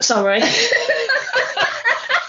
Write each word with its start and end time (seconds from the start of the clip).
Sorry. 0.00 0.40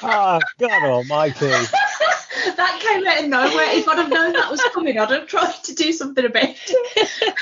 Oh, 0.01 0.39
God 0.59 0.83
almighty. 0.83 1.47
that 1.47 2.79
came 2.81 3.05
out 3.05 3.23
of 3.23 3.29
nowhere. 3.29 3.77
If 3.77 3.87
I'd 3.87 3.97
have 3.97 4.09
known 4.09 4.33
that 4.33 4.49
was 4.49 4.61
coming, 4.73 4.97
I'd 4.97 5.09
have 5.11 5.27
tried 5.27 5.53
to 5.65 5.75
do 5.75 5.91
something 5.91 6.25
about 6.25 6.43
it. 6.43 7.33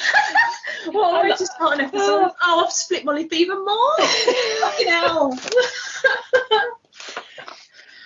well, 0.93 1.15
I 1.15 1.29
just 1.29 1.57
got 1.59 1.73
an 1.73 1.81
episode. 1.81 2.31
Oh, 2.41 2.63
I've 2.65 2.71
split 2.71 3.05
my 3.05 3.13
lip 3.13 3.31
even 3.33 3.63
more. 3.63 3.97
Fucking 4.61 4.87
hell. 4.87 5.37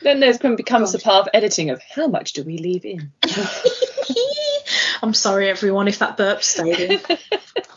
Then 0.03 0.19
there's 0.19 0.39
going 0.39 0.55
becomes 0.55 0.91
the 0.91 0.99
part 0.99 1.27
of 1.27 1.29
editing 1.33 1.69
of 1.69 1.81
how 1.83 2.07
much 2.07 2.33
do 2.33 2.43
we 2.43 2.57
leave 2.57 2.85
in? 2.85 3.11
I'm 5.03 5.13
sorry, 5.13 5.47
everyone, 5.49 5.87
if 5.87 5.99
that 5.99 6.17
burp 6.17 6.43
stayed 6.43 6.79
in. 6.79 6.99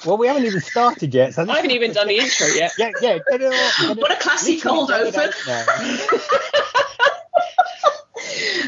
Well, 0.06 0.16
we 0.18 0.26
haven't 0.26 0.44
even 0.44 0.60
started 0.60 1.14
yet. 1.14 1.34
So 1.34 1.42
I 1.48 1.56
haven't 1.56 1.70
even 1.70 1.92
done 1.92 2.08
the 2.08 2.18
intro 2.18 2.46
yet. 2.48 2.72
Yeah, 2.78 2.90
yeah. 3.00 3.18
Get 3.30 3.40
it 3.40 3.44
all, 3.44 3.50
get 3.50 3.90
it- 3.96 4.00
What 4.02 4.12
a 4.12 4.16
classy 4.16 4.60
cold 4.60 4.90
open. 4.90 5.30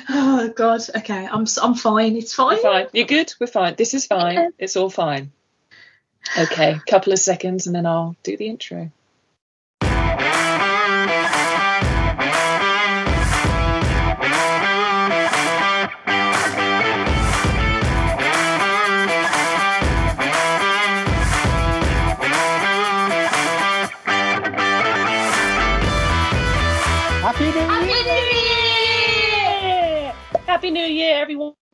Oh 0.09 0.49
God. 0.55 0.81
Okay, 0.97 1.27
I'm 1.31 1.43
s- 1.43 1.59
I'm 1.59 1.75
fine. 1.75 2.17
It's 2.17 2.33
fine. 2.35 2.57
We're 2.57 2.63
fine. 2.63 2.87
You're 2.93 3.07
good? 3.07 3.33
We're 3.41 3.47
fine. 3.47 3.75
This 3.77 3.95
is 3.95 4.07
fine. 4.07 4.53
It's 4.59 4.77
all 4.77 4.91
fine. 4.91 5.33
Okay, 6.39 6.79
couple 6.89 7.13
of 7.13 7.19
seconds 7.19 7.67
and 7.67 7.75
then 7.75 7.87
I'll 7.87 8.17
do 8.23 8.37
the 8.37 8.47
intro. 8.49 8.91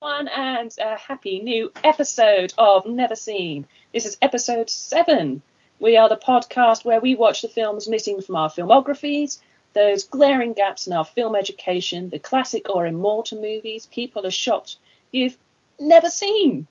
Everyone, 0.02 0.26
and 0.26 0.74
a 0.80 0.96
happy 0.96 1.38
new 1.38 1.70
episode 1.84 2.52
of 2.58 2.86
Never 2.86 3.14
Seen. 3.14 3.68
This 3.92 4.04
is 4.04 4.18
episode 4.20 4.68
seven. 4.68 5.42
We 5.78 5.96
are 5.96 6.08
the 6.08 6.16
podcast 6.16 6.84
where 6.84 6.98
we 6.98 7.14
watch 7.14 7.40
the 7.42 7.48
films 7.48 7.88
missing 7.88 8.20
from 8.20 8.34
our 8.34 8.50
filmographies, 8.50 9.38
those 9.74 10.02
glaring 10.02 10.54
gaps 10.54 10.88
in 10.88 10.92
our 10.92 11.04
film 11.04 11.36
education, 11.36 12.10
the 12.10 12.18
classic 12.18 12.68
or 12.68 12.84
immortal 12.84 13.40
movies 13.40 13.86
people 13.86 14.26
are 14.26 14.32
shocked 14.32 14.78
you've 15.12 15.38
never 15.78 16.08
seen. 16.08 16.66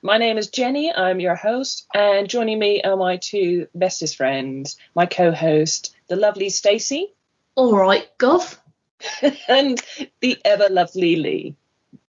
My 0.00 0.18
name 0.18 0.38
is 0.38 0.48
Jenni, 0.48 0.96
I'm 0.96 1.18
your 1.18 1.34
host, 1.34 1.88
and 1.92 2.28
joining 2.28 2.60
me 2.60 2.80
are 2.82 2.96
my 2.96 3.16
two 3.16 3.66
bestest 3.74 4.16
friends, 4.16 4.76
my 4.94 5.06
co 5.06 5.32
host, 5.32 5.96
the 6.06 6.14
lovely 6.14 6.48
Stacey, 6.48 7.12
All 7.56 7.76
right, 7.76 8.08
Gov. 8.18 8.56
and 9.48 9.82
the 10.20 10.38
ever 10.44 10.68
lovely 10.70 11.16
Lee. 11.16 11.56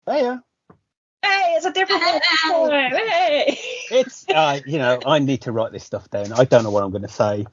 Hiya. 0.10 0.44
Hey, 1.24 1.54
it's 1.56 1.66
a 1.66 1.72
different 1.72 2.02
one. 2.04 2.72
Hey. 2.72 3.60
It's, 3.92 4.28
uh, 4.28 4.60
you 4.66 4.80
know, 4.80 5.00
I 5.06 5.20
need 5.20 5.42
to 5.44 5.52
write 5.52 5.72
this 5.72 5.84
stuff 5.84 6.10
down. 6.10 6.32
I 6.34 6.46
don't 6.46 6.64
know 6.64 6.72
what 6.72 6.84
I'm 6.84 6.92
going 6.92 7.04
to 7.04 7.08
say. 7.08 7.46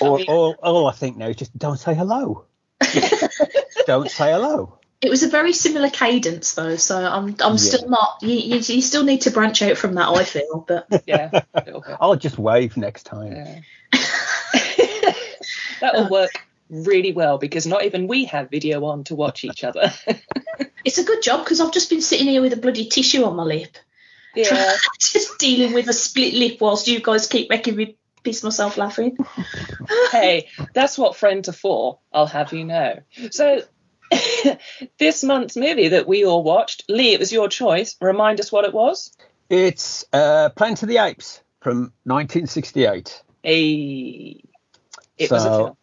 Or, 0.00 0.20
all, 0.28 0.56
all 0.62 0.86
I 0.86 0.92
think 0.92 1.16
now 1.16 1.26
is 1.28 1.36
just 1.36 1.56
don't 1.56 1.78
say 1.78 1.94
hello. 1.94 2.44
don't 3.86 4.10
say 4.10 4.30
hello. 4.32 4.78
It 5.00 5.08
was 5.08 5.22
a 5.22 5.28
very 5.28 5.54
similar 5.54 5.88
cadence 5.88 6.54
though, 6.54 6.76
so 6.76 6.96
I'm 6.96 7.34
I'm 7.42 7.52
Yeah. 7.52 7.56
still 7.56 7.88
not. 7.88 8.18
You, 8.20 8.34
you 8.34 8.56
you 8.56 8.82
still 8.82 9.02
need 9.02 9.22
to 9.22 9.30
branch 9.30 9.62
out 9.62 9.78
from 9.78 9.94
that. 9.94 10.08
I 10.08 10.24
feel, 10.24 10.62
but 10.68 10.86
Yeah, 11.06 11.30
a 11.54 11.62
little 11.64 11.80
bit. 11.80 11.96
I'll 11.98 12.16
just 12.16 12.38
wave 12.38 12.76
next 12.76 13.04
time. 13.04 13.32
Yeah. 13.32 13.60
that 15.80 15.94
will 15.94 16.10
work 16.10 16.30
really 16.68 17.12
well 17.12 17.38
because 17.38 17.66
not 17.66 17.84
even 17.84 18.08
we 18.08 18.26
have 18.26 18.50
video 18.50 18.84
on 18.84 19.04
to 19.04 19.14
watch 19.14 19.42
each 19.44 19.64
other. 19.64 19.90
it's 20.84 20.98
a 20.98 21.04
good 21.04 21.22
job 21.22 21.44
because 21.44 21.60
I've 21.60 21.72
just 21.72 21.90
been 21.90 22.02
sitting 22.02 22.26
here 22.26 22.42
with 22.42 22.52
a 22.52 22.56
bloody 22.56 22.86
tissue 22.86 23.24
on 23.24 23.36
my 23.36 23.42
lip, 23.44 23.76
yeah. 24.34 24.76
just 25.00 25.38
dealing 25.38 25.72
with 25.74 25.88
a 25.88 25.92
split 25.92 26.34
lip 26.34 26.58
whilst 26.60 26.88
you 26.88 27.00
guys 27.00 27.26
keep 27.26 27.50
making 27.50 27.76
me 27.76 27.96
piss 28.22 28.42
myself 28.42 28.76
laughing. 28.76 29.16
Hey, 30.12 30.48
that's 30.74 30.96
what 30.98 31.16
friends 31.16 31.48
are 31.48 31.52
for, 31.52 31.98
I'll 32.12 32.26
have 32.26 32.52
you 32.52 32.64
know. 32.64 33.00
So, 33.30 33.62
this 34.98 35.24
month's 35.24 35.56
movie 35.56 35.88
that 35.88 36.06
we 36.06 36.24
all 36.24 36.42
watched, 36.44 36.84
Lee, 36.88 37.12
it 37.12 37.20
was 37.20 37.32
your 37.32 37.48
choice. 37.48 37.96
Remind 38.00 38.38
us 38.40 38.52
what 38.52 38.64
it 38.64 38.72
was. 38.74 39.16
It's 39.48 40.04
uh, 40.12 40.50
Planet 40.50 40.82
of 40.82 40.88
the 40.88 40.98
Apes 40.98 41.42
from 41.60 41.92
1968. 42.04 43.22
A. 43.44 44.42
It 45.18 45.30
was 45.30 45.30
a 45.30 45.38
So- 45.44 45.56
film. 45.58 45.76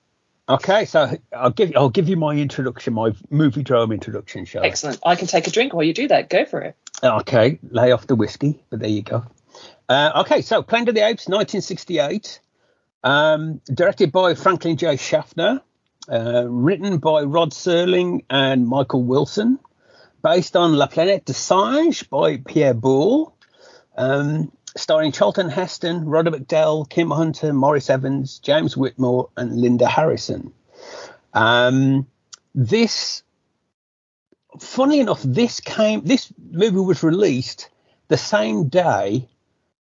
Okay, 0.49 0.85
so 0.85 1.17
I'll 1.35 1.49
give 1.49 1.73
I'll 1.75 1.89
give 1.89 2.07
you 2.07 2.15
my 2.15 2.33
introduction, 2.33 2.93
my 2.93 3.09
Moviedrome 3.31 3.93
introduction, 3.93 4.45
shall 4.45 4.63
I? 4.63 4.67
Excellent. 4.67 4.99
I 5.05 5.15
can 5.15 5.27
take 5.27 5.47
a 5.47 5.51
drink 5.51 5.73
while 5.73 5.83
you 5.83 5.93
do 5.93 6.07
that. 6.07 6.29
Go 6.29 6.45
for 6.45 6.61
it. 6.61 6.75
Okay, 7.03 7.59
lay 7.69 7.91
off 7.91 8.07
the 8.07 8.15
whiskey, 8.15 8.63
but 8.69 8.79
there 8.79 8.89
you 8.89 9.01
go. 9.01 9.25
Uh, 9.89 10.21
okay, 10.21 10.41
so 10.41 10.63
Planet 10.63 10.89
of 10.89 10.95
the 10.95 11.01
Apes, 11.01 11.27
1968, 11.27 12.39
um, 13.03 13.61
directed 13.65 14.11
by 14.11 14.35
Franklin 14.35 14.77
J. 14.77 14.95
Schaffner, 14.95 15.61
uh, 16.09 16.45
written 16.47 16.97
by 16.97 17.23
Rod 17.23 17.51
Serling 17.51 18.23
and 18.29 18.67
Michael 18.67 19.03
Wilson, 19.03 19.59
based 20.23 20.55
on 20.55 20.73
La 20.73 20.87
Planète 20.87 21.25
des 21.25 21.33
Singes 21.33 22.03
by 22.03 22.37
Pierre 22.37 22.73
Boulle, 22.73 23.33
um, 23.97 24.51
starring 24.77 25.11
Charlton 25.11 25.49
Heston, 25.49 26.05
Roddy 26.05 26.31
McDowall, 26.31 26.89
Kim 26.89 27.11
Hunter, 27.11 27.53
Maurice 27.53 27.89
Evans, 27.89 28.39
James 28.39 28.77
Whitmore, 28.77 29.29
and 29.37 29.59
Linda 29.59 29.87
Harrison. 29.87 30.53
Um, 31.33 32.07
this 32.55 33.23
funny 34.59 34.99
enough, 34.99 35.21
this 35.23 35.59
came. 35.59 36.03
This 36.03 36.31
movie 36.51 36.79
was 36.79 37.03
released 37.03 37.69
the 38.07 38.17
same 38.17 38.69
day 38.69 39.27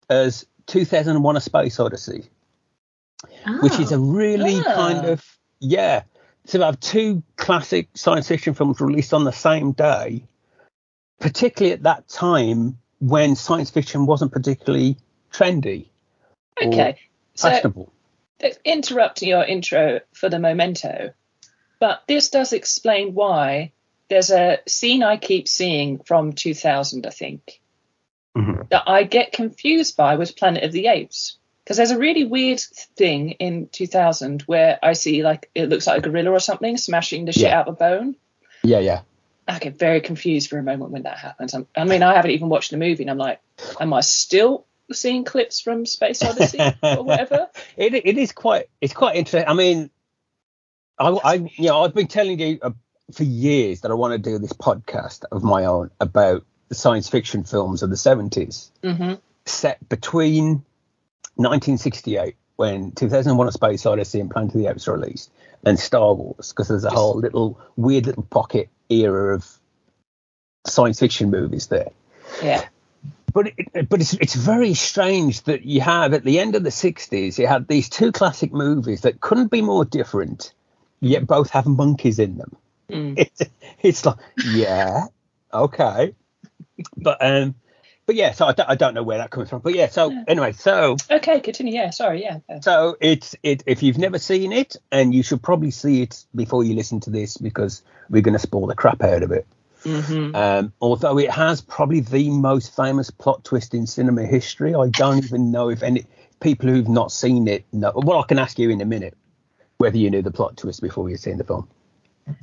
as 0.09 0.45
2001: 0.67 1.37
A 1.37 1.41
Space 1.41 1.79
Odyssey, 1.79 2.29
which 3.61 3.79
is 3.79 3.91
a 3.91 3.99
really 3.99 4.59
Ah. 4.65 4.73
kind 4.75 5.05
of 5.05 5.23
yeah. 5.59 6.03
So 6.45 6.59
we 6.59 6.65
have 6.65 6.79
two 6.79 7.23
classic 7.35 7.89
science 7.93 8.27
fiction 8.27 8.53
films 8.53 8.79
released 8.79 9.13
on 9.13 9.25
the 9.25 9.33
same 9.33 9.73
day, 9.73 10.23
particularly 11.19 11.73
at 11.73 11.83
that 11.83 12.07
time 12.07 12.77
when 12.99 13.35
science 13.35 13.69
fiction 13.69 14.05
wasn't 14.05 14.31
particularly 14.31 14.97
trendy 15.31 15.87
Okay. 16.61 16.97
So, 17.35 17.49
fashionable. 17.49 17.93
interrupt 18.65 19.21
your 19.21 19.43
intro 19.43 19.99
for 20.13 20.29
the 20.29 20.39
memento, 20.39 21.13
but 21.79 22.03
this 22.07 22.29
does 22.29 22.53
explain 22.53 23.13
why 23.13 23.71
there's 24.09 24.31
a 24.31 24.59
scene 24.67 25.03
I 25.03 25.17
keep 25.17 25.47
seeing 25.47 25.99
from 25.99 26.33
2000, 26.33 27.05
I 27.05 27.09
think, 27.11 27.59
Mhm. 28.35 28.69
that 28.69 28.83
I 28.87 29.03
get 29.03 29.31
confused 29.33 29.97
by 29.97 30.15
with 30.15 30.35
Planet 30.35 30.63
of 30.63 30.71
the 30.71 30.87
Apes. 30.87 31.37
Because 31.63 31.77
there's 31.77 31.91
a 31.91 31.99
really 31.99 32.23
weird 32.23 32.61
thing 32.95 33.31
in 33.31 33.67
2000 33.67 34.41
where 34.43 34.79
I 34.81 34.93
see 34.93 35.21
like 35.21 35.49
it 35.53 35.67
looks 35.67 35.85
like 35.85 35.97
a 35.97 36.09
gorilla 36.09 36.31
or 36.31 36.39
something 36.39 36.77
smashing 36.77 37.25
the 37.25 37.33
shit 37.33 37.43
Yeah. 37.43 37.59
out 37.59 37.67
of 37.67 37.73
a 37.73 37.77
bone. 37.77 38.15
Yeah, 38.63 38.79
yeah. 38.79 39.01
I 39.47 39.59
get 39.59 39.79
very 39.79 40.01
confused 40.01 40.49
for 40.49 40.57
a 40.57 40.63
moment 40.63 40.91
when 40.91 41.03
that 41.03 41.17
happens. 41.17 41.53
I'm, 41.53 41.67
I 41.75 41.85
mean, 41.85 42.03
I 42.03 42.15
haven't 42.15 42.31
even 42.31 42.49
watched 42.49 42.71
the 42.71 42.77
movie, 42.77 43.03
and 43.03 43.09
I'm 43.09 43.17
like, 43.17 43.39
am 43.79 43.93
I 43.93 44.01
still 44.01 44.65
seeing 44.91 45.23
clips 45.23 45.61
from 45.61 45.85
Space 45.85 46.23
Odyssey 46.23 46.59
or 46.81 47.03
whatever? 47.03 47.47
It 47.77 47.93
it 47.93 48.17
is 48.17 48.31
quite 48.31 48.69
it's 48.81 48.93
quite 48.93 49.15
interesting. 49.15 49.47
I 49.47 49.53
mean, 49.53 49.89
I, 50.97 51.09
I 51.09 51.33
you 51.35 51.67
know 51.67 51.83
I've 51.83 51.93
been 51.93 52.07
telling 52.07 52.39
you 52.39 52.59
uh, 52.61 52.71
for 53.13 53.23
years 53.23 53.81
that 53.81 53.91
I 53.91 53.93
want 53.93 54.13
to 54.13 54.17
do 54.17 54.39
this 54.39 54.53
podcast 54.53 55.25
of 55.31 55.43
my 55.43 55.65
own 55.65 55.91
about 55.99 56.45
the 56.69 56.75
science 56.75 57.07
fiction 57.07 57.43
films 57.43 57.83
of 57.83 57.89
the 57.89 57.97
seventies 57.97 58.71
hmm 58.83 59.13
set 59.45 59.87
between 59.87 60.63
1968 61.35 62.35
when 62.57 62.91
2001: 62.91 63.47
A 63.47 63.51
Space 63.51 63.85
Odyssey 63.85 64.19
and 64.19 64.29
Planet 64.29 64.53
of 64.53 64.59
the 64.61 64.67
Apes 64.67 64.85
were 64.87 64.93
released 64.93 65.31
and 65.65 65.79
Star 65.79 66.13
Wars 66.13 66.49
because 66.49 66.67
there's 66.67 66.83
a 66.83 66.89
whole 66.89 67.15
little 67.15 67.59
weird 67.77 68.05
little 68.05 68.23
pocket 68.23 68.69
era 68.89 69.33
of 69.35 69.47
science 70.67 70.99
fiction 70.99 71.29
movies 71.31 71.67
there 71.67 71.91
Yeah. 72.43 72.63
but 73.33 73.47
it, 73.57 73.87
but 73.89 74.01
it's 74.01 74.13
it's 74.13 74.35
very 74.35 74.73
strange 74.73 75.43
that 75.43 75.63
you 75.63 75.79
have 75.81 76.13
at 76.13 76.23
the 76.25 76.39
end 76.39 76.55
of 76.55 76.63
the 76.63 76.69
60s 76.69 77.37
you 77.37 77.47
had 77.47 77.67
these 77.67 77.87
two 77.89 78.11
classic 78.11 78.51
movies 78.51 79.01
that 79.01 79.21
couldn't 79.21 79.49
be 79.49 79.61
more 79.61 79.85
different 79.85 80.53
yet 80.99 81.25
both 81.25 81.49
have 81.51 81.65
monkeys 81.65 82.19
in 82.19 82.37
them 82.37 82.55
Mm. 82.89 83.17
it's, 83.19 83.41
it's 83.81 84.05
like 84.05 84.15
yeah 84.45 85.07
okay 85.53 86.13
but 86.95 87.17
um 87.19 87.55
but 88.07 88.15
yeah 88.15 88.31
so 88.31 88.47
I 88.47 88.53
don't, 88.53 88.69
I 88.69 88.75
don't 88.75 88.93
know 88.95 89.03
where 89.03 89.19
that 89.19 89.29
comes 89.29 89.49
from 89.51 89.59
but 89.59 89.75
yeah 89.75 89.87
so 89.89 90.11
anyway 90.27 90.53
so 90.53 90.95
Okay, 91.11 91.39
continue. 91.41 91.73
Yeah, 91.73 91.91
sorry. 91.91 92.23
Yeah. 92.23 92.39
yeah. 92.49 92.61
so 92.61 92.97
it's 92.99 93.35
it 93.43 93.63
if 93.67 93.83
you've 93.83 93.99
never 93.99 94.17
seen 94.17 94.51
it 94.51 94.75
and 94.91 95.13
you 95.13 95.21
should 95.21 95.43
probably 95.43 95.69
see 95.71 96.01
it 96.01 96.25
before 96.33 96.63
you 96.63 96.73
listen 96.73 96.99
to 97.01 97.11
this 97.11 97.37
because 97.37 97.83
we're 98.09 98.23
going 98.23 98.33
to 98.33 98.39
spoil 98.39 98.65
the 98.65 98.75
crap 98.75 99.03
out 99.03 99.21
of 99.21 99.31
it 99.31 99.45
Mhm. 99.83 100.35
um, 100.35 100.73
although 100.81 101.19
it 101.19 101.29
has 101.29 101.61
probably 101.61 101.99
the 101.99 102.31
most 102.31 102.75
famous 102.75 103.11
plot 103.11 103.43
twist 103.43 103.73
in 103.75 103.85
cinema 103.85 104.23
history, 104.25 104.73
I 104.73 104.89
don't 104.89 105.23
even 105.23 105.51
know 105.51 105.69
if 105.69 105.83
any 105.83 106.05
people 106.41 106.67
who've 106.67 106.89
not 106.89 107.11
seen 107.11 107.47
it 107.47 107.63
know. 107.71 107.93
Well, 107.95 108.19
I 108.19 108.23
can 108.23 108.39
ask 108.39 108.57
you 108.59 108.69
in 108.71 108.81
a 108.81 108.85
minute. 108.85 109.15
whether 109.77 109.95
you 109.97 110.09
knew 110.09 110.23
the 110.23 110.31
plot 110.31 110.57
twist 110.57 110.81
before 110.81 111.07
you'd 111.09 111.19
seen 111.19 111.37
the 111.37 111.43
film. 111.43 111.69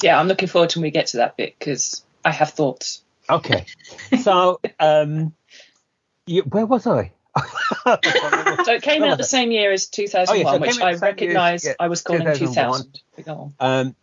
Yeah, 0.02 0.19
I'm 0.19 0.28
looking 0.28 0.49
forward 0.49 0.70
to 0.70 0.78
when 0.78 0.84
we 0.84 0.90
get 0.93 1.08
to 1.08 1.17
that 1.19 1.37
bit 1.37 1.56
because 1.58 2.05
I 2.25 2.31
have 2.31 2.50
thoughts. 2.50 3.02
Okay, 3.28 3.67
so 4.22 4.60
um, 4.78 5.34
you, 6.26 6.42
where 6.42 6.66
was 6.66 6.86
I? 6.86 7.12
So 8.64 8.72
it 8.72 8.82
came 8.82 9.02
out 9.02 9.18
the 9.18 9.24
same 9.24 9.50
year 9.50 9.72
as 9.72 9.86
2001, 9.88 10.28
Oh, 10.28 10.38
yeah, 10.38 10.54
so 10.54 10.60
which 10.60 10.70
I 10.70 10.72
the 10.72 10.74
same 10.74 10.80
year 10.86 10.94
as- 10.94 11.02
recognise 11.02 11.64
yeah, 11.64 11.72
I 11.80 11.88
was 11.88 12.02
calling 12.02 12.22
2001. 12.22 12.92
2000. 13.16 13.54
Um, 13.60 13.96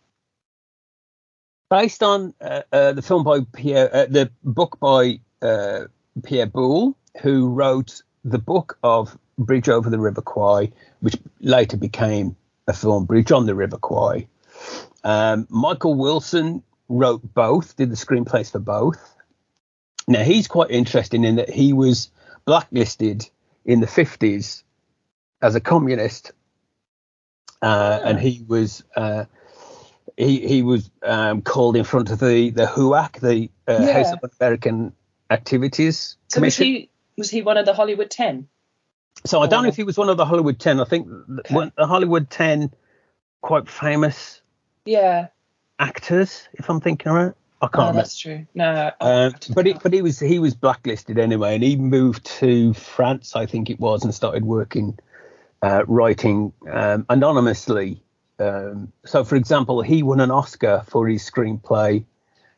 based 1.70 2.02
on 2.02 2.34
uh, 2.40 2.62
uh, 2.70 2.92
the 2.92 3.02
film 3.02 3.24
by 3.24 3.40
Pierre, 3.54 3.94
uh, 3.94 4.06
the 4.06 4.30
book 4.44 4.78
by 4.78 5.20
uh, 5.40 5.84
Pierre 6.22 6.46
Boulle, 6.46 6.94
who 7.22 7.48
wrote 7.48 8.02
the 8.24 8.38
book 8.38 8.78
of 8.84 9.16
Bridge 9.38 9.68
over 9.68 9.88
the 9.90 9.98
River 9.98 10.20
Kwai, 10.20 10.70
which 11.00 11.16
later 11.40 11.76
became 11.76 12.36
a 12.68 12.72
film, 12.72 13.06
Bridge 13.06 13.32
on 13.32 13.46
the 13.46 13.54
River 13.54 13.78
Kwai. 13.78 14.26
Um, 15.02 15.46
Michael 15.50 15.94
Wilson 15.94 16.62
wrote 16.88 17.22
both, 17.34 17.76
did 17.76 17.90
the 17.90 17.96
screenplays 17.96 18.52
for 18.52 18.58
both. 18.60 19.16
Now 20.08 20.22
he's 20.22 20.48
quite 20.48 20.70
interesting 20.70 21.24
in 21.24 21.36
that 21.36 21.50
he 21.50 21.72
was 21.72 22.10
blacklisted 22.44 23.28
in 23.64 23.80
the 23.80 23.86
50s 23.86 24.62
as 25.40 25.54
a 25.54 25.60
communist, 25.60 26.32
uh, 27.62 28.00
and 28.04 28.18
he 28.18 28.44
was 28.46 28.82
uh, 28.96 29.24
he 30.16 30.46
he 30.46 30.62
was 30.62 30.90
um, 31.02 31.42
called 31.42 31.76
in 31.76 31.84
front 31.84 32.10
of 32.10 32.18
the 32.18 32.50
the 32.50 32.66
HUAC, 32.66 33.20
the 33.20 33.50
uh, 33.68 33.86
Yeah. 33.86 33.92
House 33.92 34.12
of 34.12 34.30
American 34.40 34.92
Activities 35.30 36.16
So 36.28 36.40
was 36.40 36.56
he 36.56 36.90
was 37.16 37.30
he 37.30 37.42
one 37.42 37.56
of 37.56 37.66
the 37.66 37.74
Hollywood 37.74 38.10
Ten? 38.10 38.48
so 39.24 39.40
I 39.40 39.46
don't 39.46 39.62
know 39.62 39.68
if 39.68 39.76
he 39.76 39.84
was 39.84 39.96
one 39.96 40.08
of 40.08 40.16
the 40.16 40.24
Hollywood 40.26 40.58
Ten. 40.58 40.80
I 40.80 40.84
think 40.84 41.08
Okay. 41.08 41.70
the 41.76 41.86
Hollywood 41.86 42.28
Ten, 42.28 42.72
quite 43.40 43.68
famous 43.68 44.40
Yeah, 44.84 45.28
actors, 45.78 46.48
if 46.54 46.68
I'm 46.68 46.80
thinking 46.80 47.12
right. 47.12 47.32
I 47.62 47.66
can't 47.66 47.74
oh, 47.76 47.80
remember. 47.80 47.96
that's 48.02 48.18
true. 48.18 48.46
No, 48.54 48.90
Um, 49.00 49.34
but 49.54 49.66
it, 49.68 49.82
but 49.82 49.92
he 49.92 50.02
was 50.02 50.18
he 50.18 50.40
was 50.40 50.54
blacklisted 50.54 51.18
anyway, 51.18 51.54
and 51.54 51.62
he 51.62 51.76
moved 51.76 52.24
to 52.40 52.74
France, 52.74 53.36
I 53.36 53.46
think 53.46 53.70
it 53.70 53.78
was, 53.78 54.02
and 54.04 54.12
started 54.12 54.44
working, 54.44 54.98
uh, 55.62 55.84
writing 55.86 56.52
um, 56.68 57.06
anonymously. 57.08 58.02
Um, 58.40 58.92
so, 59.06 59.22
for 59.22 59.36
example, 59.36 59.80
he 59.80 60.02
won 60.02 60.18
an 60.18 60.32
Oscar 60.32 60.82
for 60.88 61.06
his 61.08 61.22
screenplay. 61.28 62.04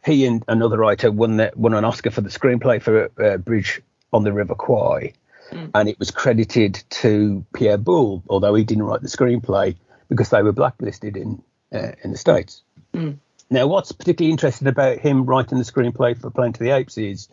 He 0.04 0.24
and 0.24 0.42
another 0.48 0.78
writer 0.78 1.12
won 1.12 1.36
that 1.36 1.56
won 1.56 1.74
an 1.74 1.84
Oscar 1.84 2.10
for 2.10 2.22
the 2.22 2.30
screenplay 2.30 2.80
for 2.80 3.10
uh, 3.22 3.36
Bridge 3.36 3.82
on 4.12 4.24
the 4.24 4.32
River 4.32 4.54
Kwai, 4.54 5.12
Mm. 5.52 5.70
and 5.74 5.88
it 5.90 5.98
was 5.98 6.10
credited 6.10 6.82
to 6.88 7.44
Pierre 7.54 7.76
Boulle, 7.76 8.22
although 8.30 8.54
he 8.54 8.64
didn't 8.64 8.84
write 8.84 9.02
the 9.02 9.08
screenplay 9.08 9.76
because 10.08 10.30
they 10.30 10.42
were 10.42 10.52
blacklisted 10.52 11.18
in 11.18 11.42
uh, 11.70 11.92
in 12.02 12.12
the 12.12 12.16
states. 12.16 12.62
Mm. 12.94 13.18
Now, 13.54 13.68
what's 13.68 13.92
particularly 13.92 14.32
interesting 14.32 14.66
about 14.66 14.98
him 14.98 15.26
writing 15.26 15.58
the 15.58 15.64
screenplay 15.64 16.20
for 16.20 16.28
Planet 16.28 16.56
of 16.56 16.58
the 16.58 16.70
Apes 16.70 16.98
is 16.98 17.28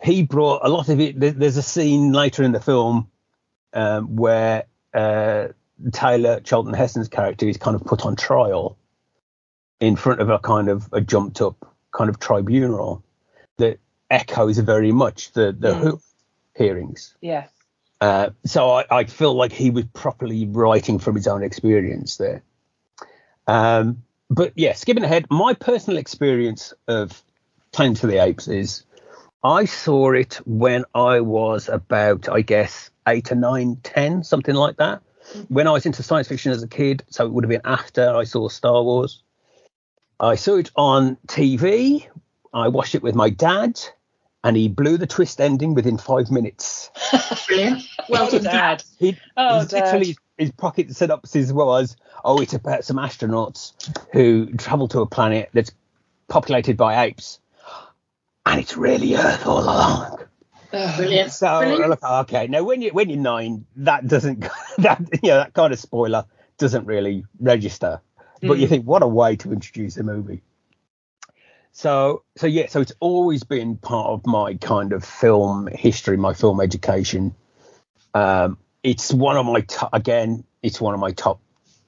he 0.00 0.22
brought 0.22 0.60
a 0.64 0.68
lot 0.68 0.88
of 0.88 1.00
it. 1.00 1.18
There's 1.18 1.56
a 1.56 1.62
scene 1.62 2.12
later 2.12 2.44
in 2.44 2.52
the 2.52 2.60
film 2.60 3.10
um, 3.72 4.14
where 4.14 4.66
uh, 4.94 5.48
Taylor 5.90 6.38
Charlton 6.38 6.72
Heston's 6.72 7.08
character 7.08 7.48
is 7.48 7.56
kind 7.56 7.74
of 7.74 7.84
put 7.84 8.06
on 8.06 8.14
trial 8.14 8.78
in 9.80 9.96
front 9.96 10.20
of 10.20 10.30
a 10.30 10.38
kind 10.38 10.68
of 10.68 10.88
a 10.92 11.00
jumped 11.00 11.40
up 11.40 11.74
kind 11.90 12.08
of 12.08 12.20
tribunal 12.20 13.02
that 13.56 13.80
echoes 14.08 14.58
very 14.58 14.92
much 14.92 15.32
the 15.32 15.50
the 15.58 15.74
Mm. 15.74 16.00
Hearings. 16.56 17.16
yeah, 17.20 17.46
Uh, 18.00 18.30
so 18.46 18.70
I, 18.70 18.84
I 18.88 19.04
feel 19.04 19.34
like 19.34 19.50
he 19.50 19.70
was 19.70 19.84
properly 19.86 20.46
writing 20.46 21.00
from 21.00 21.16
his 21.16 21.26
own 21.26 21.42
experience 21.42 22.18
there. 22.18 22.44
Um, 23.48 24.04
but 24.30 24.52
yeah, 24.56 24.72
skipping 24.74 25.04
ahead, 25.04 25.26
my 25.30 25.54
personal 25.54 25.98
experience 25.98 26.72
of 26.88 27.22
Planet 27.72 28.02
of 28.04 28.10
the 28.10 28.22
Apes 28.22 28.48
is 28.48 28.84
I 29.42 29.64
saw 29.66 30.12
it 30.12 30.40
when 30.46 30.84
I 30.94 31.20
was 31.20 31.68
about, 31.68 32.28
I 32.28 32.40
guess, 32.40 32.90
eight 33.06 33.30
or 33.30 33.34
nine, 33.34 33.76
ten, 33.82 34.24
something 34.24 34.54
like 34.54 34.76
that. 34.78 35.02
Mm-hmm. 35.32 35.54
When 35.54 35.66
I 35.66 35.72
was 35.72 35.86
into 35.86 36.02
science 36.02 36.28
fiction 36.28 36.52
as 36.52 36.62
a 36.62 36.68
kid, 36.68 37.04
so 37.10 37.26
it 37.26 37.32
would 37.32 37.44
have 37.44 37.50
been 37.50 37.60
after 37.64 38.14
I 38.14 38.24
saw 38.24 38.48
Star 38.48 38.82
Wars. 38.82 39.22
I 40.20 40.36
saw 40.36 40.56
it 40.56 40.70
on 40.76 41.16
TV. 41.26 42.06
I 42.52 42.68
watched 42.68 42.94
it 42.94 43.02
with 43.02 43.14
my 43.14 43.30
dad, 43.30 43.80
and 44.44 44.56
he 44.56 44.68
blew 44.68 44.96
the 44.96 45.06
twist 45.06 45.40
ending 45.40 45.74
within 45.74 45.98
five 45.98 46.30
minutes. 46.30 46.90
Brilliant. 47.48 47.82
Well 48.08 48.30
done, 48.30 48.44
Dad. 48.44 48.84
He, 48.98 49.18
Oh, 49.36 49.60
he's 49.60 49.68
Dad. 49.68 49.84
literally 49.84 50.16
his 50.38 50.50
pocket 50.52 50.94
synopsis 50.94 51.52
was, 51.52 51.96
"Oh, 52.24 52.40
it's 52.40 52.54
about 52.54 52.84
some 52.84 52.96
astronauts 52.96 53.72
who 54.12 54.52
travel 54.54 54.88
to 54.88 55.00
a 55.00 55.06
planet 55.06 55.50
that's 55.52 55.72
populated 56.28 56.76
by 56.76 57.04
apes, 57.04 57.40
and 58.46 58.60
it's 58.60 58.76
really 58.76 59.14
Earth 59.16 59.46
all 59.46 59.62
along." 59.62 60.18
Ugh. 60.72 60.96
Brilliant. 60.96 61.30
So 61.30 61.58
Brilliant. 61.60 61.90
look, 61.90 62.02
okay, 62.02 62.46
now 62.48 62.62
when 62.64 62.82
you 62.82 62.90
when 62.90 63.08
you're 63.08 63.18
nine, 63.18 63.64
that 63.76 64.06
doesn't 64.08 64.40
that 64.78 65.00
you 65.22 65.30
know 65.30 65.36
that 65.38 65.54
kind 65.54 65.72
of 65.72 65.78
spoiler 65.78 66.24
doesn't 66.58 66.86
really 66.86 67.24
register, 67.40 68.00
but 68.40 68.58
you 68.58 68.66
Mm. 68.66 68.68
think 68.68 68.84
what 68.86 69.02
a 69.02 69.06
way 69.06 69.36
to 69.36 69.52
introduce 69.52 69.96
a 69.96 70.02
movie. 70.02 70.42
So 71.72 72.22
so 72.36 72.46
yeah, 72.46 72.66
so 72.68 72.80
it's 72.80 72.92
always 73.00 73.44
been 73.44 73.76
part 73.76 74.08
of 74.08 74.26
my 74.26 74.54
kind 74.54 74.92
of 74.92 75.04
film 75.04 75.68
history, 75.68 76.16
my 76.16 76.34
film 76.34 76.60
education. 76.60 77.34
Um, 78.14 78.58
it's 78.84 79.12
one 79.12 79.36
of 79.36 79.46
my 79.46 79.62
to- 79.62 79.88
again, 79.92 80.44
it's 80.62 80.80
one 80.80 80.94
of 80.94 81.00
my 81.00 81.10
top 81.10 81.40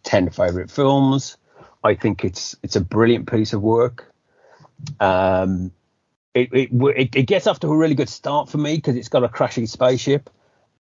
ten 0.03 0.31
favorite 0.31 0.71
films. 0.71 1.37
I 1.85 1.95
think 1.95 2.25
it's 2.25 2.57
it's 2.65 2.75
a 2.75 2.81
brilliant 2.81 3.31
piece 3.31 3.53
of 3.53 3.63
work. 3.63 4.13
Um, 4.99 5.71
it, 6.35 6.49
it 6.53 6.71
it 6.73 7.15
it 7.15 7.23
gets 7.25 7.47
off 7.47 7.61
to 7.61 7.69
a 7.69 7.77
really 7.77 7.95
good 7.95 8.09
start 8.09 8.49
for 8.49 8.59
me 8.59 8.77
because 8.77 8.97
it's 8.97 9.09
got 9.09 9.23
a 9.23 9.29
crashing 9.29 9.67
spaceship, 9.67 10.31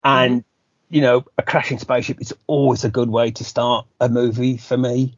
and 0.03 0.43
you 0.89 1.01
know 1.01 1.25
a 1.37 1.41
crashing 1.41 1.79
spaceship 1.79 2.21
is 2.21 2.33
always 2.47 2.85
a 2.85 2.89
good 2.89 3.09
way 3.09 3.31
to 3.31 3.43
start 3.43 3.87
a 3.99 4.07
movie 4.07 4.57
for 4.57 4.77
me. 4.77 5.17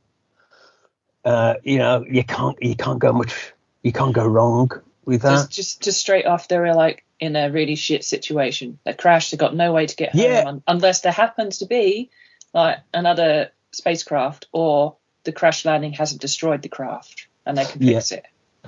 Uh, 1.25 1.55
you 1.63 1.77
know 1.77 2.05
you 2.09 2.23
can't 2.23 2.57
you 2.61 2.75
can't 2.75 2.99
go 2.99 3.11
much 3.11 3.51
you 3.83 3.91
can't 3.91 4.13
go 4.13 4.25
wrong 4.25 4.71
with 5.05 5.21
that. 5.23 5.31
Just, 5.31 5.51
just, 5.51 5.81
just 5.83 5.99
straight 5.99 6.25
off, 6.25 6.47
they 6.47 6.57
were 6.59 6.73
like 6.73 7.03
in 7.19 7.35
a 7.35 7.49
really 7.51 7.75
shit 7.75 8.03
situation. 8.03 8.79
They 8.83 8.93
crashed. 8.93 9.31
They 9.31 9.37
got 9.37 9.55
no 9.55 9.71
way 9.73 9.85
to 9.85 9.95
get 9.95 10.11
home 10.13 10.21
Yeah. 10.21 10.43
un- 10.45 10.63
unless 10.67 11.01
there 11.01 11.11
happens 11.11 11.59
to 11.59 11.65
be 11.65 12.09
like 12.53 12.79
another 12.93 13.51
spacecraft 13.71 14.47
or 14.51 14.97
the 15.23 15.31
crash 15.31 15.65
landing 15.65 15.93
hasn't 15.93 16.21
destroyed 16.21 16.61
the 16.61 16.69
craft 16.69 17.27
and 17.45 17.57
they 17.57 17.65
can 17.65 17.81
Yeah. 17.81 17.95
fix 17.99 18.11
it. 18.11 18.25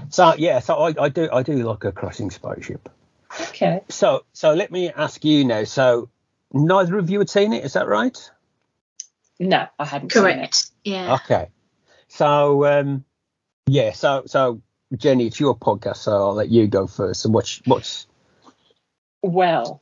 So 0.09 0.35
yeah, 0.37 0.59
so 0.59 0.75
I, 0.75 0.93
I 1.05 1.09
do 1.09 1.27
I 1.31 1.41
do 1.43 1.55
like 1.55 1.83
a 1.83 1.91
crashing 1.91 2.29
spaceship. 2.29 2.87
Okay. 3.49 3.81
So 3.89 4.25
so 4.33 4.53
let 4.53 4.71
me 4.71 4.91
ask 4.91 5.25
you 5.25 5.43
now. 5.43 5.63
So 5.63 6.09
neither 6.53 6.97
of 6.97 7.09
you 7.09 7.19
had 7.19 7.29
seen 7.29 7.51
it, 7.53 7.63
is 7.65 7.73
that 7.73 7.87
right? 7.87 8.17
No, 9.39 9.67
I 9.79 9.85
hadn't 9.85 10.11
seen 10.11 10.23
it. 10.23 10.35
Correct. 10.35 10.65
Yeah. 10.83 11.15
Okay. 11.15 11.47
So 12.09 12.65
um 12.65 13.05
yeah, 13.65 13.91
so 13.93 14.23
so 14.27 14.61
Jenni, 14.93 15.27
it's 15.27 15.39
your 15.39 15.55
podcast, 15.57 15.97
so 15.97 16.11
I'll 16.13 16.33
let 16.33 16.49
you 16.49 16.67
go 16.67 16.87
first. 16.87 17.25
And 17.25 17.33
what's 17.33 17.61
what's 17.65 18.07
Well, 19.21 19.81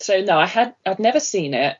so 0.00 0.22
no, 0.22 0.38
I 0.38 0.46
had 0.46 0.74
I'd 0.86 0.98
never 0.98 1.20
seen 1.20 1.54
it. 1.54 1.76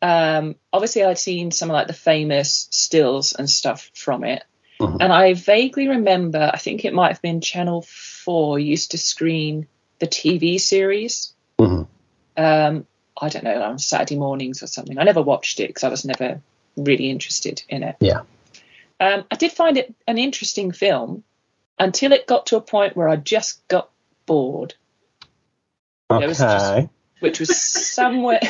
Um, 0.00 0.56
obviously, 0.72 1.04
I'd 1.04 1.18
seen 1.18 1.52
some 1.52 1.70
of 1.70 1.74
like 1.74 1.86
the 1.86 1.92
famous 1.92 2.66
stills 2.70 3.32
and 3.32 3.48
stuff 3.48 3.90
from 3.94 4.24
it, 4.24 4.42
Mhm. 4.80 4.98
and 5.00 5.12
I 5.12 5.34
vaguely 5.34 5.88
remember. 5.88 6.50
I 6.52 6.58
think 6.58 6.84
it 6.84 6.92
might 6.94 7.12
have 7.12 7.22
been 7.22 7.40
Channel 7.40 7.82
Four 7.82 8.58
used 8.58 8.90
to 8.90 8.98
screen 8.98 9.68
the 10.00 10.08
TV 10.08 10.58
series. 10.58 11.32
Mhm. 11.58 11.86
Um, 12.36 12.86
I 13.20 13.28
don't 13.28 13.44
know 13.44 13.62
on 13.62 13.78
Saturday 13.78 14.16
mornings 14.16 14.64
or 14.64 14.66
something. 14.66 14.98
I 14.98 15.04
never 15.04 15.22
watched 15.22 15.60
it 15.60 15.68
because 15.68 15.84
I 15.84 15.88
was 15.90 16.04
never 16.04 16.40
really 16.76 17.08
interested 17.08 17.62
in 17.68 17.84
it. 17.84 17.96
Yeah. 18.00 18.22
Um, 18.98 19.24
I 19.30 19.36
did 19.36 19.52
find 19.52 19.76
it 19.76 19.94
an 20.08 20.18
interesting 20.18 20.72
film 20.72 21.22
until 21.78 22.12
it 22.12 22.26
got 22.26 22.46
to 22.46 22.56
a 22.56 22.60
point 22.60 22.96
where 22.96 23.08
I 23.08 23.16
just 23.16 23.66
got 23.68 23.90
bored, 24.26 24.74
It 26.10 26.26
was 26.26 26.38
just- 26.38 26.72
okay? 26.72 26.88
which 27.20 27.38
was 27.40 27.56
somewhere. 27.56 28.40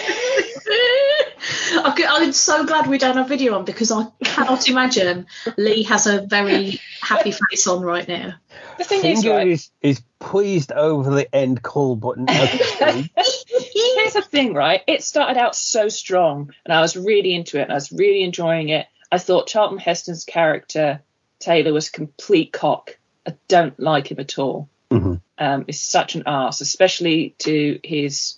I 1.75 1.93
could- 1.97 2.07
I'm 2.07 2.33
so 2.33 2.65
glad 2.65 2.87
we 2.87 2.99
don't 2.99 3.17
have 3.17 3.29
video 3.29 3.55
on 3.55 3.65
because 3.65 3.91
I 3.91 4.07
cannot 4.25 4.69
imagine 4.69 5.27
Lee 5.57 5.83
has 5.85 6.07
a 6.07 6.23
very 6.23 6.81
happy 7.01 7.33
face 7.33 7.67
on 7.67 7.83
right 7.83 8.07
now. 8.07 8.35
The 8.79 8.85
thing 8.85 9.05
is, 9.05 9.23
Finger 9.23 9.37
right, 9.37 9.49
is 9.49 9.71
is 9.81 10.03
poised 10.19 10.73
over 10.73 11.15
the 11.15 11.35
end 11.35 11.63
call 11.63 11.97
button. 11.97 12.27
Here's 12.29 14.13
the 14.15 14.25
thing, 14.27 14.55
right? 14.55 14.83
It 14.87 15.03
started 15.03 15.39
out 15.39 15.55
so 15.57 15.89
strong, 15.89 16.53
and 16.65 16.73
I 16.73 16.81
was 16.81 16.97
really 16.97 17.35
into 17.35 17.59
it, 17.59 17.63
and 17.63 17.73
I 17.73 17.77
was 17.77 17.93
really 17.93 18.23
enjoying 18.23 18.71
it. 18.71 18.87
I 19.11 19.19
thought 19.19 19.47
Charlton 19.47 19.79
Heston's 19.79 20.25
character 20.25 21.03
Taylor 21.39 21.73
was 21.73 21.91
complete 21.91 22.53
cock. 22.53 22.99
I 23.27 23.35
don't 23.49 23.79
like 23.79 24.11
him 24.11 24.21
at 24.21 24.39
all. 24.39 24.69
Mhm. 24.91 25.21
Um, 25.39 25.65
he's 25.67 25.81
such 25.81 26.15
an 26.15 26.25
ass, 26.27 26.61
especially 26.61 27.35
to 27.39 27.81
his 27.83 28.37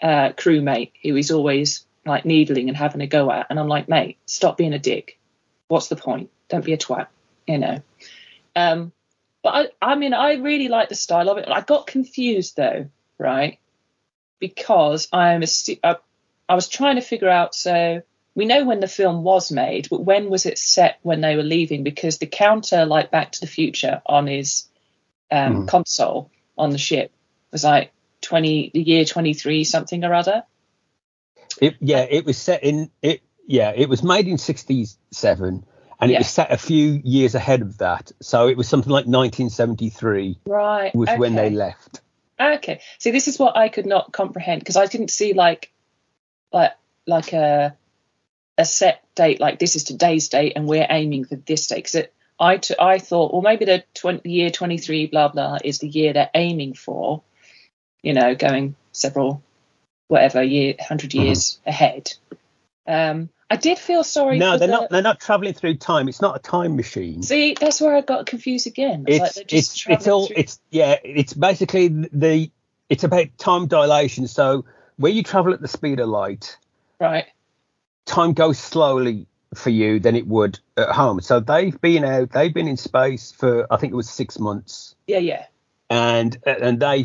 uh, 0.00 0.30
crewmate, 0.30 0.92
who 1.02 1.14
he's 1.14 1.30
always 1.30 1.86
like 2.04 2.24
needling 2.24 2.68
and 2.68 2.76
having 2.76 3.00
a 3.00 3.06
go 3.06 3.30
at, 3.30 3.46
and 3.50 3.58
I'm 3.60 3.68
like, 3.68 3.88
mate, 3.88 4.18
stop 4.26 4.56
being 4.56 4.72
a 4.72 4.78
dick. 4.78 5.18
What's 5.68 5.88
the 5.88 5.96
point? 5.96 6.30
Don't 6.48 6.64
be 6.64 6.72
a 6.72 6.78
twat, 6.78 7.06
you 7.46 7.58
know. 7.58 7.82
Um, 8.56 8.92
but 9.42 9.72
I, 9.80 9.92
I 9.92 9.94
mean, 9.94 10.14
I 10.14 10.34
really 10.34 10.68
like 10.68 10.88
the 10.88 10.94
style 10.94 11.28
of 11.28 11.38
it. 11.38 11.48
I 11.48 11.60
got 11.60 11.86
confused 11.86 12.56
though, 12.56 12.88
right? 13.18 13.58
Because 14.38 15.08
I'm 15.12 15.42
a, 15.42 15.46
I, 15.84 15.96
I 16.48 16.54
was 16.54 16.68
trying 16.68 16.96
to 16.96 17.02
figure 17.02 17.28
out. 17.28 17.54
So 17.54 18.02
we 18.34 18.46
know 18.46 18.64
when 18.64 18.80
the 18.80 18.88
film 18.88 19.22
was 19.22 19.52
made, 19.52 19.88
but 19.90 20.04
when 20.04 20.30
was 20.30 20.46
it 20.46 20.58
set 20.58 20.98
when 21.02 21.20
they 21.20 21.36
were 21.36 21.42
leaving? 21.42 21.82
Because 21.82 22.18
the 22.18 22.26
counter, 22.26 22.86
like 22.86 23.10
Back 23.10 23.32
to 23.32 23.40
the 23.40 23.46
Future, 23.46 24.00
on 24.06 24.26
his 24.26 24.68
um, 25.30 25.62
Mm. 25.62 25.68
console 25.68 26.30
on 26.56 26.70
the 26.70 26.78
ship 26.78 27.12
was 27.50 27.64
like 27.64 27.92
20, 28.22 28.70
the 28.72 28.82
year 28.82 29.04
23 29.04 29.64
something 29.64 30.04
or 30.04 30.14
other. 30.14 30.44
It, 31.60 31.76
yeah, 31.80 32.06
it 32.08 32.24
was 32.24 32.38
set 32.38 32.64
in 32.64 32.90
it. 33.02 33.22
Yeah, 33.46 33.72
it 33.74 33.88
was 33.88 34.02
made 34.02 34.26
in 34.28 34.38
'67, 34.38 35.66
and 36.00 36.10
it 36.10 36.14
Yeah. 36.14 36.18
was 36.20 36.28
set 36.28 36.52
a 36.52 36.56
few 36.56 37.00
years 37.04 37.34
ahead 37.34 37.60
of 37.60 37.78
that. 37.78 38.12
So 38.22 38.48
it 38.48 38.56
was 38.56 38.68
something 38.68 38.90
like 38.90 39.06
1973 39.06 40.38
Right. 40.46 40.94
was 40.94 41.10
when 41.16 41.34
they 41.34 41.50
left. 41.50 42.00
Okay. 42.40 42.80
See, 42.98 43.10
this 43.10 43.28
is 43.28 43.38
what 43.38 43.56
I 43.56 43.68
could 43.68 43.86
not 43.86 44.12
comprehend 44.12 44.60
because 44.60 44.76
I 44.76 44.86
didn't 44.86 45.10
see 45.10 45.34
like, 45.34 45.72
like, 46.52 46.72
like 47.06 47.32
a, 47.32 47.76
a 48.62 48.64
set 48.64 49.04
date 49.14 49.40
like 49.40 49.58
this 49.58 49.76
is 49.76 49.84
today's 49.84 50.28
date 50.28 50.52
and 50.56 50.66
we're 50.66 50.86
aiming 50.88 51.24
for 51.24 51.36
this 51.36 51.66
date. 51.66 51.84
Because 51.84 52.06
I, 52.38 52.56
t- 52.56 52.74
I 52.78 52.98
thought, 52.98 53.32
well, 53.32 53.42
maybe 53.42 53.64
the 53.64 53.84
20, 53.94 54.30
year 54.30 54.50
23, 54.50 55.06
blah, 55.06 55.28
blah, 55.28 55.58
is 55.62 55.80
the 55.80 55.88
year 55.88 56.12
they're 56.12 56.30
aiming 56.34 56.74
for, 56.74 57.22
you 58.02 58.14
know, 58.14 58.34
going 58.34 58.76
several, 58.92 59.42
whatever, 60.08 60.42
year, 60.42 60.74
100 60.78 61.12
years 61.12 61.60
ahead. 61.66 62.12
Um, 62.86 63.28
I 63.50 63.56
did 63.56 63.78
feel 63.78 64.02
sorry 64.02 64.38
No, 64.38 64.56
they're 64.56 64.66
the, 64.66 64.72
not. 64.72 64.90
They're 64.90 65.02
not 65.02 65.20
traveling 65.20 65.52
through 65.52 65.76
time. 65.76 66.08
It's 66.08 66.22
not 66.22 66.36
a 66.36 66.38
time 66.38 66.74
machine. 66.74 67.22
See, 67.22 67.54
that's 67.58 67.82
where 67.82 67.94
I 67.94 68.00
got 68.00 68.24
confused 68.24 68.66
again. 68.66 69.04
It's, 69.06 69.20
like 69.20 69.26
it's 69.28 69.34
they're 69.34 69.44
just 69.44 69.72
it's 69.72 69.86
it's 69.88 70.08
all 70.08 70.26
through- 70.26 70.36
it's 70.38 70.58
yeah 70.70 70.96
it's 71.04 71.34
basically 71.34 71.88
the 71.88 72.50
it's 72.88 73.04
about 73.04 73.26
time 73.36 73.66
dilation 73.66 74.26
so 74.26 74.64
where 74.96 75.12
you 75.12 75.22
travel 75.22 75.52
at 75.52 75.60
the 75.60 75.68
speed 75.68 76.00
of 76.00 76.08
light 76.08 76.56
right. 76.98 77.26
Time 78.06 78.32
goes 78.32 78.58
slowly 78.58 79.26
for 79.54 79.70
you 79.70 80.00
than 80.00 80.16
it 80.16 80.26
would 80.26 80.58
at 80.76 80.88
home 80.90 81.20
so 81.20 81.38
they've 81.40 81.78
been 81.80 82.04
out 82.04 82.30
they've 82.32 82.54
been 82.54 82.68
in 82.68 82.76
space 82.76 83.32
for 83.32 83.66
i 83.70 83.76
think 83.76 83.92
it 83.92 83.96
was 83.96 84.08
six 84.08 84.38
months 84.38 84.94
Yeah, 85.06 85.18
yeah. 85.18 85.44
and 85.90 86.36
and 86.46 86.80
they 86.80 87.04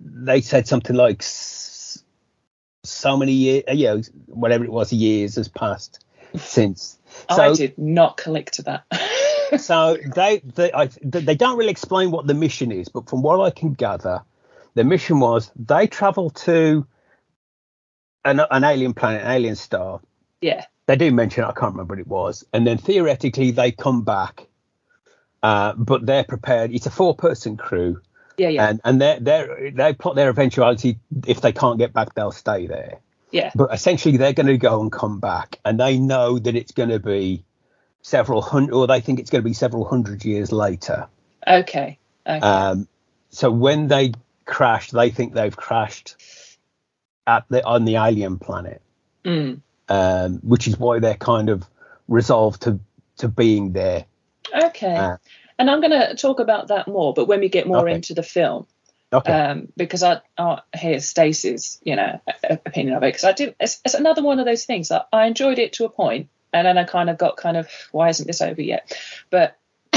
they 0.00 0.40
said 0.42 0.68
something 0.68 0.94
like 0.94 1.22
so 1.22 3.16
many 3.16 3.32
years 3.32 3.64
you 3.72 3.86
know 3.86 4.02
whatever 4.26 4.64
it 4.64 4.70
was 4.72 4.92
years 4.92 5.36
has 5.36 5.48
passed 5.48 6.04
since 6.36 6.98
oh, 7.30 7.40
I 7.40 7.48
So- 7.52 7.54
did 7.56 7.78
not 7.78 8.16
collect 8.16 8.54
to 8.54 8.62
that. 8.62 8.84
so 9.58 9.96
they 10.14 10.40
they 10.40 10.72
I, 10.72 10.86
they 11.02 11.36
don't 11.36 11.56
really 11.56 11.70
explain 11.70 12.10
what 12.10 12.26
the 12.26 12.34
mission 12.34 12.72
is, 12.72 12.88
but 12.88 13.08
from 13.08 13.22
what 13.22 13.40
I 13.40 13.50
can 13.50 13.74
gather, 13.74 14.22
the 14.74 14.82
mission 14.82 15.20
was 15.20 15.52
they 15.54 15.86
travel 15.86 16.30
to 16.30 16.84
an, 18.24 18.40
an 18.50 18.64
alien 18.64 18.92
planet, 18.92 19.22
an 19.22 19.30
alien 19.30 19.54
star. 19.54 20.00
Yeah. 20.40 20.64
They 20.86 20.96
do 20.96 21.10
mention 21.10 21.42
it, 21.44 21.48
I 21.48 21.52
can't 21.52 21.72
remember 21.72 21.94
what 21.94 22.00
it 22.00 22.06
was, 22.06 22.44
and 22.52 22.66
then 22.66 22.78
theoretically 22.78 23.50
they 23.50 23.72
come 23.72 24.02
back, 24.04 24.46
uh, 25.42 25.72
but 25.74 26.06
they're 26.06 26.24
prepared. 26.24 26.72
It's 26.72 26.86
a 26.86 26.90
four-person 26.90 27.56
crew, 27.56 28.00
Yeah, 28.38 28.48
yeah. 28.50 28.68
and 28.68 28.80
and 28.84 29.00
they 29.00 29.18
they 29.20 29.72
they 29.74 29.92
plot 29.94 30.14
their 30.14 30.30
eventuality. 30.30 30.98
If 31.26 31.40
they 31.40 31.52
can't 31.52 31.78
get 31.78 31.92
back, 31.92 32.14
they'll 32.14 32.30
stay 32.30 32.66
there. 32.68 33.00
yeah. 33.32 33.50
But 33.54 33.72
essentially, 33.74 34.16
they're 34.16 34.32
going 34.32 34.46
to 34.46 34.58
go 34.58 34.80
and 34.80 34.92
come 34.92 35.18
back, 35.18 35.58
and 35.64 35.80
they 35.80 35.98
know 35.98 36.38
that 36.38 36.54
it's 36.54 36.72
going 36.72 36.90
to 36.90 37.00
be 37.00 37.42
several 38.02 38.40
hundred, 38.40 38.72
or 38.72 38.86
they 38.86 39.00
think 39.00 39.18
it's 39.18 39.30
going 39.30 39.42
to 39.42 39.48
be 39.48 39.54
several 39.54 39.84
hundred 39.84 40.24
years 40.24 40.52
later. 40.52 41.08
Okay. 41.48 41.98
okay. 42.26 42.38
Um, 42.40 42.86
so 43.30 43.50
when 43.50 43.88
they 43.88 44.12
crash, 44.44 44.92
they 44.92 45.10
think 45.10 45.34
they've 45.34 45.56
crashed 45.56 46.14
at 47.26 47.44
the 47.48 47.64
on 47.66 47.84
the 47.84 47.96
alien 47.96 48.38
planet, 48.38 48.80
Mm. 49.24 49.60
Um, 49.88 50.38
which 50.42 50.66
is 50.68 50.78
why 50.78 50.98
they're 50.98 51.14
kind 51.14 51.48
of 51.48 51.64
resolved 52.08 52.62
to 52.62 52.78
to 53.18 53.28
being 53.28 53.72
there. 53.72 54.04
Okay. 54.54 54.94
Uh, 54.94 55.16
and 55.58 55.70
I'm 55.70 55.80
going 55.80 55.92
to 55.92 56.14
talk 56.14 56.38
about 56.38 56.68
that 56.68 56.86
more, 56.86 57.14
but 57.14 57.26
when 57.26 57.40
we 57.40 57.48
get 57.48 57.66
more 57.66 57.86
Okay. 57.88 57.94
into 57.94 58.12
the 58.14 58.22
film, 58.22 58.66
Okay. 59.12 59.32
um, 59.32 59.68
because 59.76 60.02
I, 60.02 60.20
I 60.36 60.60
hear 60.76 61.00
Stacey's, 61.00 61.80
you 61.82 61.96
know, 61.96 62.20
opinion 62.44 62.94
of 62.96 63.02
it. 63.02 63.06
Because 63.08 63.24
I 63.24 63.32
do, 63.32 63.54
it's, 63.58 63.80
it's 63.84 63.94
another 63.94 64.22
one 64.22 64.38
of 64.38 64.44
those 64.44 64.66
things 64.66 64.88
that 64.88 65.08
I 65.12 65.26
enjoyed 65.26 65.58
it 65.58 65.72
to 65.74 65.86
a 65.86 65.88
point, 65.88 66.28
and 66.52 66.66
then 66.66 66.76
I 66.76 66.84
kind 66.84 67.08
of 67.08 67.16
got 67.16 67.38
kind 67.38 67.56
of, 67.56 67.68
why 67.92 68.10
isn't 68.10 68.26
this 68.26 68.42
over 68.42 68.60
yet? 68.60 68.94
But 69.30 69.56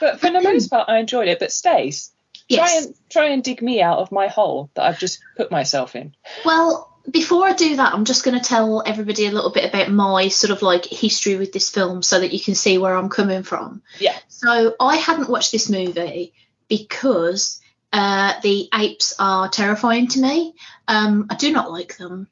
but 0.00 0.20
for 0.20 0.30
the 0.30 0.40
most 0.42 0.68
part, 0.68 0.88
I 0.88 0.98
enjoyed 0.98 1.28
it. 1.28 1.38
But 1.38 1.52
Stace, 1.52 2.12
try 2.50 2.70
and 2.76 2.94
try 3.10 3.28
and 3.30 3.42
dig 3.42 3.62
me 3.62 3.82
out 3.82 3.98
of 3.98 4.12
my 4.12 4.28
hole 4.28 4.70
that 4.74 4.84
I've 4.84 4.98
just 4.98 5.18
put 5.36 5.50
myself 5.50 5.96
in. 5.96 6.14
Well, 6.44 6.94
before 7.10 7.46
I 7.46 7.52
do 7.52 7.76
that, 7.76 7.94
I'm 7.94 8.04
just 8.04 8.24
going 8.24 8.38
to 8.38 8.44
tell 8.44 8.82
everybody 8.84 9.26
a 9.26 9.30
little 9.30 9.52
bit 9.52 9.68
about 9.68 9.90
my 9.90 10.28
sort 10.28 10.50
of 10.50 10.62
like 10.62 10.84
history 10.84 11.36
with 11.36 11.52
this 11.52 11.70
film 11.70 12.02
so 12.02 12.20
that 12.20 12.32
you 12.32 12.40
can 12.40 12.54
see 12.54 12.78
where 12.78 12.96
I'm 12.96 13.08
coming 13.08 13.42
from. 13.42 13.82
Yeah. 13.98 14.16
So 14.28 14.74
I 14.78 14.96
hadn't 14.96 15.28
watched 15.28 15.52
this 15.52 15.68
movie 15.68 16.32
because 16.68 17.60
uh, 17.92 18.34
the 18.42 18.68
apes 18.74 19.14
are 19.18 19.48
terrifying 19.48 20.08
to 20.08 20.20
me. 20.20 20.54
Um, 20.86 21.26
I 21.30 21.34
do 21.34 21.52
not 21.52 21.70
like 21.70 21.96
them. 21.96 22.28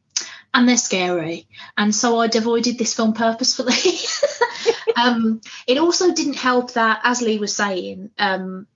And 0.54 0.66
they're 0.66 0.78
scary, 0.78 1.49
and 1.76 1.95
so 1.95 2.21
I'd 2.21 2.35
avoided 2.35 2.78
this 2.78 2.95
film 2.95 3.12
purposefully. 3.12 3.75
um, 4.97 5.42
it 5.66 5.76
also 5.76 6.14
didn't 6.14 6.38
help 6.38 6.73
that, 6.75 7.00
as 7.04 7.21
Lee 7.21 7.37
was 7.37 7.54
saying, 7.54 8.11
um, 8.18 8.66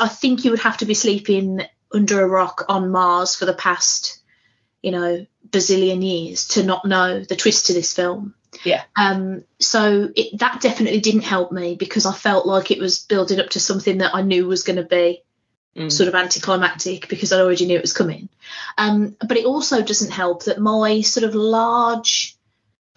I 0.00 0.08
think 0.08 0.44
you 0.44 0.50
would 0.50 0.60
have 0.60 0.78
to 0.78 0.86
be 0.86 0.94
sleeping 0.94 1.60
under 1.94 2.20
a 2.20 2.28
rock 2.28 2.64
on 2.68 2.90
Mars 2.90 3.36
for 3.36 3.44
the 3.44 3.54
past, 3.54 4.19
you 4.82 4.90
know, 4.90 5.26
bazillion 5.48 6.04
years 6.04 6.48
to 6.48 6.62
not 6.62 6.84
know 6.84 7.22
the 7.22 7.36
twist 7.36 7.66
to 7.66 7.72
this 7.72 7.92
film. 7.92 8.34
Yeah. 8.64 8.82
Um, 8.96 9.44
so 9.58 10.10
it, 10.14 10.38
that 10.38 10.60
definitely 10.60 11.00
didn't 11.00 11.22
help 11.22 11.52
me 11.52 11.76
because 11.76 12.06
I 12.06 12.12
felt 12.12 12.46
like 12.46 12.70
it 12.70 12.80
was 12.80 12.98
building 13.00 13.40
up 13.40 13.50
to 13.50 13.60
something 13.60 13.98
that 13.98 14.14
I 14.14 14.22
knew 14.22 14.46
was 14.46 14.64
going 14.64 14.76
to 14.76 14.82
be 14.84 15.22
Mm. 15.76 15.90
sort 15.90 16.08
of 16.08 16.16
anticlimactic 16.16 17.08
because 17.08 17.32
I 17.32 17.40
already 17.40 17.64
knew 17.64 17.76
it 17.76 17.82
was 17.82 17.92
coming. 17.92 18.28
Um, 18.76 19.16
but 19.20 19.36
it 19.36 19.44
also 19.44 19.82
doesn't 19.82 20.10
help 20.10 20.44
that 20.44 20.58
my 20.58 21.00
sort 21.02 21.22
of 21.22 21.36
large, 21.36 22.36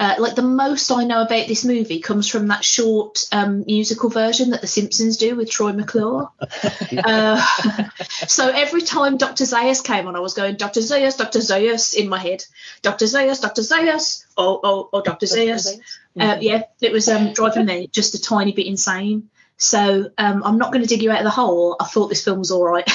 uh, 0.04 0.16
like 0.20 0.36
the 0.36 0.42
most 0.42 0.92
I 0.92 1.06
know 1.06 1.22
about 1.22 1.48
this 1.48 1.64
movie 1.64 2.02
comes 2.02 2.28
from 2.28 2.48
that 2.48 2.66
short 2.66 3.26
um, 3.32 3.64
musical 3.66 4.10
version 4.10 4.50
that 4.50 4.60
The 4.60 4.68
Simpsons 4.68 5.16
do 5.16 5.34
with 5.38 5.50
Troy 5.50 5.72
McClure. 5.72 6.30
uh, 7.06 7.42
so 8.28 8.50
every 8.50 8.82
time 8.82 9.16
Dr. 9.16 9.46
Zaius 9.46 9.82
came 9.82 10.08
on, 10.08 10.18
I 10.18 10.20
was 10.20 10.34
going, 10.34 10.58
Dr. 10.58 10.82
Zaius, 10.82 11.18
Dr. 11.18 11.40
Zaius 11.40 11.94
in 11.94 12.10
my 12.10 12.20
head. 12.20 12.44
Dr. 12.82 13.06
Zaius, 13.06 13.40
Dr. 13.40 13.62
Zaius, 13.62 14.26
oh, 14.36 14.60
oh, 14.62 14.90
oh, 14.92 15.02
Dr. 15.02 15.26
Zaius. 15.26 15.80
Uh, 16.20 16.38
yeah, 16.42 16.64
it 16.82 16.92
was 16.92 17.08
um, 17.08 17.32
driving 17.32 17.66
me 17.66 17.88
just 17.88 18.14
a 18.14 18.22
tiny 18.22 18.52
bit 18.52 18.68
insane. 18.68 19.30
So 19.56 20.10
um, 20.18 20.44
I'm 20.44 20.58
not 20.58 20.74
going 20.74 20.84
to 20.84 20.90
dig 20.90 21.02
you 21.02 21.12
out 21.12 21.20
of 21.20 21.24
the 21.24 21.30
hole. 21.30 21.78
I 21.80 21.86
thought 21.86 22.10
this 22.10 22.26
film 22.26 22.40
was 22.40 22.52
all 22.52 22.66
right. 22.66 22.84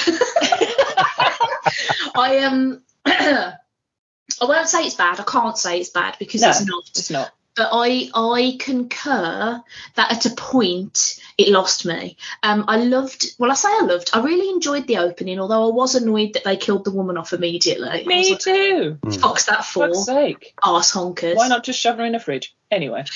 I 2.15 2.43
um, 2.45 2.83
I 4.41 4.45
won't 4.45 4.67
say 4.67 4.83
it's 4.85 4.95
bad. 4.95 5.19
I 5.19 5.23
can't 5.23 5.57
say 5.57 5.79
it's 5.79 5.89
bad 5.89 6.15
because 6.19 6.41
No. 6.41 6.49
it's 6.49 6.65
not. 6.65 6.83
It's 6.95 7.09
not. 7.09 7.31
But 7.55 7.69
I 7.73 8.09
I 8.13 8.55
concur 8.57 9.61
that 9.95 10.11
at 10.11 10.25
a 10.25 10.29
point 10.29 11.19
it 11.37 11.49
lost 11.49 11.85
me. 11.85 12.15
Um, 12.41 12.65
I 12.67 12.77
loved. 12.77 13.25
Well, 13.37 13.51
I 13.51 13.55
say 13.55 13.67
I 13.69 13.81
loved. 13.81 14.11
I 14.13 14.21
really 14.21 14.49
enjoyed 14.49 14.87
the 14.87 14.99
opening, 14.99 15.39
although 15.39 15.67
I 15.69 15.73
was 15.73 15.95
annoyed 15.95 16.33
that 16.33 16.45
they 16.45 16.55
killed 16.55 16.85
the 16.85 16.91
woman 16.91 17.17
off 17.17 17.33
immediately. 17.33 18.05
Me 18.05 18.31
like, 18.31 18.39
too. 18.39 18.97
Fuck's 19.19 19.45
that 19.45 19.65
for? 19.65 19.87
Fuck's 19.87 20.05
sake. 20.05 20.53
Arse 20.63 20.91
honkers. 20.93 21.35
Why 21.35 21.47
not 21.49 21.63
just 21.65 21.79
shove 21.79 21.97
her 21.97 22.05
in 22.05 22.15
a 22.15 22.19
fridge? 22.19 22.55
Anyway. 22.71 23.03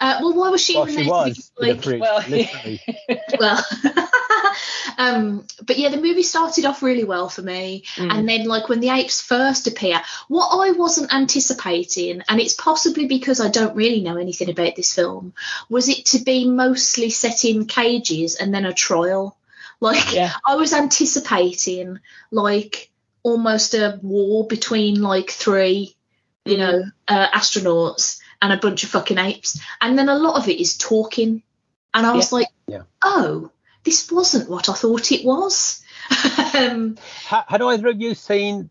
Uh, 0.00 0.18
well, 0.22 0.32
why 0.34 0.48
was 0.50 0.62
she 0.64 0.76
Well, 0.76 0.86
she 0.86 0.94
there 0.96 1.04
was 1.06 1.50
be, 1.58 1.66
in 1.66 1.68
the 1.68 1.74
like, 1.74 1.82
fridge, 1.82 2.00
well, 2.00 2.24
literally. 2.28 2.80
well 3.40 3.66
um 4.98 5.44
but 5.66 5.76
yeah 5.78 5.88
the 5.88 5.96
movie 6.00 6.22
started 6.22 6.64
off 6.64 6.82
really 6.82 7.04
well 7.04 7.28
for 7.28 7.42
me 7.42 7.82
Mm. 7.96 8.12
and 8.12 8.28
then 8.28 8.44
like 8.46 8.68
when 8.68 8.78
the 8.80 8.90
apes 8.90 9.20
first 9.20 9.66
appear 9.66 10.00
what 10.28 10.48
i 10.66 10.70
wasn't 10.72 11.12
anticipating 11.12 12.22
and 12.28 12.40
it's 12.40 12.54
possibly 12.54 13.06
because 13.06 13.40
i 13.40 13.48
don't 13.48 13.74
really 13.74 14.00
know 14.00 14.16
anything 14.16 14.50
about 14.50 14.76
this 14.76 14.94
film 14.94 15.32
was 15.68 15.88
it 15.88 16.06
to 16.06 16.20
be 16.22 16.48
mostly 16.48 17.10
set 17.10 17.44
in 17.44 17.66
cages 17.66 18.36
and 18.36 18.54
then 18.54 18.64
a 18.66 18.72
trial 18.72 19.36
like 19.80 20.12
Yeah. 20.14 20.32
i 20.46 20.54
was 20.56 20.72
anticipating 20.72 21.98
like 22.30 22.90
almost 23.24 23.74
a 23.74 23.98
war 24.02 24.46
between 24.46 25.02
like 25.02 25.30
three 25.30 25.96
you 26.44 26.56
Mhm. 26.56 26.58
know 26.58 26.82
uh, 27.08 27.28
astronauts 27.30 28.17
and 28.40 28.52
a 28.52 28.56
bunch 28.56 28.84
of 28.84 28.90
fucking 28.90 29.18
apes 29.18 29.60
and 29.80 29.98
then 29.98 30.08
a 30.08 30.18
lot 30.18 30.36
of 30.36 30.48
it 30.48 30.60
is 30.60 30.76
talking 30.76 31.42
and 31.94 32.06
i 32.06 32.12
was 32.14 32.32
like 32.32 32.48
Yeah. 32.66 32.82
oh 33.02 33.50
this 33.84 34.10
wasn't 34.10 34.48
what 34.50 34.68
i 34.68 34.74
thought 34.74 35.12
it 35.12 35.24
was 35.24 35.82
um 36.54 36.96
Ha- 37.26 37.46
Had 37.48 37.62
either 37.62 37.88
of 37.88 38.00
you 38.00 38.14
seen 38.14 38.70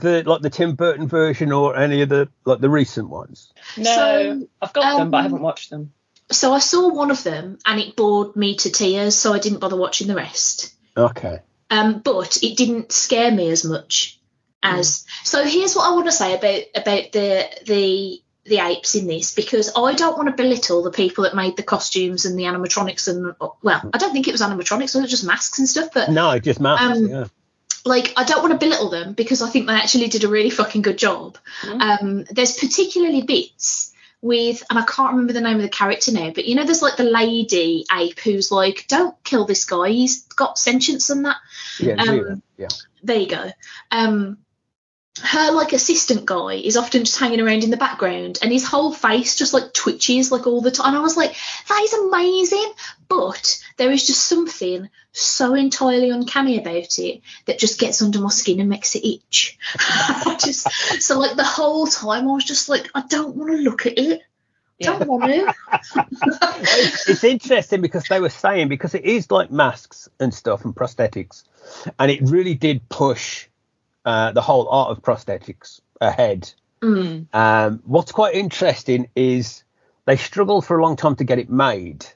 the 0.00 0.22
like 0.24 0.42
the 0.42 0.50
Tim 0.50 0.74
Burton 0.74 1.08
version 1.08 1.52
or 1.52 1.76
any 1.76 2.02
of 2.02 2.08
the 2.08 2.28
like 2.44 2.60
the 2.60 2.70
recent 2.70 3.08
ones? 3.08 3.52
No, 3.76 3.84
So, 3.84 4.48
I've 4.62 4.72
got 4.72 4.98
them, 4.98 5.10
but 5.10 5.18
I 5.18 5.20
um, 5.20 5.24
haven't 5.24 5.42
watched 5.42 5.70
them. 5.70 5.92
So 6.30 6.52
I 6.52 6.58
saw 6.58 6.88
one 6.88 7.10
of 7.10 7.22
them 7.22 7.58
and 7.66 7.80
it 7.80 7.96
bored 7.96 8.36
me 8.36 8.56
to 8.56 8.70
tears, 8.70 9.16
so 9.16 9.32
I 9.32 9.38
didn't 9.38 9.58
bother 9.58 9.76
watching 9.76 10.06
the 10.06 10.14
rest. 10.14 10.74
Okay. 10.96 11.40
Um, 11.70 12.00
but 12.00 12.38
it 12.42 12.56
didn't 12.56 12.92
scare 12.92 13.30
me 13.30 13.50
as 13.50 13.64
much 13.64 14.20
as. 14.62 15.04
So 15.24 15.44
here's 15.44 15.74
what 15.74 15.88
I 15.90 15.94
want 15.94 16.06
to 16.06 16.12
say 16.12 16.34
about 16.34 16.62
about 16.74 17.12
the 17.12 17.48
the 17.66 18.22
the 18.44 18.58
apes 18.58 18.94
in 18.94 19.06
this 19.06 19.34
because 19.34 19.70
I 19.76 19.94
don't 19.94 20.16
want 20.16 20.28
to 20.28 20.42
belittle 20.42 20.82
the 20.82 20.90
people 20.90 21.24
that 21.24 21.34
made 21.36 21.56
the 21.56 21.62
costumes 21.62 22.24
and 22.24 22.38
the 22.38 22.44
animatronics 22.44 23.06
and 23.08 23.34
well, 23.62 23.90
I 23.92 23.98
don't 23.98 24.12
think 24.12 24.28
it 24.28 24.32
was 24.32 24.40
animatronics, 24.40 24.96
it 24.96 25.00
was 25.00 25.10
just 25.10 25.24
masks 25.26 25.58
and 25.58 25.68
stuff. 25.68 25.90
But 25.92 26.10
No, 26.10 26.38
just 26.38 26.58
masks. 26.60 26.98
Um, 26.98 27.06
yeah. 27.06 27.26
like 27.84 28.14
I 28.16 28.24
don't 28.24 28.42
want 28.42 28.58
to 28.58 28.64
belittle 28.64 28.88
them 28.88 29.12
because 29.12 29.42
I 29.42 29.50
think 29.50 29.66
they 29.66 29.74
actually 29.74 30.08
did 30.08 30.24
a 30.24 30.28
really 30.28 30.50
fucking 30.50 30.82
good 30.82 30.98
job. 30.98 31.36
Mhm. 31.62 31.80
Um, 31.80 32.24
there's 32.30 32.56
particularly 32.56 33.22
bits 33.22 33.92
with, 34.22 34.62
and 34.68 34.78
I 34.78 34.82
can't 34.82 35.12
remember 35.12 35.32
the 35.32 35.40
name 35.40 35.56
of 35.56 35.62
the 35.62 35.68
character 35.68 36.12
now, 36.12 36.30
but 36.30 36.44
you 36.46 36.54
know, 36.54 36.64
there's 36.64 36.82
like 36.82 36.96
the 36.96 37.04
lady 37.04 37.84
ape 37.92 38.18
who's 38.20 38.50
like, 38.50 38.86
"Don't 38.88 39.14
kill 39.24 39.44
this 39.46 39.64
guy. 39.64 39.90
He's 39.90 40.24
got 40.24 40.58
sentience 40.58 41.10
and 41.10 41.24
that." 41.26 41.36
Yeah. 41.78 41.94
um, 41.94 42.42
yeah. 42.56 42.68
There 43.02 43.18
you 43.18 43.28
go. 43.28 43.50
Um, 43.90 44.38
her 45.22 45.52
like 45.52 45.72
assistant 45.72 46.24
guy 46.24 46.54
is 46.54 46.76
often 46.76 47.04
just 47.04 47.18
hanging 47.18 47.40
around 47.40 47.64
in 47.64 47.70
the 47.70 47.76
background, 47.76 48.38
and 48.42 48.52
his 48.52 48.66
whole 48.66 48.92
face 48.92 49.36
just 49.36 49.54
like 49.54 49.72
twitches 49.72 50.32
like 50.32 50.46
all 50.46 50.60
the 50.60 50.70
time. 50.70 50.88
And 50.88 50.96
I 50.96 51.00
was 51.00 51.16
like, 51.16 51.34
that 51.68 51.82
is 51.82 51.92
amazing, 51.92 52.72
but 53.08 53.62
there 53.76 53.90
is 53.90 54.06
just 54.06 54.26
something 54.26 54.88
so 55.12 55.54
entirely 55.54 56.10
uncanny 56.10 56.58
about 56.58 56.98
it 56.98 57.20
that 57.46 57.58
just 57.58 57.80
gets 57.80 58.02
under 58.02 58.20
my 58.20 58.30
skin 58.30 58.60
and 58.60 58.68
makes 58.68 58.94
it 58.94 59.06
itch. 59.06 59.58
Just 60.38 60.70
so 61.02 61.18
like 61.18 61.36
the 61.36 61.44
whole 61.44 61.86
time 61.86 62.28
I 62.28 62.32
was 62.32 62.44
just 62.44 62.68
like, 62.68 62.88
I 62.94 63.02
don't 63.08 63.34
want 63.34 63.50
to 63.50 63.58
look 63.58 63.86
at 63.86 63.98
it. 63.98 64.22
Yeah. 64.78 64.98
Don't 64.98 65.08
want 65.08 65.24
to. 65.24 65.54
it's, 66.60 67.08
it's 67.08 67.24
interesting 67.24 67.82
because 67.82 68.04
they 68.04 68.20
were 68.20 68.30
saying 68.30 68.68
because 68.68 68.94
it 68.94 69.04
is 69.04 69.30
like 69.30 69.50
masks 69.50 70.08
and 70.18 70.32
stuff 70.32 70.64
and 70.64 70.74
prosthetics, 70.74 71.42
and 71.98 72.10
it 72.10 72.22
really 72.22 72.54
did 72.54 72.88
push 72.88 73.49
uh, 74.04 74.32
the 74.32 74.42
whole 74.42 74.68
art 74.68 74.90
of 74.90 75.02
prosthetics 75.02 75.80
ahead. 76.00 76.52
Mm. 76.82 77.32
Um, 77.34 77.82
what's 77.84 78.12
quite 78.12 78.34
interesting 78.34 79.08
is 79.14 79.64
they 80.06 80.16
struggled 80.16 80.64
for 80.64 80.78
a 80.78 80.82
long 80.82 80.96
time 80.96 81.16
to 81.16 81.24
get 81.24 81.38
it 81.38 81.50
made. 81.50 82.06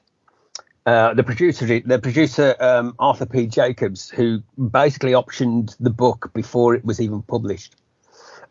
Uh, 0.85 1.13
the 1.13 1.23
producer, 1.23 1.65
the 1.65 1.99
producer 1.99 2.55
um, 2.59 2.95
Arthur 2.99 3.25
P. 3.25 3.47
Jacobs, 3.47 4.09
who 4.09 4.43
basically 4.57 5.13
optioned 5.13 5.75
the 5.79 5.89
book 5.89 6.31
before 6.33 6.75
it 6.75 6.85
was 6.85 7.01
even 7.01 7.23
published, 7.23 7.75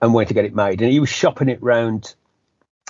and 0.02 0.12
went 0.12 0.28
to 0.28 0.34
get 0.34 0.44
it 0.44 0.54
made, 0.54 0.82
and 0.82 0.90
he 0.90 1.00
was 1.00 1.08
shopping 1.08 1.48
it 1.48 1.62
round 1.62 2.14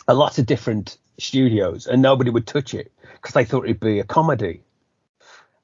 a 0.08 0.14
lot 0.14 0.38
of 0.38 0.46
different 0.46 0.96
studios, 1.18 1.86
and 1.86 2.00
nobody 2.02 2.30
would 2.30 2.46
touch 2.46 2.74
it 2.74 2.90
because 3.14 3.34
they 3.34 3.44
thought 3.44 3.64
it'd 3.64 3.80
be 3.80 4.00
a 4.00 4.04
comedy. 4.04 4.62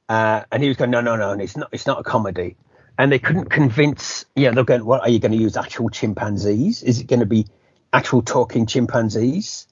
Uh, 0.09 0.43
and 0.51 0.63
he 0.63 0.69
was 0.69 0.77
going, 0.77 0.91
no, 0.91 1.01
no, 1.01 1.17
no, 1.17 1.33
it's 1.33 1.57
not, 1.57 1.69
it's 1.73 1.87
not 1.87 2.01
a 2.01 2.03
comedy. 2.03 2.57
And 3.01 3.11
they 3.11 3.19
couldn't 3.19 3.49
convince, 3.49 4.27
you 4.37 4.45
know, 4.45 4.53
they're 4.53 4.65
going, 4.65 4.85
what 4.85 5.01
are 5.01 5.09
you 5.09 5.21
going 5.21 5.33
to 5.33 5.39
use 5.39 5.57
actual 5.57 5.89
chimpanzees? 5.89 6.83
Is 6.83 7.01
it 7.01 7.07
going 7.07 7.21
to 7.21 7.27
be 7.27 7.47
actual 7.95 8.21
talking 8.21 8.67
chimpanzees? 8.67 9.67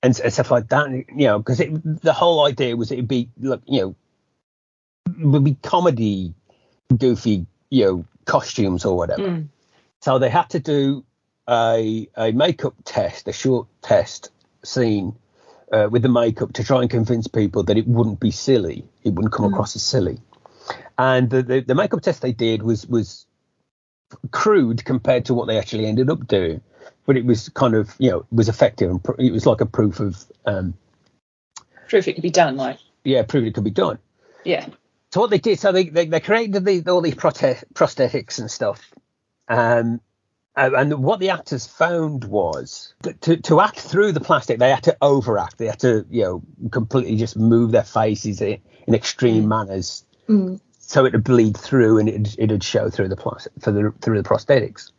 And, 0.00 0.18
and 0.20 0.32
stuff 0.32 0.52
like 0.52 0.68
that, 0.68 0.88
you 0.90 1.26
know, 1.26 1.38
because 1.38 1.58
the 1.58 2.12
whole 2.12 2.46
idea 2.46 2.76
was 2.76 2.92
it'd 2.92 3.08
be, 3.08 3.30
look, 3.40 3.62
you 3.66 3.80
know, 3.80 5.30
would 5.32 5.42
be 5.42 5.56
comedy, 5.60 6.34
goofy, 6.96 7.46
you 7.68 7.84
know, 7.84 8.04
costumes 8.26 8.84
or 8.84 8.96
whatever. 8.96 9.22
Mm. 9.22 9.48
So 10.00 10.20
they 10.20 10.30
had 10.30 10.50
to 10.50 10.60
do 10.60 11.04
a 11.48 12.08
a 12.16 12.30
makeup 12.30 12.74
test, 12.84 13.26
a 13.26 13.32
short 13.32 13.66
test 13.82 14.30
scene 14.64 15.16
uh, 15.72 15.88
with 15.90 16.02
the 16.02 16.08
makeup 16.08 16.52
to 16.54 16.64
try 16.64 16.82
and 16.82 16.90
convince 16.90 17.26
people 17.26 17.64
that 17.64 17.76
it 17.76 17.88
wouldn't 17.88 18.20
be 18.20 18.30
silly. 18.30 18.84
It 19.02 19.10
wouldn't 19.14 19.34
come 19.34 19.46
Mm. 19.46 19.52
across 19.52 19.74
as 19.74 19.82
silly. 19.82 20.20
And 20.98 21.30
the, 21.30 21.42
the 21.42 21.60
the 21.60 21.74
makeup 21.74 22.02
test 22.02 22.22
they 22.22 22.32
did 22.32 22.62
was 22.62 22.86
was 22.86 23.26
crude 24.30 24.84
compared 24.84 25.24
to 25.26 25.34
what 25.34 25.46
they 25.46 25.58
actually 25.58 25.86
ended 25.86 26.10
up 26.10 26.26
doing, 26.26 26.60
but 27.06 27.16
it 27.16 27.24
was 27.24 27.48
kind 27.50 27.74
of 27.74 27.94
you 27.98 28.10
know 28.10 28.18
it 28.18 28.26
was 28.32 28.48
effective 28.48 28.90
and 28.90 29.02
pr- 29.02 29.18
it 29.18 29.32
was 29.32 29.46
like 29.46 29.60
a 29.60 29.66
proof 29.66 30.00
of 30.00 30.24
um 30.46 30.74
Proof 31.88 32.08
it 32.08 32.14
could 32.14 32.22
be 32.22 32.30
done, 32.30 32.56
like 32.56 32.78
yeah 33.04 33.22
proof 33.22 33.44
it 33.46 33.54
could 33.54 33.64
be 33.64 33.70
done. 33.70 33.98
yeah. 34.44 34.66
So 35.12 35.20
what 35.20 35.28
they 35.30 35.38
did, 35.38 35.60
so 35.60 35.72
they 35.72 35.84
they, 35.84 36.06
they 36.06 36.20
created 36.20 36.64
the, 36.64 36.90
all 36.90 37.02
these 37.02 37.14
prote- 37.14 37.64
prosthetics 37.74 38.38
and 38.38 38.50
stuff, 38.50 38.92
um, 39.48 40.00
and 40.56 41.02
what 41.02 41.20
the 41.20 41.30
actors 41.30 41.66
found 41.66 42.24
was 42.24 42.94
that 43.02 43.20
to 43.22 43.36
to 43.38 43.60
act 43.60 43.78
through 43.80 44.12
the 44.12 44.20
plastic, 44.20 44.58
they 44.58 44.70
had 44.70 44.84
to 44.84 44.96
overact. 45.02 45.58
They 45.58 45.66
had 45.66 45.80
to 45.80 46.06
you 46.10 46.22
know 46.22 46.42
completely 46.70 47.16
just 47.16 47.36
move 47.36 47.72
their 47.72 47.84
faces 47.84 48.40
in, 48.40 48.58
in 48.86 48.94
extreme 48.94 49.48
manners, 49.48 50.04
Mm. 50.28 50.60
So 50.92 51.06
it 51.06 51.12
would 51.14 51.24
bleed 51.24 51.56
through 51.56 51.98
and 51.98 52.06
it 52.06 52.36
it'd 52.38 52.62
show 52.62 52.90
through 52.90 53.08
the 53.08 53.16
the 53.16 53.94
through 54.02 54.20
the 54.22 54.28
prosthetics. 54.28 54.90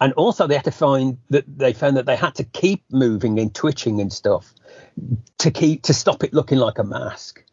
And 0.00 0.14
also 0.14 0.46
they 0.46 0.54
had 0.54 0.64
to 0.64 0.70
find 0.70 1.18
that 1.28 1.44
they 1.58 1.74
found 1.74 1.98
that 1.98 2.06
they 2.06 2.16
had 2.16 2.34
to 2.36 2.44
keep 2.44 2.82
moving 2.90 3.38
and 3.38 3.54
twitching 3.54 4.00
and 4.00 4.10
stuff 4.10 4.54
to 5.38 5.50
keep 5.50 5.82
to 5.82 5.92
stop 5.92 6.24
it 6.24 6.32
looking 6.32 6.58
like 6.58 6.78
a 6.78 6.84
mask 6.84 7.44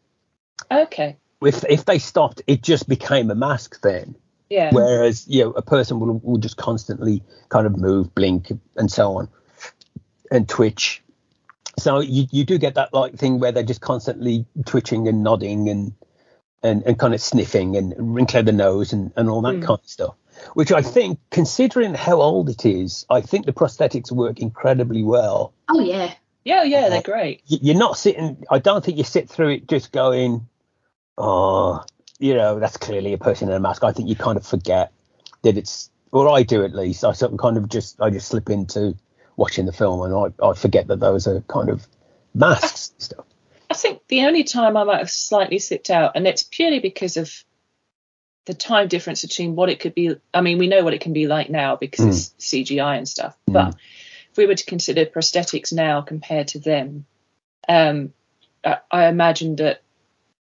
Okay. 0.70 1.18
if 1.42 1.64
if 1.68 1.84
they 1.84 1.98
stopped, 1.98 2.40
it 2.46 2.62
just 2.62 2.88
became 2.88 3.30
a 3.30 3.34
mask 3.34 3.82
then. 3.82 4.16
Yeah. 4.48 4.70
Whereas 4.72 5.28
you 5.28 5.44
know 5.44 5.50
a 5.50 5.62
person 5.62 6.00
will 6.00 6.18
will 6.22 6.38
just 6.38 6.56
constantly 6.56 7.22
kind 7.50 7.66
of 7.66 7.76
move, 7.76 8.14
blink, 8.14 8.50
and 8.76 8.90
so 8.90 9.18
on, 9.18 9.28
and 10.30 10.48
twitch. 10.48 11.02
So 11.78 12.00
you 12.00 12.26
you 12.30 12.44
do 12.44 12.56
get 12.56 12.76
that 12.76 12.94
like 12.94 13.16
thing 13.16 13.38
where 13.38 13.52
they're 13.52 13.62
just 13.62 13.82
constantly 13.82 14.46
twitching 14.64 15.08
and 15.08 15.22
nodding 15.22 15.68
and 15.68 15.92
and, 16.62 16.82
and 16.84 16.98
kind 16.98 17.14
of 17.14 17.20
sniffing 17.20 17.76
and 17.76 17.94
wrinkling 17.98 18.44
the 18.44 18.52
nose 18.52 18.92
and, 18.92 19.12
and 19.16 19.28
all 19.28 19.42
that 19.42 19.54
Mm. 19.56 19.66
kind 19.66 19.80
of 19.82 19.88
stuff. 19.88 20.14
Which 20.54 20.72
I 20.72 20.82
think, 20.82 21.18
considering 21.30 21.94
how 21.94 22.20
old 22.20 22.48
it 22.48 22.64
is, 22.66 23.06
I 23.10 23.20
think 23.20 23.46
the 23.46 23.52
prosthetics 23.52 24.10
work 24.10 24.40
incredibly 24.40 25.02
well. 25.02 25.52
Oh 25.68 25.80
yeah. 25.80 26.14
yeah, 26.44 26.62
yeah, 26.64 26.88
they're 26.88 27.02
great. 27.02 27.42
Y- 27.50 27.58
You're 27.62 27.76
not 27.78 27.96
sitting. 27.96 28.44
I 28.50 28.58
don't 28.58 28.84
think 28.84 28.98
you 28.98 29.04
sit 29.04 29.28
through 29.28 29.50
it 29.50 29.68
just 29.68 29.92
going, 29.92 30.48
oh, 31.18 31.84
you 32.18 32.34
know, 32.34 32.58
that's 32.58 32.76
clearly 32.76 33.12
a 33.12 33.18
person 33.18 33.48
in 33.48 33.54
a 33.54 33.60
mask. 33.60 33.84
I 33.84 33.92
think 33.92 34.08
you 34.08 34.16
kind 34.16 34.36
of 34.36 34.46
forget 34.46 34.92
that 35.42 35.56
it's, 35.56 35.90
or 36.12 36.28
I 36.28 36.42
do 36.42 36.64
at 36.64 36.74
least. 36.74 37.04
I 37.04 37.12
sort 37.12 37.32
of 37.32 37.38
kind 37.38 37.56
of 37.56 37.68
just, 37.68 38.00
I 38.00 38.10
just 38.10 38.28
slip 38.28 38.50
into 38.50 38.96
watching 39.36 39.66
the 39.66 39.72
film 39.72 40.02
and 40.02 40.14
I, 40.40 40.44
I 40.46 40.54
forget 40.54 40.86
that 40.88 41.00
those 41.00 41.26
are 41.26 41.40
kind 41.42 41.68
of 41.68 41.86
masks 42.34 42.90
and 42.94 43.02
stuff. 43.02 43.26
The 44.12 44.26
only 44.26 44.44
time 44.44 44.76
I 44.76 44.84
might 44.84 44.98
have 44.98 45.10
slightly 45.10 45.58
slipped 45.58 45.88
out, 45.88 46.12
and 46.16 46.26
it's 46.26 46.42
purely 46.42 46.80
because 46.80 47.16
of 47.16 47.32
the 48.44 48.52
time 48.52 48.86
difference 48.86 49.22
between 49.22 49.56
what 49.56 49.70
it 49.70 49.80
could 49.80 49.94
be. 49.94 50.16
I 50.34 50.42
mean, 50.42 50.58
we 50.58 50.68
know 50.68 50.84
what 50.84 50.92
it 50.92 51.00
can 51.00 51.14
be 51.14 51.26
like 51.26 51.48
now 51.48 51.76
because 51.76 52.34
it's 52.36 52.46
CGI 52.46 52.98
and 52.98 53.08
stuff. 53.08 53.34
But 53.46 53.74
if 54.30 54.36
we 54.36 54.44
were 54.44 54.54
to 54.54 54.66
consider 54.66 55.06
prosthetics 55.06 55.72
now 55.72 56.02
compared 56.02 56.48
to 56.48 56.58
them, 56.58 57.06
um, 57.66 58.12
I, 58.62 58.80
I 58.90 59.06
imagine 59.06 59.56
that 59.56 59.80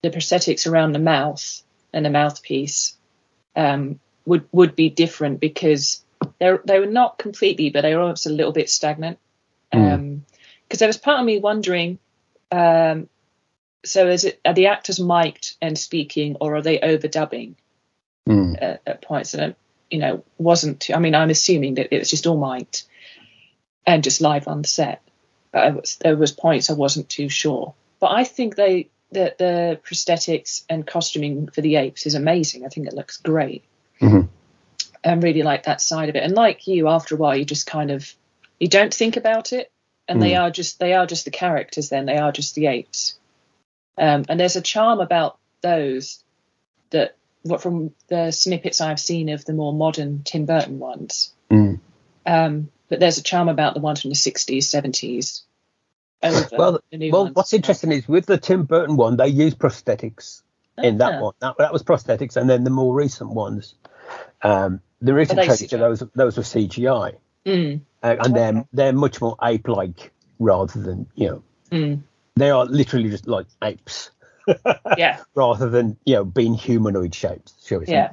the 0.02 0.10
prosthetics 0.10 0.68
around 0.68 0.90
the 0.90 0.98
mouth 0.98 1.62
and 1.92 2.04
the 2.04 2.10
mouthpiece 2.10 2.96
um, 3.54 4.00
would 4.26 4.48
would 4.50 4.74
be 4.74 4.90
different 4.90 5.38
because 5.38 6.04
they 6.40 6.58
they 6.64 6.80
were 6.80 6.86
not 6.86 7.18
completely, 7.18 7.70
but 7.70 7.82
they 7.82 7.94
were 7.94 8.02
almost 8.02 8.26
a 8.26 8.30
little 8.30 8.52
bit 8.52 8.68
stagnant. 8.68 9.20
Mm. 9.72 9.92
Um, 9.92 10.24
because 10.64 10.80
there 10.80 10.88
was 10.88 10.98
part 10.98 11.20
of 11.20 11.24
me 11.24 11.38
wondering. 11.38 12.00
Um, 12.50 13.08
so 13.84 14.08
is 14.08 14.24
it 14.24 14.40
are 14.44 14.54
the 14.54 14.66
actors 14.66 15.00
mic'd 15.00 15.56
and 15.62 15.78
speaking, 15.78 16.36
or 16.40 16.56
are 16.56 16.62
they 16.62 16.78
overdubbing 16.78 17.54
Mm. 18.28 18.56
at, 18.60 18.82
at 18.86 19.02
points? 19.02 19.34
And 19.34 19.54
you 19.90 19.98
know, 19.98 20.22
wasn't. 20.38 20.90
I 20.94 20.98
mean, 20.98 21.14
I'm 21.14 21.30
assuming 21.30 21.74
that 21.74 21.94
it 21.94 21.98
was 21.98 22.10
just 22.10 22.26
all 22.26 22.36
mic'd 22.38 22.82
and 23.86 24.04
just 24.04 24.20
live 24.20 24.46
on 24.46 24.62
the 24.62 24.68
set. 24.68 25.02
But 25.52 25.74
was, 25.74 25.96
there 25.96 26.16
was 26.16 26.32
points 26.32 26.70
I 26.70 26.74
wasn't 26.74 27.08
too 27.08 27.28
sure. 27.28 27.74
But 27.98 28.12
I 28.12 28.24
think 28.24 28.54
they 28.56 28.88
the 29.10 29.34
the 29.38 29.80
prosthetics 29.82 30.64
and 30.68 30.86
costuming 30.86 31.48
for 31.48 31.60
the 31.60 31.76
apes 31.76 32.06
is 32.06 32.14
amazing. 32.14 32.64
I 32.64 32.68
think 32.68 32.86
it 32.86 32.94
looks 32.94 33.16
great. 33.16 33.64
Mhm. 34.00 34.28
I 35.02 35.12
really 35.14 35.42
like 35.42 35.64
that 35.64 35.80
side 35.80 36.08
of 36.10 36.16
it. 36.16 36.22
And 36.22 36.34
like 36.34 36.66
you, 36.66 36.88
after 36.88 37.14
a 37.14 37.18
while, 37.18 37.34
you 37.36 37.44
just 37.44 37.66
kind 37.66 37.90
of 37.90 38.14
you 38.60 38.68
don't 38.68 38.92
think 38.94 39.16
about 39.16 39.52
it, 39.52 39.72
and 40.06 40.22
they 40.22 40.32
Mm. 40.32 40.42
are 40.42 40.50
just 40.50 40.78
they 40.78 40.92
are 40.92 41.06
just 41.06 41.24
the 41.24 41.30
characters. 41.30 41.88
Then 41.88 42.04
they 42.06 42.18
are 42.18 42.30
just 42.32 42.54
the 42.54 42.66
apes. 42.66 43.16
Um, 43.98 44.24
and 44.28 44.38
there's 44.40 44.56
a 44.56 44.62
charm 44.62 45.00
about 45.00 45.38
those 45.62 46.22
that 46.90 47.16
what 47.42 47.62
from 47.62 47.92
the 48.08 48.30
snippets 48.30 48.80
I've 48.80 49.00
seen 49.00 49.28
of 49.30 49.44
the 49.44 49.52
more 49.52 49.72
modern 49.72 50.22
Tim 50.24 50.46
Burton 50.46 50.78
ones. 50.78 51.32
Mm. 51.50 51.80
Um, 52.26 52.70
but 52.88 53.00
there's 53.00 53.18
a 53.18 53.22
charm 53.22 53.48
about 53.48 53.74
the 53.74 53.80
ones 53.80 54.00
from 54.02 54.10
the 54.10 54.16
60s, 54.16 54.58
70s. 54.58 55.42
Over 56.22 56.48
Well, 56.52 56.80
well, 56.92 57.24
ones. 57.24 57.34
what's 57.34 57.52
interesting 57.54 57.92
is 57.92 58.06
with 58.06 58.26
the 58.26 58.36
Tim 58.36 58.64
Burton 58.64 58.96
one, 58.96 59.16
they 59.16 59.28
use 59.28 59.54
prosthetics 59.54 60.42
in 60.82 60.98
that 60.98 61.14
Ah. 61.14 61.20
one. 61.20 61.34
That, 61.40 61.54
that 61.58 61.72
was 61.72 61.82
prosthetics, 61.82 62.36
and 62.36 62.48
then 62.48 62.62
the 62.64 62.70
more 62.70 62.94
recent 62.94 63.30
ones, 63.30 63.74
um, 64.42 64.80
the 65.00 65.14
recent 65.14 65.38
they 65.38 65.46
trailers, 65.46 65.62
CGI? 65.62 65.78
those 65.78 66.02
those 66.14 66.36
were 66.36 66.42
CGI, 66.42 67.14
Mm, 67.46 67.80
uh, 68.02 68.16
and 68.22 68.36
they're 68.36 68.64
they're 68.74 68.92
much 68.92 69.22
more 69.22 69.36
ape-like 69.42 70.12
rather 70.38 70.78
than 70.78 71.06
you 71.14 71.26
know 71.28 71.42
mm, 71.72 72.00
they 72.40 72.50
are 72.50 72.64
literally 72.64 73.10
just 73.10 73.26
like 73.26 73.46
apes 73.62 74.10
yeah, 74.96 75.20
rather 75.34 75.68
than 75.68 75.96
you 76.04 76.14
know 76.14 76.24
being 76.24 76.54
humanoid 76.54 77.14
shaped. 77.14 77.52
Shall 77.64 77.80
we 77.80 77.86
say? 77.86 77.92
yeah. 77.92 78.12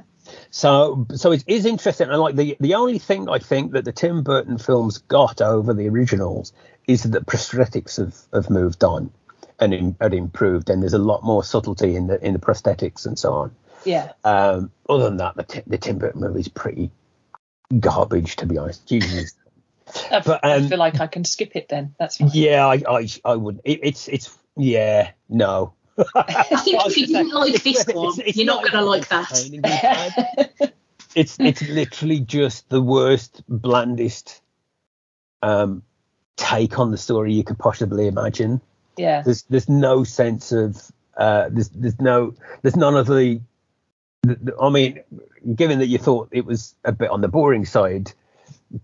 So 0.50 1.06
so 1.14 1.32
it 1.32 1.44
is 1.46 1.64
interesting, 1.64 2.08
and 2.08 2.20
like 2.20 2.36
the 2.36 2.56
the 2.60 2.74
only 2.74 2.98
thing 2.98 3.28
I 3.28 3.38
think 3.38 3.72
that 3.72 3.84
the 3.84 3.92
Tim 3.92 4.22
Burton 4.22 4.58
films 4.58 4.98
got 4.98 5.40
over 5.40 5.72
the 5.72 5.88
originals 5.88 6.52
is 6.86 7.02
that 7.02 7.26
prosthetics 7.26 7.98
have, 7.98 8.16
have 8.32 8.50
moved 8.50 8.82
on 8.82 9.10
and, 9.60 9.74
im- 9.74 9.96
and 10.00 10.14
improved, 10.14 10.70
and 10.70 10.82
there's 10.82 10.94
a 10.94 10.98
lot 10.98 11.22
more 11.22 11.44
subtlety 11.44 11.96
in 11.96 12.06
the 12.06 12.24
in 12.24 12.32
the 12.32 12.38
prosthetics 12.38 13.06
and 13.06 13.18
so 13.18 13.32
on. 13.32 13.54
Yeah. 13.84 14.12
Um, 14.24 14.70
other 14.88 15.04
than 15.04 15.18
that, 15.18 15.36
the, 15.36 15.62
the 15.66 15.78
Tim 15.78 15.98
Burton 15.98 16.20
movie 16.20 16.40
is 16.40 16.48
pretty 16.48 16.90
garbage, 17.78 18.36
to 18.36 18.46
be 18.46 18.58
honest. 18.58 18.86
Jesus. 18.86 19.34
I, 20.10 20.20
But, 20.20 20.44
I 20.44 20.56
um, 20.56 20.68
feel 20.68 20.78
like 20.78 21.00
I 21.00 21.06
can 21.06 21.24
skip 21.24 21.56
it 21.56 21.68
then. 21.68 21.94
That's 21.98 22.16
fine. 22.18 22.30
yeah, 22.32 22.66
I 22.66 22.82
I, 22.88 23.08
I 23.24 23.36
would. 23.36 23.60
It, 23.64 23.80
it's 23.82 24.08
it's 24.08 24.36
yeah 24.56 25.10
no. 25.28 25.72
I 26.14 26.42
think 26.62 26.86
if 26.86 26.96
you 26.96 27.06
didn't 27.08 27.30
like 27.30 27.62
this 27.62 27.80
It's- 27.80 27.94
one, 27.96 28.14
it's 28.24 28.36
you're 28.36 28.46
not 28.46 28.60
even 28.60 28.72
going 28.72 28.84
to 28.84 28.90
like 28.90 29.08
that. 29.08 30.72
it's 31.14 31.36
it's 31.40 31.62
literally 31.68 32.20
just 32.20 32.68
the 32.68 32.80
worst, 32.82 33.42
blandest 33.48 34.40
um, 35.42 35.82
take 36.36 36.78
on 36.78 36.90
the 36.90 36.98
story 36.98 37.32
you 37.34 37.44
could 37.44 37.58
possibly 37.58 38.06
imagine. 38.06 38.60
yeah. 38.96 39.22
There's 39.22 39.42
there's 39.44 39.68
no 39.68 40.04
sense 40.04 40.52
of 40.52 40.80
uh, 41.16 41.48
there's 41.50 41.68
there's 41.70 42.00
no 42.00 42.34
there's 42.62 42.76
none 42.76 42.94
of 42.96 43.06
the, 43.06 43.40
the, 44.22 44.34
the- 44.36 44.56
I 44.60 44.70
mean, 44.70 45.00
given 45.54 45.80
that 45.80 45.86
you 45.88 45.98
thought 45.98 46.28
it 46.30 46.44
was 46.44 46.74
a 46.84 46.92
bit 46.92 47.10
on 47.10 47.20
the 47.22 47.28
boring 47.28 47.64
side, 47.64 48.12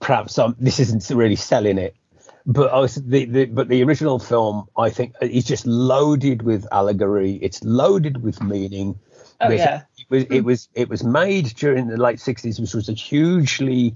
perhaps 0.01 0.38
um, 0.38 0.57
this 0.59 0.81
isn't 0.81 1.09
really 1.11 1.37
selling 1.37 1.79
it. 1.79 1.94
But 2.47 2.73
I 2.73 2.79
was 2.79 2.94
the, 2.97 3.25
the 3.25 3.44
but 3.47 3.68
the 3.68 3.83
original 3.85 4.18
film 4.18 4.68
I 4.77 4.90
think 4.90 5.14
is 5.23 5.44
just 5.44 5.66
loaded 5.66 6.42
with 6.42 6.66
allegory. 6.70 7.38
It's 7.40 7.62
loaded 7.64 8.23
with 8.23 8.42
meaning. 8.42 8.99
Oh 9.40 9.49
There's- 9.49 9.61
yeah. 9.61 9.83
It 9.99 10.11
was 10.11 10.25
it 10.25 10.40
was 10.42 10.68
it 10.75 10.88
was 10.90 11.03
made 11.03 11.47
during 11.57 11.87
the 11.88 11.97
late 11.97 12.20
sixties, 12.20 12.61
which 12.61 12.75
was 12.75 12.90
a 12.90 12.92
hugely 12.92 13.94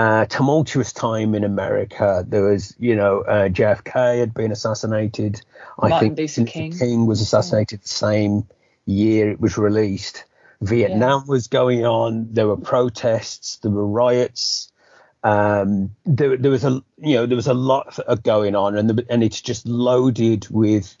uh, 0.00 0.24
tumultuous 0.26 0.92
time 0.92 1.34
in 1.34 1.44
America. 1.44 2.24
There 2.26 2.44
was, 2.44 2.74
you 2.78 2.96
know, 2.96 3.20
uh, 3.20 3.48
JFK 3.48 4.20
had 4.20 4.32
been 4.32 4.50
assassinated. 4.50 5.42
I 5.78 5.88
Martin 5.88 6.16
think 6.16 6.18
Luther 6.18 6.50
King. 6.50 6.72
King 6.72 7.06
was 7.06 7.20
assassinated 7.20 7.82
the 7.82 7.88
same 7.88 8.46
year 8.86 9.30
it 9.30 9.40
was 9.40 9.58
released. 9.58 10.24
Vietnam 10.62 11.26
was 11.26 11.48
going 11.48 11.84
on. 11.84 12.28
There 12.32 12.46
were 12.46 12.56
protests. 12.56 13.56
There 13.58 13.70
were 13.70 13.86
riots. 13.86 14.69
Um, 15.22 15.90
there, 16.06 16.36
there 16.36 16.50
was 16.50 16.64
a, 16.64 16.82
you 16.98 17.16
know, 17.16 17.26
there 17.26 17.36
was 17.36 17.46
a 17.46 17.54
lot 17.54 17.98
going 18.22 18.54
on, 18.54 18.76
and 18.76 18.88
the, 18.90 19.06
and 19.10 19.22
it's 19.22 19.40
just 19.40 19.66
loaded 19.66 20.48
with 20.50 20.96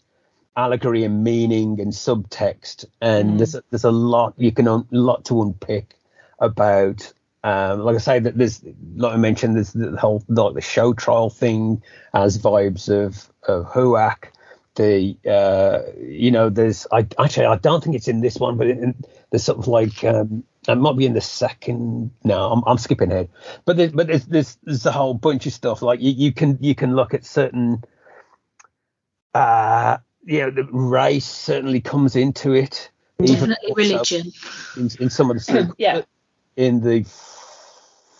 allegory 0.56 1.04
and 1.04 1.24
meaning 1.24 1.80
and 1.80 1.92
subtext, 1.92 2.84
and 3.00 3.32
Mm. 3.34 3.38
there's 3.38 3.54
a, 3.54 3.62
there's 3.70 3.84
a 3.84 3.90
lot 3.90 4.34
you 4.36 4.52
can 4.52 4.68
un, 4.68 4.86
lot 4.90 5.24
to 5.26 5.40
unpick 5.42 5.96
about. 6.38 7.12
Um, 7.42 7.80
like 7.80 7.94
I 7.96 8.00
say, 8.00 8.18
that 8.18 8.36
there's 8.36 8.62
like 8.96 9.14
I 9.14 9.16
mentioned, 9.16 9.56
there's 9.56 9.72
the 9.72 9.96
whole 9.96 10.22
like 10.28 10.54
the 10.54 10.60
show 10.60 10.92
trial 10.92 11.30
thing 11.30 11.82
as 12.12 12.36
vibes 12.36 12.90
of 12.90 13.30
of 13.48 13.64
HUAC. 13.72 14.24
The 14.74 15.16
uh, 15.26 15.90
you 15.98 16.30
know, 16.30 16.50
there's 16.50 16.86
I 16.92 17.06
actually 17.18 17.46
I 17.46 17.56
don't 17.56 17.82
think 17.82 17.96
it's 17.96 18.08
in 18.08 18.20
this 18.20 18.36
one, 18.36 18.58
but 18.58 18.66
in, 18.66 18.94
there's 19.30 19.44
sort 19.44 19.58
of 19.58 19.68
like 19.68 20.04
um, 20.04 20.44
it 20.68 20.74
might 20.76 20.96
be 20.96 21.06
in 21.06 21.14
the 21.14 21.20
second. 21.20 22.10
No, 22.24 22.52
I'm, 22.52 22.62
I'm 22.66 22.78
skipping 22.78 23.10
ahead. 23.10 23.30
But 23.64 23.76
there's, 23.76 23.92
but 23.92 24.06
there's, 24.08 24.26
there's 24.26 24.58
there's 24.62 24.86
a 24.86 24.92
whole 24.92 25.14
bunch 25.14 25.46
of 25.46 25.52
stuff 25.52 25.82
like 25.82 26.00
you, 26.00 26.10
you 26.12 26.32
can 26.32 26.58
you 26.60 26.74
can 26.74 26.94
look 26.96 27.14
at 27.14 27.24
certain 27.24 27.82
uh 29.34 29.96
you 30.24 30.40
know 30.40 30.50
the 30.50 30.64
race 30.64 31.24
certainly 31.26 31.80
comes 31.80 32.16
into 32.16 32.52
it 32.52 32.90
Definitely 33.18 33.72
religion. 33.76 34.32
in, 34.76 34.90
in 34.98 35.10
some 35.10 35.30
of 35.30 35.36
the 35.36 35.40
stuff 35.42 35.68
Yeah. 35.78 36.02
in 36.56 36.80
the 36.80 37.06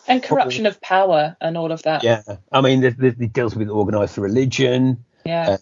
And 0.07 0.23
corruption 0.23 0.67
of 0.67 0.81
power 0.81 1.37
and 1.41 1.57
all 1.57 1.73
of 1.73 1.83
that. 1.83 2.03
yeah 2.05 2.23
i 2.53 2.61
mean 2.61 2.85
it, 2.85 3.33
deals 3.33 3.57
with 3.57 3.69
organized 3.69 4.19
religion 4.19 5.05
Yeah. 5.25 5.51
Uh, 5.51 5.59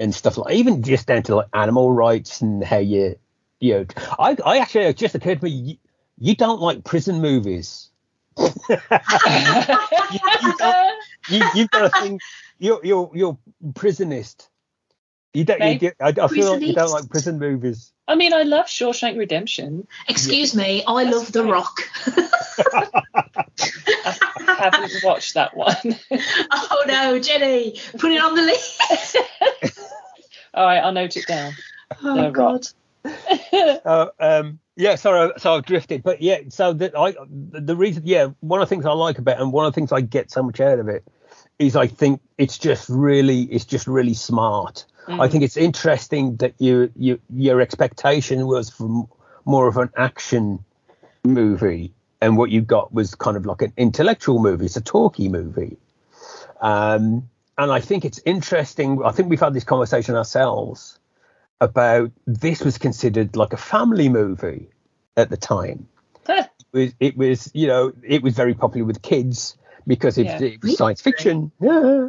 and 0.00 0.14
stuff 0.14 0.36
like 0.36 0.54
even 0.54 0.82
just 0.82 1.06
down 1.06 1.22
to 1.24 1.36
like 1.36 1.48
animal 1.54 1.92
rights 1.92 2.40
and 2.40 2.62
how 2.64 2.78
you 2.78 3.16
you 3.60 3.74
know 3.74 3.86
i 4.18 4.36
i 4.44 4.58
actually 4.58 4.84
it 4.84 4.96
just 4.96 5.14
occurred 5.14 5.38
to 5.40 5.44
me 5.44 5.78
you, 6.18 6.30
you 6.30 6.34
don't 6.34 6.60
like 6.60 6.84
prison 6.84 7.20
movies 7.20 7.90
you, 8.38 8.46
you've 11.54 11.70
got 11.70 11.84
a 11.84 11.90
thing 11.90 12.20
you're 12.58 12.80
you're 12.84 13.10
you're 13.14 13.38
prisonist 13.72 14.48
you 15.34 15.44
don't 15.44 15.58
you 15.58 15.64
Maybe. 15.64 15.78
get, 15.78 15.96
I, 16.00 16.08
I 16.08 16.28
feel 16.28 16.52
like 16.52 16.62
you 16.62 16.74
don't 16.74 16.90
like 16.90 17.10
prison 17.10 17.38
movies 17.38 17.92
I 18.08 18.14
mean, 18.14 18.32
I 18.32 18.42
love 18.42 18.66
Shawshank 18.66 19.18
Redemption. 19.18 19.86
Excuse 20.08 20.54
me, 20.56 20.82
I 20.86 21.04
love 21.04 21.30
The 21.30 21.44
Rock. 21.44 21.76
I 24.48 24.54
haven't 24.58 25.04
watched 25.04 25.34
that 25.34 25.54
one. 25.54 25.76
oh 26.50 26.84
no, 26.86 27.20
Jenni, 27.20 27.78
put 27.98 28.10
it 28.10 28.22
on 28.22 28.34
the 28.34 28.42
list. 28.42 29.18
all 30.54 30.64
right, 30.64 30.78
I'll 30.78 30.92
note 30.92 31.18
it 31.18 31.26
down. 31.26 31.52
Oh 32.02 32.14
The 32.14 32.30
God. 32.30 32.66
Uh, 33.84 34.08
um, 34.18 34.58
yeah, 34.78 34.94
sorry, 34.94 35.32
so 35.38 35.54
I've 35.54 35.66
drifted, 35.66 36.04
but 36.04 36.22
yeah, 36.22 36.38
so 36.50 36.72
that 36.72 36.96
I 36.96 37.14
the 37.28 37.74
reason, 37.74 38.04
yeah, 38.06 38.28
one 38.38 38.62
of 38.62 38.68
the 38.68 38.74
things 38.74 38.86
I 38.86 38.92
like 38.92 39.18
about 39.18 39.38
it, 39.38 39.42
and 39.42 39.52
one 39.52 39.66
of 39.66 39.74
the 39.74 39.74
things 39.74 39.90
I 39.90 40.00
get 40.00 40.30
so 40.30 40.40
much 40.40 40.60
out 40.60 40.78
of 40.78 40.88
it, 40.88 41.02
is 41.58 41.74
I 41.74 41.88
think 41.88 42.20
it's 42.38 42.56
just 42.58 42.88
really, 42.88 43.42
it's 43.42 43.64
just 43.64 43.88
really 43.88 44.14
smart. 44.14 44.86
I 45.08 45.26
think 45.26 45.42
it's 45.42 45.56
interesting 45.56 46.36
that 46.36 46.54
you, 46.58 46.92
you, 46.94 47.18
your 47.34 47.62
expectation 47.62 48.46
was 48.46 48.68
for 48.70 49.08
more 49.46 49.66
of 49.66 49.78
an 49.78 49.90
action 49.96 50.62
movie, 51.24 51.92
and 52.20 52.36
what 52.36 52.50
you 52.50 52.60
got 52.60 52.92
was 52.92 53.16
kind 53.16 53.36
of 53.36 53.46
like 53.46 53.62
an 53.62 53.72
intellectual 53.76 54.38
movie. 54.38 54.66
It's 54.66 54.76
a 54.76 54.80
talky 54.80 55.28
movie. 55.28 55.76
Um, 56.60 57.28
and 57.56 57.72
I 57.72 57.80
think 57.80 58.04
it's 58.04 58.20
interesting. 58.24 59.02
I 59.04 59.10
think 59.10 59.28
we've 59.28 59.40
had 59.40 59.54
this 59.54 59.64
conversation 59.64 60.14
ourselves 60.14 60.97
about 61.60 62.10
this 62.26 62.60
was 62.60 62.78
considered 62.78 63.36
like 63.36 63.52
a 63.52 63.56
family 63.56 64.08
movie 64.08 64.68
at 65.16 65.30
the 65.30 65.36
time. 65.36 65.88
Huh. 66.26 66.46
It 66.72 66.78
was, 66.78 66.94
it 67.00 67.16
was 67.16 67.50
you 67.54 67.66
know, 67.66 67.92
it 68.02 68.22
was 68.22 68.34
very 68.34 68.54
popular 68.54 68.86
with 68.86 69.02
kids 69.02 69.56
because 69.86 70.18
it, 70.18 70.26
Yeah. 70.26 70.42
it 70.42 70.62
was 70.62 70.76
science 70.76 71.00
fiction. 71.00 71.50
Yeah. 71.60 72.08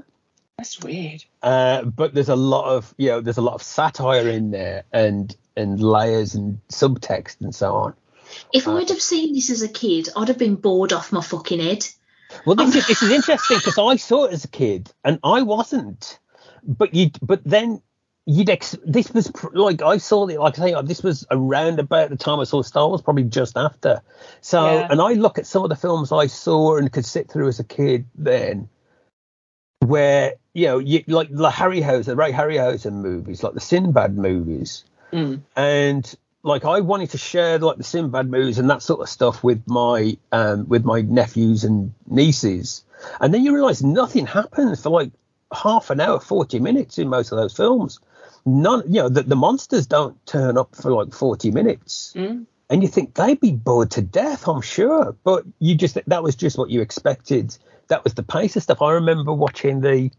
That's 0.58 0.82
weird. 0.82 1.24
Uh, 1.42 1.84
but 1.86 2.14
there's 2.14 2.28
a 2.30 2.36
lot 2.36 2.66
of 2.76 2.94
you 2.98 3.10
know, 3.10 3.22
there's 3.22 3.38
a 3.38 3.42
lot 3.42 3.54
of 3.54 3.64
satire 3.64 4.28
in 4.28 4.52
there 4.52 4.84
and 4.92 5.36
and 5.56 5.82
layers 5.82 6.36
and 6.36 6.60
subtext 6.70 7.42
and 7.42 7.56
so 7.56 7.76
on. 7.76 7.94
If 8.54 8.68
I'd 8.68 8.90
have 8.90 9.02
seen 9.02 9.34
this 9.34 9.50
as 9.50 9.62
a 9.62 9.70
kid, 9.70 10.10
I'd 10.16 10.28
have 10.28 10.38
been 10.38 10.56
bored 10.56 10.94
off 10.94 11.12
my 11.12 11.22
fucking 11.22 11.60
head. 11.62 11.88
Well, 12.46 12.56
this 12.56 12.76
is 12.76 12.88
this 12.88 13.02
is 13.02 13.12
interesting 13.12 13.58
because 13.64 13.78
I 13.78 13.96
saw 13.96 14.26
it 14.26 14.34
as 14.34 14.44
a 14.44 14.50
kid 14.50 14.92
and 15.04 15.20
I 15.24 15.42
wasn't. 15.42 16.20
But 16.62 16.94
you, 16.94 17.10
but 17.22 17.42
then 17.46 17.82
you'd 18.32 18.50
ex- 18.50 18.78
this 18.86 19.12
was 19.12 19.32
pr- 19.32 19.58
like 19.58 19.82
I 19.82 19.98
saw 19.98 20.28
it 20.28 20.39
like 20.39 20.60
I 20.60 20.70
say 20.72 20.82
this 20.84 21.02
was 21.02 21.26
around 21.32 21.80
about 21.80 22.12
the 22.12 22.15
time 22.15 22.39
I 22.39 22.44
saw 22.44 22.62
Star 22.62 22.88
Wars, 22.88 23.02
probably 23.02 23.24
just 23.24 23.58
after. 23.58 24.02
So, 24.42 24.63
Yeah. 24.63 24.88
and 24.92 25.02
I 25.02 25.13
look 25.13 25.39
at 25.39 25.48
some 25.48 25.63
of 25.63 25.70
the 25.70 25.76
films 25.76 26.12
I 26.12 26.28
saw 26.28 26.78
and 26.78 26.92
could 26.92 27.06
sit 27.06 27.32
through 27.32 27.48
as 27.48 27.60
a 27.60 27.63
kid 27.63 28.06
then, 28.13 28.70
where 29.80 30.34
you 30.54 30.68
know, 30.68 30.78
you 30.80 31.04
like 31.08 31.30
the 31.32 31.50
Harryhausen, 31.50 32.18
Ray 32.18 32.32
Harryhausen 32.32 32.94
movies, 32.94 33.44
like 33.44 33.54
the 33.54 33.60
Sinbad 33.60 34.15
movies 34.18 34.84
Mm. 35.12 35.42
and 35.56 36.15
like 36.44 36.65
I 36.65 36.82
wanted 36.82 37.10
to 37.12 37.18
share 37.18 37.58
like 37.58 37.78
the 37.78 37.84
Sinbad 37.84 38.30
movies 38.30 38.60
and 38.60 38.70
that 38.70 38.84
sort 38.84 39.02
of 39.02 39.10
stuff 39.10 39.44
with 39.44 39.63
my 39.68 40.18
um 40.32 40.68
with 40.70 40.86
my 40.86 41.02
nephews 41.02 41.63
and 41.63 41.94
nieces, 42.06 42.84
and 43.20 43.34
then 43.34 43.44
you 43.44 43.56
realise 43.56 43.82
nothing 43.82 44.28
happens 44.28 44.84
for 44.84 44.92
like 44.92 45.12
half 45.52 45.89
an 45.89 46.00
hour, 46.00 46.20
forty 46.20 46.60
minutes 46.60 47.00
in 47.00 47.08
most 47.10 47.32
of 47.32 47.39
those 47.39 47.56
films. 47.56 48.00
None, 48.50 48.84
you 48.88 49.02
know, 49.02 49.10
the, 49.10 49.24
the 49.24 49.36
monsters 49.36 49.86
don't 49.88 50.24
turn 50.26 50.58
up 50.58 50.76
for 50.76 50.92
like 50.92 51.14
forty 51.14 51.52
minutes, 51.52 52.14
Mm. 52.16 52.46
and 52.70 52.82
you 52.82 52.88
think 52.88 53.14
they'd 53.14 53.40
be 53.40 53.52
bored 53.52 53.92
to 53.92 54.02
death, 54.02 54.48
I'm 54.48 54.62
sure, 54.62 55.16
but 55.24 55.44
you 55.60 55.76
just 55.76 55.98
that 56.08 56.24
was 56.24 56.36
just 56.36 56.58
what 56.58 56.70
you 56.70 56.82
expected. 56.82 57.56
That 57.90 58.04
was 58.04 58.14
the 58.14 58.24
pace 58.24 58.56
of 58.56 58.64
stuff. 58.64 58.82
I 58.82 58.94
remember 58.94 59.34
watching 59.34 59.82
the 59.82 60.12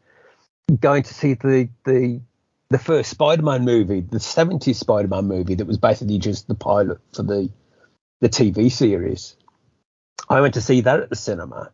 going 0.81 1.03
to 1.05 1.15
see 1.15 1.35
the 1.35 1.69
the 1.85 2.21
the 2.69 2.79
first 2.79 3.11
Spider-Man 3.11 3.65
movie, 3.65 4.01
the 4.01 4.19
70s 4.19 4.77
Spider-Man 4.77 5.25
movie 5.27 5.57
that 5.57 5.67
was 5.67 5.79
basically 5.79 6.19
just 6.19 6.47
the 6.47 6.55
pilot 6.55 6.99
for 7.13 7.25
the 7.25 7.51
the 8.21 8.29
TV 8.29 8.71
series. 8.71 9.37
I 10.29 10.41
went 10.41 10.55
to 10.55 10.61
see 10.61 10.83
that 10.83 11.01
at 11.01 11.11
the 11.11 11.17
cinema. 11.17 11.73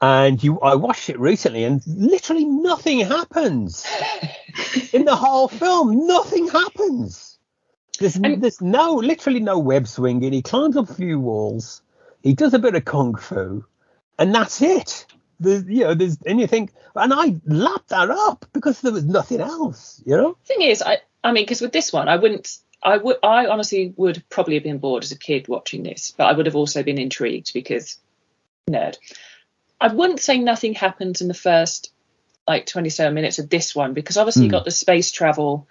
And 0.00 0.42
you 0.42 0.60
I 0.60 0.74
watched 0.76 1.10
it 1.10 1.18
recently 1.18 1.64
and 1.64 1.82
literally 1.86 2.44
nothing 2.44 3.00
happens. 3.00 3.86
In 4.92 5.04
the 5.04 5.16
whole 5.16 5.48
film, 5.48 6.06
nothing 6.06 6.48
happens. 6.48 7.38
There's 7.98 8.16
And- 8.16 8.42
there's 8.42 8.60
no 8.60 8.94
literally 8.94 9.40
no 9.40 9.58
web 9.58 9.86
swinging. 9.86 10.32
He 10.32 10.42
climbs 10.42 10.76
up 10.76 10.90
a 10.90 10.94
few 10.94 11.20
walls. 11.20 11.82
he 12.22 12.32
does 12.32 12.54
a 12.54 12.58
bit 12.58 12.74
of 12.74 12.84
kung 12.86 13.14
fu, 13.16 13.64
and 14.18 14.34
that's 14.34 14.62
it. 14.62 15.06
There's, 15.40 15.64
you 15.66 15.84
know, 15.84 15.94
there's, 15.94 16.16
and 16.24 16.40
you 16.40 16.46
think, 16.46 16.72
and 16.96 17.12
I 17.12 17.36
lapped 17.44 17.88
that 17.90 18.08
up 18.08 18.46
because 18.54 18.80
there 18.80 18.92
was 18.92 19.04
nothing 19.04 19.40
else, 19.40 20.00
you 20.06 20.16
know. 20.16 20.36
Thing 20.46 20.62
is, 20.62 20.80
I, 20.80 20.98
I 21.22 21.32
mean, 21.32 21.42
because 21.44 21.60
with 21.60 21.72
this 21.72 21.92
one, 21.92 22.08
I 22.08 22.16
wouldn't, 22.16 22.56
I 22.82 22.96
would, 22.96 23.16
I 23.22 23.46
honestly 23.46 23.92
would 23.96 24.24
probably 24.30 24.54
have 24.54 24.62
been 24.62 24.78
bored 24.78 25.04
as 25.04 25.12
a 25.12 25.18
kid 25.18 25.48
watching 25.48 25.82
this, 25.82 26.14
but 26.16 26.24
I 26.24 26.32
would 26.32 26.46
have 26.46 26.56
also 26.56 26.82
been 26.82 26.98
intrigued 26.98 27.52
because 27.52 27.98
nerd. 28.70 28.96
I 29.80 29.88
wouldn't 29.92 30.20
say 30.20 30.38
nothing 30.38 30.72
happens 30.74 31.20
in 31.20 31.28
the 31.28 31.34
first 31.34 31.92
like 32.46 32.66
27 32.66 33.14
minutes 33.14 33.38
of 33.38 33.48
this 33.48 33.74
one 33.74 33.94
because 33.94 34.16
obviously 34.16 34.42
Mm. 34.42 34.44
you've 34.44 34.52
got 34.52 34.64
the 34.64 34.70
space 34.70 35.10
travel, 35.12 35.66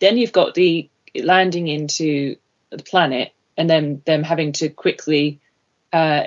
then 0.00 0.16
you've 0.18 0.32
got 0.32 0.54
the 0.54 0.88
landing 1.14 1.68
into 1.68 2.36
the 2.70 2.82
planet, 2.82 3.32
and 3.56 3.70
then 3.70 4.02
them 4.04 4.22
having 4.22 4.52
to 4.52 4.68
quickly 4.68 5.40
uh, 5.92 6.26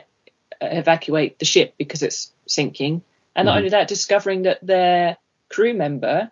evacuate 0.62 1.38
the 1.38 1.46
ship 1.46 1.76
because 1.78 2.02
it's 2.02 2.32
sinking, 2.48 3.04
and 3.36 3.46
not 3.46 3.54
Mhm. 3.54 3.58
only 3.58 3.70
that, 3.70 3.88
discovering 3.88 4.44
that 4.44 4.66
their 4.66 5.18
crew 5.50 5.74
member 5.74 6.32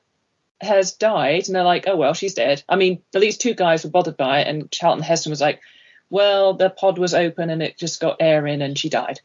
has 0.60 0.94
died, 0.94 1.48
and 1.48 1.56
they're 1.56 1.64
like, 1.64 1.88
oh 1.88 1.96
well, 1.98 2.14
she's 2.14 2.34
dead. 2.34 2.64
I 2.68 2.78
mean, 2.78 3.04
at 3.14 3.22
least 3.22 3.42
two 3.42 3.54
guys 3.54 3.84
were 3.84 3.92
bothered 3.92 4.18
by 4.18 4.40
it, 4.42 4.48
and 4.48 4.72
Charlton 4.72 5.04
Heston 5.04 5.30
was 5.30 5.42
like, 5.42 5.62
well, 6.10 6.54
the 6.56 6.70
pod 6.70 6.98
was 6.98 7.14
open 7.14 7.50
and 7.50 7.62
it 7.62 7.78
just 7.78 8.00
got 8.00 8.18
air 8.22 8.48
in, 8.48 8.62
and 8.62 8.80
she 8.80 8.90
died. 8.90 9.20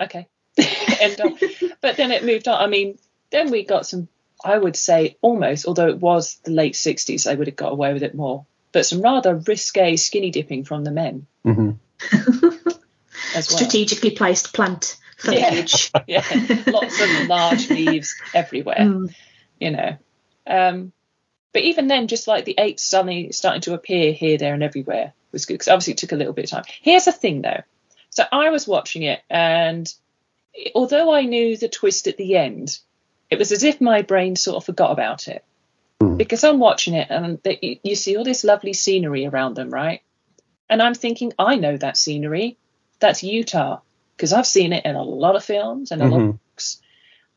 Okay. 0.00 0.26
End 1.04 1.20
of. 1.20 1.40
But 1.80 1.96
then 1.96 2.10
it 2.12 2.24
moved 2.24 2.48
on. 2.48 2.60
I 2.62 2.66
mean, 2.66 2.98
then 3.30 3.50
we 3.50 3.64
got 3.64 3.86
some, 3.86 4.08
I 4.44 4.56
would 4.58 4.76
say 4.76 5.16
almost, 5.22 5.66
although 5.66 5.88
it 5.88 5.98
was 6.00 6.36
the 6.44 6.50
late 6.50 6.74
60s, 6.74 7.24
they 7.24 7.36
would 7.36 7.46
have 7.48 7.56
got 7.56 7.72
away 7.72 7.92
with 7.92 8.02
it 8.02 8.14
more, 8.14 8.46
but 8.72 8.86
some 8.86 9.00
rather 9.02 9.34
risque 9.36 9.96
skinny 9.96 10.30
dipping 10.30 10.64
from 10.64 10.84
the 10.84 10.90
men 10.90 11.26
hmm 11.44 11.70
as 13.34 13.48
well. 13.50 13.58
Strategically 13.58 14.10
placed 14.10 14.52
plant 14.52 14.96
Yeah. 15.24 15.48
foliage. 15.50 15.90
yeah, 16.06 16.24
lots 16.66 17.00
of 17.00 17.08
large 17.28 17.70
leaves 17.70 18.14
everywhere, 18.34 18.76
Mm. 18.80 19.14
you 19.60 19.70
know. 19.70 19.96
Um, 20.46 20.92
but 21.52 21.62
even 21.62 21.86
then, 21.86 22.08
just 22.08 22.26
like 22.28 22.44
the 22.44 22.56
apes 22.58 22.82
suddenly 22.82 23.32
starting 23.32 23.62
to 23.62 23.74
appear 23.74 24.12
here, 24.12 24.36
there, 24.38 24.52
and 24.54 24.62
everywhere 24.62 25.12
was 25.32 25.46
good 25.46 25.54
because 25.54 25.68
obviously 25.68 25.92
it 25.92 25.98
took 25.98 26.12
a 26.12 26.16
little 26.16 26.32
bit 26.34 26.44
of 26.46 26.50
time. 26.50 26.64
Here's 26.82 27.06
the 27.06 27.12
thing 27.12 27.42
though. 27.42 27.62
So 28.10 28.24
I 28.30 28.50
was 28.50 28.66
watching 28.68 29.02
it, 29.02 29.22
and 29.30 29.92
although 30.74 31.12
I 31.12 31.22
knew 31.22 31.56
the 31.56 31.68
twist 31.68 32.06
at 32.06 32.16
the 32.16 32.36
end, 32.36 32.78
it 33.30 33.38
was 33.38 33.52
as 33.52 33.62
if 33.64 33.80
my 33.80 34.02
brain 34.02 34.36
sort 34.36 34.56
of 34.56 34.64
forgot 34.64 34.92
about 34.92 35.28
it. 35.28 35.44
Hmm. 36.00 36.16
Because 36.16 36.44
I'm 36.44 36.58
watching 36.58 36.94
it, 36.94 37.08
and 37.10 37.40
the, 37.42 37.78
you- 37.82 37.94
see 37.96 38.16
all 38.16 38.24
this 38.24 38.44
lovely 38.44 38.72
scenery 38.72 39.26
around 39.26 39.54
them, 39.54 39.70
right? 39.70 40.02
And 40.68 40.82
I'm 40.82 40.94
thinking, 40.94 41.32
I 41.38 41.56
know 41.56 41.76
that 41.76 41.96
scenery. 41.96 42.56
That's 43.00 43.22
Utah 43.22 43.80
because 44.16 44.32
I've 44.32 44.46
seen 44.46 44.72
it 44.72 44.84
in 44.84 44.94
a 44.96 45.02
lot 45.02 45.36
of 45.36 45.44
films 45.44 45.90
and 45.90 46.00
a 46.00 46.06
lot 46.06 46.20
of 46.20 46.26
Mhm. 46.28 46.38
books. 46.50 46.80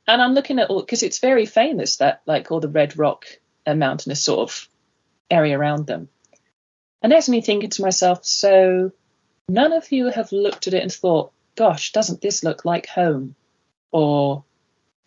And 0.08 0.22
I'm 0.22 0.34
looking 0.34 0.60
at 0.60 0.70
all 0.70 0.80
because 0.82 1.04
it's 1.04 1.20
very 1.20 1.46
famous 1.46 1.98
that 1.98 2.22
like 2.26 2.52
all 2.52 2.60
the 2.62 2.70
red 2.70 2.98
rock 2.98 3.26
and 3.66 3.80
mountainous 3.80 4.24
sort 4.24 4.40
of 4.50 4.70
area 5.30 5.58
around 5.60 5.88
them. 5.88 6.08
And 7.02 7.12
there's 7.12 7.28
me 7.28 7.42
thinking 7.42 7.70
to 7.72 7.82
myself, 7.82 8.24
so 8.26 8.92
none 9.50 9.74
of 9.74 9.92
you 9.92 10.08
have 10.08 10.32
looked 10.32 10.68
at 10.68 10.74
it 10.74 10.84
and 10.84 10.92
thought, 10.94 11.32
gosh, 11.58 11.92
doesn't 11.92 12.22
this 12.22 12.44
look 12.44 12.64
like 12.64 12.88
home? 12.88 13.36
Or 13.92 14.44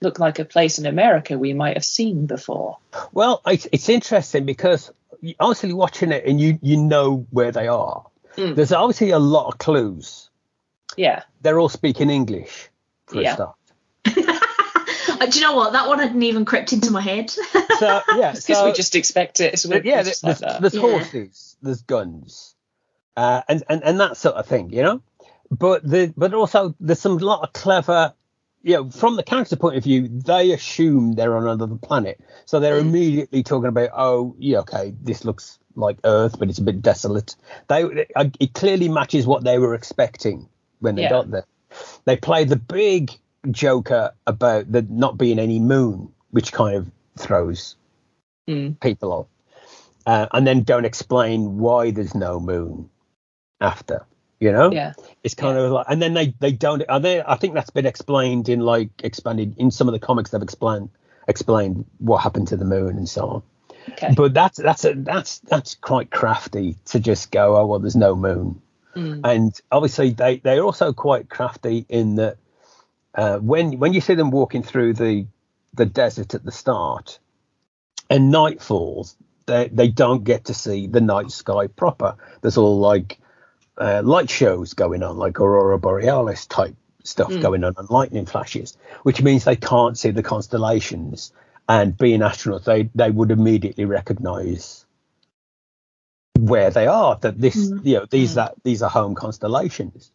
look 0.03 0.19
like 0.19 0.39
a 0.39 0.45
place 0.45 0.79
in 0.79 0.87
America 0.87 1.39
we 1.39 1.53
might 1.53 1.77
have 1.77 1.85
seen 1.85 2.27
before? 2.27 2.79
Well, 3.13 3.41
it's, 3.47 3.67
it's 3.73 3.89
interesting 3.89 4.45
because 4.47 4.91
you- 5.21 5.35
honestly, 5.41 5.73
watching 5.73 6.13
it 6.13 6.25
and 6.27 6.41
you 6.41 6.59
you 6.63 6.77
know 6.77 7.27
where 7.31 7.53
they 7.53 7.69
are. 7.69 8.05
Mm. 8.37 8.55
There's 8.57 8.73
obviously 8.73 9.11
a 9.11 9.19
lot 9.19 9.49
of 9.49 9.59
clues. 9.59 10.31
Yeah. 10.97 11.23
They're 11.43 11.59
all 11.61 11.69
speaking 11.69 12.11
English 12.11 12.69
for 13.07 13.23
Yeah. 13.23 13.33
a 13.33 13.35
start. 13.35 13.57
Uh, 15.21 15.27
Do 15.27 15.39
you 15.39 15.45
know 15.45 15.55
what? 15.55 15.73
That 15.75 15.87
one 15.87 15.99
hadn't 15.99 16.23
even 16.23 16.47
crept 16.47 16.73
into 16.73 16.91
my 16.93 17.03
head. 17.03 17.29
So 17.29 17.43
yeah, 17.53 18.01
Because 18.33 18.45
so 18.47 18.65
we 18.65 18.73
just 18.73 18.97
expect 18.97 19.41
it. 19.41 19.59
So 19.59 19.69
yeah, 19.85 20.03
there's, 20.03 20.25
like 20.25 20.39
that. 20.39 20.63
there's 20.63 20.75
Yeah. 20.75 20.81
horses, 20.81 21.57
there's 21.61 21.83
guns, 21.83 22.55
uh, 23.19 23.43
and, 23.47 23.63
and 23.69 23.85
and 23.85 24.01
that 24.01 24.17
sort 24.17 24.37
of 24.37 24.47
thing, 24.47 24.71
you 24.73 24.83
know. 24.83 25.03
But 25.51 25.83
the 25.89 26.13
but 26.17 26.33
also 26.35 26.75
there's 26.81 27.01
some 27.01 27.19
lot 27.19 27.43
of 27.43 27.53
clever, 27.53 28.15
you 28.63 28.75
know, 28.75 28.91
from 28.91 29.17
the 29.17 29.23
character 29.23 29.57
point 29.57 29.77
of 29.77 29.85
view, 29.85 30.09
they 30.09 30.53
assume 30.53 31.13
they're 31.13 31.37
on 31.37 31.47
another 31.49 31.77
planet, 31.77 32.21
so 32.45 32.61
they're 32.61 32.77
Mm. 32.81 32.89
immediately 32.89 33.43
talking 33.43 33.69
about, 33.69 33.91
oh, 33.97 34.35
yeah, 34.39 34.59
okay, 34.61 34.95
this 35.03 35.25
looks 35.25 35.59
like 35.75 35.99
Earth, 36.05 36.39
but 36.39 36.49
it's 36.49 36.59
a 36.59 36.63
bit 36.63 36.83
desolate. 36.83 37.35
They 37.69 37.83
it 37.85 38.55
clearly 38.55 38.89
matches 38.89 39.27
what 39.27 39.43
they 39.45 39.59
were 39.59 39.75
expecting 39.75 40.49
when 40.79 40.95
they 40.95 41.03
Yeah. 41.03 41.11
got 41.11 41.31
there. 41.31 41.47
They 42.05 42.17
play 42.17 42.45
the 42.45 42.57
big 42.57 43.11
joker 43.51 44.13
about 44.27 44.71
there 44.71 44.83
not 44.89 45.19
being 45.19 45.39
any 45.39 45.59
moon, 45.59 46.13
which 46.31 46.53
kind 46.53 46.77
of 46.77 46.91
throws 47.19 47.77
Mm. 48.49 48.79
people 48.81 49.13
off, 49.13 49.27
uh, 50.07 50.27
and 50.33 50.47
then 50.47 50.63
don't 50.63 50.85
explain 50.85 51.59
why 51.59 51.91
there's 51.91 52.15
no 52.15 52.39
moon 52.39 52.89
after. 53.61 54.07
You 54.41 54.53
know, 54.53 54.73
Yeah. 54.73 54.95
It's 55.23 55.35
kind 55.35 55.59
of 55.59 55.71
like, 55.73 55.87
and 55.89 56.01
then 56.01 56.15
they 56.15 56.35
they 56.39 56.53
don't. 56.53 56.83
Are 56.89 57.01
they, 57.01 57.23
I 57.23 57.37
think 57.37 57.55
that's 57.55 57.71
been 57.71 57.87
explained 57.87 58.49
in 58.49 58.61
like 58.61 58.91
expanded 59.03 59.55
in 59.59 59.71
some 59.71 59.89
of 59.89 59.93
the 59.93 59.99
comics. 59.99 60.31
They've 60.31 60.43
explained 60.43 60.91
explained 61.29 61.85
what 61.99 62.19
happened 62.19 62.49
to 62.49 62.57
the 62.57 62.65
moon 62.65 62.97
and 62.97 63.09
so 63.09 63.29
on. 63.29 63.43
Okay. 63.93 64.15
But 64.17 64.35
that's 64.35 64.59
that's 64.59 64.85
a, 64.85 64.95
that's 64.95 65.39
that's 65.41 65.75
quite 65.75 66.11
crafty 66.11 66.77
to 66.87 67.01
just 67.01 67.31
go, 67.31 67.57
oh 67.57 67.67
well, 67.67 67.79
there's 67.79 67.97
no 67.97 68.15
moon, 68.15 68.61
Mm. 68.97 69.21
and 69.25 69.61
obviously 69.71 70.11
they 70.11 70.39
they're 70.39 70.65
also 70.65 70.93
quite 70.93 71.29
crafty 71.29 71.87
in 71.89 72.17
that 72.17 72.39
uh, 73.15 73.39
when 73.39 73.79
when 73.79 73.93
you 73.93 74.01
see 74.01 74.15
them 74.15 74.31
walking 74.33 74.63
through 74.65 74.95
the 74.95 75.27
the 75.75 75.87
desert 75.87 76.35
at 76.35 76.45
the 76.45 76.51
start, 76.51 77.21
and 78.09 78.31
night 78.33 78.61
falls, 78.61 79.17
they 79.47 79.69
they 79.69 79.89
don't 79.89 80.25
get 80.25 80.47
to 80.47 80.55
see 80.55 80.87
the 80.89 81.01
night 81.01 81.31
sky 81.31 81.69
proper. 81.69 82.17
There's 82.41 82.57
all 82.57 82.79
like 82.81 83.21
uh, 83.81 84.03
light 84.05 84.31
shows 84.31 84.75
going 84.75 85.03
on, 85.03 85.17
like 85.17 85.41
aurora 85.41 85.79
borealis 85.79 86.47
type 86.47 86.77
stuff 87.03 87.31
Mm. 87.31 87.41
going 87.43 87.65
on, 87.65 87.75
and 87.79 87.89
lightning 87.91 88.27
flashes, 88.27 88.77
which 89.05 89.23
means 89.23 89.45
they 89.45 89.57
can't 89.57 89.99
see 89.99 90.11
the 90.11 90.23
constellations. 90.23 91.33
And 91.69 91.97
being 91.97 92.21
astronauts, 92.21 92.65
they 92.65 92.91
they 92.95 93.11
would 93.11 93.31
immediately 93.31 93.85
recognise 93.87 94.85
where 96.39 96.71
they 96.71 96.87
are. 96.87 97.17
That 97.21 97.41
this, 97.41 97.57
Mm. 97.57 97.85
you 97.85 97.95
know, 97.99 98.07
these 98.11 98.35
that 98.35 98.55
these 98.65 98.83
are 98.83 98.91
home 98.91 99.15
constellations. 99.15 100.11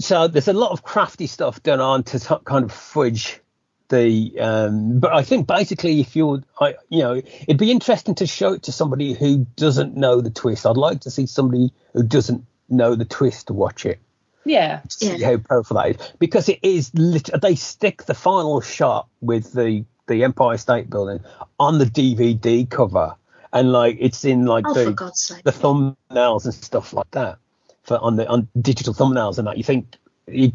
So 0.00 0.28
there's 0.28 0.48
a 0.48 0.52
lot 0.52 0.72
of 0.72 0.82
crafty 0.82 1.26
stuff 1.26 1.62
done 1.62 1.80
on 1.80 2.02
to 2.04 2.20
t- 2.20 2.34
kind 2.44 2.64
of 2.64 2.72
fudge 2.72 3.40
the. 3.88 4.38
Um, 4.40 4.98
but 5.00 5.12
I 5.12 5.22
think 5.22 5.46
basically, 5.46 6.00
if 6.00 6.16
you're, 6.16 6.42
I, 6.60 6.74
you 6.88 7.00
know, 7.02 7.14
it'd 7.14 7.58
be 7.58 7.70
interesting 7.70 8.14
to 8.16 8.26
show 8.26 8.52
it 8.54 8.64
to 8.64 8.72
somebody 8.72 9.12
who 9.12 9.46
doesn't 9.56 9.96
know 9.96 10.20
the 10.20 10.30
twist. 10.30 10.66
I'd 10.66 10.76
like 10.76 11.00
to 11.02 11.10
see 11.10 11.26
somebody 11.26 11.72
who 11.92 12.02
doesn't 12.02 12.44
know 12.68 12.94
the 12.94 13.04
twist 13.04 13.46
to 13.46 13.52
watch 13.52 13.86
it 13.86 14.00
Yeah. 14.44 14.80
see 14.88 15.16
Yeah. 15.16 15.30
how 15.32 15.36
powerful 15.36 15.76
that 15.76 15.90
is 16.00 16.12
because 16.18 16.48
it 16.48 16.58
is 16.62 16.90
lit- 16.94 17.30
they 17.40 17.54
stick 17.54 18.04
the 18.04 18.14
final 18.14 18.60
shot 18.60 19.06
with 19.20 19.52
the 19.52 19.84
the 20.08 20.24
Empire 20.24 20.56
State 20.56 20.90
Building 20.90 21.20
on 21.60 21.78
the 21.78 21.84
DVD 21.84 22.68
cover 22.68 23.14
and 23.52 23.70
like 23.72 23.98
it's 24.00 24.24
in 24.24 24.46
like 24.46 24.64
oh, 24.66 24.74
the 24.74 25.12
sake. 25.14 25.44
the 25.44 25.52
thumbnails 25.52 26.44
and 26.44 26.54
stuff 26.54 26.92
like 26.92 27.10
that 27.12 27.38
for 27.84 27.98
on 27.98 28.16
the 28.16 28.28
on 28.28 28.48
digital 28.60 28.92
thumbnails 28.94 29.38
and 29.38 29.46
that 29.46 29.56
you 29.56 29.62
think 29.64 29.96
you 30.26 30.50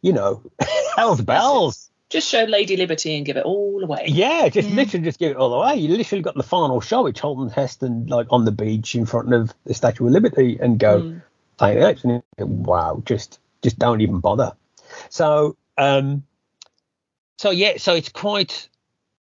you 0.00 0.12
know 0.12 0.40
hell's 0.96 1.20
bells 1.20 1.90
Just 2.10 2.28
show 2.28 2.44
Lady 2.44 2.76
Liberty 2.76 3.16
and 3.16 3.26
give 3.26 3.36
it 3.36 3.44
all 3.44 3.82
away. 3.82 4.06
yeah 4.08 4.48
just 4.48 4.68
Yeah. 4.68 4.76
literally 4.76 5.04
just 5.04 5.18
give 5.18 5.32
it 5.32 5.36
all 5.36 5.52
away 5.52 5.76
you 5.76 5.94
literally 5.96 6.22
got 6.22 6.34
the 6.34 6.42
final 6.42 6.80
shot 6.80 7.04
with 7.04 7.16
Charlton 7.16 7.50
Heston 7.50 8.06
like 8.06 8.26
on 8.30 8.44
the 8.44 8.52
beach 8.52 8.94
in 8.94 9.04
front 9.06 9.32
of 9.34 9.52
the 9.64 9.74
Statue 9.74 10.06
of 10.06 10.12
Liberty 10.12 10.58
and 10.60 10.78
go 10.78 11.00
Mm. 11.02 11.22
Planet 11.58 11.82
Apes, 11.84 12.04
you- 12.04 12.22
wow, 12.46 13.02
just 13.04 13.40
just 13.62 13.78
don't 13.78 14.00
even 14.00 14.20
bother. 14.20 14.52
So 15.10 15.56
um, 15.76 16.22
so 17.38 17.50
yeah, 17.50 17.74
so 17.78 17.94
it's 17.94 18.08
quite. 18.08 18.68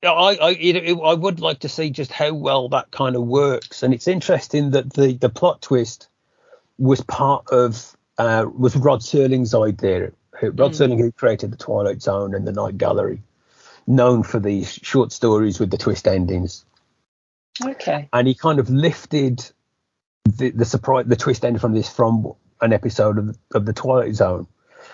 I 0.02 0.08
I 0.40 0.50
it, 0.50 0.76
it, 0.76 0.98
I 1.02 1.14
would 1.14 1.40
like 1.40 1.60
to 1.60 1.68
see 1.70 1.88
just 1.90 2.12
how 2.12 2.34
well 2.34 2.68
that 2.68 2.90
kind 2.90 3.16
of 3.16 3.22
works, 3.22 3.82
and 3.82 3.94
it's 3.94 4.06
interesting 4.06 4.70
that 4.72 4.92
the 4.92 5.14
the 5.14 5.28
plot 5.30 5.62
twist 5.62 6.08
was 6.78 7.00
part 7.00 7.48
of 7.50 7.96
uh, 8.18 8.44
was 8.56 8.76
Rod 8.76 9.00
Serling's 9.00 9.54
idea. 9.54 10.12
Who, 10.40 10.50
Rod 10.50 10.72
Mm. 10.72 10.74
Serling, 10.74 10.98
who 10.98 11.12
created 11.12 11.50
the 11.52 11.56
Twilight 11.56 12.02
Zone 12.02 12.34
and 12.34 12.46
the 12.46 12.52
Night 12.52 12.76
Gallery, 12.78 13.22
known 13.86 14.22
for 14.22 14.38
these 14.40 14.70
short 14.72 15.12
stories 15.12 15.58
with 15.60 15.70
the 15.70 15.78
twist 15.78 16.06
endings 16.08 16.64
Okay. 17.64 18.08
and 18.12 18.26
he 18.28 18.34
kind 18.34 18.58
of 18.58 18.68
lifted 18.68 19.48
the, 20.24 20.50
the 20.50 20.64
surprise, 20.64 21.06
the 21.06 21.16
twist 21.16 21.44
ending 21.44 21.60
from 21.60 21.72
this 21.72 21.88
from 21.88 22.34
an 22.60 22.72
episode 22.72 23.18
of, 23.18 23.38
of 23.54 23.64
the 23.66 23.72
Twilight 23.72 24.14
Zone, 24.14 24.46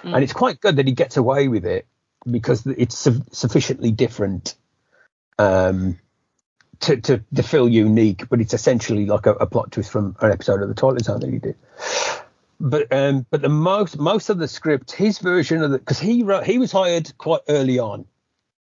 Mm. 0.02 0.14
and 0.14 0.24
it's 0.24 0.33
quite 0.33 0.61
good 0.61 0.76
that 0.76 0.87
he 0.87 0.92
gets 0.92 1.16
away 1.16 1.48
with 1.48 1.64
it 1.64 1.87
because 2.31 2.66
it's 2.66 2.96
su- 2.96 3.22
sufficiently 3.33 3.90
different 3.90 4.55
um, 5.38 5.98
to, 6.81 6.96
to 7.00 7.24
to 7.35 7.42
feel 7.42 7.68
unique, 7.68 8.28
but 8.28 8.40
it's 8.40 8.55
essentially 8.55 9.07
like 9.07 9.26
a, 9.26 9.33
a 9.35 9.46
plot 9.46 9.70
twist 9.72 9.90
from 9.90 10.16
an 10.20 10.31
episode 10.33 10.62
of 10.62 10.68
the 10.68 10.74
Twilight 10.74 11.05
Zone 11.05 11.20
that 11.20 11.31
he 11.31 11.38
did. 11.38 11.57
But 12.62 12.92
um, 12.92 13.27
but 13.31 13.42
the 13.42 13.48
most 13.48 13.98
most 13.98 14.31
of 14.31 14.38
the 14.38 14.46
script, 14.46 14.92
his 14.92 15.18
version 15.18 15.62
of 15.62 15.72
the 15.72 15.79
because 15.79 15.98
he 15.98 16.22
wrote 16.22 16.44
he 16.44 16.59
was 16.59 16.70
hired 16.70 17.12
quite 17.18 17.40
early 17.48 17.79
on, 17.81 18.07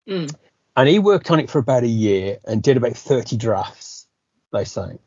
Mm. 0.08 0.34
and 0.78 0.90
he 0.90 1.00
worked 1.00 1.32
on 1.32 1.40
it 1.40 1.50
for 1.50 1.60
about 1.60 1.84
a 1.84 1.88
year 1.88 2.38
and 2.46 2.62
did 2.62 2.78
about 2.78 2.96
thirty 2.96 3.36
drafts. 3.36 4.08
They 4.54 4.64
say 4.64 5.00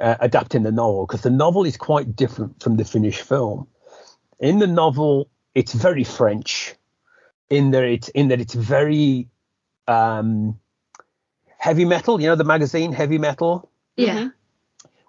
uh, 0.00 0.16
adapting 0.20 0.64
the 0.64 0.72
novel 0.72 1.06
because 1.06 1.22
the 1.22 1.30
novel 1.30 1.64
is 1.64 1.76
quite 1.76 2.16
different 2.16 2.60
from 2.62 2.76
the 2.76 2.84
finished 2.84 3.22
film. 3.22 3.68
In 4.40 4.58
the 4.58 4.66
novel, 4.66 5.30
it's 5.54 5.72
very 5.72 6.04
French, 6.04 6.74
in 7.48 7.70
that 7.70 7.84
it's 7.84 8.08
in 8.08 8.28
that 8.28 8.40
it's 8.40 8.54
very 8.54 9.28
um, 9.86 10.58
heavy 11.58 11.84
metal. 11.84 12.20
You 12.20 12.26
know 12.28 12.36
the 12.36 12.44
magazine 12.44 12.92
Heavy 12.92 13.18
Metal 13.18 13.70
Yeah. 13.96 14.30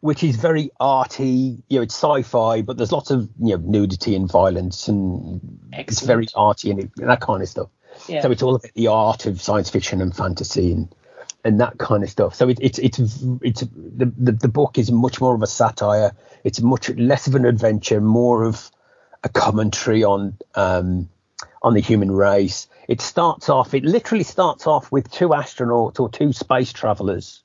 Which 0.01 0.23
is 0.23 0.35
very 0.35 0.71
arty. 0.79 1.63
You 1.69 1.79
know, 1.79 1.83
it's 1.83 1.95
sci-fi, 1.95 2.61
but 2.61 2.77
there's 2.77 2.91
lots 2.91 3.11
of 3.11 3.29
you 3.39 3.57
know 3.57 3.63
nudity 3.63 4.15
and 4.15 4.29
violence, 4.29 4.87
and 4.87 5.39
it's 5.71 6.01
very 6.01 6.27
arty 6.35 6.71
and, 6.71 6.79
it, 6.81 6.91
and 6.97 7.09
that 7.09 7.21
kind 7.21 7.41
of 7.41 7.47
stuff. 7.47 7.69
Yeah. 8.07 8.21
So 8.21 8.31
it's 8.31 8.43
all 8.43 8.55
about 8.55 8.73
the 8.73 8.87
art 8.87 9.25
of 9.25 9.41
science 9.41 9.69
fiction 9.69 10.01
and 10.01 10.15
fantasy 10.15 10.73
and 10.73 10.93
and 11.43 11.59
that 11.61 11.77
kind 11.77 12.03
of 12.03 12.09
stuff. 12.09 12.35
So 12.35 12.49
it, 12.49 12.57
it's 12.61 12.79
it's 12.79 12.99
it's 13.41 13.61
the, 13.61 14.11
the 14.17 14.31
the 14.33 14.47
book 14.47 14.77
is 14.77 14.91
much 14.91 15.21
more 15.21 15.33
of 15.35 15.41
a 15.41 15.47
satire. 15.47 16.13
It's 16.43 16.61
much 16.61 16.89
less 16.89 17.27
of 17.27 17.35
an 17.35 17.45
adventure, 17.45 18.01
more 18.01 18.43
of 18.43 18.71
a 19.23 19.29
commentary 19.29 20.03
on 20.03 20.37
um, 20.55 21.09
on 21.61 21.73
the 21.75 21.79
human 21.79 22.11
race. 22.11 22.67
It 22.87 23.01
starts 23.01 23.49
off. 23.49 23.73
It 23.73 23.83
literally 23.83 24.23
starts 24.23 24.65
off 24.65 24.91
with 24.91 25.11
two 25.11 25.29
astronauts 25.29 25.99
or 25.99 26.09
two 26.09 26.33
space 26.33 26.73
travelers 26.73 27.43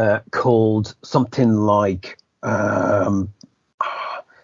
uh, 0.00 0.20
called 0.30 0.94
something 1.02 1.52
like 1.52 2.16
um, 2.42 3.34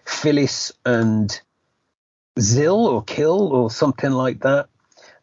Phyllis 0.05 0.71
and 0.85 1.41
Zill 2.39 2.77
or 2.77 3.03
Kill 3.03 3.51
or 3.51 3.71
something 3.71 4.11
like 4.11 4.41
that, 4.41 4.69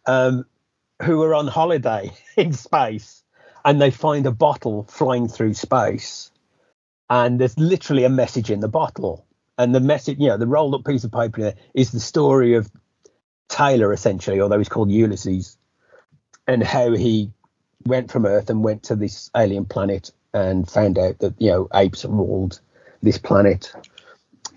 um, 0.07 0.44
who 1.03 1.23
are 1.23 1.37
on 1.37 1.47
holiday 1.47 2.11
in 2.37 2.53
space 2.53 3.23
and 3.64 3.81
they 3.81 3.92
find 3.92 4.27
a 4.27 4.33
bottle 4.33 4.83
flying 4.90 5.29
through 5.29 5.55
space 5.55 6.33
and 7.09 7.40
there's 7.40 7.57
literally 7.57 8.03
a 8.03 8.09
message 8.09 8.51
in 8.51 8.59
the 8.59 8.68
bottle. 8.68 9.25
And 9.57 9.73
the 9.73 9.79
message, 9.79 10.18
you 10.18 10.27
know, 10.27 10.37
the 10.37 10.49
rolled 10.49 10.75
up 10.75 10.85
piece 10.85 11.05
of 11.05 11.12
paper 11.12 11.42
there 11.42 11.55
is 11.75 11.92
the 11.92 12.01
story 12.01 12.55
of 12.55 12.68
Taylor, 13.49 13.92
essentially, 13.92 14.40
although 14.40 14.59
he's 14.59 14.68
called 14.68 14.90
Ulysses, 14.90 15.57
and 16.49 16.61
how 16.61 16.90
he 16.90 17.31
went 17.87 18.11
from 18.11 18.27
Earth 18.27 18.51
and 18.51 18.64
went 18.64 18.83
to 18.85 18.97
this 18.97 19.31
alien 19.37 19.64
planet 19.64 20.11
and 20.35 20.68
found 20.70 20.99
out 20.99 21.20
that 21.20 21.35
you 21.40 21.51
know 21.51 21.68
apes 21.75 22.05
ruled 22.05 22.61
this 23.03 23.18
planet. 23.18 23.73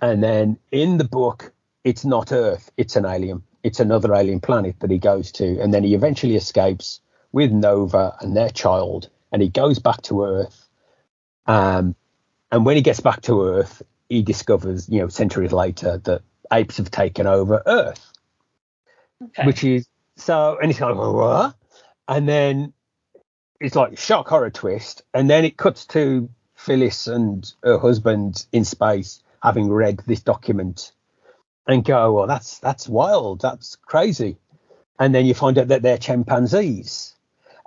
And 0.01 0.23
then 0.23 0.57
in 0.71 0.97
the 0.97 1.05
book, 1.05 1.53
it's 1.85 2.05
not 2.05 2.31
Earth; 2.33 2.71
it's 2.77 2.95
an 2.97 3.05
alien. 3.05 3.43
It's 3.63 3.79
another 3.79 4.13
alien 4.13 4.41
planet 4.41 4.77
that 4.81 4.91
he 4.91 4.97
goes 4.97 5.31
to, 5.33 5.59
and 5.61 5.73
then 5.73 5.83
he 5.83 5.95
eventually 5.95 6.35
escapes 6.35 7.01
with 7.33 7.51
Nova 7.51 8.15
and 8.21 8.35
their 8.35 8.49
child, 8.49 9.09
and 9.31 9.41
he 9.41 9.49
goes 9.49 9.79
back 9.79 10.01
to 10.03 10.23
Earth. 10.25 10.67
Um, 11.47 11.95
and 12.51 12.65
when 12.65 12.75
he 12.77 12.81
gets 12.81 12.99
back 13.01 13.21
to 13.23 13.43
Earth, 13.43 13.81
he 14.09 14.21
discovers, 14.23 14.89
you 14.89 14.99
know, 15.01 15.09
centuries 15.09 15.53
later 15.53 15.97
that 15.99 16.21
apes 16.51 16.77
have 16.77 16.91
taken 16.91 17.27
over 17.27 17.63
Earth 17.65 18.13
Okay. 19.23 19.45
which 19.45 19.63
is 19.63 19.87
so 20.15 20.57
and 20.61 20.71
it's 20.71 20.79
like 20.79 20.95
what 20.95 21.55
and 22.07 22.27
then 22.29 22.73
it's 23.59 23.75
like 23.75 23.97
shock 23.97 24.27
horror 24.27 24.49
twist 24.49 25.01
and 25.13 25.29
then 25.29 25.45
it 25.45 25.57
cuts 25.57 25.85
to 25.85 26.29
phyllis 26.55 27.07
and 27.07 27.53
her 27.63 27.77
husband 27.77 28.45
in 28.51 28.65
space 28.65 29.21
having 29.41 29.69
read 29.69 29.99
this 30.07 30.21
document 30.21 30.91
and 31.67 31.85
go 31.85 32.13
well 32.13 32.27
that's 32.27 32.59
that's 32.59 32.87
wild 32.87 33.41
that's 33.41 33.75
crazy 33.77 34.37
and 34.99 35.13
then 35.13 35.25
you 35.25 35.33
find 35.33 35.57
out 35.57 35.67
that 35.67 35.81
they're 35.81 35.97
chimpanzees 35.97 37.15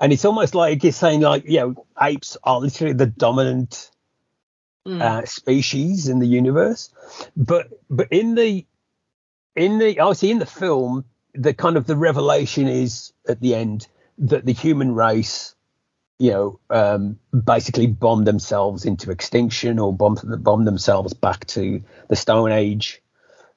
and 0.00 0.12
it's 0.12 0.24
almost 0.24 0.54
like 0.54 0.84
it's 0.84 0.96
saying 0.96 1.20
like 1.20 1.44
you 1.46 1.58
know 1.58 1.86
apes 2.00 2.36
are 2.42 2.60
literally 2.60 2.94
the 2.94 3.06
dominant 3.06 3.90
Mm. 4.88 5.02
uh, 5.02 5.26
species 5.26 6.08
in 6.08 6.20
the 6.20 6.26
universe. 6.26 6.88
But 7.36 7.68
but 7.90 8.08
in 8.10 8.34
the 8.34 8.64
in 9.54 9.78
the 9.78 10.00
obviously 10.00 10.30
in 10.30 10.38
the 10.38 10.46
film, 10.46 11.04
the 11.34 11.52
kind 11.52 11.76
of 11.76 11.86
the 11.86 11.96
revelation 11.96 12.66
is 12.66 13.12
at 13.28 13.40
the 13.42 13.54
end 13.54 13.86
that 14.16 14.46
the 14.46 14.54
human 14.54 14.94
race, 14.94 15.54
you 16.20 16.30
know, 16.30 16.60
um, 16.68 17.18
basically 17.32 17.86
bomb 17.86 18.24
themselves 18.24 18.84
into 18.84 19.10
extinction 19.10 19.78
or 19.78 19.90
bomb 19.90 20.18
bombed 20.40 20.66
themselves 20.66 21.14
back 21.14 21.46
to 21.46 21.82
the 22.08 22.16
Stone 22.16 22.52
Age. 22.52 23.00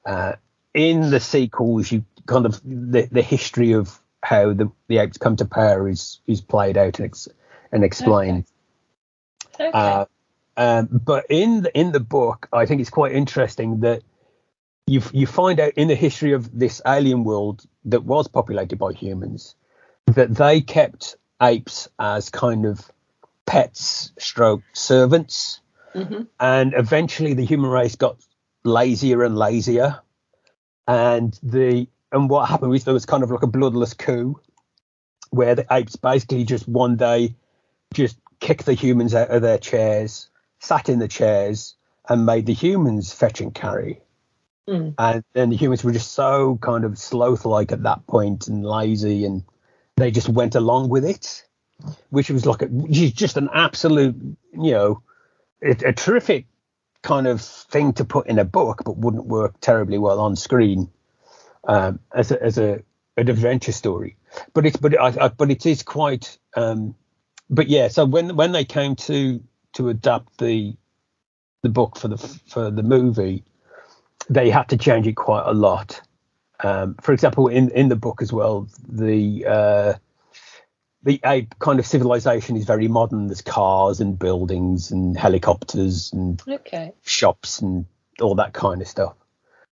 Uh, 0.04 0.32
in 0.72 1.10
the 1.10 1.20
sequels, 1.20 1.92
you 1.92 2.06
kind 2.24 2.46
of 2.46 2.62
the, 2.64 3.06
the 3.12 3.20
history 3.20 3.72
of 3.72 4.00
how 4.22 4.54
the, 4.54 4.72
the 4.88 4.96
apes 4.96 5.18
come 5.18 5.36
to 5.36 5.44
power 5.44 5.86
is 5.90 6.20
is 6.26 6.40
played 6.40 6.78
out 6.78 6.98
and 6.98 7.04
ex, 7.04 7.28
and 7.70 7.84
explained. 7.84 8.46
okay. 9.60 9.70
Uh, 9.70 10.06
um, 10.56 10.88
but 10.90 11.26
in 11.28 11.62
the 11.62 11.78
in 11.78 11.92
the 11.92 12.00
book, 12.00 12.48
I 12.50 12.64
think 12.64 12.80
it's 12.80 12.88
quite 12.88 13.12
interesting 13.12 13.80
that 13.80 14.02
you 14.86 15.02
you 15.12 15.26
find 15.26 15.60
out 15.60 15.74
in 15.74 15.88
the 15.88 15.94
history 15.94 16.32
of 16.32 16.58
this 16.58 16.80
alien 16.86 17.24
world 17.24 17.62
that 17.84 18.04
was 18.04 18.26
populated 18.26 18.78
by 18.78 18.94
humans 18.94 19.54
that 20.06 20.34
they 20.34 20.62
kept 20.62 21.16
apes 21.44 21.88
as 21.98 22.30
kind 22.30 22.66
of 22.66 22.90
pets, 23.46 24.12
stroke 24.18 24.62
servants, 24.72 25.60
Mhm. 25.94 26.26
and 26.40 26.74
eventually 26.74 27.34
the 27.34 27.44
human 27.44 27.70
race 27.70 27.96
got 27.96 28.16
lazier 28.64 29.22
and 29.22 29.36
lazier, 29.36 30.00
and 30.86 31.38
the 31.42 31.88
and 32.12 32.30
what 32.30 32.48
happened 32.48 32.70
was 32.70 32.84
there 32.84 32.94
was 32.94 33.06
kind 33.06 33.24
of 33.24 33.30
like 33.30 33.42
a 33.42 33.48
bloodless 33.48 33.92
coup 33.94 34.38
where 35.30 35.56
the 35.56 35.66
apes 35.70 35.96
basically 35.96 36.44
just 36.44 36.68
one 36.68 36.96
day 36.96 37.34
just 37.92 38.16
kicked 38.38 38.66
the 38.66 38.74
humans 38.74 39.14
out 39.14 39.30
of 39.30 39.42
their 39.42 39.58
chairs, 39.58 40.28
sat 40.60 40.88
in 40.88 41.00
the 41.00 41.08
chairs, 41.08 41.74
and 42.08 42.24
made 42.24 42.46
the 42.46 42.54
humans 42.54 43.12
fetch 43.12 43.40
and 43.40 43.52
carry. 43.54 44.00
Mm. 44.68 44.94
And 44.96 45.24
then 45.32 45.50
the 45.50 45.56
humans 45.56 45.82
were 45.82 45.92
just 45.92 46.12
so 46.12 46.56
kind 46.62 46.84
of 46.84 46.98
sloth 46.98 47.44
like 47.44 47.72
at 47.72 47.82
that 47.82 48.06
point 48.06 48.46
and 48.46 48.64
lazy, 48.64 49.24
and 49.24 49.42
they 49.96 50.10
just 50.10 50.28
went 50.28 50.54
along 50.54 50.88
with 50.88 51.04
it, 51.04 51.44
which 52.10 52.30
was 52.30 52.46
like 52.46 52.62
a, 52.62 52.68
just 52.68 53.36
an 53.36 53.48
absolute, 53.52 54.16
you 54.52 54.72
know, 54.72 55.02
a, 55.62 55.70
a 55.88 55.92
terrific 55.92 56.46
kind 57.02 57.26
of 57.26 57.40
thing 57.40 57.92
to 57.94 58.04
put 58.04 58.26
in 58.26 58.38
a 58.38 58.44
book, 58.44 58.82
but 58.84 58.96
wouldn't 58.96 59.26
work 59.26 59.54
terribly 59.60 59.98
well 59.98 60.20
on 60.20 60.36
screen 60.36 60.90
um, 61.68 62.00
as 62.14 62.30
a, 62.30 62.42
as 62.42 62.58
a 62.58 62.82
an 63.16 63.28
adventure 63.28 63.72
story. 63.72 64.16
But 64.52 64.66
it's 64.66 64.76
but 64.76 64.98
I, 65.00 65.26
I, 65.26 65.28
but 65.28 65.50
it 65.50 65.66
is 65.66 65.82
quite. 65.82 66.38
Um, 66.56 66.94
but 67.50 67.68
yeah, 67.68 67.88
so 67.88 68.04
when 68.04 68.36
when 68.36 68.52
they 68.52 68.64
came 68.64 68.96
to 68.96 69.40
to 69.74 69.88
adapt 69.88 70.38
the 70.38 70.76
the 71.62 71.68
book 71.68 71.96
for 71.96 72.08
the 72.08 72.18
for 72.18 72.70
the 72.70 72.82
movie, 72.82 73.44
they 74.28 74.50
had 74.50 74.68
to 74.70 74.76
change 74.76 75.06
it 75.06 75.14
quite 75.14 75.44
a 75.46 75.52
lot. 75.52 76.00
Um, 76.60 76.94
for 77.00 77.12
example, 77.12 77.48
in 77.48 77.70
in 77.70 77.88
the 77.88 77.96
book 77.96 78.22
as 78.22 78.32
well, 78.32 78.68
the 78.88 79.44
uh, 79.46 79.94
the 81.02 81.20
ape 81.24 81.58
kind 81.58 81.78
of 81.78 81.86
civilization 81.86 82.56
is 82.56 82.64
very 82.64 82.88
modern. 82.88 83.26
There's 83.26 83.42
cars 83.42 84.00
and 84.00 84.18
buildings 84.18 84.90
and 84.90 85.16
helicopters 85.16 86.12
and 86.12 86.40
Okay. 86.48 86.92
shops 87.04 87.60
and 87.60 87.86
all 88.20 88.36
that 88.36 88.52
kind 88.52 88.80
of 88.80 88.88
stuff. 88.88 89.14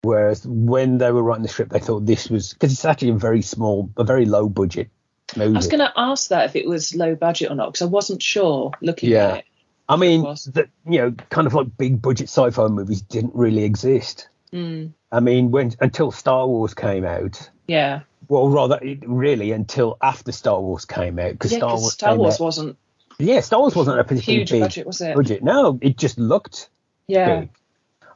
Whereas 0.02 0.46
when 0.46 0.98
they 0.98 1.10
were 1.12 1.22
writing 1.22 1.42
the 1.44 1.48
script, 1.48 1.72
they 1.72 1.78
thought 1.78 2.04
this 2.04 2.28
was 2.28 2.52
because 2.52 2.72
it's 2.72 2.84
actually 2.84 3.10
a 3.10 3.14
very 3.14 3.40
small, 3.40 3.88
a 3.96 4.04
very 4.04 4.26
low 4.26 4.48
budget 4.48 4.90
movie. 5.37 5.54
I 5.54 5.56
was 5.56 5.66
going 5.68 5.78
to 5.78 5.92
ask 5.96 6.28
that 6.28 6.44
if 6.44 6.56
it 6.56 6.68
was 6.68 6.94
low 6.94 7.14
budget 7.14 7.50
or 7.50 7.54
not 7.54 7.72
because 7.72 7.87
I 7.87 7.90
wasn't 7.90 8.20
sure 8.22 8.72
looking 8.82 9.10
Yeah. 9.10 9.28
at 9.28 9.38
it. 9.38 9.44
I 9.88 9.96
mean, 9.96 10.22
that 10.22 10.68
you 10.87 10.98
know, 10.98 11.10
kind 11.30 11.46
of 11.46 11.54
like 11.54 11.76
big 11.78 12.02
budget 12.02 12.28
sci-fi 12.28 12.68
movies 12.68 13.00
didn't 13.02 13.34
really 13.34 13.64
exist. 13.64 14.28
Mm. 14.52 14.92
I 15.14 15.20
mean, 15.20 15.50
when 15.50 15.72
until 15.81 16.11
Star 16.11 16.47
Wars 16.47 16.74
came 16.74 17.05
out, 17.05 17.49
Yeah. 17.68 18.01
well, 18.28 18.49
rather 18.49 18.80
really 19.07 19.53
until 19.53 19.97
after 20.03 20.32
Star 20.32 20.61
Wars 20.61 20.84
came 20.84 21.18
out, 21.18 21.32
because 21.32 21.53
Yeah, 21.53 21.59
Star 21.59 21.70
Wars, 21.76 21.93
Star 21.93 22.16
Wars 22.16 22.34
out- 22.34 22.41
wasn't 22.45 22.76
yeah, 23.18 23.38
Star 23.41 23.61
Wars 23.61 23.76
wasn't 23.76 24.01
a 24.01 24.05
particularly 24.05 24.41
huge 24.41 24.51
big 24.51 24.61
budget, 24.62 24.86
was 24.86 25.01
it? 25.01 25.14
budget. 25.14 25.43
No, 25.45 25.78
it 25.80 25.97
just 25.97 26.18
looked 26.18 26.68
Yeah. 27.07 27.41
big, 27.41 27.51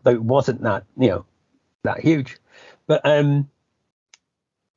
though 0.02 0.10
it 0.10 0.22
wasn't 0.22 0.62
that 0.62 0.84
you 0.96 1.08
know 1.08 1.24
that 1.84 2.00
huge. 2.00 2.38
But 2.88 3.06
um, 3.06 3.48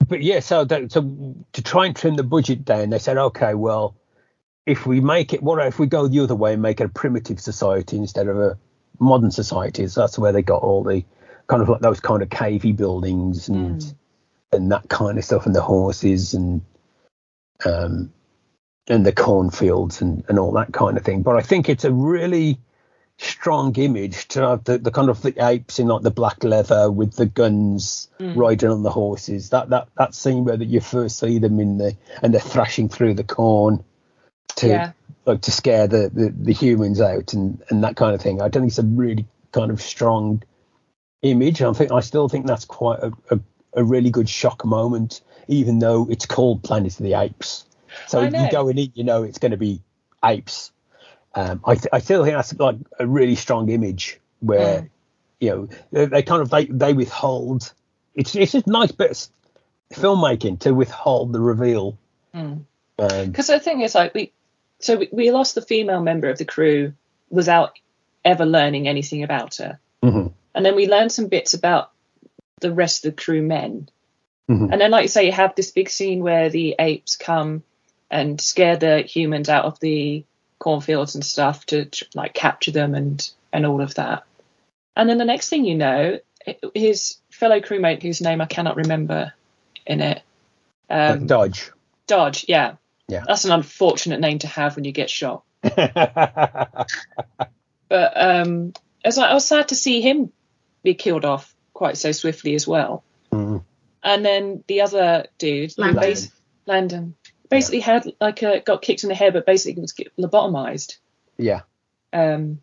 but 0.07 0.21
yeah, 0.21 0.39
so 0.41 0.63
that, 0.65 0.91
so 0.91 1.35
to 1.53 1.61
try 1.63 1.85
and 1.85 1.95
trim 1.95 2.15
the 2.15 2.23
budget 2.23 2.65
down, 2.65 2.89
they 2.89 2.99
said, 2.99 3.17
okay, 3.17 3.53
well, 3.53 3.95
if 4.65 4.85
we 4.85 4.99
make 4.99 5.33
it, 5.33 5.41
what 5.41 5.65
if 5.65 5.79
we 5.79 5.87
go 5.87 6.07
the 6.07 6.19
other 6.19 6.35
way 6.35 6.53
and 6.53 6.61
make 6.61 6.81
it 6.81 6.85
a 6.85 6.89
primitive 6.89 7.39
society 7.39 7.97
instead 7.97 8.27
of 8.27 8.37
a 8.37 8.57
modern 8.99 9.31
society? 9.31 9.87
So 9.87 10.01
that's 10.01 10.19
where 10.19 10.31
they 10.31 10.41
got 10.41 10.61
all 10.61 10.83
the 10.83 11.03
kind 11.47 11.61
of 11.61 11.69
like 11.69 11.81
those 11.81 11.99
kind 11.99 12.21
of 12.21 12.29
cavey 12.29 12.75
buildings 12.75 13.49
and 13.49 13.79
Mm. 13.81 13.95
and 14.53 14.71
that 14.71 14.89
kind 14.89 15.17
of 15.17 15.23
stuff, 15.25 15.45
and 15.45 15.55
the 15.55 15.61
horses 15.61 16.33
and 16.33 16.61
um 17.65 18.11
and 18.87 19.05
the 19.05 19.11
cornfields 19.13 20.01
and 20.01 20.23
and 20.27 20.39
all 20.39 20.51
that 20.53 20.73
kind 20.73 20.97
of 20.97 21.03
thing. 21.03 21.21
But 21.21 21.35
I 21.37 21.41
think 21.41 21.69
it's 21.69 21.85
a 21.85 21.91
really 21.91 22.59
strong 23.17 23.75
image 23.75 24.27
to 24.29 24.41
have 24.41 24.63
the, 24.63 24.79
the 24.79 24.89
kind 24.89 25.07
of 25.09 25.21
the 25.21 25.35
apes 25.47 25.77
in 25.77 25.87
like 25.87 26.01
the 26.01 26.09
black 26.09 26.43
leather 26.43 26.89
with 26.91 27.15
the 27.15 27.25
guns 27.25 28.07
Mm. 28.19 28.35
riding 28.35 28.69
on 28.69 28.83
the 28.83 28.89
horses. 28.91 29.49
That 29.49 29.69
that 29.69 29.87
that 29.97 30.13
scene 30.15 30.43
where 30.43 30.57
that 30.57 30.65
you 30.65 30.79
first 30.79 31.19
see 31.19 31.39
them 31.39 31.59
in 31.59 31.77
the 31.77 31.95
and 32.21 32.33
they're 32.33 32.41
thrashing 32.41 32.89
through 32.89 33.13
the 33.15 33.23
corn 33.23 33.83
to 34.57 34.67
Yeah. 34.67 34.91
like 35.25 35.41
to 35.41 35.51
scare 35.51 35.87
the, 35.87 36.09
the, 36.13 36.33
the 36.35 36.53
humans 36.53 36.99
out 36.99 37.33
and, 37.33 37.61
and 37.69 37.83
that 37.83 37.95
kind 37.95 38.15
of 38.15 38.21
thing. 38.21 38.41
I 38.41 38.47
don't 38.47 38.63
think 38.63 38.71
it's 38.71 38.79
a 38.79 38.83
really 38.83 39.25
kind 39.51 39.69
of 39.71 39.81
strong 39.81 40.41
image. 41.21 41.61
I 41.61 41.71
think 41.73 41.91
I 41.91 41.99
still 42.01 42.27
think 42.29 42.45
that's 42.47 42.65
quite 42.65 42.99
a, 42.99 43.11
a, 43.29 43.39
a 43.73 43.83
really 43.83 44.09
good 44.09 44.29
shock 44.29 44.65
moment, 44.65 45.21
even 45.47 45.79
though 45.79 46.07
it's 46.09 46.25
called 46.25 46.63
Planet 46.63 46.93
of 46.99 47.03
the 47.03 47.13
Apes. 47.13 47.65
So 48.07 48.19
I 48.21 48.27
if 48.27 48.33
know. 48.33 48.43
you 48.45 48.51
go 48.51 48.67
in 48.69 48.77
it, 48.77 48.91
you 48.95 49.03
know 49.03 49.23
it's 49.23 49.37
going 49.39 49.51
to 49.51 49.57
be 49.57 49.81
apes. 50.23 50.71
Um, 51.33 51.61
I, 51.65 51.75
th- 51.75 51.87
I 51.93 51.99
still 51.99 52.23
think 52.23 52.35
that's 52.35 52.53
like 52.59 52.75
a 52.99 53.07
really 53.07 53.35
strong 53.35 53.69
image 53.69 54.19
where 54.39 54.81
Mm. 54.81 54.89
you 55.39 55.49
know 55.49 55.69
they, 55.91 56.05
they 56.05 56.23
kind 56.23 56.41
of 56.41 56.49
they, 56.49 56.65
they 56.65 56.93
withhold. 56.93 57.71
It's 58.15 58.35
it's 58.35 58.51
just 58.51 58.67
nice 58.67 58.91
bit 58.91 59.11
of 59.11 59.97
filmmaking 59.97 60.59
to 60.59 60.73
withhold 60.73 61.33
the 61.33 61.39
reveal. 61.39 61.97
Mm. 62.33 62.63
Um, 62.99 63.25
Because 63.27 63.47
the 63.47 63.59
thing 63.59 63.81
is, 63.81 63.95
like 63.95 64.13
we, 64.13 64.31
so 64.79 64.97
we, 64.97 65.09
we 65.11 65.31
lost 65.31 65.55
the 65.55 65.61
female 65.61 66.01
member 66.01 66.29
of 66.29 66.37
the 66.37 66.45
crew 66.45 66.93
without 67.29 67.77
ever 68.23 68.45
learning 68.45 68.87
anything 68.87 69.23
about 69.23 69.55
her, 69.55 69.79
mhm, 70.03 70.33
and 70.53 70.65
then 70.65 70.75
we 70.75 70.87
learned 70.87 71.11
some 71.11 71.27
bits 71.27 71.53
about 71.53 71.91
the 72.59 72.73
rest 72.73 73.05
of 73.05 73.15
the 73.15 73.21
crew 73.21 73.41
men, 73.41 73.89
mhm. 74.49 74.71
and 74.71 74.81
then 74.81 74.91
like 74.91 75.03
you 75.03 75.07
say, 75.07 75.25
you 75.25 75.31
have 75.31 75.55
this 75.55 75.71
big 75.71 75.89
scene 75.89 76.23
where 76.23 76.49
the 76.49 76.75
apes 76.79 77.15
come 77.15 77.63
and 78.09 78.39
scare 78.39 78.77
the 78.77 79.01
humans 79.01 79.49
out 79.49 79.65
of 79.65 79.79
the 79.79 80.23
cornfields 80.59 81.15
and 81.15 81.25
stuff 81.25 81.65
to 81.65 81.89
like 82.13 82.33
capture 82.33 82.71
them 82.71 82.93
and 82.95 83.29
and 83.53 83.65
all 83.65 83.81
of 83.81 83.95
that, 83.95 84.23
and 84.95 85.09
then 85.09 85.17
the 85.17 85.25
next 85.25 85.49
thing 85.49 85.65
you 85.65 85.75
know, 85.75 86.19
his 86.73 87.17
fellow 87.29 87.59
crewmate, 87.59 88.03
whose 88.03 88.21
name 88.21 88.41
I 88.41 88.45
cannot 88.45 88.75
remember, 88.75 89.33
in 89.85 90.01
it. 90.01 90.21
Um, 90.89 91.27
Dodge. 91.27 91.71
Dodge, 92.07 92.45
yeah. 92.47 92.75
Yeah. 93.07 93.23
That's 93.27 93.45
an 93.45 93.51
unfortunate 93.51 94.19
name 94.19 94.39
to 94.39 94.47
have 94.47 94.75
when 94.75 94.85
you 94.85 94.91
get 94.91 95.09
shot. 95.09 95.43
But 97.91 98.13
um, 98.15 98.71
as 99.03 99.17
I, 99.17 99.31
I 99.31 99.33
was 99.33 99.45
sad 99.45 99.67
to 99.67 99.75
see 99.75 99.99
him 99.99 100.31
be 100.83 100.93
killed 100.93 101.25
off 101.25 101.55
quite 101.73 101.97
so 101.97 102.11
swiftly 102.11 102.55
as 102.55 102.67
well. 102.67 103.03
Mm. 103.31 103.63
And 104.03 104.25
then 104.25 104.63
the 104.67 104.81
other 104.81 105.25
dude, 105.37 105.73
who 105.75 105.81
Landon. 105.83 106.01
bas- 106.01 106.31
Landon, 106.65 107.15
basically 107.49 107.79
had 107.81 108.11
like 108.19 108.41
a, 108.43 108.61
got 108.61 108.81
kicked 108.81 109.03
in 109.03 109.09
the 109.09 109.15
head, 109.15 109.33
but 109.33 109.45
basically 109.45 109.81
was 109.81 109.93
get- 109.93 110.15
lobotomized. 110.17 110.97
yeah. 111.37 111.61
Um, 112.13 112.59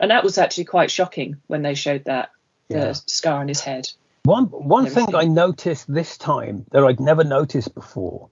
and 0.00 0.10
that 0.10 0.24
was 0.24 0.38
actually 0.38 0.64
quite 0.64 0.90
shocking 0.90 1.36
when 1.46 1.62
they 1.62 1.74
showed 1.74 2.04
that 2.06 2.30
the 2.68 2.76
Yeah. 2.78 2.92
scar 2.92 3.40
on 3.40 3.48
his 3.48 3.60
head. 3.60 3.88
One 4.24 4.46
one 4.46 4.86
thing 4.86 5.14
I 5.14 5.24
noticed 5.24 5.92
this 5.92 6.18
time 6.18 6.66
that 6.72 6.84
I'd 6.84 7.00
never 7.00 7.24
noticed 7.24 7.74
before 7.74 8.28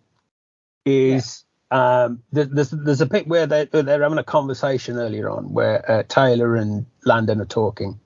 is 0.85 1.45
um, 1.71 2.23
there's 2.33 2.71
there's 2.71 3.01
a 3.01 3.07
bit 3.07 3.27
where 3.27 3.47
they 3.47 3.65
they're 3.65 4.03
having 4.03 4.19
a 4.19 4.25
conversation 4.25 4.97
earlier 4.99 5.29
on 5.31 5.53
where 5.53 5.89
uh, 5.91 6.03
Taylor 6.05 6.57
and 6.57 6.87
Landon 7.05 7.41
are 7.41 7.45
talking, 7.47 7.99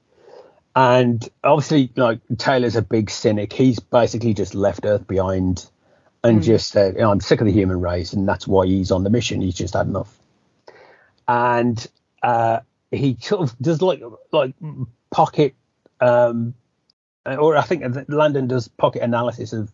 and 0.76 1.28
obviously 1.42 1.90
like 1.96 2.20
Taylor's 2.38 2.76
a 2.76 2.82
big 2.82 3.10
cynic. 3.10 3.52
He's 3.52 3.78
basically 3.80 4.34
just 4.34 4.54
left 4.54 4.84
Earth 4.84 5.06
behind 5.06 5.68
and 6.22 6.40
Mm. 6.40 6.44
just 6.44 6.70
said, 6.70 6.94
you 6.94 7.00
know, 7.00 7.10
I'm 7.10 7.20
sick 7.20 7.40
of 7.40 7.46
the 7.46 7.52
human 7.52 7.80
race, 7.80 8.12
and 8.12 8.28
that's 8.28 8.46
why 8.46 8.66
he's 8.66 8.90
on 8.90 9.04
the 9.04 9.10
mission. 9.10 9.40
He's 9.40 9.54
just 9.54 9.74
had 9.74 9.86
enough, 9.86 10.18
and 11.26 11.86
uh, 12.22 12.60
he 12.90 13.16
sort 13.20 13.42
of 13.42 13.58
does 13.58 13.80
like 13.82 14.02
like 14.32 14.54
pocket 15.10 15.54
um, 16.00 16.54
or 17.26 17.56
I 17.56 17.62
think 17.62 17.84
Landon 18.08 18.48
does 18.48 18.68
pocket 18.68 19.02
analysis 19.02 19.52
of 19.52 19.70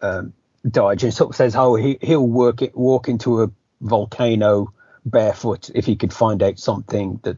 um, 0.00 0.32
Dodge 0.68 1.04
and 1.04 1.12
sort 1.14 1.30
of 1.30 1.36
says 1.36 1.54
"Oh, 1.56 1.74
he 1.74 1.98
he'll 2.00 2.26
work 2.26 2.62
it 2.62 2.76
walk 2.76 3.08
into 3.08 3.42
a 3.42 3.50
volcano 3.80 4.72
barefoot 5.04 5.70
if 5.74 5.84
he 5.86 5.96
could 5.96 6.12
find 6.12 6.42
out 6.42 6.58
something 6.58 7.20
that 7.22 7.36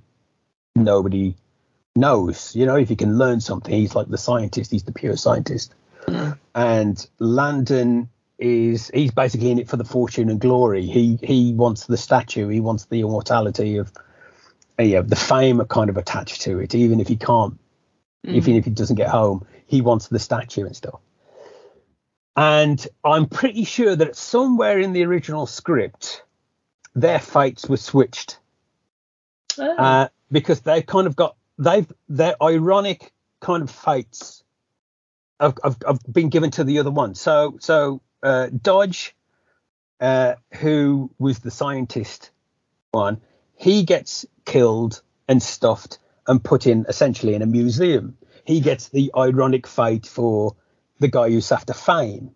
nobody 0.74 1.34
knows. 1.99 2.55
You 2.55 2.67
know, 2.67 2.77
if 2.77 2.89
he 2.89 2.97
can 2.97 3.19
learn 3.19 3.41
something, 3.41 3.73
he's 3.73 3.95
like 3.95 4.09
the 4.09 4.19
scientist. 4.19 4.71
He's 4.71 4.85
the 4.85 4.93
pure 4.93 5.17
scientist. 5.17 5.75
And 6.55 7.07
Landon 7.19 8.09
is 8.39 8.91
he's 8.95 9.11
basically 9.11 9.51
in 9.51 9.59
it 9.59 9.69
for 9.69 9.77
the 9.77 9.85
fortune 9.85 10.31
and 10.31 10.41
glory. 10.41 10.87
He 10.87 11.19
he 11.23 11.53
wants 11.53 11.87
the 11.87 11.97
statue. 11.97 12.49
He 12.49 12.61
wants 12.61 12.87
the 12.87 13.01
immortality 13.01 13.77
of 13.77 13.93
yeah, 14.79 15.03
the 15.03 15.17
fame 15.17 15.63
kind 15.67 15.91
of 15.91 15.97
attached 15.97 16.43
to 16.43 16.61
it, 16.61 16.75
even 16.75 17.01
if 17.01 17.09
he 17.09 17.17
can't 17.17 17.59
even 18.25 18.55
if 18.55 18.65
he 18.65 18.71
doesn't 18.71 18.97
get 18.97 19.09
home, 19.09 19.47
he 19.67 19.81
wants 19.81 20.09
the 20.09 20.19
statue 20.19 20.67
and 20.67 20.77
stuff. 20.77 21.01
And 22.37 22.87
I'm 23.05 23.27
pretty 23.27 23.65
sure 23.65 23.95
that 23.97 24.17
somewhere 24.17 24.79
in 24.79 24.93
the 24.93 25.05
original 25.05 25.47
script, 25.47 26.23
their 26.95 27.19
fates 27.19 27.69
were 27.69 27.77
switched 27.77 28.39
Oh, 29.59 29.77
uh, 29.77 30.09
because 30.31 30.61
they've 30.61 30.85
kind 30.85 31.07
of 31.07 31.17
got 31.17 31.37
they've 31.59 31.91
their 32.09 32.35
ironic 32.43 33.13
kind 33.41 33.63
of 33.63 33.71
fates 33.71 34.43
have, 35.41 35.59
have, 35.63 35.77
have 35.87 36.01
been 36.11 36.29
given 36.29 36.51
to 36.53 36.65
the 36.65 36.79
other 36.79 36.91
one. 36.91 37.15
So 37.15 37.59
so 37.61 38.01
uh, 38.23 38.49
Dodge, 38.49 39.15
uh, 40.01 40.35
who 40.55 41.11
was 41.19 41.41
the 41.41 41.51
scientist 41.51 42.31
one, 42.91 43.21
he 43.57 43.85
gets 43.85 44.27
killed 44.45 45.03
and 45.29 45.43
stuffed 45.43 45.99
and 46.27 46.43
put 46.43 46.67
in 46.67 46.87
essentially 46.89 47.35
in 47.35 47.43
a 47.43 47.47
museum. 47.47 48.17
He 48.45 48.61
gets 48.61 48.89
the 48.89 49.13
ironic 49.17 49.67
fate 49.67 50.07
for 50.07 50.57
the 51.01 51.09
guy 51.09 51.29
who's 51.31 51.53
after 51.53 51.75
fame. 51.75 52.35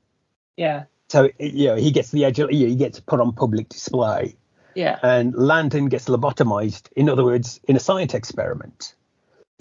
yeah, 0.57 0.85
So 1.09 1.31
you 1.39 1.69
know 1.69 1.77
he 1.77 1.91
gets 1.91 2.11
the 2.11 2.25
edge. 2.25 2.37
He 2.37 2.75
gets 2.77 3.01
put 3.01 3.21
on 3.21 3.33
public 3.33 3.69
display 3.69 4.37
yeah, 4.75 4.99
and 5.03 5.35
Landon 5.35 5.87
gets 5.87 6.07
lobotomized, 6.07 6.89
in 6.97 7.09
other 7.09 7.25
words, 7.25 7.61
in 7.65 7.77
a 7.77 7.81
science 7.81 8.15
experiment, 8.15 8.95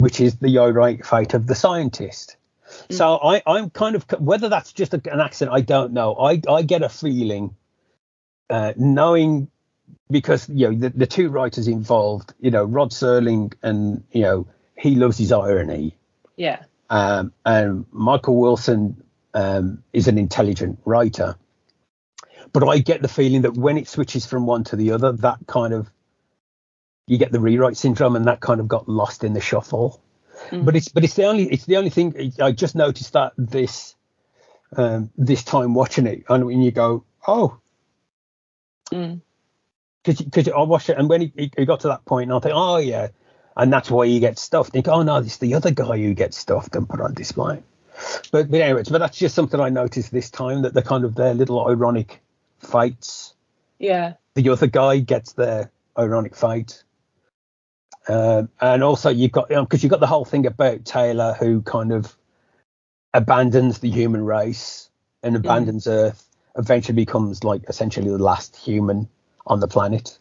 which 0.02 0.20
is 0.20 0.34
the 0.38 0.58
ironic 0.58 1.06
fate 1.06 1.32
of 1.32 1.46
the 1.46 1.54
scientist. 1.54 2.36
So 2.90 3.20
I, 3.22 3.40
I'm 3.46 3.70
kind 3.70 3.94
of 3.94 4.04
whether 4.18 4.48
that's 4.48 4.72
just 4.72 4.94
a, 4.94 5.00
an 5.12 5.20
accident, 5.20 5.54
I 5.54 5.60
don't 5.60 5.92
know. 5.92 6.16
I, 6.16 6.40
I 6.48 6.62
get 6.62 6.82
a 6.82 6.88
feeling, 6.88 7.54
uh, 8.50 8.72
knowing 8.76 9.48
because 10.10 10.48
you 10.48 10.70
know 10.70 10.76
the, 10.76 10.90
the 10.90 11.06
two 11.06 11.28
writers 11.28 11.68
involved, 11.68 12.34
you 12.40 12.50
know 12.50 12.64
Rod 12.64 12.90
Serling, 12.90 13.54
and 13.62 14.02
you 14.10 14.22
know 14.22 14.48
he 14.76 14.96
loves 14.96 15.18
his 15.18 15.30
irony, 15.30 15.94
yeah, 16.36 16.64
um, 16.90 17.32
and 17.46 17.84
Michael 17.92 18.40
Wilson 18.40 19.04
um, 19.34 19.84
is 19.92 20.08
an 20.08 20.18
intelligent 20.18 20.80
writer. 20.84 21.36
But 22.52 22.66
I 22.68 22.78
get 22.78 23.02
the 23.02 23.08
feeling 23.08 23.42
that 23.42 23.54
when 23.54 23.78
it 23.78 23.86
switches 23.86 24.26
from 24.26 24.46
one 24.46 24.64
to 24.64 24.76
the 24.76 24.90
other, 24.90 25.12
that 25.12 25.38
kind 25.46 25.72
of 25.72 25.90
you 27.06 27.18
get 27.18 27.32
the 27.32 27.40
rewrite 27.40 27.76
syndrome, 27.76 28.16
and 28.16 28.26
that 28.26 28.40
kind 28.40 28.60
of 28.60 28.68
got 28.68 28.88
lost 28.88 29.24
in 29.24 29.32
the 29.32 29.40
shuffle. 29.40 30.00
Mm. 30.50 30.64
But 30.64 30.76
it's 30.76 30.88
but 30.88 31.04
it's 31.04 31.14
the 31.14 31.24
only 31.24 31.44
it's 31.44 31.66
the 31.66 31.76
only 31.76 31.90
thing 31.90 32.32
I 32.40 32.52
just 32.52 32.74
noticed 32.74 33.12
that 33.12 33.32
this 33.36 33.94
um, 34.76 35.10
this 35.16 35.42
time 35.44 35.74
watching 35.74 36.06
it, 36.06 36.24
and 36.28 36.46
when 36.46 36.62
you 36.62 36.70
go, 36.70 37.04
oh, 37.26 37.58
Mm. 38.90 39.20
because 40.04 40.48
I 40.48 40.62
watched 40.62 40.90
it, 40.90 40.98
and 40.98 41.08
when 41.08 41.20
he, 41.22 41.32
he, 41.36 41.50
he 41.56 41.64
got 41.64 41.80
to 41.80 41.88
that 41.88 42.04
point, 42.04 42.30
and 42.30 42.36
I 42.36 42.40
think, 42.40 42.54
oh 42.54 42.76
yeah, 42.78 43.08
and 43.56 43.72
that's 43.72 43.90
why 43.90 44.06
he 44.06 44.20
gets 44.20 44.42
stuffed. 44.42 44.72
Think, 44.72 44.88
oh 44.88 45.02
no, 45.02 45.16
it's 45.18 45.38
the 45.38 45.54
other 45.54 45.70
guy 45.70 45.96
who 45.98 46.14
gets 46.14 46.36
stuffed 46.36 46.74
and 46.76 46.88
put 46.88 47.00
on 47.00 47.14
display. 47.14 47.62
But 48.32 48.50
but 48.50 48.60
anyway, 48.60 48.82
but 48.90 48.98
that's 48.98 49.18
just 49.18 49.34
something 49.34 49.60
I 49.60 49.68
noticed 49.68 50.10
this 50.10 50.30
time 50.30 50.62
that 50.62 50.74
they're 50.74 50.82
kind 50.82 51.04
of 51.04 51.14
their 51.14 51.34
little 51.34 51.66
ironic 51.68 52.20
fights. 52.58 53.34
yeah, 53.78 54.14
The 54.34 54.48
other 54.50 54.66
guy 54.66 54.98
gets 54.98 55.32
their 55.34 55.70
ironic 55.98 56.34
fight. 56.34 56.82
Um, 58.08 58.48
and 58.60 58.82
also 58.82 59.10
you've 59.10 59.32
got 59.32 59.48
because 59.48 59.82
you've 59.82 59.90
got 59.90 60.00
the 60.00 60.06
whole 60.06 60.24
thing 60.24 60.46
about 60.46 60.84
Taylor 60.84 61.34
who 61.38 61.62
kind 61.62 61.92
of 61.92 62.16
abandons 63.14 63.78
the 63.78 63.90
human 63.90 64.24
race 64.24 64.90
and 65.22 65.36
abandons 65.36 65.86
Earth, 65.86 66.26
eventually 66.56 66.96
becomes 66.96 67.44
like 67.44 67.62
essentially 67.68 68.10
the 68.10 68.18
last 68.18 68.56
human 68.56 69.08
on 69.46 69.60
the 69.60 69.68
planet, 69.68 70.18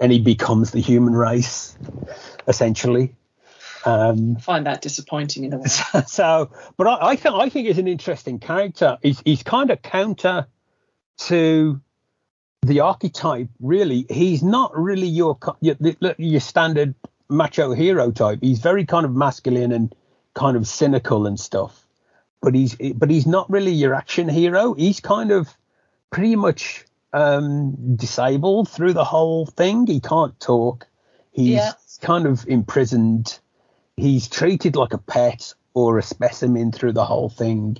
and 0.00 0.10
he 0.10 0.18
becomes 0.18 0.72
the 0.72 0.80
human 0.80 1.14
race 1.14 1.76
essentially. 2.48 3.14
Um, 3.84 4.36
I 4.36 4.40
find 4.40 4.66
that 4.66 4.80
disappointing 4.80 5.44
in 5.44 5.52
a 5.52 5.58
way. 5.58 5.66
so, 6.06 6.50
but 6.76 6.86
I, 6.86 7.10
I 7.10 7.16
think 7.16 7.34
I 7.34 7.48
think 7.48 7.66
he's 7.68 7.78
an 7.78 7.88
interesting 7.88 8.38
character. 8.38 8.98
He's 9.02 9.22
he's 9.24 9.42
kind 9.42 9.70
of 9.70 9.82
counter 9.82 10.46
to 11.18 11.80
the 12.62 12.80
archetype. 12.80 13.48
Really, 13.60 14.06
he's 14.08 14.42
not 14.42 14.76
really 14.76 15.08
your 15.08 15.38
your, 15.60 15.76
your 16.18 16.40
standard 16.40 16.94
macho 17.32 17.72
hero 17.72 18.10
type. 18.10 18.38
He's 18.42 18.60
very 18.60 18.84
kind 18.84 19.04
of 19.04 19.14
masculine 19.14 19.72
and 19.72 19.94
kind 20.34 20.56
of 20.56 20.66
cynical 20.66 21.26
and 21.26 21.38
stuff. 21.38 21.86
But 22.40 22.54
he's 22.54 22.76
but 22.94 23.10
he's 23.10 23.26
not 23.26 23.48
really 23.50 23.72
your 23.72 23.94
action 23.94 24.28
hero. 24.28 24.74
He's 24.74 25.00
kind 25.00 25.30
of 25.30 25.48
pretty 26.10 26.36
much 26.36 26.84
um, 27.12 27.96
disabled 27.96 28.68
through 28.68 28.92
the 28.94 29.04
whole 29.04 29.46
thing. 29.46 29.86
He 29.86 30.00
can't 30.00 30.38
talk. 30.40 30.86
He's 31.30 31.50
Yeah. 31.50 31.72
kind 32.00 32.26
of 32.26 32.44
imprisoned. 32.48 33.38
He's 33.96 34.28
treated 34.28 34.76
like 34.76 34.92
a 34.92 34.98
pet 34.98 35.54
or 35.74 35.98
a 35.98 36.02
specimen 36.02 36.72
through 36.72 36.92
the 36.92 37.04
whole 37.04 37.28
thing. 37.28 37.78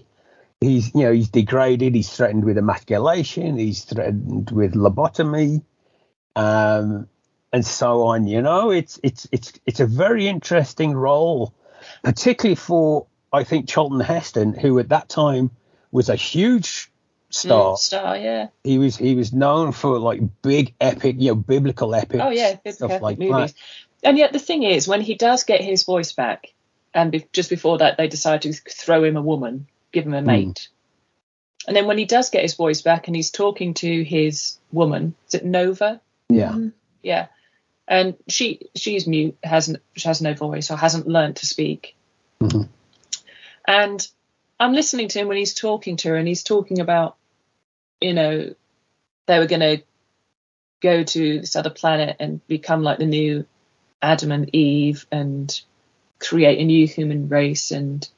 He's, 0.61 0.94
you 0.94 1.03
know, 1.03 1.12
he's 1.12 1.28
degraded. 1.28 1.94
He's 1.94 2.11
threatened 2.14 2.44
with 2.44 2.57
emasculation. 2.57 3.59
He's 3.59 3.84
threatened 3.84 4.50
with 4.50 4.74
lobotomy, 4.74 5.62
um, 6.36 7.09
and 7.53 7.64
so 7.64 8.03
on. 8.05 8.26
You 8.26 8.42
know, 8.42 8.70
it's 8.70 8.98
it's 9.03 9.28
it's 9.32 9.53
it's 9.66 9.80
a 9.80 9.86
very 9.86 10.26
interesting 10.26 10.94
role, 10.94 11.55
particularly 12.03 12.57
for 12.57 13.07
I 13.32 13.44
think 13.44 13.68
Charlton 13.68 14.00
Heston, 14.00 14.55
who 14.55 14.78
at 14.78 14.88
that 14.90 15.09
time 15.09 15.50
was 15.90 16.09
a 16.09 16.16
huge 16.16 16.90
star. 17.30 17.74
Mm, 17.74 17.78
star, 17.78 18.16
yeah. 18.16 18.48
He 18.64 18.78
was 18.78 18.96
he 18.96 19.14
was 19.14 19.32
known 19.32 19.72
for 19.72 19.98
like 19.98 20.20
big 20.42 20.74
epic, 20.80 21.16
you 21.18 21.30
know, 21.30 21.34
biblical 21.34 21.94
epics. 21.94 22.22
Oh 22.22 22.30
yeah, 22.30 22.57
stuff 22.70 23.00
like 23.00 23.18
movies. 23.18 23.53
that. 23.53 23.55
And 24.05 24.18
yet 24.18 24.32
the 24.32 24.38
thing 24.38 24.64
is, 24.64 24.88
when 24.88 25.00
he 25.00 25.14
does 25.14 25.44
get 25.44 25.61
his 25.61 25.84
voice 25.84 26.12
back, 26.12 26.53
and 26.94 27.12
be- 27.12 27.28
just 27.32 27.50
before 27.50 27.78
that 27.78 27.96
they 27.96 28.09
decide 28.09 28.42
to 28.42 28.53
throw 28.53 29.05
him 29.05 29.16
a 29.16 29.22
woman, 29.22 29.68
give 29.92 30.07
him 30.07 30.14
a 30.14 30.22
mate. 30.22 30.68
And 31.66 31.76
then 31.76 31.86
when 31.86 31.98
he 31.98 32.05
does 32.05 32.30
get 32.30 32.42
his 32.42 32.55
voice 32.55 32.82
back 32.82 33.07
and 33.07 33.14
he's 33.14 33.30
talking 33.30 33.74
to 33.74 34.03
his 34.03 34.59
woman, 34.72 35.14
is 35.28 35.34
it 35.34 35.44
Nova? 35.44 36.00
Yeah. 36.28 36.59
Yeah. 37.03 37.26
And 37.93 38.16
she 38.26 38.70
she's 38.74 39.07
mute, 39.07 39.36
hasn't 39.45 39.82
she 39.95 40.09
has 40.09 40.22
no 40.22 40.32
voice 40.32 40.70
or 40.70 40.78
hasn't 40.78 41.07
learnt 41.07 41.36
to 41.36 41.47
speak. 41.47 41.95
Mhm. 42.40 42.70
And 43.68 44.09
I'm 44.59 44.72
listening 44.72 45.09
to 45.09 45.18
him 45.18 45.28
when 45.28 45.36
he's 45.36 45.53
talking 45.53 45.99
to 45.99 46.09
her 46.09 46.16
and 46.16 46.26
he's 46.26 46.43
talking 46.43 46.80
about, 46.80 47.16
you 48.01 48.14
know, 48.14 48.55
they 49.26 49.38
were 49.38 49.47
gonna 49.47 49.82
go 50.80 51.05
to 51.05 51.40
this 51.40 51.55
other 51.55 51.68
planet 51.68 52.16
and 52.18 52.45
become 52.47 52.82
like 52.82 52.99
the 52.99 53.05
new 53.05 53.45
Adam 54.01 54.32
and 54.32 54.55
Eve 54.55 55.07
and 55.12 55.61
create 56.18 56.61
a 56.61 56.64
new 56.64 56.86
human 56.86 57.28
race 57.28 57.72
and 57.72 58.09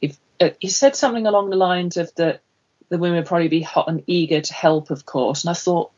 if 0.00 0.18
uh, 0.40 0.50
he 0.58 0.68
said 0.68 0.96
something 0.96 1.28
along 1.28 1.50
the 1.50 1.56
lines 1.56 1.96
of 1.96 2.12
that 2.16 2.40
the 2.88 2.98
women 2.98 3.18
would 3.18 3.26
probably 3.26 3.48
be 3.48 3.62
hot 3.62 3.88
and 3.88 4.02
eager 4.08 4.40
to 4.40 4.54
help 4.54 4.90
of 4.90 5.06
course 5.06 5.44
and 5.44 5.50
I 5.50 5.54
thought 5.54 5.92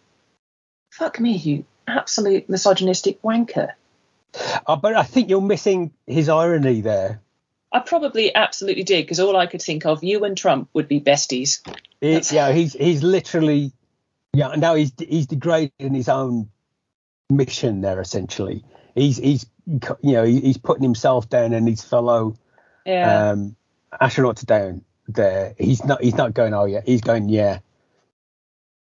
fuck 0.90 1.18
me 1.18 1.36
you 1.36 1.64
absolute 1.86 2.48
misogynistic 2.48 3.20
wanker 3.22 3.72
Uh, 4.66 4.76
but 4.76 4.94
I 4.94 5.02
think 5.02 5.28
you're 5.28 5.42
missing 5.42 5.92
his 6.06 6.28
irony 6.28 6.80
there. 6.80 7.20
I 7.70 7.80
probably 7.80 8.34
absolutely 8.34 8.82
did 8.82 9.04
because 9.04 9.20
all 9.20 9.36
I 9.36 9.46
could 9.46 9.62
think 9.62 9.84
of 9.86 10.02
you 10.04 10.24
and 10.24 10.36
Trump 10.36 10.68
would 10.74 10.88
be 10.88 11.00
besties 11.00 11.60
That's- 12.00 12.32
yeah, 12.32 12.52
he's 12.52 12.72
he's 12.74 13.02
literally 13.02 13.72
yeah. 14.32 14.54
Now 14.56 14.74
he's 14.74 14.92
he's 14.98 15.26
degrading 15.26 15.94
his 15.94 16.08
own 16.08 16.50
mission 17.30 17.80
there. 17.80 18.00
Essentially, 18.00 18.64
he's 18.94 19.16
he's 19.18 19.46
you 19.66 20.12
know 20.12 20.24
he's 20.24 20.58
putting 20.58 20.82
himself 20.82 21.28
down 21.28 21.52
and 21.52 21.68
his 21.68 21.82
fellow 21.82 22.36
yeah 22.84 23.30
um, 23.30 23.56
astronauts 24.00 24.44
down 24.44 24.84
there. 25.08 25.54
He's 25.58 25.84
not 25.84 26.02
he's 26.02 26.14
not 26.14 26.34
going 26.34 26.54
oh 26.54 26.64
yeah. 26.64 26.80
He's 26.84 27.02
going 27.02 27.28
yeah. 27.28 27.58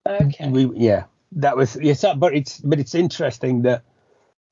okay 0.07 0.49
We 0.49 0.71
yeah. 0.77 1.05
That 1.33 1.57
was 1.57 1.77
yes, 1.81 2.01
that- 2.03 2.19
but 2.19 2.35
it's 2.35 2.59
but 2.61 2.79
it's 2.79 2.95
interesting 2.95 3.63
that 3.63 3.83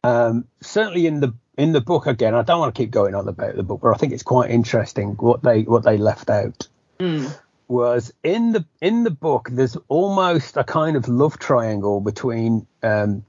um, 0.04 0.46
certainly 0.60 1.06
in 1.06 1.20
the 1.20 1.34
in 1.56 1.72
the 1.72 1.80
book 1.80 2.06
again. 2.06 2.34
I 2.34 2.42
don't 2.42 2.60
want 2.60 2.74
to 2.74 2.78
keep 2.82 2.90
going 2.90 3.14
on 3.14 3.26
about 3.28 3.56
the 3.56 3.62
book, 3.62 3.80
but 3.82 3.94
I 3.94 3.96
think 3.96 4.12
it's 4.12 4.22
quite 4.22 4.50
interesting 4.50 5.14
what 5.14 5.42
they 5.42 5.62
what 5.62 5.84
they 5.84 5.96
left 5.96 6.28
out. 6.30 6.68
Mm. 6.98 7.34
was 7.68 8.12
in 8.22 8.52
the 8.52 8.64
in 8.80 9.04
the 9.04 9.10
book 9.10 9.48
there's 9.50 9.76
almost 9.88 10.56
a 10.56 10.64
kind 10.64 10.96
of 10.96 11.08
love 11.08 11.38
triangle 11.38 12.00
between 12.00 12.66
um 12.82 13.22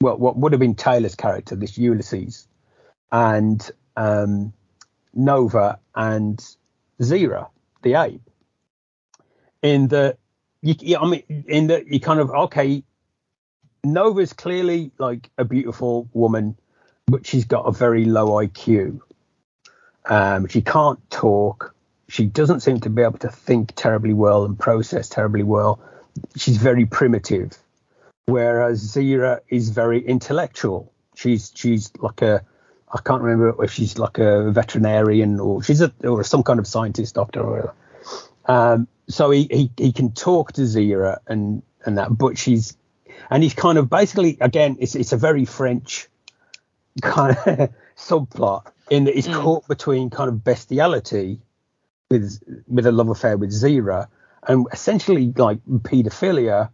well 0.00 0.16
what 0.16 0.38
would 0.38 0.52
have 0.52 0.60
been 0.60 0.74
Taylor's 0.74 1.14
character 1.16 1.54
this 1.56 1.76
Ulysses 1.76 2.48
and 3.12 3.70
um 3.96 4.54
Nova 5.12 5.78
and 5.94 6.38
Zira 7.02 7.48
the 7.82 7.94
ape 7.94 8.22
in 9.60 9.88
the 9.88 10.16
you, 10.62 10.96
I 10.98 11.08
mean 11.08 11.44
in 11.48 11.66
the 11.68 11.84
you 11.86 12.00
kind 12.00 12.20
of 12.20 12.30
okay 12.30 12.82
Nova's 13.84 14.32
clearly 14.32 14.90
like 14.98 15.30
a 15.38 15.44
beautiful 15.44 16.08
woman 16.12 16.56
but 17.06 17.26
she's 17.26 17.44
got 17.44 17.62
a 17.62 17.72
very 17.72 18.04
low 18.04 18.28
IQ 18.28 19.00
um 20.06 20.48
she 20.48 20.62
can't 20.62 20.98
talk 21.10 21.76
she 22.08 22.26
doesn't 22.26 22.60
seem 22.60 22.80
to 22.80 22.90
be 22.90 23.02
able 23.02 23.18
to 23.18 23.28
think 23.28 23.74
terribly 23.74 24.14
well 24.14 24.44
and 24.44 24.58
process 24.58 25.08
terribly 25.08 25.42
well. 25.42 25.80
She's 26.36 26.56
very 26.56 26.86
primitive, 26.86 27.58
whereas 28.26 28.82
Zira 28.82 29.40
is 29.48 29.70
very 29.70 30.06
intellectual. 30.06 30.92
She's 31.14 31.52
she's 31.54 31.90
like 31.98 32.22
a 32.22 32.44
I 32.92 33.00
can't 33.04 33.22
remember 33.22 33.64
if 33.64 33.72
she's 33.72 33.98
like 33.98 34.18
a 34.18 34.50
veterinarian 34.50 35.40
or 35.40 35.62
she's 35.62 35.80
a 35.80 35.92
or 36.04 36.22
some 36.22 36.42
kind 36.42 36.60
of 36.60 36.66
scientist 36.66 37.14
doctor 37.14 37.40
or 37.40 37.50
whatever. 37.50 37.74
Um, 38.46 38.88
so 39.08 39.30
he, 39.30 39.46
he 39.50 39.70
he 39.76 39.92
can 39.92 40.12
talk 40.12 40.52
to 40.54 40.62
Zira 40.62 41.18
and 41.26 41.62
and 41.84 41.98
that, 41.98 42.16
but 42.16 42.36
she's 42.38 42.76
and 43.30 43.42
he's 43.42 43.54
kind 43.54 43.78
of 43.78 43.88
basically 43.88 44.36
again 44.40 44.76
it's 44.80 44.94
it's 44.94 45.12
a 45.12 45.16
very 45.16 45.44
French 45.44 46.08
kind 47.02 47.36
of 47.46 47.70
subplot 47.96 48.66
in 48.90 49.04
that 49.04 49.14
he's 49.14 49.26
Mm. 49.28 49.42
caught 49.42 49.68
between 49.68 50.10
kind 50.10 50.28
of 50.28 50.44
bestiality 50.44 51.40
with 52.10 52.40
with 52.68 52.86
a 52.86 52.92
love 52.92 53.08
affair 53.08 53.36
with 53.36 53.50
Zira 53.50 54.08
and 54.46 54.66
essentially 54.72 55.32
like 55.36 55.58
paedophilia 55.66 56.70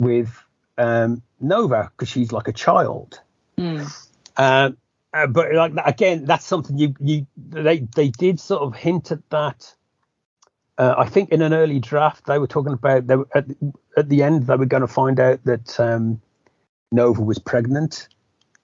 with 0.00 0.30
um, 0.78 1.22
Nova 1.40 1.90
because 1.92 2.08
she's 2.08 2.32
like 2.32 2.48
a 2.48 2.52
child. 2.52 3.20
Mm. 3.58 4.08
Um, 4.36 4.76
uh, 5.14 5.26
but 5.26 5.52
like 5.52 5.74
that, 5.74 5.86
again, 5.88 6.24
that's 6.24 6.46
something 6.46 6.78
you 6.78 6.94
you 7.00 7.26
they 7.36 7.80
they 7.80 8.08
did 8.08 8.40
sort 8.40 8.62
of 8.62 8.74
hint 8.74 9.12
at 9.12 9.28
that. 9.30 9.74
Uh, 10.78 10.94
I 10.96 11.06
think 11.08 11.30
in 11.30 11.42
an 11.42 11.52
early 11.52 11.78
draft 11.78 12.26
they 12.26 12.38
were 12.38 12.46
talking 12.46 12.72
about 12.72 13.06
they 13.06 13.16
were, 13.16 13.28
at, 13.34 13.46
at 13.96 14.08
the 14.08 14.22
end 14.22 14.46
they 14.46 14.56
were 14.56 14.66
going 14.66 14.80
to 14.80 14.86
find 14.88 15.20
out 15.20 15.44
that 15.44 15.78
um, 15.78 16.20
Nova 16.90 17.20
was 17.22 17.38
pregnant 17.38 18.08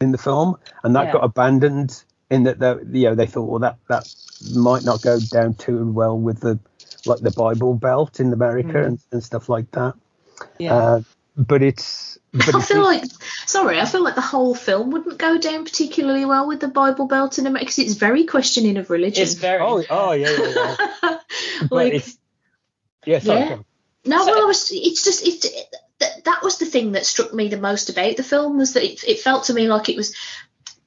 in 0.01 0.13
the 0.13 0.19
film, 0.19 0.57
and 0.85 0.97
that 0.97 1.07
Yeah. 1.07 1.13
got 1.13 1.25
abandoned. 1.25 2.05
In 2.31 2.43
that 2.43 2.59
they, 2.59 2.75
you 3.01 3.09
know 3.09 3.15
they 3.15 3.27
thought 3.27 3.49
well 3.49 3.59
that 3.61 3.79
that 3.89 4.07
might 4.55 4.85
not 4.85 5.01
go 5.01 5.19
down 5.19 5.55
too 5.55 5.91
well 5.91 6.19
with 6.19 6.41
the 6.41 6.59
like 7.07 7.21
the 7.21 7.31
Bible 7.31 7.75
Belt 7.75 8.21
in 8.21 8.33
America 8.35 8.75
Mhm. 8.75 8.87
and, 8.87 8.99
and 9.13 9.25
stuff 9.25 9.49
like 9.49 9.71
that. 9.71 9.95
Yeah. 10.59 10.75
Uh, 10.75 11.01
but 11.39 11.63
it's 11.63 12.18
but 12.33 12.55
I 12.55 12.61
feel 12.61 12.83
like, 12.83 13.03
sorry, 13.47 13.81
I 13.81 13.85
feel 13.87 14.03
like 14.05 14.14
the 14.14 14.20
whole 14.20 14.55
film 14.55 14.91
wouldn't 14.91 15.18
go 15.18 15.39
down 15.39 15.64
particularly 15.64 16.24
well 16.24 16.47
with 16.47 16.61
the 16.61 16.68
Bible 16.68 17.07
Belt 17.07 17.39
in 17.39 17.47
America 17.47 17.64
because 17.66 17.79
it's 17.79 17.95
very 17.95 18.24
questioning 18.24 18.76
of 18.76 18.91
religion. 18.91 19.22
it's 19.22 19.35
very. 19.35 19.61
oh 19.62 19.83
oh 19.89 20.12
yeah 20.12 20.31
yeah 20.31 20.76
yeah. 21.03 21.18
Like, 21.70 21.95
it's 21.95 22.18
yeah, 23.07 23.18
sorry, 23.20 23.41
Yeah. 23.41 23.57
no, 24.05 24.24
So- 24.24 24.33
well, 24.33 24.43
I 24.43 24.45
was. 24.45 24.70
It's 24.72 25.05
just 25.05 25.26
it's 25.26 25.45
it, 25.47 25.74
that, 26.01 26.24
that 26.24 26.43
was 26.43 26.59
the 26.59 26.66
thing 26.66 26.93
that 26.93 27.07
struck 27.07 27.33
me 27.35 27.49
the 27.49 27.57
most 27.57 27.91
about 27.91 28.16
the 28.16 28.22
film 28.22 28.59
was 28.59 28.74
that 28.74 28.85
it, 28.85 29.03
it 29.05 29.20
felt 29.20 29.45
to 29.45 29.55
me 29.55 29.66
like 29.68 29.89
it 29.89 29.97
was 29.97 30.14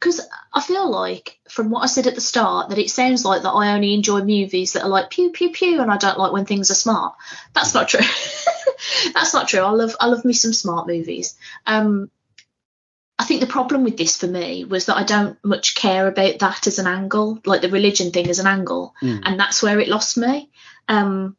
because 0.01 0.19
I 0.51 0.61
feel 0.61 0.89
like 0.89 1.37
from 1.47 1.69
what 1.69 1.83
I 1.83 1.85
said 1.85 2.07
at 2.07 2.15
the 2.15 2.21
start 2.21 2.69
that 2.69 2.79
it 2.79 2.89
sounds 2.89 3.23
like 3.23 3.43
that 3.43 3.51
I 3.51 3.75
only 3.75 3.93
enjoy 3.93 4.21
movies 4.21 4.73
that 4.73 4.81
are 4.81 4.89
like 4.89 5.11
pew 5.11 5.29
pew 5.29 5.51
pew 5.51 5.79
and 5.79 5.91
I 5.91 5.97
don't 5.97 6.17
like 6.17 6.31
when 6.31 6.45
things 6.45 6.71
are 6.71 6.75
smart. 6.75 7.13
That's 7.53 7.75
not 7.75 7.87
true. 7.87 7.99
That's 9.13 9.35
not 9.35 9.47
true. 9.47 9.59
I 9.59 9.69
love 9.69 9.95
I 9.99 10.07
love 10.07 10.25
me 10.25 10.33
some 10.33 10.53
smart 10.53 10.87
movies. 10.87 11.37
Um, 11.67 12.09
I 13.19 13.25
think 13.25 13.41
the 13.41 13.47
problem 13.47 13.83
with 13.83 13.95
this 13.95 14.17
for 14.17 14.25
me 14.25 14.65
was 14.65 14.87
that 14.87 14.97
I 14.97 15.03
don't 15.03 15.37
much 15.45 15.75
care 15.75 16.07
about 16.07 16.39
that 16.39 16.65
as 16.65 16.79
an 16.79 16.87
angle, 16.87 17.39
like 17.45 17.61
the 17.61 17.69
religion 17.69 18.09
thing 18.09 18.27
as 18.27 18.39
an 18.39 18.47
angle, 18.47 18.95
Mm. 19.03 19.21
and 19.23 19.39
that's 19.39 19.61
where 19.61 19.79
it 19.79 19.87
lost 19.87 20.17
me. 20.17 20.49
Um, 20.87 21.37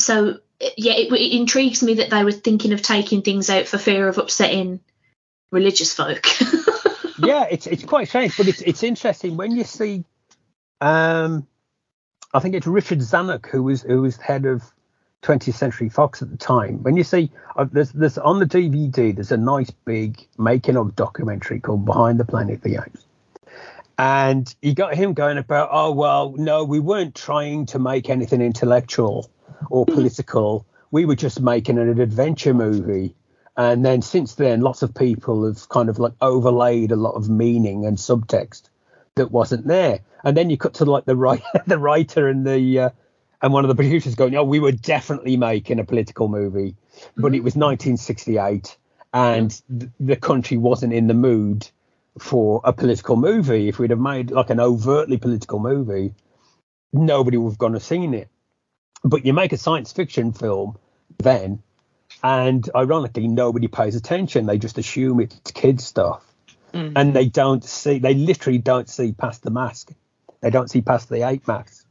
so 0.00 0.40
yeah, 0.76 0.94
it, 0.94 1.12
it 1.12 1.36
intrigues 1.36 1.84
me 1.84 1.94
that 1.94 2.10
they 2.10 2.24
were 2.24 2.32
thinking 2.32 2.72
of 2.72 2.82
taking 2.82 3.22
things 3.22 3.48
out 3.50 3.68
for 3.68 3.78
fear 3.78 4.08
of 4.08 4.18
upsetting 4.18 4.80
religious 5.52 5.94
folk. 5.94 6.26
yeah, 7.24 7.46
it's 7.50 7.66
it's 7.66 7.84
quite 7.84 8.08
strange, 8.08 8.36
but 8.36 8.48
it's 8.48 8.60
it's 8.62 8.82
interesting 8.82 9.36
when 9.36 9.52
you 9.52 9.64
see, 9.64 10.04
um, 10.80 11.46
I 12.34 12.40
think 12.40 12.54
it's 12.54 12.66
Richard 12.66 12.98
Zanuck 12.98 13.46
who 13.46 13.62
was 13.62 13.82
who 13.82 14.02
was 14.02 14.16
head 14.16 14.46
of 14.46 14.62
20th 15.22 15.54
Century 15.54 15.88
Fox 15.88 16.20
at 16.22 16.30
the 16.30 16.36
time. 16.36 16.82
When 16.82 16.96
you 16.96 17.04
see 17.04 17.30
uh, 17.56 17.66
there's 17.70 17.92
there's 17.92 18.18
on 18.18 18.40
the 18.40 18.46
DVD 18.46 19.14
there's 19.14 19.32
a 19.32 19.36
nice 19.36 19.70
big 19.70 20.26
making 20.38 20.76
of 20.76 20.96
documentary 20.96 21.60
called 21.60 21.84
Behind 21.84 22.18
the 22.18 22.24
Planet 22.24 22.56
of 22.56 22.62
the 22.62 22.82
Apes. 22.84 23.06
And 23.98 24.52
you 24.62 24.74
got 24.74 24.94
him 24.94 25.12
going 25.12 25.38
about, 25.38 25.68
oh 25.70 25.92
well, 25.92 26.34
no, 26.36 26.64
we 26.64 26.80
weren't 26.80 27.14
trying 27.14 27.66
to 27.66 27.78
make 27.78 28.10
anything 28.10 28.40
intellectual 28.40 29.30
or 29.70 29.86
political. 29.86 30.66
We 30.90 31.04
were 31.04 31.14
just 31.14 31.40
making 31.40 31.78
an 31.78 32.00
adventure 32.00 32.54
movie. 32.54 33.14
And 33.56 33.84
then 33.84 34.00
since 34.00 34.34
then, 34.34 34.62
lots 34.62 34.82
of 34.82 34.94
people 34.94 35.46
have 35.46 35.68
kind 35.68 35.88
of 35.88 35.98
like 35.98 36.14
overlaid 36.20 36.90
a 36.90 36.96
lot 36.96 37.14
of 37.14 37.28
meaning 37.28 37.84
and 37.84 37.98
subtext 37.98 38.70
that 39.16 39.30
wasn't 39.30 39.66
there. 39.66 40.00
And 40.24 40.36
then 40.36 40.48
you 40.50 40.56
cut 40.56 40.74
to 40.74 40.84
like 40.84 41.04
the 41.04 41.16
right, 41.16 41.42
the 41.66 41.78
writer 41.78 42.28
and 42.28 42.46
the 42.46 42.78
uh, 42.78 42.90
and 43.42 43.52
one 43.52 43.64
of 43.64 43.68
the 43.68 43.74
producers 43.74 44.14
going, 44.14 44.34
"Oh, 44.36 44.44
we 44.44 44.60
were 44.60 44.72
definitely 44.72 45.36
making 45.36 45.80
a 45.80 45.84
political 45.84 46.28
movie, 46.28 46.76
but 47.16 47.34
it 47.34 47.42
was 47.42 47.56
1968, 47.56 48.76
and 49.12 49.60
th- 49.68 49.90
the 49.98 50.16
country 50.16 50.56
wasn't 50.56 50.92
in 50.92 51.08
the 51.08 51.14
mood 51.14 51.68
for 52.18 52.60
a 52.64 52.72
political 52.72 53.16
movie. 53.16 53.68
If 53.68 53.78
we'd 53.78 53.90
have 53.90 53.98
made 53.98 54.30
like 54.30 54.50
an 54.50 54.60
overtly 54.60 55.18
political 55.18 55.58
movie, 55.58 56.14
nobody 56.92 57.36
would 57.36 57.50
have 57.50 57.58
gone 57.58 57.74
and 57.74 57.82
seen 57.82 58.14
it. 58.14 58.28
But 59.04 59.26
you 59.26 59.32
make 59.32 59.52
a 59.52 59.58
science 59.58 59.92
fiction 59.92 60.32
film 60.32 60.78
then, 61.18 61.62
and 62.22 62.68
ironically, 62.74 63.28
nobody 63.28 63.68
pays 63.68 63.96
attention. 63.96 64.46
They 64.46 64.58
just 64.58 64.78
assume 64.78 65.20
it's 65.20 65.50
kids 65.52 65.84
stuff, 65.84 66.24
Mm. 66.72 66.92
and 66.96 67.14
they 67.14 67.26
don't 67.26 67.62
see. 67.64 67.98
They 67.98 68.14
literally 68.14 68.58
don't 68.58 68.88
see 68.88 69.12
past 69.12 69.42
the 69.42 69.50
mask. 69.50 69.92
They 70.40 70.50
don't 70.50 70.70
see 70.70 70.80
past 70.80 71.08
the 71.08 71.28
ape 71.28 71.46
mask, 71.46 71.84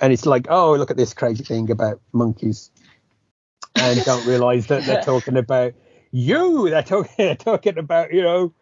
and 0.00 0.12
it's 0.12 0.26
like, 0.26 0.46
oh, 0.50 0.74
look 0.74 0.90
at 0.90 0.96
this 0.96 1.14
crazy 1.14 1.44
thing 1.44 1.70
about 1.70 2.00
monkeys, 2.12 2.70
and 3.74 4.02
don't 4.04 4.26
realise 4.26 4.66
that 4.66 4.84
they're 4.84 5.02
talking 5.04 5.36
about 5.36 5.74
you. 6.10 6.68
They're 6.70 6.82
talking. 6.82 7.12
They're 7.18 7.36
talking 7.36 7.78
about 7.78 8.12
you 8.12 8.22
know. 8.22 8.52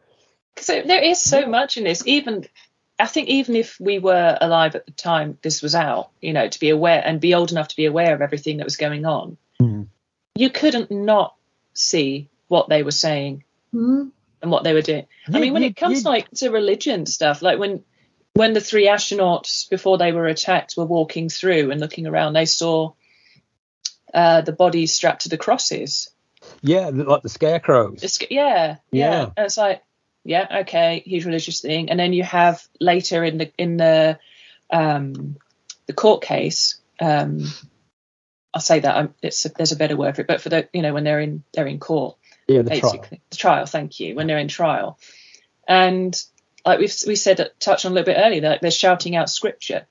So 0.59 0.83
there 0.83 1.03
is 1.03 1.21
so 1.21 1.47
much 1.47 1.77
in 1.77 1.85
this. 1.85 2.03
Even 2.07 2.47
I 2.99 3.07
think 3.07 3.29
even 3.29 3.55
if 3.55 3.79
we 3.79 3.99
were 4.01 4.37
alive 4.41 4.75
at 4.75 4.87
the 4.87 4.93
time 4.93 5.39
this 5.43 5.63
was 5.63 5.75
out, 5.75 6.11
you 6.21 6.33
know, 6.33 6.49
to 6.49 6.59
be 6.61 6.71
aware 6.71 7.01
and 7.05 7.21
be 7.21 7.35
old 7.35 7.53
enough 7.53 7.69
to 7.69 7.77
be 7.77 7.85
aware 7.87 8.13
of 8.15 8.21
everything 8.23 8.57
that 8.57 8.65
was 8.65 8.77
going 8.77 9.07
on, 9.07 9.37
Hmm. 9.61 9.83
You 10.39 10.51
couldn't 10.51 10.91
not 10.91 11.35
see 11.75 12.29
what 12.47 12.69
they 12.69 12.83
were 12.83 12.93
saying 12.93 13.45
Hmm. 13.73 14.09
and 14.41 14.51
what 14.51 14.63
they 14.65 14.73
were 14.73 14.83
doing. 14.83 15.07
I 15.27 15.39
mean, 15.41 15.53
when 15.53 15.63
you- 15.63 15.69
it 15.71 15.77
comes 15.77 15.99
you- 16.05 16.11
like 16.11 16.31
to 16.37 16.51
religion 16.51 17.07
stuff, 17.07 17.43
like 17.43 17.59
when 17.59 17.83
when 18.35 18.53
the 18.53 18.61
three 18.61 18.87
astronauts 18.87 19.69
before 19.69 19.99
they 19.99 20.13
were 20.13 20.27
attacked 20.29 20.77
were 20.77 20.85
walking 20.87 21.29
through 21.29 21.73
and 21.73 21.81
looking 21.81 22.07
around, 22.07 22.35
they 22.35 22.47
saw 22.47 22.93
uh, 24.15 24.41
the 24.43 24.53
bodies 24.53 24.93
strapped 24.95 25.23
to 25.23 25.29
the 25.29 25.37
crosses. 25.37 26.09
Yeah, 26.63 26.91
like 26.93 27.23
the 27.23 27.29
scarecrows. 27.29 28.03
It's, 28.03 28.19
yeah, 28.31 28.77
yeah, 28.93 29.11
Yeah. 29.11 29.23
And 29.37 29.47
it's 29.47 29.57
like, 29.59 29.83
yeah, 30.25 30.61
okay, 30.61 31.03
huge 31.05 31.25
religious 31.27 31.61
thing. 31.61 31.91
And 31.91 31.99
then 31.99 32.13
you 32.13 32.23
have 32.23 32.63
later 32.81 33.25
in 33.25 33.39
the 33.39 33.51
in 33.59 33.77
the 33.77 34.19
um, 34.71 35.37
the 35.87 35.93
court 35.95 36.23
case, 36.23 36.79
um, 37.01 37.43
I'll 38.55 38.61
say 38.61 38.81
that 38.81 38.97
um, 38.97 39.15
it's 39.23 39.45
a, 39.45 39.51
there's 39.51 39.73
a 39.73 39.77
better 39.77 39.97
word 39.97 40.17
for 40.17 40.23
it, 40.23 40.29
but 40.29 40.41
for 40.41 40.49
the 40.49 40.69
you 40.73 40.83
know 40.83 40.95
when 40.95 41.05
they're 41.05 41.21
in 41.21 41.43
they're 41.53 41.67
in 41.67 41.79
court, 41.79 42.17
yeah, 42.47 42.63
the 42.63 42.71
trial. 42.71 42.93
basically 42.93 43.21
the 43.31 43.37
trial. 43.37 43.67
Thank 43.67 44.01
you. 44.01 44.15
When 44.15 44.27
they're 44.27 44.39
in 44.39 44.49
trial, 44.49 44.99
and 45.67 46.21
like 46.65 46.79
we've 46.79 46.95
we 47.07 47.17
said 47.17 47.51
touched 47.61 47.85
on 47.87 47.93
a 47.93 47.95
little 47.95 48.07
bit 48.13 48.21
earlier, 48.21 48.41
that 48.43 48.61
they're 48.63 48.71
shouting 48.71 49.17
out 49.17 49.31
scripture, 49.31 49.87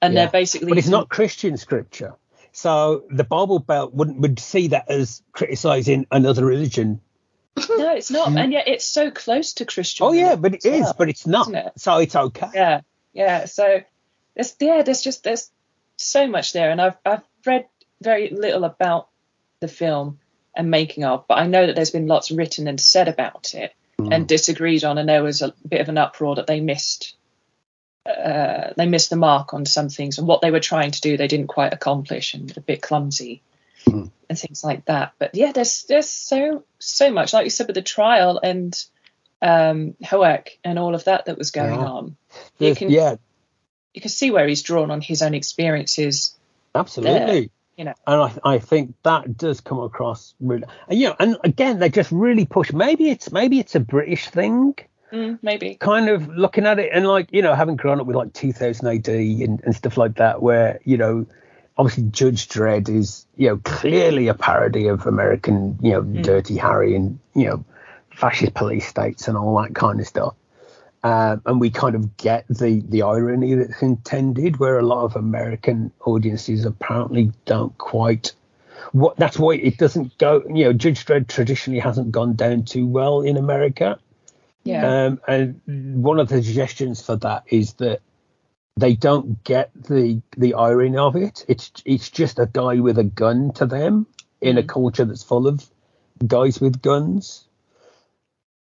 and 0.00 0.14
Yeah. 0.14 0.22
they're 0.24 0.32
basically. 0.32 0.68
But 0.70 0.78
it's 0.78 0.88
not 0.88 1.08
Christian 1.18 1.56
scripture. 1.56 2.14
So 2.52 3.04
the 3.10 3.24
Bible 3.24 3.58
Belt 3.58 3.92
wouldn't 3.94 4.18
would 4.20 4.38
see 4.40 4.68
that 4.68 4.90
as 4.90 5.22
criticizing 5.32 6.06
another 6.10 6.44
religion. 6.44 7.00
No, 7.56 7.94
it's 7.94 8.10
not, 8.10 8.36
and 8.36 8.52
yet 8.52 8.68
it's 8.68 8.86
so 8.86 9.10
close 9.10 9.54
to 9.54 9.64
Christian. 9.64 10.06
Oh 10.06 10.12
yeah, 10.12 10.36
but 10.36 10.54
it 10.54 10.64
is, 10.64 10.80
well. 10.82 10.94
but 10.96 11.08
it's 11.08 11.26
not. 11.26 11.52
it? 11.52 11.72
So 11.76 11.98
it's 11.98 12.14
okay. 12.16 12.48
yeah 12.54 12.80
yeah 13.14 13.46
so 13.46 13.80
there's 14.34 14.54
yeah 14.60 14.82
there's 14.82 15.00
just 15.02 15.24
there's 15.24 15.50
so 15.96 16.26
much 16.28 16.52
there 16.52 16.70
and 16.70 16.80
i've 16.80 16.96
i've 17.06 17.22
read 17.46 17.66
very 18.02 18.30
little 18.30 18.64
about 18.64 19.08
the 19.60 19.68
film 19.68 20.18
and 20.54 20.70
making 20.70 21.04
of 21.04 21.26
but 21.28 21.38
i 21.38 21.46
know 21.46 21.66
that 21.66 21.74
there's 21.76 21.90
been 21.90 22.06
lots 22.06 22.30
written 22.30 22.68
and 22.68 22.80
said 22.80 23.08
about 23.08 23.54
it 23.54 23.72
Mm. 24.00 24.14
and 24.14 24.28
disagreed 24.28 24.84
on 24.84 24.96
and 24.96 25.08
there 25.08 25.24
was 25.24 25.42
a 25.42 25.52
bit 25.68 25.80
of 25.80 25.88
an 25.88 25.98
uproar 25.98 26.36
that 26.36 26.46
they 26.46 26.60
missed 26.60 27.16
uh, 28.06 28.72
they 28.76 28.86
missed 28.86 29.10
the 29.10 29.16
mark 29.16 29.52
on 29.52 29.66
some 29.66 29.88
things 29.88 30.18
and 30.18 30.26
what 30.28 30.40
they 30.40 30.50
were 30.52 30.60
trying 30.60 30.92
to 30.92 31.00
do 31.00 31.16
they 31.16 31.26
didn't 31.26 31.48
quite 31.48 31.72
accomplish 31.74 32.34
and 32.34 32.56
a 32.56 32.60
bit 32.60 32.80
clumsy 32.80 33.42
Mhm. 33.86 34.10
and 34.28 34.38
things 34.38 34.62
like 34.62 34.84
that 34.84 35.14
but 35.18 35.34
yeah 35.34 35.50
there's 35.52 35.82
there's 35.88 36.08
so 36.08 36.62
so 36.78 37.10
much 37.10 37.32
like 37.32 37.42
you 37.44 37.50
said 37.50 37.66
with 37.66 37.74
the 37.74 37.82
trial 37.82 38.38
and 38.42 38.72
um 39.42 39.94
HUAC 40.02 40.58
and 40.64 40.78
all 40.78 40.94
of 40.94 41.04
that 41.04 41.26
that 41.26 41.36
was 41.36 41.50
going 41.50 41.80
Yeah. 41.80 41.86
on 41.86 42.16
you 42.58 42.74
can 42.76 42.90
yeah, 42.90 43.16
you 43.94 44.00
can 44.00 44.10
see 44.10 44.30
where 44.30 44.46
he's 44.46 44.62
drawn 44.62 44.90
on 44.92 45.00
his 45.00 45.22
own 45.22 45.34
experiences. 45.34 46.36
absolutely. 46.74 47.50
You 47.78 47.84
know. 47.84 47.94
And 48.06 48.20
I, 48.44 48.54
I 48.54 48.58
think 48.58 48.94
that 49.04 49.36
does 49.36 49.60
come 49.60 49.78
across 49.78 50.34
really, 50.40 50.64
and, 50.88 50.98
you 50.98 51.08
know, 51.08 51.16
and 51.18 51.36
again, 51.44 51.78
they 51.78 51.88
just 51.88 52.10
really 52.12 52.44
push. 52.44 52.72
Maybe 52.72 53.08
it's 53.08 53.32
maybe 53.32 53.58
it's 53.60 53.74
a 53.74 53.80
British 53.80 54.28
thing, 54.28 54.74
Mm, 55.12 55.38
maybe. 55.40 55.76
kind 55.76 56.10
of 56.10 56.28
looking 56.28 56.66
at 56.66 56.78
it 56.78 56.90
and 56.92 57.06
like 57.06 57.28
you 57.32 57.40
know, 57.40 57.54
having 57.54 57.76
grown 57.76 58.00
up 58.00 58.06
with 58.06 58.16
like 58.16 58.34
2000 58.34 58.86
AD 58.86 59.08
and, 59.08 59.62
and 59.64 59.74
stuff 59.74 59.96
like 59.96 60.16
that, 60.16 60.42
where 60.42 60.80
you 60.84 60.98
know, 60.98 61.24
obviously 61.78 62.04
Judge 62.10 62.48
Dredd 62.48 62.90
is 62.90 63.26
you 63.36 63.48
know 63.48 63.56
clearly 63.58 64.28
a 64.28 64.34
parody 64.34 64.88
of 64.88 65.06
American 65.06 65.78
you 65.80 65.92
know 65.92 66.02
Dirty 66.02 66.56
Harry 66.56 66.94
and 66.94 67.18
you 67.34 67.46
know 67.46 67.64
fascist 68.10 68.52
police 68.54 68.86
states 68.86 69.28
and 69.28 69.38
all 69.38 69.62
that 69.62 69.74
kind 69.74 70.00
of 70.00 70.06
stuff. 70.06 70.34
Um, 71.04 71.42
and 71.46 71.60
we 71.60 71.70
kind 71.70 71.94
of 71.94 72.16
get 72.16 72.46
the 72.48 72.82
the 72.88 73.02
irony 73.02 73.54
that's 73.54 73.82
intended, 73.82 74.58
where 74.58 74.78
a 74.78 74.86
lot 74.86 75.04
of 75.04 75.16
American 75.16 75.92
audiences 76.04 76.64
apparently 76.64 77.32
don't 77.44 77.76
quite. 77.78 78.32
What 78.92 79.16
that's 79.16 79.38
why 79.38 79.54
it 79.54 79.78
doesn't 79.78 80.18
go. 80.18 80.42
You 80.48 80.64
know, 80.64 80.72
Judge 80.72 81.04
Dredd 81.04 81.28
traditionally 81.28 81.78
hasn't 81.78 82.10
gone 82.10 82.34
down 82.34 82.64
too 82.64 82.86
well 82.86 83.20
in 83.20 83.36
America. 83.36 83.98
Yeah. 84.64 85.06
Um, 85.06 85.20
and 85.28 86.02
one 86.02 86.18
of 86.18 86.28
the 86.28 86.42
suggestions 86.42 87.00
for 87.00 87.16
that 87.16 87.44
is 87.48 87.74
that 87.74 88.00
they 88.76 88.94
don't 88.94 89.42
get 89.44 89.70
the 89.74 90.22
the 90.36 90.54
irony 90.54 90.96
of 90.96 91.16
it. 91.16 91.44
It's 91.48 91.72
it's 91.84 92.10
just 92.10 92.38
a 92.38 92.46
guy 92.46 92.80
with 92.80 92.98
a 92.98 93.04
gun 93.04 93.52
to 93.54 93.66
them 93.66 94.06
in 94.40 94.58
a 94.58 94.62
culture 94.62 95.04
that's 95.04 95.22
full 95.22 95.46
of 95.46 95.68
guys 96.26 96.60
with 96.60 96.82
guns. 96.82 97.47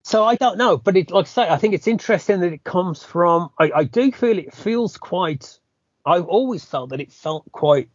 So 0.07 0.23
I 0.23 0.37
don't 0.37 0.57
know, 0.57 0.77
but 0.77 0.97
it 0.97 1.11
like 1.11 1.25
I 1.25 1.29
say, 1.29 1.49
I 1.49 1.57
think 1.57 1.75
it's 1.75 1.89
interesting 1.89 2.39
that 2.39 2.53
it 2.53 2.63
comes 2.63 3.03
from. 3.03 3.51
I, 3.59 3.73
I 3.75 3.83
do 3.83 4.13
feel 4.13 4.39
it 4.39 4.55
feels 4.55 4.97
quite. 4.97 5.59
I've 6.07 6.27
always 6.27 6.65
felt 6.65 6.91
that 6.91 7.01
it 7.01 7.11
felt 7.11 7.51
quite 7.51 7.89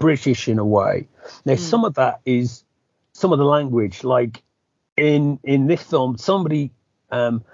British 0.00 0.48
in 0.48 0.58
a 0.58 0.64
way. 0.64 1.06
Now 1.44 1.54
some 1.54 1.84
of 1.84 1.94
that 1.94 2.20
is 2.24 2.64
some 3.12 3.32
of 3.32 3.38
the 3.38 3.44
language, 3.44 4.02
like 4.02 4.42
in 4.96 5.38
in 5.44 5.68
this 5.68 5.84
film, 5.84 6.18
somebody, 6.18 6.72
um, 7.12 7.44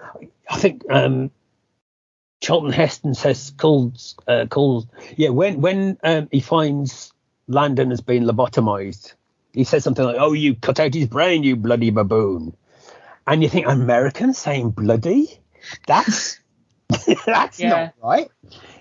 I 0.49 0.57
think 0.57 0.85
um, 0.89 1.31
Charlton 2.41 2.73
Heston 2.73 3.13
says 3.13 3.53
called 3.59 4.01
uh, 4.27 4.47
called 4.47 4.89
yeah 5.19 5.29
when 5.29 5.61
when 5.61 5.99
um, 6.03 6.29
he 6.33 6.41
finds 6.41 7.13
Landon 7.47 7.91
has 7.91 8.01
been 8.01 8.25
lobotomized, 8.25 9.13
he 9.53 9.65
says 9.65 9.85
something 9.85 10.07
like, 10.07 10.17
"Oh, 10.19 10.33
you 10.33 10.55
cut 10.55 10.81
out 10.81 10.95
his 10.95 11.09
brain, 11.09 11.43
you 11.43 11.57
bloody 11.57 11.91
baboon," 11.91 12.57
and 13.33 13.43
you 13.43 13.49
think 13.49 13.67
American 13.67 14.35
saying 14.35 14.71
bloody, 14.71 15.41
that's 15.87 16.39
that's 17.27 17.61
Yeah. 17.61 17.69
not 17.69 17.95
right. 18.03 18.29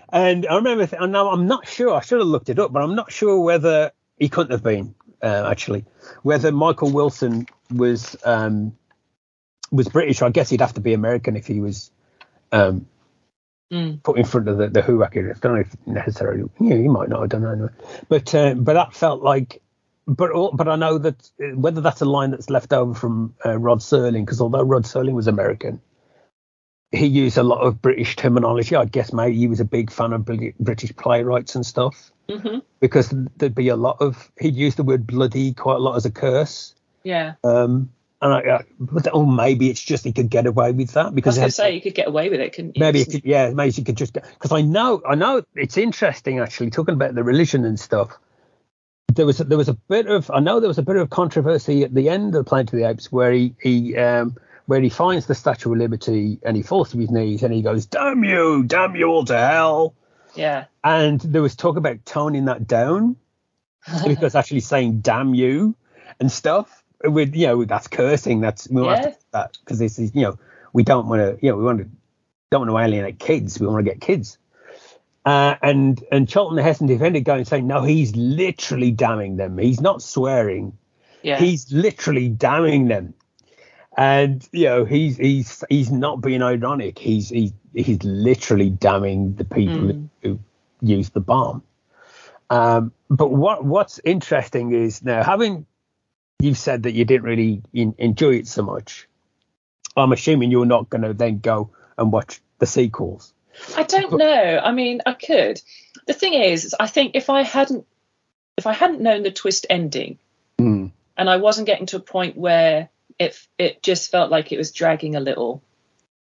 And 0.10 0.48
I 0.48 0.56
remember, 0.56 0.88
th- 0.88 1.02
and 1.02 1.12
now 1.12 1.30
I'm 1.30 1.48
not 1.48 1.68
sure. 1.68 1.94
I 1.94 2.02
should 2.02 2.20
have 2.20 2.28
looked 2.28 2.50
it 2.50 2.60
up, 2.60 2.72
but 2.72 2.82
I'm 2.82 2.96
not 2.96 3.12
sure 3.12 3.42
whether 3.42 3.92
he 4.18 4.30
couldn't 4.30 4.52
have 4.52 4.64
been 4.64 4.96
uh, 5.22 5.48
actually. 5.50 5.84
Whether 6.24 6.52
Michael 6.52 6.92
Wilson 6.92 7.46
was 7.74 8.16
um, 8.24 8.78
was 9.72 9.90
British, 9.90 10.22
I 10.22 10.30
guess 10.30 10.50
he'd 10.50 10.62
have 10.62 10.74
to 10.76 10.82
be 10.82 10.94
American 10.94 11.36
if 11.36 11.48
he 11.48 11.60
was 11.60 11.92
um, 12.52 12.88
Mm. 13.70 14.02
put 14.02 14.18
in 14.18 14.24
front 14.24 14.48
of 14.48 14.58
the, 14.58 14.70
the 14.70 14.82
Who 14.82 14.96
record. 14.96 15.30
I 15.30 15.40
don't 15.42 15.56
know 15.56 15.60
if 15.60 15.76
necessarily. 15.86 16.50
Yeah, 16.58 16.78
he 16.78 16.88
might 16.88 17.10
not. 17.10 17.20
have 17.20 17.30
done 17.30 17.42
that. 17.42 17.52
Anyway. 17.52 17.70
But 18.08 18.34
uh, 18.34 18.54
but 18.54 18.74
that 18.76 18.94
felt 18.96 19.22
like. 19.22 19.62
But 20.08 20.32
but 20.54 20.68
I 20.70 20.78
know 20.78 20.98
that 21.00 21.30
uh, 21.42 21.48
whether 21.58 21.82
that's 21.82 22.02
a 22.02 22.06
line 22.06 22.32
that's 22.32 22.50
left 22.50 22.72
over 22.72 22.94
from 22.94 23.36
uh, 23.46 23.58
Rod 23.60 23.80
Serling, 23.80 24.26
because 24.26 24.40
although 24.40 24.64
Rod 24.64 24.84
Serling 24.84 25.14
was 25.14 25.28
American, 25.28 25.82
he 26.92 27.06
used 27.08 27.38
a 27.38 27.44
lot 27.44 27.60
of 27.60 27.82
British 27.82 28.16
terminology. 28.16 28.76
I 28.76 28.86
guess 28.86 29.12
maybe 29.12 29.36
he 29.38 29.48
was 29.48 29.60
a 29.60 29.66
big 29.66 29.92
fan 29.92 30.14
of 30.14 30.24
British 30.26 30.96
playwrights 30.96 31.56
and 31.56 31.66
stuff 31.66 32.12
hmm 32.30 32.60
because 32.80 33.14
there'd 33.38 33.56
be 33.56 33.70
a 33.70 33.76
lot 33.76 33.98
of 34.02 34.32
he'd 34.40 34.54
use 34.56 34.76
the 34.76 34.84
word 34.84 35.08
bloody 35.08 35.54
quite 35.54 35.76
a 35.76 35.80
lot 35.80 35.96
as 35.96 36.06
a 36.06 36.12
curse. 36.12 36.76
Yeah. 37.04 37.34
Um, 37.44 37.90
and 38.22 38.34
I, 38.34 38.40
I 38.40 38.64
but 38.80 39.08
oh 39.14 39.26
maybe 39.26 39.70
it's 39.70 39.82
just 39.82 40.04
he 40.06 40.12
could 40.14 40.30
get 40.30 40.46
away 40.46 40.72
with 40.72 40.92
that 40.92 41.08
I 41.08 41.10
because 41.12 41.34
was 41.34 41.38
going 41.38 41.46
had- 41.46 41.54
say 41.54 41.76
you 41.76 41.82
could 41.82 41.96
get 41.96 42.08
away 42.08 42.30
with 42.30 42.40
it, 42.40 42.54
couldn't 42.54 42.76
you? 42.78 42.80
maybe 42.82 43.02
it 43.02 43.12
could, 43.12 43.26
yeah 43.26 43.50
maybe 43.52 43.74
you 43.76 43.84
could 43.84 43.98
just 43.98 44.14
because 44.14 44.52
I 44.52 44.62
know 44.62 45.02
I 45.08 45.16
know 45.16 45.44
it's 45.56 45.78
interesting 45.78 46.40
actually 46.40 46.70
talking 46.70 46.96
about 46.96 47.14
the 47.16 47.24
religion 47.24 47.66
and 47.66 47.80
stuff. 47.80 48.18
There 49.14 49.26
was 49.26 49.38
there 49.40 49.58
was 49.58 49.70
a 49.70 49.74
bit 49.74 50.08
of 50.08 50.30
I 50.32 50.40
know 50.40 50.60
there 50.60 50.68
was 50.68 50.78
a 50.78 50.84
bit 50.84 50.96
of 50.98 51.10
controversy 51.10 51.84
at 51.84 51.94
the 51.94 52.10
end 52.10 52.36
of 52.36 52.46
Planet 52.46 52.74
of 52.74 52.80
the 52.80 52.88
Apes 52.88 53.12
where 53.12 53.32
he 53.32 53.56
he 53.62 53.98
um 53.98 54.36
where 54.66 54.82
he 54.82 54.90
finds 54.90 55.26
the 55.26 55.34
Statue 55.34 55.72
of 55.72 55.78
Liberty 55.78 56.40
and 56.44 56.56
he 56.58 56.62
falls 56.62 56.92
to 56.92 56.98
his 56.98 57.10
knees 57.10 57.42
and 57.42 57.54
he 57.54 57.62
goes 57.62 57.86
damn 57.86 58.24
you 58.24 58.64
damn 58.64 58.96
you 58.96 59.08
all 59.08 59.26
to 59.26 59.38
hell 59.38 59.96
Yeah. 60.36 60.66
and 60.84 61.20
there 61.22 61.42
was 61.42 61.56
talk 61.56 61.78
about 61.78 62.06
toning 62.06 62.46
that 62.46 62.68
down 62.68 63.16
because 64.06 64.36
actually 64.36 64.60
saying 64.60 65.00
damn 65.00 65.34
you 65.34 65.74
and 66.20 66.32
stuff 66.32 66.84
with 67.04 67.34
you 67.36 67.48
know 67.48 67.64
that's 67.66 67.88
cursing 67.88 68.42
that's 68.42 68.68
we 68.70 68.82
won't 68.82 68.98
have 69.00 69.04
to 69.06 69.10
Yeah. 69.12 69.16
that 69.32 69.58
because 69.62 69.80
this 69.80 69.98
is 69.98 70.14
you 70.14 70.24
know 70.24 70.38
we 70.74 70.84
don't 70.84 71.08
want 71.08 71.22
to 71.22 71.44
you 71.44 71.52
know 71.52 71.58
we 71.58 71.64
want 71.64 71.80
to 71.80 71.90
don't 72.52 72.68
want 72.68 72.72
to 72.72 72.78
alienate 72.78 73.18
kids 73.20 73.60
we 73.60 73.66
want 73.68 73.84
to 73.84 73.90
get 73.92 74.02
kids 74.02 74.38
uh, 75.28 75.56
and 75.62 76.04
and 76.12 76.30
Charlton 76.30 76.58
Heston 76.58 76.88
defended 76.88 77.24
going 77.26 77.46
saying 77.46 77.68
no 77.68 77.84
he's 77.84 78.16
literally 78.16 78.92
damning 78.92 79.36
them 79.38 79.58
he's 79.58 79.82
not 79.82 80.02
swearing 80.02 80.78
Yeah. 81.22 81.38
he's 81.40 81.72
literally 81.72 82.30
damning 82.30 82.88
them 82.88 83.14
and 83.98 84.48
you 84.52 84.66
know 84.66 84.86
he's 84.86 85.18
he's 85.18 85.64
he's 85.70 85.92
not 85.92 86.22
being 86.22 86.44
ironic. 86.44 87.00
He's 87.00 87.30
he's 87.30 87.52
he's 87.74 88.04
literally 88.04 88.70
damning 88.70 89.34
the 89.36 89.44
people 89.46 89.88
Mm. 89.90 90.10
who 90.22 90.40
used 90.82 91.14
the 91.14 91.20
bomb. 91.20 91.64
Um, 92.50 92.92
but 93.10 93.30
what 93.32 93.66
what's 93.66 94.00
interesting 94.06 94.72
is 94.72 95.04
now 95.04 95.24
having 95.24 95.66
you've 96.40 96.60
said 96.60 96.84
that 96.84 96.94
you 96.94 97.06
didn't 97.06 97.24
really 97.24 97.64
in, 97.74 97.96
enjoy 97.98 98.36
it 98.36 98.48
so 98.48 98.62
much. 98.62 99.08
I'm 99.96 100.12
assuming 100.12 100.52
you're 100.52 100.66
not 100.68 100.90
going 100.92 101.02
to 101.02 101.14
then 101.16 101.40
go 101.40 101.72
and 101.98 102.12
watch 102.12 102.40
the 102.60 102.68
sequels. 102.68 103.34
I 103.76 103.84
don't 103.84 104.18
know. 104.18 104.62
I 104.64 104.72
mean, 104.72 105.02
I 105.06 105.14
could. 105.14 105.62
The 106.06 106.14
thing 106.14 106.34
is, 106.34 106.66
is 106.66 106.76
I 106.80 106.88
think 106.88 107.16
if 107.16 107.30
I 107.30 107.42
hadn't 107.44 107.86
if 108.58 108.66
I 108.68 108.74
hadn't 108.74 109.02
known 109.02 109.24
the 109.24 109.32
twist 109.32 109.66
ending 109.70 110.18
Mm. 110.60 110.92
and 111.16 111.30
I 111.30 111.38
wasn't 111.38 111.68
getting 111.68 111.86
to 111.88 111.98
a 111.98 112.00
point 112.00 112.36
where 112.36 112.90
it 113.20 113.38
it 113.60 113.84
just 113.84 114.10
felt 114.12 114.32
like 114.32 114.52
it 114.52 114.58
was 114.58 114.72
dragging 114.72 115.16
a 115.16 115.20
little 115.20 115.62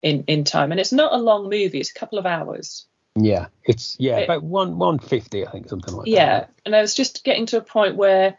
in 0.04 0.24
in 0.28 0.44
time, 0.44 0.72
and 0.72 0.80
it's 0.80 0.92
not 0.92 1.14
a 1.14 1.18
long 1.18 1.44
movie; 1.50 1.80
it's 1.80 1.90
a 1.90 1.94
couple 1.96 2.20
of 2.20 2.26
hours. 2.28 2.86
Yeah, 3.16 3.48
it's 3.64 3.96
yeah 4.00 4.18
It- 4.18 4.26
about 4.26 4.44
one 4.44 4.78
one 4.78 5.00
fifty, 5.00 5.46
I 5.48 5.52
think, 5.52 5.68
something 5.68 5.94
like 5.96 6.08
Yeah, 6.08 6.26
that. 6.26 6.50
Yeah, 6.50 6.62
and 6.66 6.76
I 6.76 6.82
was 6.82 6.94
just 6.94 7.24
getting 7.24 7.48
to 7.48 7.58
a 7.58 7.62
point 7.62 7.96
where 7.96 8.38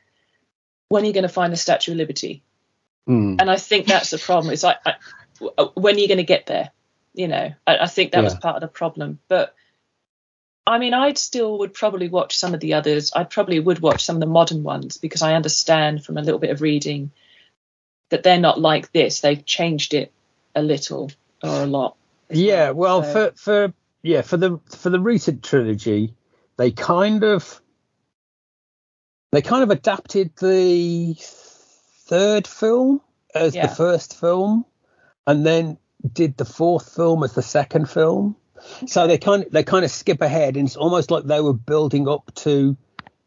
when 0.89 1.03
are 1.03 1.07
you 1.07 1.13
going 1.13 1.23
to 1.23 1.29
find 1.29 1.53
the 1.53 1.57
Statue 1.57 1.91
of 1.93 1.99
Liberty? 1.99 2.43
Mm. 3.09 3.37
And 3.41 3.51
I 3.51 3.57
think 3.57 3.87
that's 3.87 4.11
the 4.11 4.19
problem. 4.19 4.53
It's 4.53 4.63
like 4.63 4.79
I, 4.87 4.95
w- 5.41 5.73
when 5.75 5.97
are 5.97 5.99
you 5.99 6.07
going 6.09 6.19
to 6.19 6.25
get 6.25 6.47
there? 6.47 6.71
You 7.15 7.29
know, 7.29 7.53
I, 7.67 7.79
I 7.79 7.87
think 7.87 8.13
that 8.13 8.23
was 8.23 8.35
part 8.35 8.57
of 8.57 8.61
the 8.63 8.69
problem. 8.69 9.19
But 9.29 9.55
I 10.67 10.79
mean, 10.79 10.95
I'd 10.95 11.19
still 11.19 11.59
would 11.59 11.75
probably 11.75 12.09
watch 12.09 12.37
some 12.39 12.55
of 12.55 12.61
the 12.61 12.75
others. 12.75 13.13
I 13.15 13.25
probably 13.25 13.59
would 13.59 13.81
watch 13.81 14.05
some 14.05 14.17
of 14.17 14.21
the 14.21 14.27
modern 14.27 14.63
ones 14.63 14.97
because 14.99 15.23
I 15.23 15.35
understand 15.35 16.05
from 16.05 16.17
a 16.19 16.23
little 16.23 16.39
bit 16.39 16.51
of 16.51 16.61
reading 16.61 17.11
that 18.11 18.23
they're 18.23 18.39
not 18.39 18.61
like 18.61 18.93
this. 18.93 19.21
They've 19.21 19.45
changed 19.45 19.95
it 19.95 20.13
a 20.55 20.63
little 20.63 21.11
or 21.43 21.63
a 21.63 21.67
lot. 21.67 21.97
Yeah, 22.31 22.71
well, 22.71 23.03
So- 23.03 23.13
for 23.33 23.37
for 23.37 23.75
yeah 24.03 24.23
for 24.23 24.37
the 24.37 24.61
for 24.79 24.91
the 24.91 25.01
recent 25.01 25.43
trilogy, 25.43 26.15
they 26.57 26.71
kind 26.71 27.25
of 27.25 27.61
they 29.33 29.43
kind 29.43 29.63
of 29.65 29.71
adapted 29.71 30.33
the 30.37 31.17
third 31.19 32.47
film 32.47 33.01
as 33.35 33.55
Yeah. 33.55 33.67
the 33.67 33.75
first 33.75 34.19
film, 34.19 34.65
and 35.27 35.45
then 35.47 35.79
did 36.13 36.37
the 36.37 36.45
fourth 36.45 36.95
film 36.95 37.23
as 37.25 37.33
the 37.35 37.43
second 37.43 37.89
film. 37.91 38.37
So 38.87 39.07
they 39.07 39.17
kind 39.19 39.45
of, 39.45 39.53
they 39.53 39.63
kind 39.65 39.85
of 39.85 39.91
skip 39.91 40.21
ahead, 40.21 40.57
and 40.57 40.67
it's 40.69 40.77
almost 40.77 41.11
like 41.11 41.25
they 41.25 41.41
were 41.41 41.55
building 41.55 42.09
up 42.09 42.31
to 42.37 42.77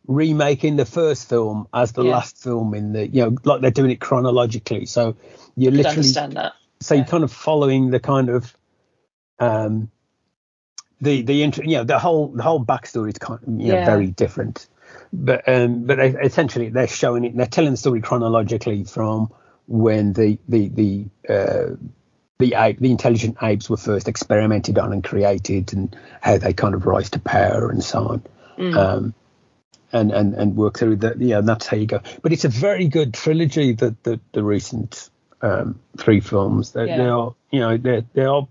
remaking 0.07 0.75
the 0.75 0.85
first 0.85 1.27
film 1.29 1.67
as 1.73 1.93
the 1.93 2.03
Yeah. 2.03 2.11
last 2.11 2.37
film 2.43 2.73
in 2.73 2.93
the 2.93 3.07
you 3.07 3.21
know 3.23 3.37
like 3.45 3.61
they're 3.61 3.71
doing 3.71 3.89
it 3.91 3.99
chronologically. 4.01 4.85
So 4.85 5.15
you're 5.55 5.71
literally 5.71 5.97
understand 5.97 6.33
that. 6.33 6.53
so 6.81 6.93
Yeah. 6.93 6.99
you're 6.99 7.07
kind 7.07 7.23
of 7.23 7.31
following 7.31 7.89
the 7.89 7.99
kind 7.99 8.29
of 8.29 8.55
um 9.39 9.89
the 11.01 11.21
the 11.23 11.41
int- 11.43 11.57
you 11.57 11.77
know 11.77 11.83
the 11.83 11.97
whole 11.99 12.27
the 12.27 12.43
whole 12.43 12.63
backstory 12.63 13.09
is 13.09 13.17
kind 13.17 13.39
of 13.41 13.47
you 13.47 13.69
know 13.69 13.75
Yeah. 13.75 13.85
very 13.85 14.07
different 14.07 14.67
but 15.11 15.47
um 15.47 15.85
but 15.85 15.97
they, 15.97 16.09
essentially 16.09 16.69
they're 16.69 16.87
showing 16.87 17.23
it 17.25 17.35
they're 17.35 17.45
telling 17.47 17.71
the 17.71 17.77
story 17.77 18.01
chronologically 18.01 18.83
from 18.83 19.31
when 19.67 20.13
the 20.13 20.37
the 20.47 20.67
the 20.69 21.05
uh 21.33 21.75
the 22.43 22.55
ape, 22.55 22.79
the 22.79 22.91
intelligent 22.91 23.37
apes 23.41 23.69
were 23.69 23.77
first 23.77 24.07
experimented 24.07 24.77
on 24.77 24.91
and 24.91 25.03
created 25.03 25.73
and 25.73 25.95
how 26.21 26.37
they 26.37 26.53
kind 26.53 26.75
of 26.75 26.85
rise 26.85 27.09
to 27.11 27.19
power 27.19 27.69
and 27.69 27.83
so 27.83 27.99
on 28.07 28.21
Mm. 28.57 28.77
um, 28.77 29.13
and 29.91 30.11
and 30.11 30.33
and 30.35 30.55
work 30.55 30.77
through 30.77 30.97
that. 30.97 31.19
Yeah, 31.19 31.39
and 31.39 31.47
that's 31.47 31.65
how 31.67 31.77
you 31.77 31.87
go. 31.87 32.01
But 32.21 32.33
it's 32.33 32.45
a 32.45 32.49
very 32.49 32.87
good 32.87 33.13
trilogy. 33.13 33.73
That 33.73 34.03
the, 34.03 34.19
the 34.31 34.43
recent 34.43 35.09
um, 35.41 35.79
three 35.97 36.19
films. 36.19 36.71
They, 36.71 36.85
Yeah. 36.87 36.97
they 36.97 37.05
are 37.09 37.35
you 37.51 37.59
know 37.61 37.77
they 37.77 38.03
they 38.13 38.25
are 38.25 38.47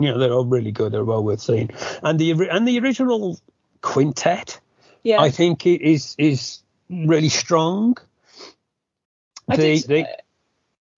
you 0.00 0.08
know 0.10 0.18
they're 0.18 0.32
all 0.32 0.46
really 0.46 0.72
good. 0.72 0.92
They're 0.92 1.04
well 1.04 1.22
worth 1.24 1.40
seeing. 1.42 1.70
And 2.02 2.18
the 2.18 2.30
and 2.50 2.66
the 2.68 2.78
original 2.80 3.38
quintet, 3.82 4.60
yeah, 5.02 5.20
I 5.20 5.30
think 5.30 5.66
it 5.66 5.82
is 5.82 6.14
is 6.18 6.62
really 6.88 7.28
strong. 7.30 7.96
I 9.48 9.56
the, 9.56 9.62
did- 9.62 9.88
the, 9.88 10.06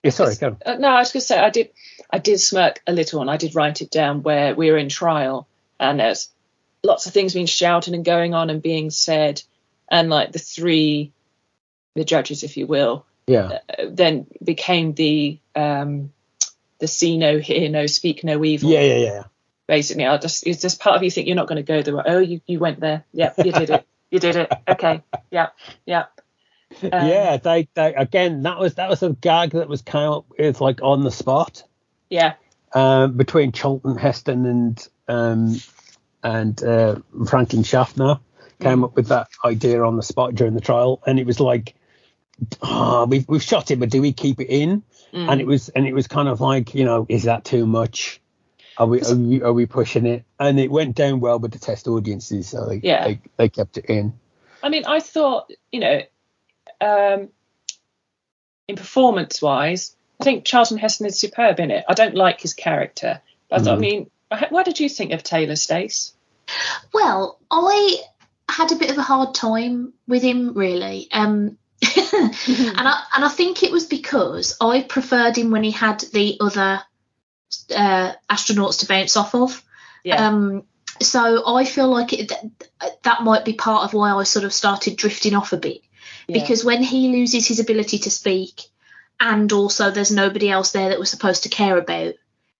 yeah, 0.03 0.11
sorry, 0.11 0.35
go. 0.35 0.47
on. 0.47 0.57
Uh, 0.65 0.75
no, 0.77 0.89
I 0.89 0.99
was 0.99 1.11
going 1.11 1.21
to 1.21 1.25
say 1.27 1.39
I 1.39 1.49
did. 1.49 1.69
I 2.09 2.19
did 2.19 2.39
smirk 2.39 2.81
a 2.87 2.93
little, 2.93 3.21
and 3.21 3.29
I 3.29 3.37
did 3.37 3.55
write 3.55 3.81
it 3.81 3.91
down 3.91 4.23
where 4.23 4.55
we 4.55 4.71
were 4.71 4.77
in 4.77 4.89
trial, 4.89 5.47
and 5.79 5.99
there's 5.99 6.29
lots 6.83 7.05
of 7.05 7.13
things 7.13 7.33
being 7.33 7.45
shouted 7.47 7.93
and 7.93 8.05
going 8.05 8.33
on 8.33 8.49
and 8.49 8.61
being 8.61 8.89
said, 8.89 9.41
and 9.89 10.09
like 10.09 10.31
the 10.31 10.39
three, 10.39 11.11
the 11.95 12.05
judges, 12.05 12.43
if 12.43 12.55
you 12.57 12.67
will, 12.67 13.05
Yeah, 13.27 13.59
uh, 13.77 13.85
then 13.89 14.27
became 14.43 14.93
the 14.93 15.39
um, 15.55 16.13
the 16.79 16.87
see 16.87 17.17
no, 17.17 17.39
hear 17.39 17.69
no, 17.69 17.87
speak 17.87 18.23
no 18.23 18.43
evil. 18.45 18.69
yeah, 18.69 18.81
yeah, 18.81 18.95
yeah. 18.97 19.23
Basically, 19.67 20.05
I 20.05 20.15
just 20.17 20.47
it's 20.47 20.61
just 20.61 20.79
part 20.79 20.95
of 20.95 21.03
you 21.03 21.11
think 21.11 21.27
you're 21.27 21.35
not 21.35 21.47
going 21.47 21.57
to 21.57 21.63
go 21.63 21.81
there. 21.81 22.01
Oh, 22.07 22.19
you 22.19 22.39
you 22.47 22.59
went 22.59 22.79
there. 22.79 23.03
Yep, 23.13 23.33
you 23.39 23.51
did 23.51 23.69
it. 23.71 23.87
You 24.09 24.19
did 24.19 24.37
it. 24.37 24.53
Okay. 24.69 25.01
Yeah. 25.31 25.49
Yeah. 25.85 26.05
Um, 26.83 26.89
yeah, 26.91 27.37
they, 27.37 27.67
they 27.73 27.93
again 27.95 28.43
that 28.43 28.59
was 28.59 28.75
that 28.75 28.89
was 28.89 29.01
a 29.03 29.09
gag 29.09 29.51
that 29.51 29.67
was 29.67 29.81
came 29.81 30.09
up 30.11 30.25
with 30.37 30.61
like 30.61 30.81
on 30.81 31.03
the 31.03 31.11
spot. 31.11 31.63
Yeah. 32.09 32.35
um, 32.73 33.17
between 33.17 33.51
Charlton 33.51 33.97
Heston 33.97 34.45
and 34.45 34.87
um, 35.07 35.55
and 36.23 36.61
uh, 36.63 36.95
Franklin 37.27 37.63
Schaffner 37.63 38.19
came 38.59 38.83
up 38.83 38.95
with 38.95 39.07
that 39.07 39.27
idea 39.45 39.83
on 39.83 39.97
the 39.97 40.03
spot 40.03 40.35
during 40.35 40.53
the 40.53 40.61
trial, 40.61 41.01
and 41.05 41.19
it 41.19 41.25
was 41.25 41.39
like, 41.39 41.75
oh, 42.61 43.05
we've 43.05 43.27
we've 43.27 43.43
shot 43.43 43.71
it, 43.71 43.79
but 43.79 43.89
do 43.89 44.01
we 44.01 44.13
keep 44.13 44.39
it 44.39 44.49
in? 44.49 44.83
Mm. 45.13 45.31
And 45.31 45.41
it 45.41 45.47
was 45.47 45.69
and 45.69 45.87
it 45.87 45.93
was 45.93 46.07
kind 46.07 46.27
of 46.27 46.41
like, 46.41 46.75
you 46.75 46.85
know, 46.85 47.05
is 47.09 47.23
that 47.23 47.45
too 47.45 47.65
much? 47.65 48.21
Are 48.77 48.85
we 48.85 49.01
are 49.01 49.15
we, 49.15 49.41
are 49.41 49.53
we 49.53 49.65
pushing 49.65 50.05
it? 50.05 50.25
And 50.39 50.59
it 50.59 50.69
went 50.69 50.95
down 50.95 51.19
well 51.19 51.39
with 51.39 51.51
the 51.51 51.59
test 51.59 51.87
audiences, 51.87 52.49
so 52.49 52.67
they 52.67 52.81
Yeah. 52.83 53.05
they, 53.07 53.19
they 53.37 53.49
kept 53.49 53.77
it 53.77 53.85
in. 53.85 54.13
I 54.61 54.69
mean, 54.69 54.85
I 54.85 54.99
thought, 54.99 55.51
you 55.71 55.79
know, 55.79 56.01
um, 56.81 57.29
in 58.67 58.75
performance 58.75 59.41
wise, 59.41 59.95
I 60.19 60.23
think 60.23 60.45
Charlton 60.45 60.77
Heston 60.77 61.07
is 61.07 61.19
superb 61.19 61.59
in 61.59 61.71
it. 61.71 61.85
I 61.87 61.93
don't 61.93 62.15
like 62.15 62.41
his 62.41 62.53
character. 62.53 63.21
But 63.49 63.61
I 63.61 63.63
thought, 63.63 63.73
I 63.73 63.77
Mhm. 63.77 63.79
mean, 63.81 64.11
wh- 64.31 64.51
what 64.51 64.65
did 64.65 64.79
you 64.79 64.89
think 64.89 65.13
of 65.13 65.23
Taylor 65.23 65.55
Stace? 65.55 66.13
Well, 66.93 67.39
I 67.51 67.97
had 68.49 68.71
a 68.71 68.75
bit 68.75 68.89
of 68.91 68.97
a 68.97 69.01
hard 69.03 69.35
time 69.35 69.93
with 70.07 70.21
him, 70.23 70.53
really. 70.53 71.07
Um, 71.11 71.57
and 71.95 72.87
I 72.87 73.03
and 73.15 73.23
I 73.23 73.29
think 73.29 73.61
it 73.61 73.71
was 73.71 73.85
because 73.85 74.57
I 74.59 74.81
preferred 74.81 75.37
him 75.37 75.51
when 75.51 75.63
he 75.63 75.71
had 75.71 75.99
the 76.11 76.37
other 76.41 76.81
uh, 77.75 78.13
astronauts 78.29 78.79
to 78.79 78.87
bounce 78.87 79.15
off 79.15 79.35
of. 79.35 79.63
Yeah. 80.03 80.27
Um, 80.27 80.63
so 80.99 81.43
I 81.55 81.65
feel 81.65 81.87
like 81.87 82.13
it, 82.13 82.29
that, 82.29 83.03
that 83.03 83.23
might 83.23 83.45
be 83.45 83.53
part 83.53 83.83
of 83.83 83.93
why 83.93 84.11
I 84.11 84.23
sort 84.23 84.45
of 84.45 84.53
started 84.53 84.97
drifting 84.97 85.35
off 85.35 85.53
a 85.53 85.57
bit 85.57 85.81
Yeah. 86.27 86.39
because 86.41 86.63
when 86.65 86.83
he 86.83 87.09
loses 87.09 87.47
his 87.47 87.59
ability 87.59 87.99
to 87.99 88.11
speak 88.11 88.61
and 89.19 89.51
also 89.51 89.91
there's 89.91 90.11
nobody 90.11 90.49
else 90.49 90.71
there 90.71 90.89
that 90.89 90.99
we're 90.99 91.05
supposed 91.05 91.43
to 91.43 91.49
care 91.49 91.77
about 91.77 92.15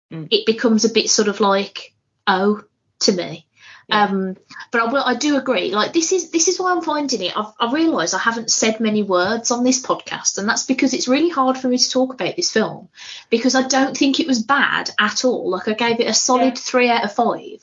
Mm. 0.09 0.29
it 0.31 0.45
becomes 0.45 0.85
a 0.85 0.89
bit 0.89 1.09
sort 1.09 1.27
of 1.27 1.41
like 1.41 1.93
oh 2.27 2.63
to 2.99 3.11
me 3.11 3.45
Yeah. 3.89 4.05
um 4.05 4.37
but 4.71 4.81
I, 4.81 4.85
will, 4.93 5.03
I 5.03 5.15
do 5.15 5.35
agree 5.35 5.75
like 5.75 5.91
this 5.91 6.13
is 6.13 6.31
this 6.31 6.47
is 6.47 6.57
why 6.57 6.71
i'm 6.71 6.81
finding 6.81 7.21
it 7.23 7.37
I've, 7.37 7.51
i 7.59 7.73
realize 7.73 8.13
i 8.13 8.17
haven't 8.19 8.49
said 8.49 8.79
many 8.79 9.03
words 9.03 9.51
on 9.51 9.65
this 9.65 9.81
podcast 9.85 10.37
and 10.37 10.47
that's 10.47 10.63
because 10.65 10.93
it's 10.93 11.09
really 11.09 11.27
hard 11.27 11.57
for 11.57 11.67
me 11.67 11.77
to 11.77 11.89
talk 11.89 12.13
about 12.13 12.37
this 12.37 12.49
film 12.53 12.87
because 13.29 13.53
i 13.53 13.67
don't 13.67 13.97
think 13.97 14.21
it 14.21 14.27
was 14.27 14.41
bad 14.41 14.89
at 14.97 15.25
all 15.25 15.49
like 15.49 15.67
i 15.67 15.73
gave 15.73 15.99
it 15.99 16.07
a 16.07 16.13
solid 16.13 16.53
Yeah. 16.55 16.61
three 16.69 16.89
out 16.89 17.03
of 17.03 17.13
five 17.13 17.59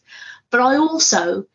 but 0.50 0.60
i 0.60 0.76
also 0.76 1.46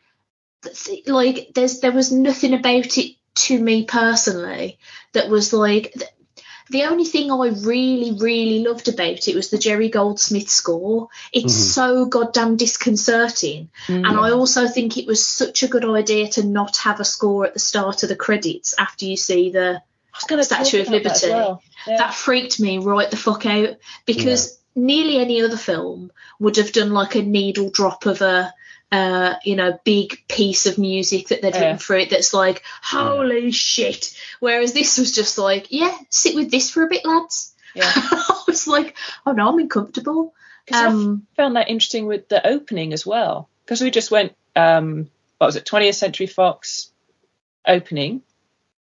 th- 0.64 1.08
like 1.08 1.52
there's 1.54 1.82
there 1.82 1.92
was 1.92 2.12
nothing 2.12 2.56
about 2.56 2.98
it 2.98 3.12
to 3.36 3.60
me 3.60 3.86
personally 3.86 4.78
that 5.14 5.30
was 5.30 5.54
like 5.54 5.94
the 6.70 6.84
only 6.84 7.06
thing 7.06 7.32
I 7.32 7.48
really, 7.48 8.12
really 8.20 8.64
loved 8.64 8.90
about 8.90 9.28
it 9.28 9.36
was 9.36 9.50
the 9.50 9.58
Jerry 9.58 9.90
Goldsmith 9.90 10.50
score. 10.50 11.08
It's 11.34 11.56
Mhm. 11.56 11.74
so 11.74 12.06
goddamn 12.06 12.58
disconcerting. 12.58 13.70
Mm. 13.88 14.08
And 14.08 14.20
I 14.20 14.32
also 14.32 14.68
think 14.68 14.98
it 14.98 15.08
was 15.08 15.26
such 15.26 15.64
a 15.64 15.68
good 15.68 15.84
idea 15.84 16.30
to 16.30 16.44
not 16.46 16.78
have 16.78 17.00
a 17.00 17.06
score 17.06 17.46
at 17.46 17.54
the 17.56 17.60
start 17.60 18.04
of 18.04 18.10
the 18.10 18.16
credits 18.16 18.76
after 18.78 19.06
you 19.06 19.18
see 19.18 19.50
the. 19.50 19.82
I 20.14 20.18
was 20.18 20.24
going 20.28 20.40
to 20.40 20.44
Statue 20.44 20.82
of 20.82 20.90
Liberty. 20.90 21.30
Well. 21.30 21.64
Yeah. 21.88 21.98
That 21.98 22.14
freaked 22.14 22.60
me 22.60 22.78
right 22.78 23.10
the 23.10 23.18
fuck 23.18 23.48
out 23.48 23.78
because 24.06 24.60
nearly 24.76 25.18
any 25.18 25.42
other 25.42 25.58
film 25.58 26.12
would 26.40 26.58
have 26.58 26.72
done 26.72 26.92
like 26.92 27.16
a 27.16 27.24
needle 27.24 27.72
drop 27.72 28.06
of 28.06 28.22
a. 28.22 28.54
Uh, 28.92 29.36
you 29.44 29.56
know, 29.56 29.80
big 29.84 30.24
piece 30.28 30.66
of 30.66 30.80
music 30.80 31.28
that 31.28 31.42
they'd 31.44 31.54
Yeah. 31.54 31.60
written 31.62 31.78
for 31.78 31.96
it 31.96 32.10
that's 32.10 32.34
like, 32.34 32.64
holy 32.82 33.52
shit. 33.52 34.18
Whereas 34.40 34.74
this 34.74 34.98
was 34.98 35.12
just 35.14 35.38
like, 35.38 35.68
yeah, 35.72 35.96
sit 36.10 36.34
with 36.36 36.50
this 36.50 36.72
for 36.72 36.82
a 36.84 36.88
bit, 36.88 37.06
lads. 37.06 37.54
yeah. 37.76 37.92
I 37.96 38.44
was 38.48 38.66
like, 38.68 38.98
oh 39.28 39.32
no, 39.34 39.48
I'm 39.50 39.60
uncomfortable. 39.60 40.34
Um, 40.74 41.28
I 41.34 41.36
found 41.36 41.56
that 41.56 41.70
interesting 41.70 42.08
with 42.08 42.30
the 42.30 42.46
opening 42.46 42.94
as 42.94 43.06
well 43.06 43.48
because 43.64 43.82
we 43.82 43.92
just 43.92 44.10
went, 44.10 44.34
um, 44.56 45.10
what 45.38 45.48
was 45.48 45.56
it, 45.56 45.66
20th 45.66 45.94
Century 45.96 46.26
Fox 46.28 46.92
opening, 47.68 48.22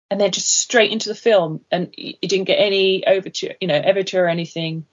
and 0.09 0.21
then 0.21 0.31
just 0.31 0.57
straight 0.57 0.91
into 0.91 1.09
the 1.09 1.15
film, 1.15 1.61
and 1.69 1.93
y- 1.97 2.13
you 2.21 2.29
didn't 2.29 2.45
get 2.45 2.55
any 2.61 3.05
overture, 3.05 3.55
you 3.59 3.67
know, 3.67 3.81
overture 3.85 4.23
or 4.23 4.29
anything. 4.29 4.85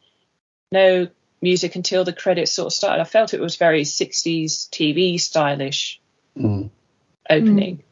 no 0.72 1.06
music 1.42 1.76
until 1.76 2.04
the 2.04 2.12
credits 2.12 2.52
sort 2.52 2.66
of 2.66 2.72
started. 2.72 3.00
I 3.02 3.04
felt 3.04 3.34
it 3.34 3.40
was 3.40 3.56
very 3.56 3.82
60s 3.82 4.68
TV 4.70 5.20
stylish 5.20 6.00
Mm. 6.36 6.70
opening. 7.30 7.82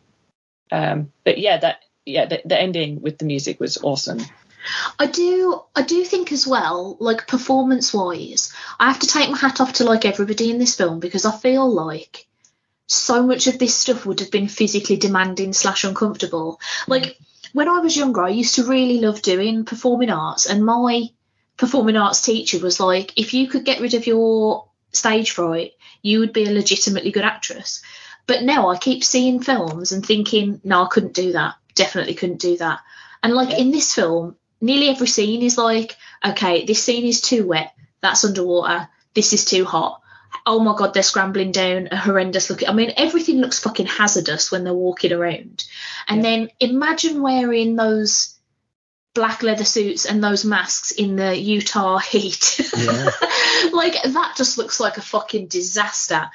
Um, 0.72 1.12
but 1.24 1.38
yeah, 1.38 1.58
that 1.58 1.80
yeah, 2.04 2.26
the, 2.26 2.42
the 2.44 2.60
ending 2.60 3.00
with 3.00 3.18
the 3.18 3.24
music 3.24 3.60
was 3.60 3.78
awesome. 3.78 4.18
I 4.98 5.06
do 5.06 5.62
I 5.74 5.82
do 5.82 6.04
think 6.04 6.32
as 6.32 6.46
well, 6.46 6.96
like 7.00 7.26
performance 7.26 7.92
wise, 7.92 8.52
I 8.78 8.88
have 8.88 9.00
to 9.00 9.06
take 9.06 9.30
my 9.30 9.38
hat 9.38 9.60
off 9.60 9.74
to 9.74 9.84
like 9.84 10.04
everybody 10.04 10.50
in 10.50 10.58
this 10.58 10.76
film 10.76 11.00
because 11.00 11.24
I 11.24 11.36
feel 11.36 11.68
like 11.68 12.26
so 12.86 13.22
much 13.24 13.46
of 13.46 13.58
this 13.58 13.74
stuff 13.74 14.06
would 14.06 14.20
have 14.20 14.30
been 14.30 14.48
physically 14.48 14.96
demanding 14.96 15.52
slash 15.52 15.84
uncomfortable. 15.84 16.60
Like 16.86 17.18
when 17.52 17.68
I 17.68 17.78
was 17.80 17.96
younger, 17.96 18.22
I 18.22 18.30
used 18.30 18.56
to 18.56 18.64
really 18.64 18.98
love 19.00 19.22
doing 19.22 19.64
performing 19.64 20.10
arts, 20.10 20.46
and 20.46 20.64
my 20.64 21.08
performing 21.56 21.96
arts 21.96 22.20
teacher 22.22 22.58
was 22.58 22.80
like, 22.80 23.18
if 23.18 23.34
you 23.34 23.48
could 23.48 23.64
get 23.64 23.80
rid 23.80 23.94
of 23.94 24.06
your 24.06 24.66
stage 24.92 25.30
fright, 25.30 25.72
you 26.02 26.20
would 26.20 26.32
be 26.32 26.44
a 26.44 26.52
legitimately 26.52 27.10
good 27.10 27.24
actress. 27.24 27.82
But 28.26 28.42
now 28.42 28.68
I 28.68 28.78
keep 28.78 29.02
seeing 29.04 29.42
films 29.42 29.92
and 29.92 30.04
thinking, 30.04 30.60
no, 30.64 30.84
I 30.84 30.88
couldn't 30.88 31.14
do 31.14 31.32
that. 31.32 31.54
Definitely 31.74 32.14
couldn't 32.14 32.40
do 32.40 32.56
that. 32.58 32.80
And 33.22 33.34
like 33.34 33.50
Yeah. 33.50 33.58
in 33.58 33.70
this 33.70 33.94
film, 33.94 34.36
nearly 34.60 34.88
every 34.88 35.06
scene 35.06 35.42
is 35.42 35.58
like, 35.58 35.96
okay, 36.24 36.64
this 36.64 36.82
scene 36.82 37.04
is 37.04 37.20
too 37.20 37.46
wet. 37.46 37.74
That's 38.00 38.24
underwater. 38.24 38.88
This 39.14 39.32
is 39.32 39.44
too 39.44 39.64
hot. 39.64 40.00
Oh 40.46 40.58
my 40.60 40.74
god, 40.76 40.94
they're 40.94 41.02
scrambling 41.02 41.52
down 41.52 41.88
a 41.92 41.96
horrendous 41.96 42.48
looking. 42.50 42.68
I 42.68 42.72
mean, 42.72 42.92
everything 42.96 43.36
looks 43.38 43.60
fucking 43.60 43.86
hazardous 43.86 44.50
when 44.50 44.64
they're 44.64 44.72
walking 44.74 45.12
around. 45.12 45.64
And 46.08 46.18
Yeah. 46.18 46.22
then 46.22 46.50
imagine 46.58 47.22
wearing 47.22 47.76
those 47.76 48.34
black 49.14 49.42
leather 49.42 49.64
suits 49.64 50.06
and 50.06 50.22
those 50.22 50.44
masks 50.44 50.90
in 50.90 51.16
the 51.16 51.36
Utah 51.36 51.98
heat. 51.98 52.60
Yeah. 52.76 53.10
like 53.72 54.02
that 54.02 54.34
just 54.36 54.58
looks 54.58 54.80
like 54.80 54.96
a 54.96 55.02
fucking 55.02 55.48
disaster. 55.48 56.30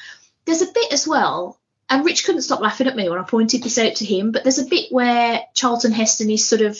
There's 0.45 0.61
a 0.61 0.71
bit 0.71 0.93
as 0.93 1.07
well, 1.07 1.59
and 1.89 2.05
Rich 2.05 2.25
couldn't 2.25 2.43
stop 2.43 2.61
laughing 2.61 2.87
at 2.87 2.95
me 2.95 3.09
when 3.09 3.19
I 3.19 3.23
pointed 3.23 3.63
this 3.63 3.77
out 3.77 3.95
to 3.95 4.05
him, 4.05 4.31
but 4.31 4.43
there's 4.43 4.59
a 4.59 4.65
bit 4.65 4.91
where 4.91 5.41
Charlton 5.53 5.91
Heston 5.91 6.29
is 6.29 6.47
sort 6.47 6.61
of 6.61 6.79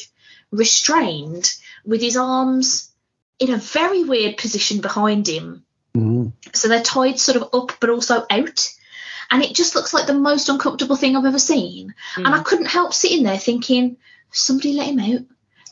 restrained 0.51 1.53
with 1.85 2.01
his 2.01 2.17
arms 2.17 2.91
in 3.39 3.51
a 3.53 3.57
very 3.57 4.03
weird 4.03 4.37
position 4.37 4.81
behind 4.81 5.27
him. 5.27 5.63
Mm. 5.95 6.33
So 6.53 6.67
they're 6.67 6.81
tied 6.81 7.19
sort 7.19 7.37
of 7.37 7.49
up 7.53 7.77
but 7.79 7.89
also 7.89 8.25
out. 8.29 8.73
And 9.29 9.43
it 9.43 9.55
just 9.55 9.75
looks 9.75 9.93
like 9.93 10.07
the 10.07 10.13
most 10.13 10.47
uncomfortable 10.47 10.95
thing 10.95 11.15
I've 11.15 11.25
ever 11.25 11.39
seen. 11.39 11.93
And 12.15 12.27
I 12.27 12.41
couldn't 12.43 12.67
help 12.67 12.93
sitting 12.93 13.23
there 13.23 13.37
thinking, 13.37 13.97
somebody 14.31 14.73
let 14.73 14.87
him 14.87 14.99
out. 14.99 15.21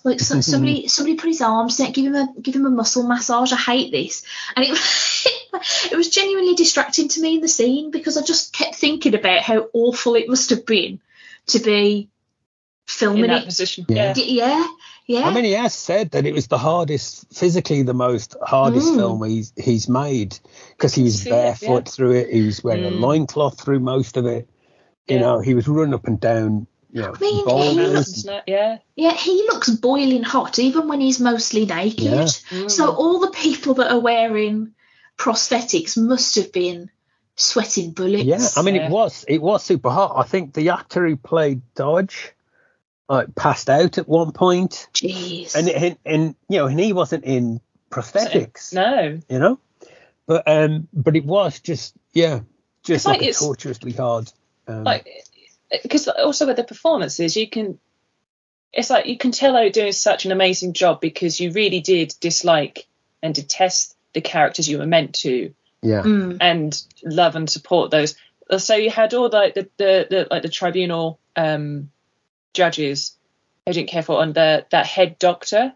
Like 0.05 0.19
so, 0.21 0.39
somebody, 0.39 0.87
somebody 0.95 1.17
put 1.17 1.27
his 1.27 1.41
arms 1.41 1.77
down, 1.77 1.91
give 1.91 2.05
him 2.05 2.15
a 2.15 2.33
give 2.41 2.55
him 2.55 2.65
a 2.65 2.69
muscle 2.69 3.03
massage. 3.03 3.51
I 3.51 3.57
hate 3.57 3.91
this, 3.91 4.23
and 4.55 4.63
it 4.63 4.71
it 5.91 5.95
was 5.97 6.09
genuinely 6.09 6.55
distracting 6.55 7.07
to 7.09 7.21
me 7.21 7.35
in 7.35 7.41
the 7.41 7.47
scene 7.47 7.91
because 7.91 8.15
I 8.17 8.21
just 8.21 8.53
kept 8.53 8.75
thinking 8.75 9.15
about 9.15 9.41
how 9.41 9.67
awful 9.73 10.15
it 10.15 10.29
must 10.29 10.51
have 10.51 10.65
been 10.65 10.99
to 11.47 11.59
be 11.59 12.01
in 12.01 12.07
filming 12.85 13.27
that 13.27 13.43
it. 13.43 13.45
position. 13.45 13.85
Yeah. 13.89 14.13
Yeah. 14.15 14.23
Yeah, 14.25 14.67
yeah. 15.07 15.27
I 15.27 15.33
mean, 15.33 15.43
he 15.45 15.51
has 15.53 15.73
said 15.73 16.11
that 16.11 16.25
it 16.25 16.33
was 16.33 16.47
the 16.47 16.57
hardest, 16.57 17.33
physically 17.33 17.81
the 17.83 17.93
most 17.93 18.35
hardest 18.43 18.87
Mm. 18.93 18.95
film 18.95 19.23
he's 19.23 19.53
he's 19.57 19.87
made 19.89 20.37
because 20.71 20.93
he 20.93 21.03
was 21.03 21.21
See 21.23 21.29
it, 21.29 21.33
yeah. 21.33 21.41
barefoot 21.41 21.89
through 21.89 22.11
it. 22.13 22.29
He 22.31 22.43
was 22.43 22.63
wearing 22.63 22.85
a 22.85 22.89
Mm. 22.91 22.99
loincloth 22.99 23.59
through 23.59 23.79
most 23.79 24.17
of 24.17 24.25
it. 24.27 24.47
You 25.07 25.15
Yeah. 25.15 25.21
know, 25.21 25.39
he 25.39 25.53
was 25.55 25.67
running 25.67 25.93
up 25.95 26.05
and 26.07 26.19
down. 26.19 26.67
You 26.95 27.01
know, 27.01 27.13
I 27.15 27.19
mean, 27.19 27.35
he 27.35 27.43
boulders. 27.43 27.93
was- 27.93 28.27
Yeah. 28.47 28.77
Yeah, 28.95 29.13
he 29.13 29.43
looks 29.49 29.69
boiling 29.69 30.23
hot 30.23 30.59
even 30.59 30.87
when 30.87 31.01
he's 31.01 31.19
mostly 31.19 31.65
naked. 31.65 31.99
Yeah. 32.03 32.23
Mm. 32.23 32.71
So 32.71 32.89
all 32.89 33.19
the 33.19 33.31
people 33.31 33.73
that 33.75 33.91
are 33.91 33.99
wearing 33.99 34.73
prosthetics 35.17 35.97
must 35.97 36.35
have 36.35 36.51
been 36.51 36.89
sweating 37.35 37.91
bullets. 37.91 38.23
Yeah, 38.23 38.47
I 38.55 38.61
mean, 38.63 38.75
Yeah. 38.75 38.85
it 38.87 38.91
was 38.91 39.25
it 39.27 39.41
was 39.41 39.63
super 39.63 39.89
hot. 39.89 40.13
I 40.15 40.23
think 40.23 40.53
the 40.53 40.69
actor 40.69 41.05
who 41.07 41.17
played 41.17 41.61
Dodge, 41.75 42.31
like, 43.09 43.35
passed 43.35 43.69
out 43.69 43.97
at 43.97 44.07
one 44.07 44.31
point, 44.31 44.87
Jeez. 44.93 45.55
and 45.55 45.67
and, 45.69 45.97
and 46.05 46.35
you 46.49 46.59
know, 46.59 46.67
and 46.67 46.79
he 46.79 46.93
wasn't 46.93 47.25
in 47.25 47.59
prosthetics. 47.91 48.73
No. 48.73 49.19
you 49.29 49.39
know 49.39 49.59
but 50.27 50.43
um 50.47 50.87
but 50.91 51.15
it 51.15 51.23
was 51.23 51.59
just 51.59 51.93
yeah 52.13 52.39
just 52.83 53.05
like 53.05 53.19
like, 53.19 53.27
it's- 53.29 53.39
torturously 53.39 53.91
hard 53.91 54.31
um, 54.67 54.83
like 54.83 55.05
because 55.83 56.07
also 56.07 56.45
with 56.47 56.55
the 56.57 56.63
performances 56.63 57.35
you 57.35 57.49
can 57.49 57.79
it's 58.73 58.89
like 58.89 59.05
you 59.05 59.17
can 59.17 59.31
tell 59.31 59.53
they 59.53 59.63
were 59.63 59.69
doing 59.69 59.91
such 59.91 60.25
an 60.25 60.31
amazing 60.31 60.73
job 60.73 60.99
because 61.01 61.39
you 61.39 61.51
really 61.51 61.79
did 61.79 62.13
dislike 62.19 62.87
and 63.23 63.33
detest 63.33 63.95
the 64.13 64.21
characters 64.21 64.67
you 64.69 64.77
were 64.77 64.85
meant 64.85 65.13
to 65.15 65.53
yeah 65.81 66.01
Mm. 66.03 66.37
and 66.41 66.83
love 67.03 67.35
and 67.35 67.49
support 67.49 67.91
those 67.91 68.15
so 68.57 68.75
you 68.75 68.89
had 68.89 69.13
all 69.13 69.29
the 69.29 69.51
the, 69.55 69.69
the, 69.77 70.07
the 70.09 70.27
like 70.29 70.41
the 70.43 70.49
tribunal 70.49 71.19
um 71.35 71.89
judges 72.53 73.17
who 73.65 73.73
didn't 73.73 73.89
care 73.89 74.03
for 74.03 74.21
and 74.21 74.33
the 74.33 74.65
that 74.71 74.85
head 74.85 75.17
doctor 75.19 75.73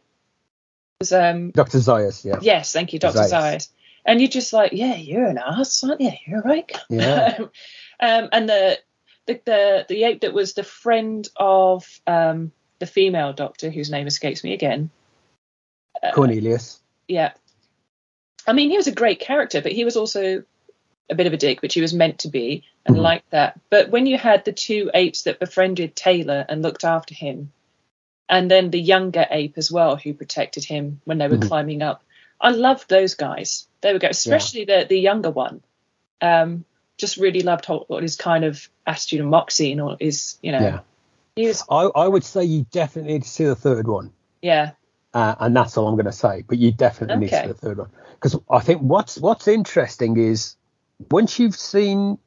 was 1.00 1.12
um 1.12 1.52
dr 1.52 1.78
Zaius 1.78 2.24
yeah 2.26 2.38
yes 2.42 2.72
thank 2.74 2.94
you 2.94 3.00
dr 3.00 3.18
Zaius. 3.18 3.30
Zaius. 3.32 3.70
and 4.06 4.20
you're 4.22 4.30
just 4.30 4.54
like 4.54 4.72
yeah 4.74 4.96
you're 4.96 5.26
an 5.26 5.38
ass 5.38 5.84
aren't 5.84 6.02
you 6.02 6.12
you're 6.28 6.42
right 6.42 6.72
Yeah. 6.90 7.38
um, 8.00 8.30
and 8.32 8.48
the, 8.50 8.78
the 9.26 9.42
the 9.46 9.86
the 9.88 10.04
ape 10.04 10.22
that 10.22 10.34
was 10.34 10.54
the 10.54 10.64
friend 10.64 11.28
of 11.36 11.88
um, 12.08 12.52
the 12.80 12.86
female 12.86 13.34
doctor, 13.34 13.70
whose 13.70 13.90
name 13.90 14.08
escapes 14.08 14.44
me 14.44 14.54
again. 14.54 14.90
Uh, 16.02 16.12
cornelius 16.14 16.80
Yeah, 17.08 17.34
I 18.48 18.54
mean 18.54 18.70
he 18.70 18.78
was 18.78 18.88
a 18.88 18.94
great 18.94 19.20
character, 19.20 19.62
but 19.62 19.72
he 19.72 19.86
was 19.86 19.98
also 19.98 20.44
a 21.10 21.16
bit 21.16 21.28
of 21.28 21.34
a 21.34 21.38
dick, 21.38 21.62
which 21.62 21.74
he 21.74 21.82
was 21.82 21.94
meant 21.94 22.20
to 22.20 22.30
be, 22.30 22.64
and 22.86 22.96
Mhm. 22.96 23.02
like 23.02 23.30
that. 23.32 23.60
But 23.70 23.90
when 23.90 24.06
you 24.06 24.18
had 24.18 24.46
the 24.46 24.52
two 24.54 24.92
apes 24.94 25.24
that 25.24 25.40
befriended 25.40 25.96
Taylor 25.96 26.46
and 26.48 26.62
looked 26.62 26.84
after 26.84 27.16
him, 27.16 27.52
and 28.30 28.50
then 28.50 28.70
the 28.70 28.80
younger 28.80 29.26
ape 29.32 29.58
as 29.58 29.72
well, 29.72 29.96
who 29.96 30.14
protected 30.14 30.64
him 30.64 31.02
when 31.06 31.18
they 31.18 31.28
were 31.28 31.38
Mhm. 31.38 31.48
climbing 31.48 31.82
up, 31.82 32.04
I 32.40 32.52
loved 32.52 32.88
those 32.88 33.16
guys. 33.16 33.68
They 33.82 33.92
were 33.92 34.00
good, 34.00 34.12
especially 34.12 34.66
the 34.66 34.86
the 34.88 35.00
younger 35.00 35.32
one. 35.32 35.64
Um, 36.22 36.64
just 37.00 37.18
really 37.18 37.42
loved 37.42 37.66
what 37.66 38.04
his 38.04 38.16
kind 38.16 38.44
of 38.44 38.70
attitude 38.86 39.22
and 39.22 39.30
moxie 39.30 39.72
and 39.72 39.82
all 39.82 39.98
his, 40.00 40.38
you 40.42 40.52
know, 40.52 40.60
yeah. 40.60 40.80
He 41.36 41.48
was, 41.48 41.64
i 41.70 41.84
i 41.96 42.08
would 42.08 42.24
say 42.26 42.44
you 42.44 42.66
definitely 42.72 43.14
need 43.14 43.24
to 43.24 43.30
see 43.30 43.46
the 43.46 43.56
third 43.56 43.88
one. 43.88 44.12
Yeah, 44.42 44.72
uh, 45.14 45.36
and 45.40 45.56
that's 45.56 45.78
all 45.78 45.88
i'm 45.88 45.96
going 45.96 46.06
to 46.06 46.12
say 46.12 46.44
but 46.48 46.58
you 46.58 46.72
definitely 46.72 47.18
need 47.18 47.30
to 47.30 47.42
see 47.42 47.48
the 47.48 47.54
third 47.54 47.78
one. 47.78 47.90
Because 48.14 48.38
i 48.52 48.60
think 48.60 48.82
what's 48.82 49.18
what's 49.18 49.48
interesting 49.48 50.18
is 50.18 50.56
once 51.10 51.40
you've 51.40 51.56
seen 51.56 52.18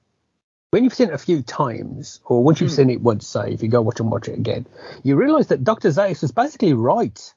when 0.71 0.83
you've 0.85 0.95
seen 0.95 1.09
it 1.09 1.15
a 1.15 1.19
few 1.19 1.43
times 1.43 2.21
or 2.25 2.43
once 2.43 2.61
you've 2.61 2.71
Hmm. 2.71 2.77
seen 2.77 2.91
it 2.91 3.03
once 3.03 3.27
say 3.27 3.53
if 3.53 3.63
you 3.63 3.69
go 3.69 3.83
watch 3.83 4.01
and 4.01 4.11
watch 4.11 4.29
it 4.29 4.39
again 4.39 4.67
you 5.03 5.17
realize 5.17 5.49
that 5.49 5.63
dr 5.63 5.87
Zaius 5.89 6.23
was 6.23 6.33
basically 6.33 6.73
right. 6.73 7.35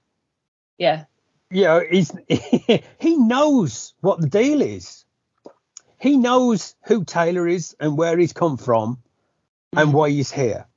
Yeah, 0.77 1.05
you 1.51 1.63
know, 1.63 1.81
he's 1.89 2.11
he 2.99 3.17
knows 3.17 3.93
what 4.01 4.19
the 4.19 4.27
deal 4.27 4.61
is. 4.61 5.04
He 6.05 6.17
knows 6.17 6.75
who 6.85 7.03
Taylor 7.03 7.47
is 7.47 7.75
and 7.79 7.97
where 7.97 8.15
he's 8.17 8.31
come 8.33 8.57
from 8.57 8.99
and 9.75 9.91
why 9.91 10.09
he's 10.11 10.31
here. 10.31 10.67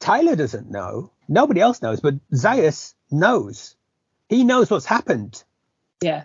Taylor 0.00 0.34
doesn't 0.36 0.70
know. 0.70 1.12
Nobody 1.28 1.60
else 1.60 1.80
knows, 1.80 2.00
but 2.00 2.14
Zaius 2.34 2.94
knows. 3.12 3.76
He 4.28 4.42
knows 4.44 4.70
what's 4.70 4.86
happened. 4.86 5.42
yeah, 6.02 6.24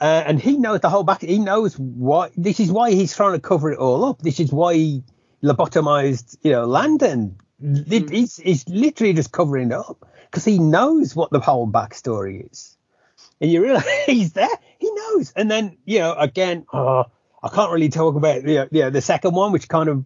Uh, 0.00 0.22
and 0.26 0.40
he 0.40 0.56
knows 0.56 0.80
the 0.80 0.88
whole 0.88 1.02
back. 1.02 1.20
He 1.22 1.38
knows 1.40 1.76
why. 1.76 2.30
This 2.36 2.60
is 2.60 2.70
why 2.70 2.92
he's 2.92 3.14
trying 3.16 3.32
to 3.32 3.40
cover 3.40 3.72
it 3.72 3.78
all 3.78 4.04
up. 4.04 4.22
This 4.22 4.38
is 4.38 4.52
why 4.52 4.74
he 4.74 5.02
lobotomized, 5.42 6.38
you 6.42 6.52
know, 6.52 6.64
Landon. 6.66 7.36
It- 7.60 8.06
Mm. 8.06 8.10
he's, 8.12 8.36
he's 8.36 8.68
literally 8.68 9.14
just 9.14 9.32
covering 9.32 9.72
it 9.72 9.74
up 9.74 10.06
because 10.30 10.44
he 10.44 10.60
knows 10.60 11.16
what 11.16 11.30
the 11.32 11.40
whole 11.40 11.66
backstory 11.66 12.48
is. 12.52 12.76
And 13.40 13.50
you 13.50 13.60
realize 13.62 13.84
he's 14.06 14.32
there. 14.34 14.56
He 14.78 14.88
knows. 14.92 15.32
And 15.34 15.50
then, 15.50 15.76
you 15.84 15.98
know, 15.98 16.14
again, 16.14 16.64
oh, 16.72 17.06
I 17.42 17.48
can't 17.48 17.72
really 17.72 17.88
talk 17.88 18.16
about 18.16 18.44
know, 18.54 18.68
you 18.70 18.90
the 18.90 19.00
second 19.00 19.34
one, 19.34 19.52
which 19.52 19.68
kind 19.68 19.88
of 19.88 20.04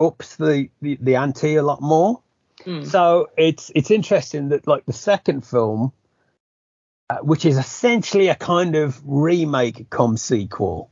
ups 0.00 0.36
the, 0.36 0.68
the, 0.80 0.98
the 1.00 1.16
ante 1.16 1.56
a 1.56 1.62
lot 1.62 1.80
more. 1.80 2.22
Mm. 2.64 2.86
So 2.86 3.30
it's 3.36 3.72
it's 3.74 3.90
interesting 3.90 4.50
that 4.50 4.66
like 4.66 4.86
the 4.86 4.92
second 4.92 5.44
film, 5.44 5.92
uh, 7.10 7.18
which 7.18 7.44
is 7.44 7.58
essentially 7.58 8.28
a 8.28 8.34
kind 8.34 8.76
of 8.76 9.00
remake 9.04 9.90
cum 9.90 10.16
sequel, 10.16 10.90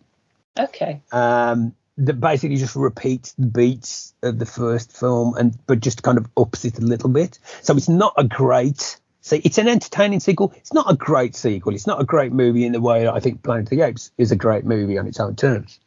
okay, 0.58 1.02
um, 1.12 1.74
that 1.98 2.20
basically 2.20 2.56
just 2.56 2.76
repeats 2.76 3.32
the 3.34 3.46
beats 3.46 4.14
of 4.22 4.38
the 4.38 4.46
first 4.46 4.96
film 4.96 5.34
and 5.36 5.56
but 5.66 5.80
just 5.80 6.02
kind 6.02 6.18
of 6.18 6.26
ups 6.36 6.64
it 6.64 6.78
a 6.78 6.82
little 6.82 7.10
bit. 7.10 7.38
So 7.62 7.76
it's 7.76 7.88
not 7.88 8.14
a 8.16 8.24
great. 8.24 8.99
So 9.22 9.38
it's 9.44 9.58
an 9.58 9.68
entertaining 9.68 10.20
sequel. 10.20 10.52
It's 10.56 10.72
not 10.72 10.90
a 10.90 10.96
great 10.96 11.36
sequel. 11.36 11.74
It's 11.74 11.86
not 11.86 12.00
a 12.00 12.04
great 12.04 12.32
movie 12.32 12.64
in 12.64 12.72
the 12.72 12.80
way 12.80 13.04
that 13.04 13.12
I 13.12 13.20
think 13.20 13.42
Planet 13.42 13.64
of 13.64 13.70
the 13.70 13.82
Apes 13.82 14.10
is 14.16 14.32
a 14.32 14.36
great 14.36 14.64
movie 14.64 14.98
on 14.98 15.06
its 15.06 15.20
own 15.20 15.36
terms. 15.36 15.78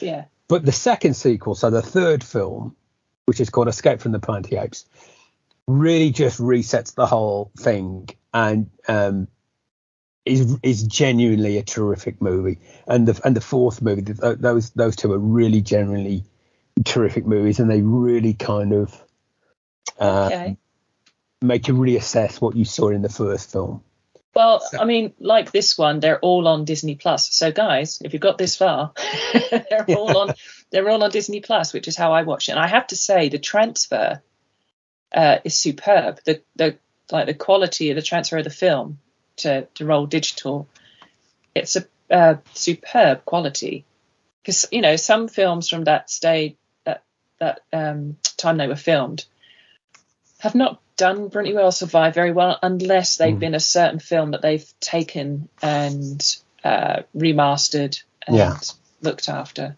yeah, 0.00 0.24
But 0.48 0.64
the 0.64 0.72
second 0.72 1.14
sequel, 1.14 1.54
so 1.54 1.70
the 1.70 1.82
third 1.82 2.22
film, 2.22 2.76
which 3.24 3.40
is 3.40 3.48
called 3.50 3.68
Escape 3.68 4.00
from 4.00 4.12
the 4.12 4.18
Planet 4.18 4.46
of 4.46 4.50
the 4.50 4.62
Apes, 4.62 4.84
really 5.66 6.10
just 6.10 6.38
resets 6.38 6.94
the 6.94 7.06
whole 7.06 7.50
thing 7.58 8.08
and 8.32 8.70
um, 8.86 9.28
is 10.24 10.58
is 10.62 10.82
genuinely 10.82 11.56
a 11.56 11.62
terrific 11.62 12.20
movie, 12.20 12.58
and 12.86 13.08
the 13.08 13.20
and 13.24 13.34
the 13.34 13.40
fourth 13.40 13.80
movie, 13.80 14.02
th- 14.02 14.38
those 14.38 14.70
those 14.70 14.96
two 14.96 15.12
are 15.12 15.18
really 15.18 15.60
genuinely 15.62 16.24
terrific 16.84 17.24
movies, 17.26 17.60
and 17.60 17.70
they 17.70 17.80
really 17.80 18.34
kind 18.34 18.72
of 18.72 19.02
uh, 19.98 20.26
Okay. 20.32 20.56
Make 21.42 21.68
you 21.68 21.74
reassess 21.74 22.40
what 22.40 22.56
you 22.56 22.64
saw 22.64 22.88
in 22.88 23.02
the 23.02 23.08
first 23.08 23.52
film. 23.52 23.82
Well, 24.34 24.62
I 24.78 24.84
mean, 24.84 25.14
like 25.18 25.50
this 25.50 25.78
one, 25.78 25.98
they're 26.00 26.18
all 26.18 26.46
on 26.46 26.66
Disney 26.66 26.94
Plus. 26.94 27.32
So, 27.32 27.50
guys, 27.50 28.02
if 28.04 28.12
you've 28.12 28.20
got 28.20 28.36
this 28.36 28.54
far, 28.54 28.92
they're 29.50 29.86
all 29.88 30.18
on. 30.18 30.34
They're 30.70 30.90
all 30.90 31.02
on 31.02 31.10
Disney 31.10 31.40
Plus, 31.40 31.72
which 31.72 31.88
is 31.88 31.96
how 31.96 32.12
I 32.12 32.22
watch 32.22 32.48
it. 32.48 32.52
And 32.52 32.60
I 32.60 32.66
have 32.66 32.86
to 32.88 32.96
say, 32.96 33.30
the 33.30 33.38
transfer 33.38 34.20
uh, 35.10 35.38
is 35.42 35.58
superb. 35.58 36.20
The 36.26 36.42
the 36.54 36.76
like 37.10 37.26
the 37.26 37.34
quality 37.34 37.88
of 37.88 37.96
the 37.96 38.02
transfer 38.02 38.36
of 38.36 38.44
the 38.44 38.50
film 38.50 38.98
to 39.36 39.62
to 39.76 39.86
roll 39.86 40.04
digital, 40.04 40.68
it's 41.54 41.76
a 41.76 41.86
uh, 42.10 42.34
superb 42.52 43.24
quality. 43.24 43.86
Because 44.42 44.66
you 44.70 44.82
know, 44.82 44.96
some 44.96 45.28
films 45.28 45.70
from 45.70 45.84
that 45.84 46.10
stage, 46.10 46.56
that 46.84 47.04
that 47.38 47.60
um, 47.72 48.18
time 48.36 48.58
they 48.58 48.68
were 48.68 48.76
filmed, 48.76 49.24
have 50.40 50.54
not 50.54 50.78
done 50.96 51.28
brilliantly 51.28 51.60
well, 51.62 51.72
survived 51.72 52.14
very 52.14 52.32
well, 52.32 52.58
unless 52.62 53.16
they've 53.16 53.34
Mm. 53.36 53.40
been 53.40 53.54
a 53.54 53.60
certain 53.60 53.98
film 53.98 54.30
that 54.32 54.42
they've 54.42 54.66
taken 54.80 55.48
and 55.62 56.20
uh, 56.64 57.02
remastered 57.16 58.02
and 58.26 58.36
Yeah. 58.36 58.58
looked 59.02 59.28
after. 59.28 59.76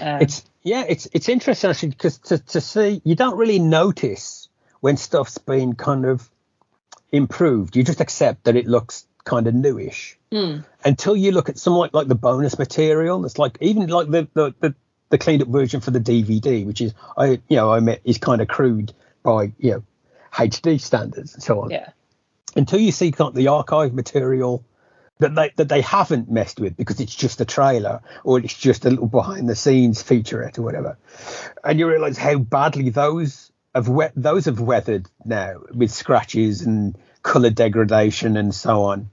Um, 0.00 0.22
It's 0.22 0.44
yeah, 0.62 0.84
it's 0.88 1.08
it's 1.12 1.28
interesting 1.28 1.70
actually 1.70 1.90
because 1.90 2.18
to, 2.18 2.38
to 2.38 2.60
see 2.60 3.00
you 3.04 3.14
don't 3.14 3.36
really 3.38 3.58
notice 3.58 4.48
when 4.80 4.96
stuff's 4.96 5.38
been 5.38 5.74
kind 5.74 6.04
of 6.04 6.28
improved. 7.12 7.76
You 7.76 7.84
just 7.84 8.00
accept 8.00 8.44
that 8.44 8.56
it 8.56 8.66
looks 8.66 9.06
kind 9.24 9.46
of 9.46 9.54
newish 9.54 10.16
mm, 10.32 10.64
until 10.84 11.16
you 11.16 11.32
look 11.32 11.48
at 11.48 11.58
some 11.58 11.74
like 11.74 11.94
like 11.94 12.08
the 12.08 12.14
bonus 12.14 12.58
material. 12.58 13.24
It's 13.24 13.38
like 13.38 13.58
even 13.60 13.86
like 13.88 14.10
the 14.10 14.28
the 14.34 14.54
the, 14.60 14.74
the 15.10 15.18
cleaned 15.18 15.42
up 15.42 15.48
version 15.48 15.80
for 15.80 15.90
the 15.90 16.00
DVD, 16.00 16.66
which 16.66 16.80
is 16.80 16.92
I 17.16 17.40
you 17.48 17.56
know 17.56 17.70
I 17.70 17.78
admit 17.78 18.02
is 18.04 18.18
kind 18.18 18.40
of 18.40 18.48
crude 18.48 18.92
by 19.22 19.52
you 19.58 19.70
know 19.72 19.82
HD 20.32 20.80
standards 20.80 21.34
and 21.34 21.42
so 21.42 21.60
on. 21.62 21.70
yeah, 21.70 21.90
Until 22.56 22.80
you 22.80 22.92
see 22.92 23.12
kind 23.12 23.28
of 23.28 23.34
the 23.34 23.48
archive 23.48 23.94
material 23.94 24.64
that 25.18 25.34
they 25.34 25.50
that 25.56 25.68
they 25.68 25.80
haven't 25.80 26.30
messed 26.30 26.60
with 26.60 26.76
because 26.76 27.00
it's 27.00 27.14
just 27.14 27.40
a 27.40 27.44
trailer 27.44 28.00
or 28.24 28.38
it's 28.38 28.56
just 28.56 28.84
a 28.84 28.90
little 28.90 29.08
behind 29.08 29.48
the 29.48 29.56
scenes 29.56 30.02
featurette 30.02 30.58
or 30.58 30.62
whatever, 30.62 30.96
and 31.64 31.78
you 31.78 31.88
realise 31.88 32.16
how 32.16 32.38
badly 32.38 32.90
those 32.90 33.50
have 33.74 33.88
we- 33.88 34.06
those 34.16 34.44
have 34.46 34.60
weathered 34.60 35.08
now 35.24 35.54
with 35.74 35.90
scratches 35.90 36.62
and 36.62 36.96
colour 37.22 37.50
degradation 37.50 38.36
and 38.36 38.54
so 38.54 38.84
on. 38.84 39.10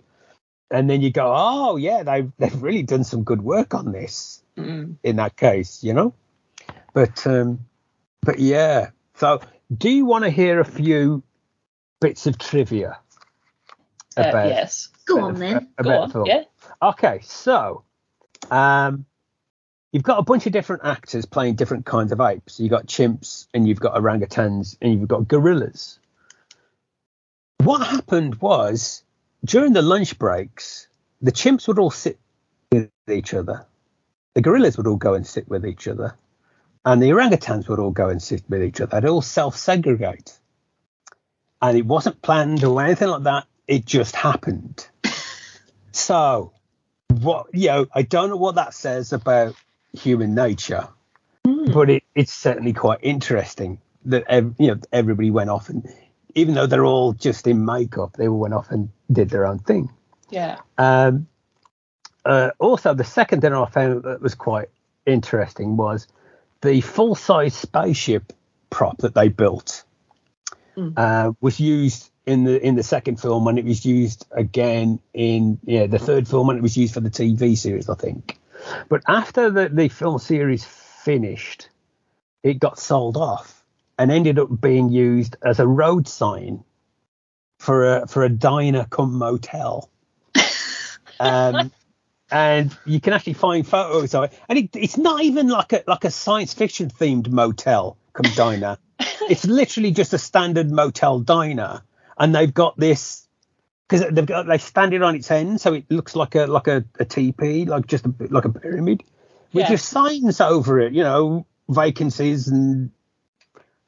And 0.72 0.90
then 0.90 1.02
you 1.02 1.12
go, 1.12 1.32
oh 1.36 1.76
yeah, 1.76 2.04
they've 2.04 2.32
they've 2.38 2.62
really 2.62 2.84
done 2.84 3.04
some 3.04 3.24
good 3.24 3.42
work 3.42 3.74
on 3.74 3.92
this 3.92 4.44
mm. 4.58 4.96
in 5.04 5.16
that 5.18 5.36
case, 5.36 5.84
you 5.84 5.94
know. 5.94 6.14
But 6.94 7.26
um, 7.28 7.60
but 8.22 8.40
yeah. 8.40 8.90
So, 9.16 9.40
do 9.76 9.90
you 9.90 10.06
want 10.06 10.24
to 10.24 10.30
hear 10.30 10.60
a 10.60 10.66
few 10.66 11.24
bits 12.02 12.28
of 12.28 12.38
trivia 12.38 13.00
Uh, 14.18 14.22
yes. 14.34 14.90
Go 15.06 15.22
on 15.22 15.36
then. 15.36 15.68
about 15.78 15.84
Go 15.84 16.02
on. 16.02 16.12
film? 16.12 16.26
Yeah. 16.28 16.44
Okay, 16.82 17.20
so 17.24 17.84
um, 18.52 19.06
you've 19.92 20.04
got 20.04 20.20
a 20.20 20.24
bunch 20.24 20.46
of 20.46 20.52
different 20.54 20.84
actors 20.86 21.26
playing 21.26 21.56
different 21.56 21.86
kinds 21.86 22.12
of 22.12 22.20
apes. 22.22 22.60
You've 22.60 22.70
got 22.72 22.86
chimps, 22.88 23.48
and 23.54 23.68
you've 23.68 23.80
got 23.80 23.96
orangutans, 23.96 24.78
and 24.82 24.94
you've 24.94 25.08
got 25.08 25.28
gorillas. 25.28 26.00
What 27.64 27.86
happened 27.86 28.36
was 28.36 29.04
during 29.44 29.74
the 29.74 29.82
lunch 29.82 30.18
breaks, 30.20 30.88
the 31.22 31.32
chimps 31.32 31.68
would 31.68 31.80
all 31.80 31.92
sit 31.92 32.20
with 32.72 32.90
each 33.12 33.34
other, 33.34 33.66
the 34.34 34.42
gorillas 34.42 34.78
would 34.78 34.88
all 34.88 34.98
go 34.98 35.14
and 35.14 35.26
sit 35.26 35.48
with 35.50 35.66
each 35.66 35.88
other, 35.88 36.16
and 36.86 37.02
the 37.02 37.10
orangutans 37.10 37.68
would 37.68 37.80
all 37.80 37.92
go 37.92 38.10
and 38.10 38.22
sit 38.22 38.44
with 38.48 38.64
each 38.64 38.80
other. 38.80 39.02
They'd 39.02 39.10
all 39.10 39.22
self 39.22 39.58
segregate. 39.58 40.38
And 41.62 41.78
it 41.78 41.86
wasn't 41.86 42.22
planned 42.22 42.64
or 42.64 42.82
anything 42.82 43.08
like 43.08 43.24
that. 43.24 43.48
It 43.68 43.86
just 43.86 44.16
happened. 44.16 44.88
So, 45.98 46.52
what 47.08 47.48
you 47.54 47.70
know, 47.70 47.86
I 47.96 48.02
don't 48.02 48.30
know 48.30 48.36
what 48.36 48.56
that 48.56 48.74
says 48.74 49.14
about 49.14 49.56
human 49.94 50.36
nature, 50.36 50.90
but 51.44 51.90
it, 51.90 52.04
it's 52.14 52.34
certainly 52.34 52.74
quite 52.74 53.00
interesting 53.02 53.80
that 54.04 54.26
you 54.60 54.68
know 54.68 54.80
everybody 54.92 55.32
went 55.32 55.50
off 55.50 55.70
and 55.70 55.88
even 56.36 56.54
though 56.54 56.68
they're 56.68 56.86
all 56.86 57.14
just 57.14 57.48
in 57.48 57.64
makeup, 57.64 58.18
they 58.18 58.28
all 58.28 58.38
went 58.38 58.54
off 58.54 58.70
and 58.72 58.90
did 59.12 59.30
their 59.30 59.46
own 59.46 59.60
thing. 59.60 59.90
Yeah. 60.30 60.60
Um, 60.78 61.28
uh, 62.26 62.52
also, 62.60 62.94
the 62.94 63.06
second 63.06 63.42
thing 63.42 63.54
I 63.54 63.66
found 63.66 64.04
that 64.04 64.22
was 64.22 64.36
quite 64.36 64.68
interesting 65.06 65.78
was 65.78 66.08
the 66.66 66.82
full 66.82 67.16
size 67.16 67.54
spaceship 67.56 68.34
prop 68.70 68.98
that 69.00 69.16
they 69.16 69.30
built 69.30 69.86
Mm. 70.78 70.94
uh, 70.98 71.32
was 71.40 71.60
used 71.60 72.12
in 72.26 72.44
the 72.44 72.62
in 72.62 72.76
the 72.76 72.84
second 72.84 73.22
film 73.22 73.48
and 73.48 73.58
it 73.58 73.64
was 73.64 73.86
used 73.86 74.26
again 74.32 75.00
in 75.14 75.58
yeah 75.64 75.88
the 75.88 76.00
third 76.00 76.28
film 76.28 76.50
and 76.50 76.60
it 76.60 76.62
was 76.62 76.76
used 76.76 76.94
for 76.94 77.00
the 77.00 77.10
TV 77.10 77.58
series 77.58 77.88
I 77.88 77.96
think. 77.96 78.38
But 78.90 79.04
after 79.08 79.50
the, 79.50 79.70
the 79.70 79.88
film 79.88 80.20
series 80.20 80.66
finished, 80.66 81.70
it 82.44 82.60
got 82.60 82.78
sold 82.80 83.16
off 83.16 83.64
and 83.98 84.12
ended 84.12 84.38
up 84.38 84.50
being 84.60 84.90
used 84.90 85.38
as 85.44 85.60
a 85.60 85.68
road 85.68 86.08
sign 86.10 86.64
for 87.60 87.98
a 87.98 88.08
for 88.08 88.24
a 88.24 88.30
diner 88.30 88.86
come 88.90 89.18
motel. 89.18 89.90
um, 91.22 91.72
and 92.36 92.78
you 92.86 93.00
can 93.00 93.14
actually 93.14 93.32
find 93.34 93.66
photos 93.66 94.14
of 94.14 94.26
it, 94.26 94.34
and 94.50 94.60
it, 94.60 94.76
it's 94.76 94.98
not 94.98 95.24
even 95.24 95.48
like 95.48 95.72
a 95.72 95.84
like 95.88 96.04
a 96.04 96.12
science 96.12 96.54
fiction 96.54 96.90
themed 96.90 97.30
motel 97.30 97.98
come 98.12 98.26
diner. 98.36 98.78
it's 99.30 99.46
literally 99.46 99.92
just 99.92 100.12
a 100.14 100.18
standard 100.18 100.70
motel 100.70 101.22
diner, 101.22 101.82
and 102.18 102.36
they've 102.36 102.54
got 102.54 102.78
this 102.78 103.26
because 103.88 104.06
they've 104.12 104.26
got 104.26 104.48
they 104.48 104.58
stand 104.58 104.94
it 104.94 105.02
on 105.02 105.16
its 105.16 105.32
end, 105.32 105.62
so 105.62 105.74
it 105.76 105.86
looks 105.90 106.14
like 106.14 106.36
a 106.36 106.46
like 106.46 106.68
a, 106.68 106.84
a 107.00 107.06
teepee, 107.06 107.64
like 107.64 107.88
just 107.88 108.06
a 108.06 108.10
bit 108.10 108.34
like 108.34 108.44
a 108.44 108.50
pyramid, 108.50 109.02
with 109.54 109.64
Yeah. 109.64 109.70
just 109.70 109.88
signs 109.88 110.42
over 110.42 110.82
it, 110.82 110.92
you 110.92 111.04
know, 111.04 111.46
vacancies 111.70 112.50
and 112.50 112.92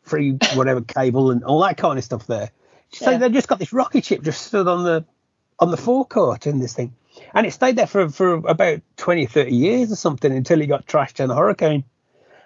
free 0.03 0.39
whatever 0.55 0.79
cable 0.95 1.31
and 1.31 1.43
all 1.43 1.59
that 1.63 1.75
kind 1.75 1.97
of 1.97 2.05
stuff 2.05 2.27
there. 2.27 2.49
So 2.93 3.11
Yeah. 3.11 3.17
they've 3.17 3.33
just 3.33 3.49
got 3.49 3.59
this 3.59 3.73
rocket 3.73 4.05
ship 4.05 4.21
just 4.23 4.41
stood 4.41 4.69
on 4.69 4.85
the 4.85 5.03
on 5.59 5.69
the 5.69 5.77
forecourt 5.77 6.47
in 6.47 6.59
this 6.59 6.73
thing. 6.73 6.95
And 7.33 7.45
it 7.45 7.51
stayed 7.51 7.75
there 7.75 7.87
for, 7.87 8.09
for 8.09 8.33
about 8.33 8.81
20, 8.97 9.25
30 9.25 9.55
years 9.55 9.91
or 9.91 9.95
something 9.95 10.31
until 10.31 10.61
it 10.61 10.67
got 10.67 10.85
trashed 10.85 11.23
in 11.23 11.29
a 11.31 11.35
hurricane. 11.35 11.83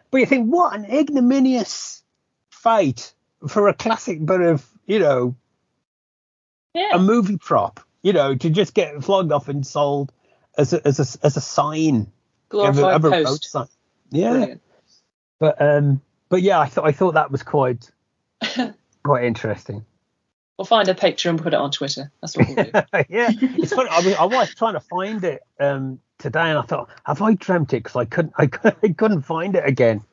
But 0.10 0.18
you 0.20 0.26
think, 0.26 0.48
what 0.52 0.76
an 0.76 0.86
ignominious 0.86 2.04
fate 2.50 3.14
for 3.48 3.68
a 3.70 3.74
classic 3.74 4.24
bit 4.26 4.42
of, 4.42 4.66
you 4.86 5.00
know, 5.00 5.36
Yeah. 6.74 6.92
a 6.96 7.00
movie 7.00 7.38
prop, 7.38 7.80
you 8.02 8.14
know, 8.14 8.36
to 8.36 8.50
just 8.50 8.74
get 8.74 9.04
flogged 9.04 9.32
off 9.32 9.48
and 9.48 9.66
sold 9.66 10.12
as 10.58 10.74
a, 10.74 10.86
as 10.86 11.00
a, 11.00 11.26
as 11.26 11.38
a 11.38 11.42
sign 11.42 11.96
of 12.02 12.08
Glorified 12.50 12.96
of 12.96 13.06
a 13.06 13.10
road 13.10 13.26
post. 13.26 13.50
sign. 13.52 13.68
Yeah. 14.10 14.32
Brilliant. 14.32 14.62
But 15.40 15.62
um, 15.62 16.02
but 16.30 16.42
yeah, 16.44 16.60
I 16.60 16.68
thought 16.68 16.86
I 16.88 16.92
thought 16.92 17.14
that 17.16 17.32
was 17.32 17.42
quite 17.44 17.90
quite 19.04 19.24
interesting. 19.24 19.86
We'll 20.58 20.66
find 20.66 20.88
a 20.90 20.96
picture 20.96 21.30
and 21.30 21.42
put 21.42 21.54
it 21.54 21.60
on 21.60 21.72
Twitter. 21.72 22.12
That's 22.22 22.38
what 22.38 22.48
we'll 22.48 22.56
do. 22.66 22.72
yeah, 23.10 23.32
it's 23.40 23.74
funny. 23.74 23.90
I 23.90 24.00
was, 24.00 24.14
I 24.16 24.26
was 24.26 24.54
trying 24.54 24.74
to 24.74 24.80
find 24.80 25.24
it 25.24 25.42
um, 25.60 26.00
today, 26.20 26.50
and 26.50 26.58
I 26.60 26.62
thought, 26.62 26.90
have 27.04 27.22
I 27.22 27.34
dreamt 27.34 27.74
it? 27.74 27.84
Because 27.84 27.96
I 27.96 28.06
couldn't, 28.06 28.34
I, 28.38 28.46
couldn't- 28.48 28.78
I 28.84 28.90
couldn't 28.90 29.22
find 29.24 29.56
it 29.56 29.66
again. 29.66 30.04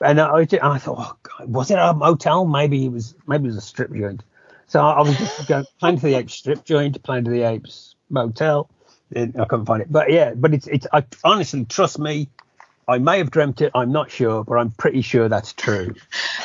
And 0.00 0.20
I, 0.20 0.40
and 0.40 0.60
I 0.62 0.78
thought, 0.78 0.96
oh 0.98 1.16
God, 1.22 1.48
was 1.52 1.70
it 1.70 1.78
a 1.78 1.94
motel? 1.94 2.44
Maybe 2.44 2.84
it 2.86 2.92
was. 2.92 3.14
Maybe 3.26 3.44
it 3.44 3.48
was 3.48 3.56
a 3.56 3.60
strip 3.62 3.92
joint. 3.92 4.22
So 4.66 4.80
I, 4.80 4.92
I 4.92 5.00
was 5.02 5.16
just 5.16 5.48
going 5.48 5.64
Planet 5.80 5.98
of 5.98 6.02
the 6.02 6.14
Apes 6.16 6.34
strip 6.34 6.64
joint, 6.64 7.02
Planet 7.02 7.28
of 7.28 7.32
the 7.32 7.42
Apes 7.42 7.94
motel. 8.10 8.68
And 9.14 9.40
I 9.40 9.46
couldn't 9.46 9.66
find 9.66 9.80
it. 9.82 9.90
But 9.90 10.10
yeah, 10.12 10.34
but 10.34 10.52
it's 10.52 10.66
it's. 10.66 10.86
I 10.92 11.04
honestly 11.24 11.64
trust 11.64 11.98
me. 11.98 12.28
I 12.86 12.98
may 12.98 13.18
have 13.18 13.30
dreamt 13.30 13.60
it. 13.60 13.70
I'm 13.74 13.92
not 13.92 14.10
sure, 14.10 14.44
but 14.44 14.54
I'm 14.54 14.70
pretty 14.70 15.02
sure 15.02 15.28
that's 15.28 15.52
true. 15.52 15.94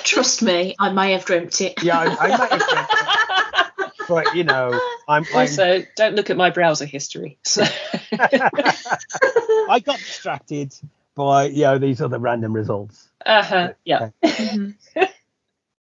Trust 0.04 0.42
me, 0.42 0.76
I 0.78 0.92
may 0.92 1.14
have 1.14 1.24
dreamt 1.26 1.60
it. 1.62 1.82
Yeah, 1.82 2.00
I, 2.00 2.04
I 2.04 2.28
may 2.28 2.48
have 2.48 2.50
dreamt 2.50 2.90
it. 2.92 3.20
But 4.08 4.36
you 4.36 4.44
know, 4.44 4.80
I'm, 5.08 5.26
I'm 5.34 5.42
Also, 5.42 5.84
don't 5.96 6.16
look 6.16 6.30
at 6.30 6.38
my 6.38 6.50
browser 6.50 6.86
history. 6.86 7.38
So, 7.46 7.64
I 9.70 9.82
got 9.84 9.98
distracted 9.98 10.74
by 11.16 11.46
you 11.46 11.64
know 11.64 11.78
these 11.78 12.02
other 12.02 12.20
random 12.20 12.54
results. 12.54 13.10
uh-huh, 13.26 13.74
yeah. 13.86 14.10
Mhm. 14.24 14.76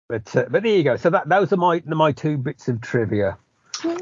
But 0.08 0.36
uh, 0.36 0.44
but 0.50 0.62
there 0.62 0.76
you 0.76 0.84
go. 0.84 0.96
So 0.96 1.08
that 1.10 1.28
those 1.28 1.52
are 1.54 1.56
my 1.56 1.82
my 1.86 2.12
two 2.12 2.36
bits 2.36 2.68
of 2.68 2.82
trivia, 2.82 3.38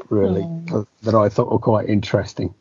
really, 0.09 0.45
uh, 0.73 0.83
that 1.03 1.15
I 1.15 1.29
thought 1.29 1.49
were 1.49 1.59
quite 1.59 1.87
interesting. 1.87 2.53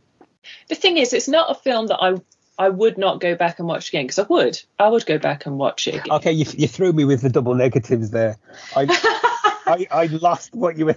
The 0.69 0.77
thing 0.77 0.99
is, 0.99 1.13
it's 1.13 1.27
not 1.27 1.51
a 1.51 1.55
film 1.55 1.89
that 1.89 1.99
I 2.01 2.15
I 2.61 2.69
would 2.69 2.97
not 2.97 3.21
go 3.21 3.35
back 3.35 3.59
and 3.59 3.67
watch 3.67 3.89
again 3.89 4.05
because 4.05 4.21
I 4.21 4.27
would. 4.29 4.61
I 4.79 4.89
would 4.89 5.05
go 5.05 5.19
back 5.19 5.47
and 5.47 5.59
watch 5.59 5.89
it 5.89 5.95
again. 5.97 6.13
Okay, 6.17 6.31
you, 6.31 6.45
you 6.57 6.69
threw 6.69 6.93
me 6.93 7.05
with 7.05 7.23
the 7.23 7.31
double 7.31 7.55
negatives 7.55 8.11
there. 8.11 8.37
I 8.77 8.87
I, 9.67 9.87
I 9.91 10.07
lost 10.07 10.55
what 10.55 10.79
you 10.79 10.87
were 10.87 10.97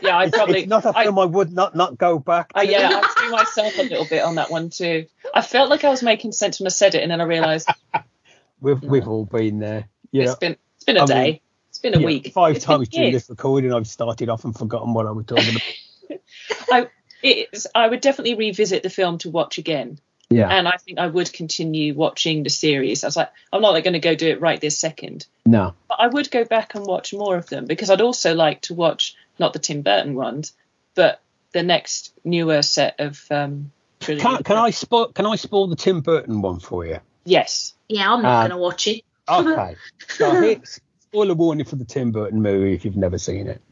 Yeah, 0.00 0.18
I 0.18 0.30
probably. 0.30 0.60
It's 0.60 0.68
not 0.68 0.84
a 0.84 0.92
film 0.92 1.18
I, 1.18 1.24
would 1.24 1.52
not 1.52 1.74
not 1.74 1.98
go 1.98 2.18
back. 2.18 2.52
To. 2.52 2.60
Uh, 2.60 2.62
yeah, 2.62 2.90
I 2.92 3.14
threw 3.18 3.30
myself 3.30 3.78
a 3.78 3.82
little 3.82 4.06
bit 4.06 4.22
on 4.22 4.36
that 4.36 4.50
one 4.50 4.70
too. 4.70 5.06
I 5.34 5.42
felt 5.42 5.70
like 5.70 5.84
I 5.84 5.90
was 5.90 6.02
making 6.02 6.32
sense 6.32 6.60
when 6.60 6.66
I 6.66 6.70
said 6.70 6.94
it, 6.94 7.02
and 7.02 7.10
then 7.10 7.20
I 7.20 7.24
realised 7.24 7.68
we've 8.60 8.82
we've 8.82 9.08
all 9.08 9.24
been 9.24 9.58
there. 9.58 9.88
You 10.10 10.22
it's 10.22 10.36
been 10.36 10.56
it's 10.76 10.84
been 10.84 10.96
a 10.96 11.02
I 11.02 11.06
day, 11.06 11.24
mean, 11.24 11.40
it's 11.68 11.78
been 11.78 11.94
a 11.94 12.00
yeah, 12.00 12.06
week, 12.06 12.32
Five 12.32 12.56
It's 12.56 12.64
times 12.64 12.88
during 12.88 13.10
years. 13.10 13.22
this 13.22 13.30
recording, 13.30 13.72
I've 13.72 13.86
started 13.86 14.28
off 14.28 14.44
and 14.44 14.56
forgotten 14.56 14.94
what 14.94 15.06
I 15.06 15.10
was 15.10 15.26
talking 15.26 15.56
about. 15.56 16.20
I 16.70 16.88
it's, 17.22 17.66
I 17.74 17.88
would 17.88 18.00
definitely 18.00 18.34
revisit 18.34 18.82
the 18.82 18.90
film 18.90 19.18
to 19.18 19.30
watch 19.30 19.58
again, 19.58 19.98
Yeah. 20.34 20.48
and 20.48 20.66
I 20.68 20.76
think 20.76 20.98
I 20.98 21.06
would 21.06 21.32
continue 21.32 21.94
watching 21.94 22.42
the 22.42 22.50
series. 22.50 23.04
I 23.04 23.06
was 23.08 23.16
like, 23.16 23.30
I'm 23.52 23.62
not 23.62 23.70
like, 23.72 23.84
going 23.84 23.94
to 23.94 24.00
go 24.00 24.14
do 24.14 24.28
it 24.28 24.40
right 24.40 24.60
this 24.60 24.78
second, 24.78 25.26
No. 25.46 25.74
but 25.88 26.00
I 26.00 26.06
would 26.08 26.30
go 26.30 26.44
back 26.44 26.74
and 26.74 26.86
watch 26.86 27.12
more 27.12 27.36
of 27.36 27.48
them 27.48 27.66
because 27.66 27.90
I'd 27.90 28.00
also 28.00 28.34
like 28.34 28.62
to 28.62 28.74
watch 28.74 29.14
not 29.38 29.52
the 29.52 29.58
Tim 29.58 29.82
Burton 29.82 30.14
ones, 30.14 30.52
but 30.94 31.20
the 31.52 31.62
next 31.62 32.12
newer 32.24 32.62
set 32.62 32.98
of 33.00 33.24
um. 33.30 33.70
Can, 34.00 34.18
can 34.42 34.56
I 34.58 34.70
spoil? 34.70 35.06
Can 35.12 35.24
I 35.24 35.36
spoil 35.36 35.66
the 35.68 35.76
Tim 35.76 36.00
Burton 36.02 36.42
one 36.42 36.60
for 36.60 36.84
you? 36.84 36.98
Yes. 37.24 37.74
Yeah, 37.88 38.12
I'm 38.12 38.20
not 38.22 38.34
Uh, 38.34 38.40
going 38.40 38.50
to 38.50 38.56
watch 38.58 38.86
it. 38.86 39.02
Okay. 39.28 39.76
So 40.08 40.30
here's 40.40 40.80
spoiler 41.00 41.34
warning 41.34 41.64
for 41.64 41.76
the 41.76 41.84
Tim 41.86 42.12
Burton 42.12 42.42
movie 42.42 42.74
if 42.74 42.84
you've 42.84 42.96
never 42.96 43.16
seen 43.18 43.46
it. 43.46 43.62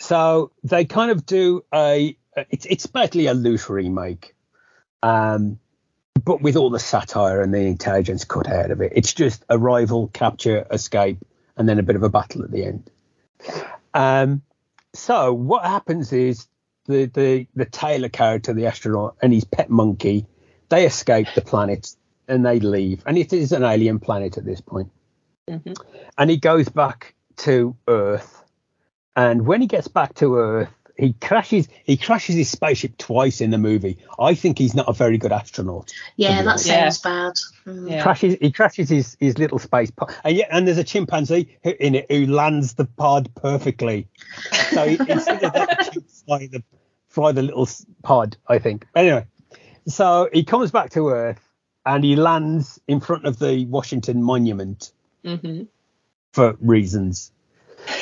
So 0.00 0.50
they 0.64 0.84
kind 0.84 1.10
of 1.12 1.24
do 1.24 1.64
a 1.72 2.16
it's 2.50 2.66
it's 2.66 2.86
basically 2.86 3.26
a 3.26 3.34
loose 3.34 3.70
remake. 3.70 4.34
Um 5.02 5.58
but 6.24 6.42
with 6.42 6.56
all 6.56 6.70
the 6.70 6.78
satire 6.78 7.42
and 7.42 7.52
the 7.52 7.60
intelligence 7.60 8.24
cut 8.24 8.48
out 8.48 8.70
of 8.70 8.80
it. 8.80 8.92
It's 8.94 9.12
just 9.12 9.44
a 9.48 9.58
rival 9.58 10.08
capture, 10.08 10.66
escape, 10.70 11.18
and 11.56 11.68
then 11.68 11.78
a 11.78 11.82
bit 11.82 11.96
of 11.96 12.02
a 12.02 12.08
battle 12.08 12.42
at 12.42 12.50
the 12.50 12.64
end. 12.64 12.90
Um 13.94 14.42
so 14.94 15.32
what 15.32 15.64
happens 15.64 16.12
is 16.12 16.46
the 16.86 17.06
the 17.06 17.46
the 17.54 17.64
Taylor 17.64 18.08
character, 18.08 18.52
the 18.52 18.66
astronaut, 18.66 19.16
and 19.22 19.32
his 19.32 19.44
pet 19.44 19.70
monkey, 19.70 20.26
they 20.68 20.86
escape 20.86 21.28
the 21.34 21.40
planet 21.42 21.94
and 22.28 22.44
they 22.44 22.60
leave. 22.60 23.02
And 23.06 23.18
it 23.18 23.32
is 23.32 23.52
an 23.52 23.64
alien 23.64 23.98
planet 23.98 24.38
at 24.38 24.44
this 24.44 24.60
point 24.60 24.90
hmm 25.48 25.72
and 26.18 26.30
he 26.30 26.36
goes 26.36 26.68
back 26.68 27.14
to 27.36 27.76
Earth. 27.88 28.44
And 29.16 29.46
when 29.46 29.60
he 29.60 29.66
gets 29.66 29.88
back 29.88 30.14
to 30.16 30.36
Earth, 30.36 30.81
he 31.02 31.14
crashes. 31.14 31.68
He 31.82 31.96
crashes 31.96 32.36
his 32.36 32.48
spaceship 32.48 32.96
twice 32.96 33.40
in 33.40 33.50
the 33.50 33.58
movie. 33.58 33.98
I 34.20 34.34
think 34.34 34.56
he's 34.56 34.72
not 34.74 34.88
a 34.88 34.92
very 34.92 35.18
good 35.18 35.32
astronaut. 35.32 35.92
Yeah, 36.16 36.42
that 36.42 36.64
Yeah. 36.64 36.88
sounds 36.90 37.00
bad. 37.00 37.32
Mm. 37.66 37.90
Yeah. 37.90 38.02
Crashes. 38.02 38.36
He 38.40 38.52
crashes 38.52 38.88
his, 38.88 39.16
his 39.18 39.36
little 39.36 39.58
space 39.58 39.90
pod, 39.90 40.14
and 40.22 40.36
yeah, 40.36 40.46
and 40.50 40.66
there's 40.66 40.78
a 40.78 40.84
chimpanzee 40.84 41.58
who, 41.64 41.70
in 41.80 41.96
it 41.96 42.06
who 42.08 42.26
lands 42.26 42.74
the 42.74 42.84
pod 42.84 43.34
perfectly. 43.34 44.06
So 44.70 44.86
he, 44.86 45.00
instead 45.08 45.42
of 45.42 45.52
that, 45.54 45.90
he 45.92 46.00
fly 46.24 46.46
the 46.46 46.62
fly 47.08 47.32
the 47.32 47.42
little 47.42 47.68
pod. 48.04 48.36
I 48.46 48.60
think. 48.60 48.86
Anyway, 48.94 49.26
so 49.88 50.28
he 50.32 50.44
comes 50.44 50.70
back 50.70 50.90
to 50.90 51.08
Earth 51.08 51.40
and 51.84 52.04
he 52.04 52.14
lands 52.14 52.80
in 52.86 53.00
front 53.00 53.26
of 53.26 53.40
the 53.40 53.66
Washington 53.66 54.22
Monument 54.22 54.92
hmm 55.24 55.62
for 56.32 56.56
reasons. 56.60 57.32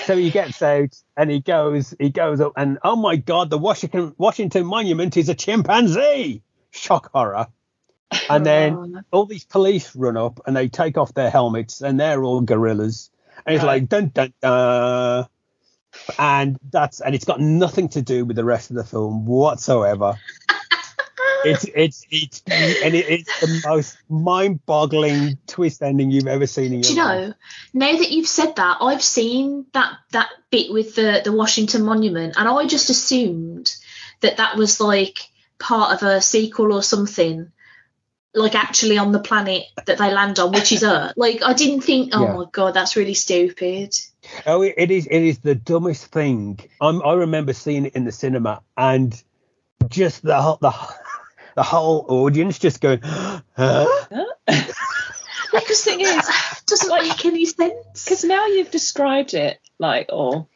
So 0.06 0.16
he 0.16 0.30
gets 0.30 0.60
out 0.62 0.96
and 1.16 1.30
he 1.30 1.40
goes, 1.40 1.94
he 1.98 2.10
goes 2.10 2.40
up, 2.40 2.52
and 2.56 2.78
oh 2.82 2.96
my 2.96 3.16
god, 3.16 3.50
the 3.50 3.58
Washington 3.58 4.14
Washington 4.18 4.66
Monument 4.66 5.16
is 5.16 5.28
a 5.28 5.34
chimpanzee! 5.34 6.42
Shock 6.70 7.10
horror. 7.12 7.46
And 8.28 8.44
then 8.44 8.74
Oh. 9.12 9.18
all 9.18 9.26
these 9.26 9.44
police 9.44 9.94
run 9.96 10.16
up 10.16 10.40
and 10.46 10.56
they 10.56 10.68
take 10.68 10.98
off 10.98 11.14
their 11.14 11.30
helmets 11.30 11.80
and 11.80 11.98
they're 11.98 12.22
all 12.24 12.40
gorillas. 12.40 13.10
And 13.46 13.54
it's 13.56 13.64
like 13.64 13.88
dun 13.88 14.08
dun 14.08 14.32
dun. 14.40 15.26
And 16.18 16.56
that's 16.70 17.00
and 17.00 17.14
it's 17.14 17.24
got 17.24 17.40
nothing 17.40 17.88
to 17.90 18.02
do 18.02 18.24
with 18.24 18.36
the 18.36 18.44
rest 18.44 18.70
of 18.70 18.76
the 18.76 18.84
film 18.84 19.26
whatsoever. 19.26 20.16
It's 21.45 21.64
it's 21.74 22.07
it's 22.11 22.43
and 22.51 22.95
it, 22.95 23.07
it's 23.09 23.41
the 23.41 23.68
most 23.68 23.97
mind-boggling 24.09 25.38
twist 25.47 25.82
ending 25.82 26.11
you've 26.11 26.26
ever 26.26 26.47
seen 26.47 26.66
in 26.66 26.72
your 26.74 26.82
Do 26.82 26.95
you 26.95 27.03
life. 27.03 27.28
know? 27.28 27.34
Now 27.74 27.97
that 27.99 28.11
you've 28.11 28.28
said 28.28 28.57
that, 28.57 28.78
I've 28.80 29.03
seen 29.03 29.66
that 29.72 29.95
that 30.12 30.28
bit 30.51 30.72
with 30.72 30.95
the 30.95 31.22
the 31.24 31.32
Washington 31.32 31.84
Monument, 31.84 32.34
and 32.36 32.49
I 32.49 32.66
just 32.66 32.91
assumed 32.91 33.74
that 34.20 34.36
that 34.38 34.57
was 34.57 34.80
like 34.80 35.18
part 35.59 35.95
of 35.95 36.03
a 36.09 36.20
sequel 36.20 36.72
or 36.72 36.82
something, 36.82 37.51
like 38.34 38.55
actually 38.55 38.99
on 38.99 39.12
the 39.12 39.20
planet 39.20 39.64
that 39.86 39.99
they 39.99 40.12
land 40.12 40.38
on, 40.38 40.53
which 40.53 40.72
is 40.72 40.82
Earth. 40.82 41.12
Like 41.16 41.43
I 41.43 41.53
didn't 41.55 41.82
think, 41.82 42.11
oh 42.14 42.24
Yeah. 42.24 42.32
my 42.34 42.45
god, 42.51 42.74
that's 42.74 42.97
really 42.97 43.14
stupid. 43.14 43.95
Oh, 44.47 44.62
it, 44.62 44.74
it 44.76 44.91
is. 44.91 45.07
It 45.07 45.22
is 45.22 45.38
the 45.38 45.55
dumbest 45.55 46.07
thing. 46.07 46.61
I'm, 46.80 47.03
I 47.03 47.14
remember 47.14 47.53
seeing 47.55 47.86
it 47.86 47.95
in 47.97 48.05
the 48.05 48.12
cinema, 48.12 48.62
and 48.76 49.20
just 49.88 50.22
the 50.22 50.41
whole 50.41 50.59
the, 50.61 50.70
the 51.61 51.64
whole 51.64 52.06
audience 52.08 52.58
just 52.58 52.80
going, 52.80 53.00
huh? 53.02 53.86
Because 54.46 55.84
thing 55.84 56.00
is, 56.00 56.26
doesn't 56.66 56.88
Like- 56.88 57.02
make 57.02 57.24
any 57.26 57.44
sense. 57.44 58.02
because 58.02 58.24
now 58.24 58.46
you've 58.46 58.70
described 58.70 59.34
it 59.34 59.58
like, 59.78 60.06
oh, 60.11 60.46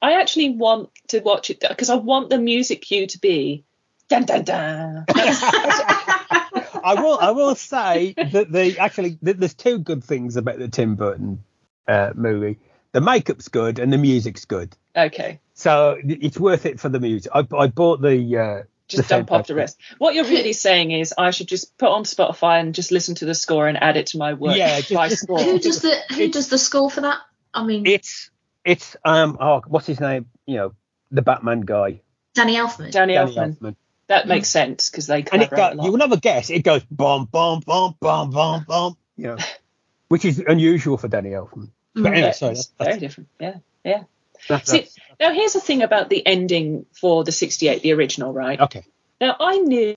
I 0.00 0.14
actually 0.22 0.50
want 0.56 0.88
to 1.08 1.20
watch 1.20 1.50
it 1.50 1.60
because 1.68 1.90
I 1.90 1.96
want 1.96 2.30
the 2.30 2.38
music 2.38 2.80
cue 2.80 3.06
to 3.08 3.18
be 3.20 3.66
dun 4.08 4.24
dun 4.24 4.44
dun. 4.44 5.04
I 5.08 6.94
will. 6.98 7.18
I 7.18 7.30
will 7.32 7.54
say 7.56 8.14
that 8.16 8.50
the 8.50 8.78
actually 8.78 9.16
th- 9.22 9.36
there's 9.36 9.52
two 9.54 9.78
good 9.80 10.02
things 10.02 10.36
about 10.36 10.58
the 10.58 10.68
Tim 10.68 10.94
Burton 10.94 11.44
uh, 11.86 12.12
movie. 12.14 12.58
The 12.92 13.00
makeup's 13.02 13.48
good 13.48 13.78
and 13.78 13.92
the 13.92 13.98
music's 13.98 14.46
good, 14.46 14.74
okay, 14.96 15.40
so 15.52 15.98
it's 16.02 16.38
worth 16.40 16.64
it 16.64 16.80
for 16.80 16.88
the 16.88 17.00
music. 17.00 17.30
I, 17.34 17.46
I 17.54 17.66
bought 17.66 18.00
the. 18.00 18.38
Uh, 18.38 18.62
just 18.88 19.08
the 19.08 19.14
dump 19.16 19.32
off 19.32 19.46
the 19.46 19.54
rest. 19.54 19.78
What 19.98 20.14
you're 20.14 20.24
really 20.24 20.52
saying 20.66 20.90
is 20.90 21.14
I 21.16 21.30
should 21.30 21.48
just 21.48 21.76
put 21.78 21.88
on 21.90 22.04
Spotify 22.04 22.60
and 22.60 22.74
just 22.74 22.90
listen 22.90 23.14
to 23.16 23.24
the 23.24 23.34
score 23.34 23.66
and 23.68 23.82
add 23.82 23.96
it 23.96 24.08
to 24.08 24.18
my 24.18 24.34
work 24.34 24.56
Yeah, 24.56 24.76
just- 24.80 24.92
by 24.92 25.08
score. 25.08 25.38
who 25.40 25.58
does 25.58 25.80
the 25.82 25.94
who 26.10 26.14
It's- 26.22 26.30
does 26.32 26.48
the 26.48 26.58
score 26.58 26.90
for 26.90 27.00
that? 27.02 27.18
I 27.52 27.64
mean, 27.64 27.86
It's 27.86 28.30
it's 28.64 28.96
um 29.04 29.36
oh 29.40 29.62
what's 29.66 29.86
his 29.86 30.00
name? 30.00 30.26
You 30.46 30.56
know 30.56 30.72
the 31.10 31.22
Batman 31.22 31.60
guy, 31.60 32.00
Danny 32.34 32.56
Elfman. 32.56 32.90
Danny 32.90 33.14
Danny 33.14 33.14
Elfman. 33.14 33.56
Elfman. 33.58 33.76
That 34.08 34.28
makes 34.28 34.48
sense 34.48 34.90
because 34.90 35.06
they 35.06 35.24
and 35.32 35.42
it 35.42 35.48
collaborate 35.50 35.56
go, 35.56 35.62
a 35.64 35.74
lot. 35.76 35.84
you 35.86 35.90
will 35.92 35.98
never 35.98 36.16
guess 36.18 36.50
it 36.50 36.62
goes 36.64 36.82
bum 36.90 37.26
bum 37.30 37.60
bum 37.64 37.94
bum 38.00 38.30
bum 38.30 38.64
bum 38.68 38.96
you 39.16 39.28
know 39.28 39.36
which 40.08 40.24
is 40.26 40.40
unusual 40.46 40.98
for 40.98 41.08
Danny 41.08 41.30
Elfman 41.30 41.70
but 41.94 42.02
Mm. 42.02 42.06
anyway 42.08 42.20
Yeah, 42.26 42.30
sorry 42.32 42.52
it's 42.52 42.66
that's, 42.78 42.88
very 42.88 43.00
different. 43.00 43.28
Yeah, 43.40 43.54
yeah. 43.84 44.02
that's, 44.48 44.70
See- 44.70 44.80
that's, 44.80 44.96
Now 45.20 45.32
here's 45.32 45.52
the 45.52 45.60
thing 45.60 45.82
about 45.82 46.08
the 46.10 46.26
ending 46.26 46.86
for 46.92 47.24
the 47.24 47.32
68, 47.32 47.82
the 47.82 47.92
original, 47.92 48.32
right? 48.32 48.60
okay 48.60 48.84
Now 49.20 49.36
I 49.40 49.58
knew 49.58 49.94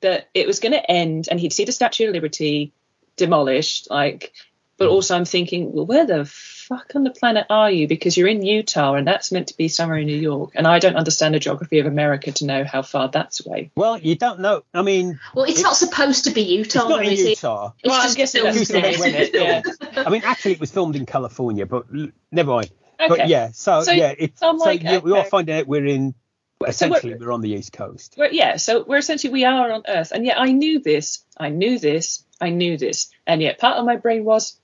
that 0.00 0.28
it 0.34 0.46
was 0.46 0.60
going 0.60 0.72
to 0.72 0.90
end 0.90 1.28
and 1.30 1.38
he'd 1.40 1.52
see 1.52 1.64
the 1.64 1.72
Statue 1.72 2.08
of 2.08 2.12
Liberty 2.14 2.72
demolished, 3.16 3.88
like, 3.90 4.32
but 4.76 4.88
also 4.88 5.16
I'm 5.16 5.24
thinking, 5.24 5.72
well, 5.72 5.86
where 5.86 6.04
the 6.04 6.26
fuck 6.26 6.92
on 6.94 7.02
the 7.04 7.10
planet 7.10 7.46
are 7.48 7.70
you? 7.70 7.88
Because 7.88 8.14
you're 8.16 8.28
in 8.28 8.44
Utah 8.44 8.92
and 8.94 9.06
that's 9.06 9.32
meant 9.32 9.48
to 9.48 9.56
be 9.56 9.68
somewhere 9.68 9.96
in 9.98 10.06
New 10.06 10.18
York, 10.18 10.50
and 10.54 10.66
I 10.66 10.78
don't 10.80 10.96
understand 10.96 11.34
the 11.34 11.38
geography 11.38 11.78
of 11.78 11.86
America 11.86 12.30
to 12.32 12.44
know 12.44 12.62
how 12.64 12.82
far 12.82 13.08
that's 13.08 13.44
away. 13.46 13.70
well 13.76 13.96
you 13.98 14.16
don't 14.16 14.40
know 14.40 14.62
I 14.74 14.82
mean 14.82 15.18
Well, 15.34 15.46
it's 15.46 15.60
It- 15.60 15.62
not 15.62 15.76
supposed 15.76 16.24
to 16.24 16.30
be 16.30 16.42
Utah, 16.42 16.80
it's 16.80 16.88
not 16.90 17.04
in 17.06 17.12
is 17.12 17.20
it? 17.22 17.28
Utah 17.30 17.72
It's 17.82 17.90
Well, 17.90 18.00
I'm 18.06 18.14
guessing 18.14 18.44
that's 18.44 18.56
Tuesday 18.58 18.80
there. 18.96 19.22
it? 19.22 19.34
Yeah. 19.34 20.02
I 20.06 20.10
mean 20.10 20.22
actually 20.24 20.52
it 20.52 20.60
was 20.60 20.70
filmed 20.70 20.96
in 20.96 21.06
California 21.06 21.64
but 21.64 21.86
never 22.30 22.50
mind 22.50 22.70
Okay. 22.98 23.08
but 23.08 23.28
yeah 23.28 23.50
so, 23.52 23.82
So- 23.82 23.92
yeah 23.92 24.14
it's 24.18 24.40
so 24.40 24.56
so 24.56 24.70
we 24.70 25.12
all 25.12 25.18
okay. 25.18 25.28
find 25.28 25.50
out 25.50 25.66
we're 25.66 25.86
in 25.86 26.14
we're- 26.60 26.70
essentially 26.70 27.14
we're 27.14 27.32
on 27.32 27.42
the 27.42 27.52
east 27.52 27.72
coast 27.72 28.14
We're, 28.16 28.30
yeah, 28.30 28.56
so 28.56 28.84
we're 28.84 28.96
essentially 28.98 29.32
we 29.32 29.44
are 29.44 29.70
on 29.70 29.82
Earth, 29.86 30.12
and 30.12 30.24
yet 30.24 30.40
I 30.40 30.52
knew 30.52 30.80
this, 30.80 31.22
I 31.36 31.50
knew 31.50 31.78
this, 31.78 32.24
I 32.40 32.48
knew 32.50 32.78
this, 32.78 33.10
and 33.26 33.42
yet 33.42 33.58
part 33.58 33.76
of 33.76 33.84
my 33.84 33.96
brain 33.96 34.24
was, 34.24 34.58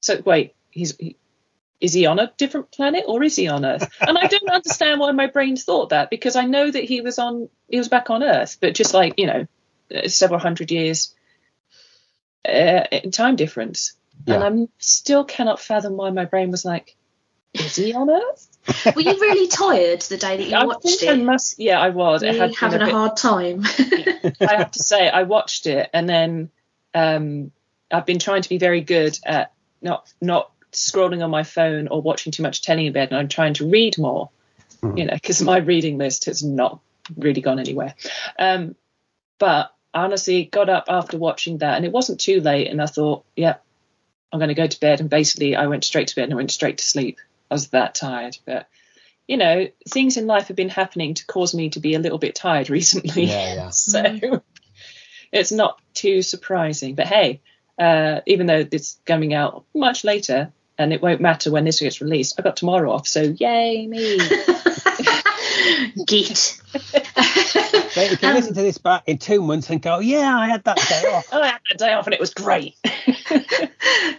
so 0.00 0.20
wait, 0.24 0.54
he's 0.70 0.96
he, 0.96 1.16
is 1.80 1.92
he 1.92 2.06
on 2.06 2.18
a 2.18 2.32
different 2.36 2.72
planet 2.72 3.04
or 3.06 3.22
is 3.22 3.36
he 3.36 3.46
on 3.48 3.64
Earth? 3.64 3.88
And 4.00 4.16
I 4.18 4.26
don't 4.26 4.50
understand 4.50 5.00
why 5.00 5.12
my 5.12 5.26
brain 5.26 5.56
thought 5.56 5.90
that 5.90 6.10
because 6.10 6.34
I 6.34 6.46
know 6.46 6.70
that 6.70 6.84
he 6.84 7.00
was 7.00 7.18
on 7.18 7.48
he 7.68 7.78
was 7.78 7.88
back 7.88 8.10
on 8.10 8.22
Earth, 8.22 8.56
but 8.60 8.74
just 8.74 8.94
like 8.94 9.14
you 9.18 9.26
know, 9.26 9.46
uh, 9.94 10.08
several 10.08 10.40
hundred 10.40 10.72
years 10.72 11.14
uh, 12.48 12.84
in 12.90 13.10
time 13.10 13.36
difference, 13.36 13.94
and 14.26 14.42
I'm 14.42 14.68
still 14.78 15.24
cannot 15.24 15.60
fathom 15.60 15.96
why 15.96 16.10
my 16.10 16.24
brain 16.24 16.50
was 16.50 16.64
like, 16.64 16.96
is 17.54 17.76
he 17.76 17.94
on 17.94 18.10
Earth? 18.10 18.48
Were 18.94 19.02
you 19.02 19.12
really 19.20 19.46
tired 19.48 20.00
the 20.02 20.16
day 20.16 20.36
that 20.36 20.46
you 20.48 20.54
I 20.56 20.64
watched 20.64 20.82
think 21.00 21.02
I 21.10 21.14
it? 21.14 21.24
must, 21.24 21.58
yeah, 21.58 21.78
I 21.80 21.90
was. 21.90 22.22
Were 22.22 22.28
It 22.28 22.36
had 22.36 22.54
having 22.54 22.82
a 22.82 22.86
a 22.86 22.90
hard 22.90 23.16
time? 23.16 23.62
I 24.40 24.56
have 24.56 24.70
to 24.72 24.82
say, 24.82 25.08
I 25.08 25.22
watched 25.24 25.66
it, 25.66 25.88
and 25.92 26.08
then 26.08 26.50
um, 26.94 27.52
I've 27.90 28.06
been 28.06 28.18
trying 28.18 28.42
to 28.42 28.48
be 28.48 28.58
very 28.58 28.80
good 28.80 29.18
at 29.24 29.52
not 29.82 30.12
not 30.20 30.50
scrolling 30.72 31.22
on 31.22 31.30
my 31.30 31.42
phone 31.44 31.88
or 31.88 32.02
watching 32.02 32.32
too 32.32 32.42
much 32.42 32.62
telly 32.62 32.86
in 32.86 32.92
bed, 32.92 33.08
and 33.10 33.18
I'm 33.18 33.28
trying 33.28 33.54
to 33.54 33.68
read 33.68 33.98
more. 33.98 34.30
Mhm. 34.80 34.98
You 34.98 35.04
know, 35.06 35.14
because 35.14 35.40
my 35.42 35.58
reading 35.58 35.98
list 35.98 36.24
has 36.24 36.42
not 36.42 36.80
really 37.16 37.40
gone 37.42 37.58
anywhere. 37.58 37.94
Um, 38.38 38.74
but 39.38 39.72
I 39.92 40.04
honestly 40.04 40.44
got 40.44 40.68
up 40.70 40.86
after 40.88 41.18
watching 41.18 41.58
that, 41.58 41.76
and 41.76 41.84
it 41.84 41.92
wasn't 41.92 42.20
too 42.20 42.40
late, 42.40 42.68
and 42.68 42.80
I 42.82 42.86
thought, 42.86 43.24
yeah, 43.36 43.56
I'm 44.32 44.38
going 44.38 44.48
to 44.48 44.54
go 44.54 44.66
to 44.66 44.80
bed, 44.80 45.00
and 45.00 45.08
basically 45.10 45.54
I 45.54 45.66
went 45.66 45.84
straight 45.84 46.08
to 46.08 46.16
bed 46.16 46.24
and 46.24 46.32
I 46.32 46.36
went 46.36 46.50
straight 46.50 46.78
to 46.78 46.84
sleep. 46.84 47.18
I 47.54 47.62
was 47.62 47.68
that 47.68 47.94
tired, 47.94 48.36
but 48.44 48.68
you 49.28 49.36
know, 49.36 49.68
things 49.88 50.16
in 50.16 50.26
life 50.26 50.48
have 50.48 50.56
been 50.56 50.68
happening 50.68 51.14
to 51.14 51.24
cause 51.24 51.54
me 51.54 51.70
to 51.70 51.78
be 51.78 51.94
a 51.94 52.00
little 52.00 52.18
bit 52.18 52.34
tired 52.34 52.68
recently. 52.78 53.26
Yeah, 53.26 53.54
yeah. 53.54 53.68
so 53.70 54.42
it's 55.30 55.52
not 55.52 55.80
too 55.94 56.20
surprising. 56.22 56.96
But 56.96 57.06
hey, 57.06 57.42
uh, 57.78 58.22
even 58.26 58.48
though 58.48 58.66
it's 58.68 58.98
coming 59.06 59.34
out 59.34 59.66
much 59.72 60.02
later 60.02 60.52
and 60.76 60.92
it 60.92 61.00
won't 61.00 61.20
matter 61.20 61.52
when 61.52 61.64
this 61.64 61.78
gets 61.78 62.00
released, 62.00 62.34
I 62.40 62.42
got 62.42 62.56
tomorrow 62.56 62.90
off. 62.90 63.06
So 63.06 63.22
yay 63.22 63.86
me. 63.86 64.18
Git. 66.06 66.36
So 66.36 68.00
you 68.02 68.16
can 68.16 68.30
Um, 68.30 68.34
listen 68.34 68.54
to 68.54 68.62
this 68.62 68.78
back 68.78 69.04
in 69.06 69.18
two 69.18 69.40
months 69.42 69.70
and 69.70 69.80
go, 69.80 70.00
yeah, 70.00 70.36
I 70.36 70.48
had 70.48 70.64
that 70.64 70.76
day 70.76 71.02
off. 71.12 71.26
oh, 71.32 71.40
I 71.40 71.46
had 71.48 71.60
that 71.70 71.78
day 71.78 71.92
off 71.92 72.06
and 72.06 72.14
it 72.14 72.20
was 72.20 72.34
great. 72.34 72.74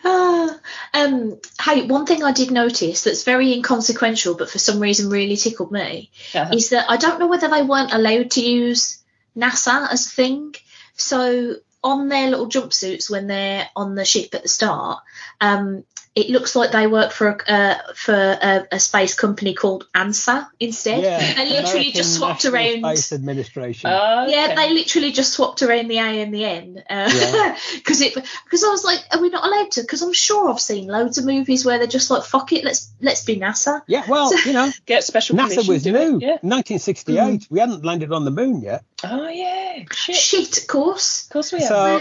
Ah, 0.08 0.60
um, 0.94 1.40
hey, 1.62 1.88
one 1.88 2.06
thing 2.06 2.24
I 2.24 2.32
did 2.32 2.52
notice 2.52 3.04
that's 3.04 3.24
very 3.24 3.54
inconsequential, 3.54 4.36
but 4.36 4.50
for 4.50 4.60
some 4.60 4.80
reason 4.80 5.10
really 5.10 5.36
tickled 5.36 5.72
me, 5.72 6.12
Yeah. 6.34 6.52
is 6.52 6.70
that 6.70 6.86
I 6.90 6.98
don't 6.98 7.20
know 7.20 7.28
whether 7.28 7.48
they 7.48 7.64
weren't 7.64 7.94
allowed 7.94 8.32
to 8.32 8.42
use 8.42 9.00
NASA 9.36 9.92
as 9.92 10.06
a 10.06 10.10
thing. 10.10 10.56
So 10.96 11.56
on 11.84 12.10
their 12.10 12.30
little 12.30 12.48
jumpsuits 12.48 13.10
when 13.10 13.28
they're 13.28 13.68
on 13.76 13.96
the 13.96 14.06
ship 14.06 14.34
at 14.36 14.44
the 14.44 14.50
start, 14.50 15.02
um, 15.42 15.84
it 16.16 16.30
looks 16.30 16.56
like 16.56 16.72
they 16.72 16.88
work 16.88 17.12
for 17.12 17.28
a, 17.28 17.52
uh, 17.52 17.78
for 17.94 18.14
a, 18.14 18.66
a 18.72 18.80
space 18.80 19.14
company 19.16 19.54
called 19.54 19.86
ANSA 19.94 20.48
instead. 20.62 21.04
Yeah, 21.04 21.20
they 21.20 21.50
literally 21.50 21.60
American 21.72 21.92
just 21.94 22.16
swapped 22.16 22.46
National 22.46 22.54
around. 22.84 22.98
Space 22.98 23.12
Administration. 23.14 23.90
Oh, 23.94 24.26
Yeah, 24.28 24.46
okay. 24.46 24.56
they 24.56 24.74
literally 24.74 25.12
just 25.12 25.34
swapped 25.34 25.62
around 25.62 25.90
the 25.90 25.98
A 25.98 26.22
and 26.22 26.34
the 26.34 26.46
N 26.46 26.84
Yeah. 26.90 27.58
because 27.76 28.00
it 28.02 28.14
because 28.14 28.64
I 28.64 28.70
was 28.70 28.84
like, 28.86 29.00
are 29.12 29.22
we 29.22 29.30
not 29.30 29.46
allowed 29.46 29.72
to? 29.72 29.82
Because 29.82 30.02
I'm 30.02 30.14
sure 30.14 30.50
I've 30.50 30.60
seen 30.62 30.88
loads 30.88 31.18
of 31.18 31.26
movies 31.26 31.66
where 31.66 31.78
they're 31.80 31.88
just 31.88 32.10
like, 32.10 32.24
fuck 32.24 32.54
it, 32.54 32.64
let's 32.64 32.92
let's 33.02 33.24
be 33.26 33.36
NASA. 33.38 33.82
yeah, 33.88 34.04
well, 34.08 34.32
you 34.46 34.54
know, 34.54 34.72
Get 34.86 35.04
special 35.04 35.36
NASA 35.36 35.68
was 35.68 35.86
new. 35.86 36.18
it, 36.18 36.22
Yeah. 36.22 36.38
1968. 36.42 37.18
Mm. 37.42 37.52
We 37.52 37.60
hadn't 37.60 37.84
landed 37.84 38.12
on 38.14 38.26
the 38.26 38.32
moon 38.32 38.62
yet. 38.62 38.84
Oh 39.04 39.28
yeah. 39.28 39.84
Shit. 39.92 40.16
Shit, 40.16 40.58
of 40.60 40.68
course. 40.68 41.26
Of 41.26 41.30
course 41.32 41.52
we 41.52 41.60
have. 41.60 41.68
So 41.68 41.76
Wow. 41.76 42.00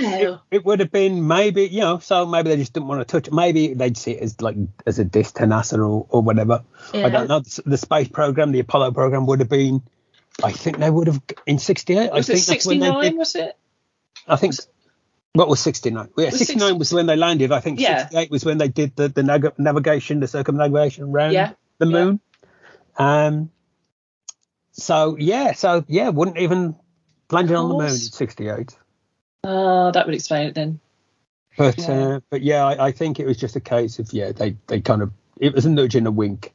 it, 0.51 0.57
it 0.59 0.65
would 0.65 0.81
have 0.81 0.93
been 0.93 1.27
maybe, 1.27 1.63
you 1.67 1.81
know, 1.81 1.99
so 1.99 2.25
maybe 2.27 2.51
they 2.51 2.57
just 2.57 2.73
didn't 2.73 2.89
want 2.89 3.01
to 3.01 3.05
touch 3.05 3.27
it. 3.29 3.35
Maybe 3.35 3.75
they'd 3.75 3.97
see 4.05 4.13
it 4.13 4.23
as 4.23 4.41
like 4.41 4.57
as 4.87 4.99
a 4.99 5.05
diss 5.05 5.33
to 5.33 5.45
NASA 5.45 5.79
or, 5.79 6.07
or 6.09 6.23
whatever. 6.23 6.63
Yeah. 6.93 7.07
I 7.07 7.09
don't 7.11 7.29
know. 7.29 7.41
The, 7.41 7.77
space 7.79 8.09
program, 8.09 8.53
the 8.53 8.61
Apollo 8.61 8.93
program 8.93 9.27
would 9.27 9.41
have 9.41 9.49
been, 9.49 9.83
I 10.43 10.53
think 10.53 10.79
they 10.79 10.91
would 10.91 11.07
have, 11.09 11.21
in 11.47 11.59
68, 11.59 12.11
I 12.11 12.15
was 12.15 12.29
it 12.29 12.35
think 12.35 12.47
that's 12.47 12.65
69? 12.65 13.17
Was 13.17 13.35
it? 13.35 13.57
I 14.29 14.37
think, 14.37 14.55
what 15.33 15.49
was 15.49 15.61
69? 15.61 16.09
Yeah, 16.17 16.27
Was 16.27 16.39
69 16.39 16.61
60 16.69 16.79
was 16.79 16.93
when 16.93 17.07
they 17.07 17.17
landed. 17.17 17.53
I 17.53 17.61
think 17.61 17.81
Yeah. 17.81 17.99
68 18.03 18.31
was 18.31 18.45
when 18.45 18.59
they 18.59 18.69
did 18.69 18.95
the, 18.97 19.09
the 19.09 19.23
nag- 19.23 19.59
navigation, 19.59 20.21
the 20.21 20.29
circumnavigation 20.29 21.05
around 21.05 21.33
Yeah. 21.33 21.53
the 21.79 21.87
Yeah. 21.87 22.05
moon. 22.05 22.21
Um, 22.97 23.51
so, 24.73 25.17
yeah, 25.19 25.53
so, 25.53 25.85
yeah, 25.89 26.09
wouldn't 26.11 26.39
even 26.39 26.77
landed 27.31 27.57
on 27.57 27.69
the 27.69 27.75
moon 27.75 27.87
in 27.87 27.97
68. 27.97 28.77
Oh, 29.45 29.91
that 29.93 30.07
would 30.07 30.15
explain 30.15 30.49
it 30.49 30.55
then. 30.55 30.81
But 31.57 31.79
Yeah. 31.79 32.17
uh, 32.17 32.21
but 32.31 32.43
yeah, 32.43 32.65
I, 32.65 32.87
I 32.87 32.93
think 32.93 33.21
it 33.21 33.27
was 33.27 33.37
just 33.37 33.57
a 33.57 33.61
case 33.61 33.99
of 33.99 34.13
yeah, 34.13 34.33
they 34.33 34.57
they 34.67 34.81
kind 34.81 35.03
of 35.03 35.13
it 35.39 35.55
was 35.55 35.67
a 35.67 35.71
nudge 35.71 35.95
and 35.95 36.07
a 36.07 36.11
wink. 36.11 36.55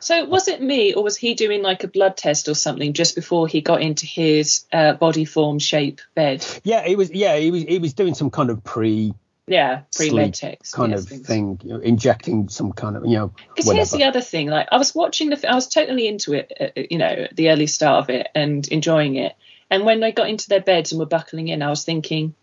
So 0.00 0.24
was 0.26 0.48
it 0.48 0.60
me, 0.60 0.92
or 0.92 1.02
was 1.02 1.16
he 1.16 1.34
doing 1.34 1.62
like 1.62 1.82
a 1.84 1.88
blood 1.88 2.16
test 2.16 2.48
or 2.48 2.54
something 2.54 2.92
just 2.92 3.14
before 3.14 3.48
he 3.48 3.62
got 3.62 3.80
into 3.80 4.06
his 4.06 4.64
uh, 4.72 4.92
body 4.94 5.24
form 5.24 5.58
shape 5.58 6.00
bed? 6.14 6.44
Yeah, 6.62 6.84
he 6.84 6.96
was 6.96 7.10
yeah 7.10 7.36
he 7.36 7.50
was 7.50 7.62
he 7.62 7.78
was 7.78 7.94
doing 7.94 8.14
some 8.14 8.30
kind 8.30 8.50
of 8.50 8.62
pre 8.62 9.14
Yeah, 9.46 9.82
pre 9.94 10.08
Sleep 10.08 10.14
med 10.16 10.34
text 10.34 10.74
kind 10.74 10.92
yes, 10.92 11.02
of 11.02 11.08
things. 11.08 11.26
thing, 11.26 11.60
you 11.62 11.70
know, 11.74 11.80
injecting 11.80 12.48
some 12.48 12.72
kind 12.72 12.96
of 12.96 13.06
you 13.06 13.16
know 13.16 13.32
Because 13.54 13.70
here's 13.70 13.90
the 13.90 14.04
other 14.04 14.20
thing: 14.20 14.48
like 14.48 14.68
I 14.70 14.76
was 14.76 14.94
watching 14.94 15.30
the, 15.30 15.50
I 15.50 15.54
was 15.54 15.68
totally 15.68 16.06
into 16.06 16.34
it, 16.34 16.52
uh, 16.60 16.80
you 16.90 16.98
know, 16.98 17.26
the 17.32 17.50
early 17.50 17.66
start 17.66 18.04
of 18.04 18.10
it 18.10 18.28
and 18.34 18.66
enjoying 18.68 19.16
it. 19.16 19.34
And 19.70 19.84
when 19.84 20.00
they 20.00 20.12
got 20.12 20.28
into 20.28 20.48
their 20.48 20.60
beds 20.60 20.92
and 20.92 20.98
were 20.98 21.06
buckling 21.06 21.48
in, 21.48 21.62
I 21.62 21.70
was 21.70 21.84
thinking, 21.84 22.34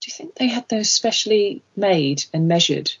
do 0.00 0.08
you 0.08 0.12
think 0.12 0.34
they 0.34 0.48
had 0.48 0.68
those 0.68 0.90
specially 0.90 1.62
made 1.76 2.24
and 2.32 2.48
measured 2.48 2.92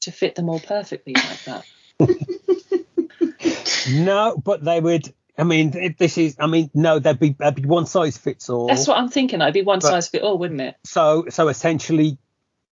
to 0.00 0.10
fit 0.12 0.34
them 0.34 0.48
all 0.48 0.60
perfectly 0.60 1.14
like 1.14 1.44
that? 1.44 1.64
No, 3.90 4.36
but 4.42 4.62
they 4.64 4.80
would. 4.80 5.12
I 5.38 5.44
mean, 5.44 5.74
it- 5.76 5.98
this 5.98 6.18
is. 6.18 6.36
I 6.38 6.46
mean, 6.46 6.70
no, 6.74 6.98
there'd 6.98 7.18
be 7.18 7.34
there'd 7.38 7.54
be 7.54 7.64
one 7.64 7.86
size 7.86 8.18
fits 8.18 8.50
all. 8.50 8.66
That's 8.66 8.86
what 8.86 8.98
I'm 8.98 9.08
thinking. 9.08 9.40
It'd 9.40 9.54
be 9.54 9.62
one 9.62 9.78
But- 9.78 9.88
size 9.88 10.08
fit 10.08 10.22
all, 10.22 10.36
wouldn't 10.38 10.60
it? 10.60 10.76
So 10.84 11.26
so 11.30 11.48
essentially, 11.48 12.18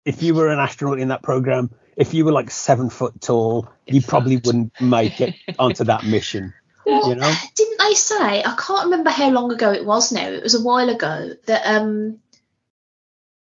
if 0.04 0.22
you 0.24 0.34
were 0.34 0.50
an 0.50 0.60
astronaut 0.60 1.00
in 1.00 1.10
that 1.10 1.22
program, 1.24 1.72
if 1.96 2.14
you 2.14 2.26
were 2.26 2.32
like 2.32 2.52
seven 2.52 2.90
foot 2.90 3.22
tall, 3.22 3.70
You're 3.86 4.02
probably 4.02 4.36
fucked. 4.36 4.48
wouldn't 4.48 4.82
make 4.82 5.22
it 5.22 5.36
onto 5.60 5.86
that 5.86 6.04
mission. 6.06 6.54
Well, 6.86 7.10
You 7.10 7.16
know? 7.16 7.34
didn't 7.56 7.80
they 7.80 7.94
say? 7.94 8.44
I 8.44 8.56
can't 8.60 8.86
remember 8.86 9.10
how 9.10 9.30
long 9.30 9.52
ago 9.54 9.72
it 9.72 9.86
was 9.86 10.12
now. 10.12 10.28
It 10.28 10.44
was 10.44 10.54
a 10.56 10.62
while 10.64 10.90
ago 10.90 11.32
that 11.48 11.66
um 11.66 12.20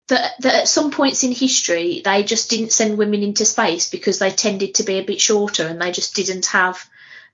that 0.07 0.33
that 0.41 0.55
at 0.55 0.67
some 0.67 0.91
points 0.91 1.23
in 1.23 1.31
history 1.31 2.01
they 2.03 2.23
just 2.23 2.49
didn't 2.49 2.71
send 2.71 2.97
women 2.97 3.23
into 3.23 3.45
space 3.45 3.89
because 3.89 4.19
they 4.19 4.29
tended 4.31 4.75
to 4.75 4.83
be 4.83 4.99
a 4.99 5.03
bit 5.03 5.19
shorter 5.21 5.67
and 5.67 5.81
they 5.81 5.91
just 5.91 6.15
didn't 6.15 6.45
have 6.47 6.89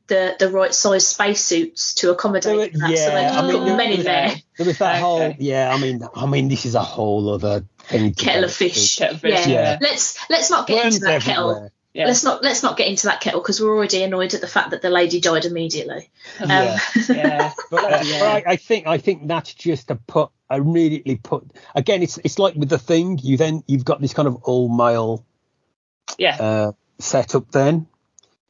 the 0.07 0.35
the 0.39 0.49
right 0.49 0.73
size 0.73 1.07
spacesuits 1.07 1.93
to 1.95 2.11
accommodate 2.11 2.73
were- 2.73 2.79
so 2.79 2.87
yeah, 2.87 3.31
just 3.31 3.37
I 3.37 3.41
put 3.51 3.63
mean, 3.63 3.77
men 3.77 3.77
there 3.77 3.91
in 3.99 4.03
there. 4.03 4.35
There 4.57 4.65
was 4.67 4.77
that 4.79 4.91
Okay. 4.95 5.01
whole 5.01 5.33
yeah. 5.39 5.73
I 5.73 5.79
mean, 5.79 6.01
I 6.13 6.25
mean, 6.25 6.47
this 6.49 6.65
is 6.65 6.75
a 6.75 6.83
whole 6.83 7.29
other 7.33 7.63
thing. 7.85 8.13
Kettle 8.13 8.43
of 8.43 8.53
fish. 8.53 8.97
Kettle 8.97 9.15
of 9.15 9.21
fish, 9.21 9.47
Yeah. 9.47 9.53
yeah. 9.71 9.77
Let's 9.81 10.17
let's 10.29 10.49
not 10.49 10.67
get 10.67 10.83
Worms 10.83 10.95
into 10.95 11.07
that 11.07 11.21
kettle. 11.21 11.71
Everywhere. 11.95 12.05
Yeah. 12.05 12.07
Let's 12.07 12.23
not 12.23 12.43
let's 12.43 12.63
not 12.63 12.77
get 12.77 12.87
into 12.87 13.07
that 13.07 13.21
kettle 13.21 13.39
because 13.41 13.61
we're 13.61 13.75
already 13.75 14.03
annoyed 14.03 14.33
at 14.33 14.41
the 14.41 14.47
fact 14.47 14.71
that 14.71 14.81
the 14.81 14.89
lady 14.89 15.19
died 15.21 15.45
immediately. 15.45 16.09
Um, 16.39 16.49
Yeah. 16.49 16.79
yeah. 17.09 17.53
But, 17.69 17.83
uh, 17.83 17.87
Bloody. 17.89 18.13
I, 18.21 18.43
I 18.47 18.55
think 18.55 18.87
I 18.87 18.97
think 18.97 19.27
that's 19.27 19.53
just 19.53 19.87
to 19.89 19.95
put 19.95 20.29
immediately 20.49 21.15
put 21.17 21.45
again. 21.75 22.03
It's 22.03 22.17
it's 22.23 22.39
like 22.39 22.55
with 22.55 22.69
the 22.69 22.79
thing. 22.79 23.19
You 23.21 23.37
then 23.37 23.63
you've 23.67 23.85
got 23.85 24.01
this 24.01 24.13
kind 24.13 24.27
of 24.27 24.35
all 24.43 24.69
male 24.69 25.25
Yeah. 26.17 26.35
uh, 26.39 26.71
setup 26.99 27.51
then. 27.51 27.87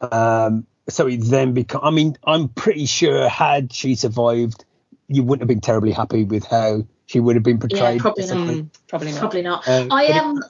Um, 0.02 0.66
so 0.90 1.08
it 1.08 1.18
then 1.24 1.54
become. 1.54 1.82
I 1.84 1.92
mean, 1.92 2.18
I'm 2.26 2.50
pretty 2.50 2.86
sure 2.88 3.30
had 3.30 3.72
she 3.72 3.96
survived, 3.96 4.66
you 5.08 5.24
wouldn't 5.24 5.42
have 5.42 5.48
been 5.48 5.62
terribly 5.62 5.92
happy 5.92 6.26
with 6.26 6.46
how 6.46 6.86
she 7.06 7.20
would 7.22 7.36
have 7.36 7.44
been 7.44 7.60
portrayed. 7.60 8.02
probably 8.02 8.26
not. 8.26 8.38
Mm, 8.38 8.70
probably 8.88 9.12
not. 9.12 9.20
Probably 9.20 9.42
not. 9.44 9.68
Um, 9.68 9.92
I 9.92 10.08
but 10.08 10.16
it- 10.16 10.22
am. 10.22 10.44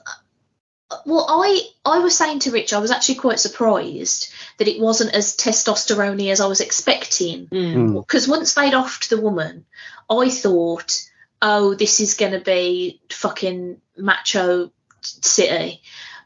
Well, 1.06 1.26
I 1.28 1.60
I 1.84 1.98
was 2.00 2.16
saying 2.16 2.40
to 2.40 2.50
Rich, 2.50 2.72
I 2.72 2.78
was 2.78 2.90
actually 2.90 3.16
quite 3.16 3.40
surprised 3.40 4.32
that 4.58 4.68
it 4.68 4.80
wasn't 4.80 5.14
as 5.14 5.36
testosterone 5.36 6.30
as 6.30 6.40
I 6.40 6.46
was 6.46 6.60
expecting. 6.60 7.46
Mm. 7.46 7.74
Mm. 7.74 8.00
Because 8.06 8.28
once 8.28 8.54
they'd 8.54 8.72
offed 8.72 9.08
the 9.08 9.20
woman, 9.20 9.66
I 10.10 10.30
thought, 10.30 11.02
oh, 11.42 11.74
this 11.74 12.00
is 12.00 12.14
going 12.14 12.32
to 12.32 12.40
be 12.40 13.00
fucking 13.10 13.80
macho 13.96 14.70
city, 15.02 15.82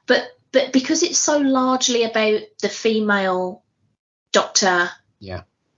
but 0.07 0.29
but 0.53 0.73
because 0.73 1.03
it's 1.03 1.19
so 1.19 1.39
largely 1.39 2.05
about 2.05 2.41
the 2.63 2.69
female 2.69 3.63
doctor, 4.33 4.91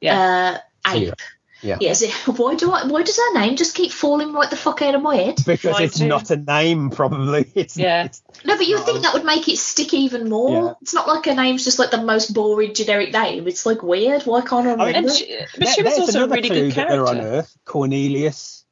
Yeah. 0.01 0.61
uh, 0.87 0.93
ape. 0.93 1.09
Yeah. 1.09 1.15
Yeah. 1.63 1.79
Yes. 1.81 2.03
Why 2.27 2.55
do 2.55 2.71
I? 2.71 2.87
Why 2.87 3.03
does 3.03 3.17
her 3.19 3.35
name 3.39 3.57
just 3.57 3.75
keep 3.75 3.93
falling 3.93 4.33
right 4.33 4.49
the 4.49 4.57
fuck 4.57 4.83
out 4.83 4.95
of 4.95 5.03
my 5.03 5.17
head? 5.17 5.37
because 5.47 5.73
Mine 5.75 5.83
it's 5.83 5.99
too. 5.99 6.09
not 6.09 6.31
a 6.31 6.37
name, 6.37 6.91
probably. 6.91 7.51
It's 7.55 7.77
Yeah. 7.77 8.05
it's- 8.07 8.23
No, 8.45 8.57
but 8.57 8.67
you 8.67 8.77
No. 8.77 8.83
think 8.83 9.03
that 9.03 9.15
would 9.15 9.25
make 9.25 9.49
it 9.49 9.59
stick 9.59 9.93
even 9.95 10.29
more. 10.29 10.51
Yeah. 10.51 10.73
It's 10.83 10.95
not 10.95 11.07
like 11.07 11.27
her 11.27 11.35
name's 11.35 11.65
just 11.65 11.79
like 11.79 11.91
the 11.91 12.03
most 12.03 12.33
boring 12.33 12.75
generic 12.75 13.13
name. 13.13 13.47
It's 13.47 13.67
like 13.67 13.83
weird. 13.83 14.23
Why 14.23 14.41
can't 14.41 14.67
I 14.67 14.73
I 14.73 14.77
mean, 14.77 14.87
remember? 14.87 15.11
She, 15.11 15.37
but 15.59 15.69
she 15.69 15.83
was 15.83 15.99
also 15.99 16.25
a 16.25 16.29
really 16.29 16.49
clue 16.49 16.61
good 16.69 16.73
that 16.75 16.89
they're 16.89 17.07
on 17.07 17.17
character. 17.17 17.37
Earth. 17.39 17.59
Cornelius. 17.65 18.65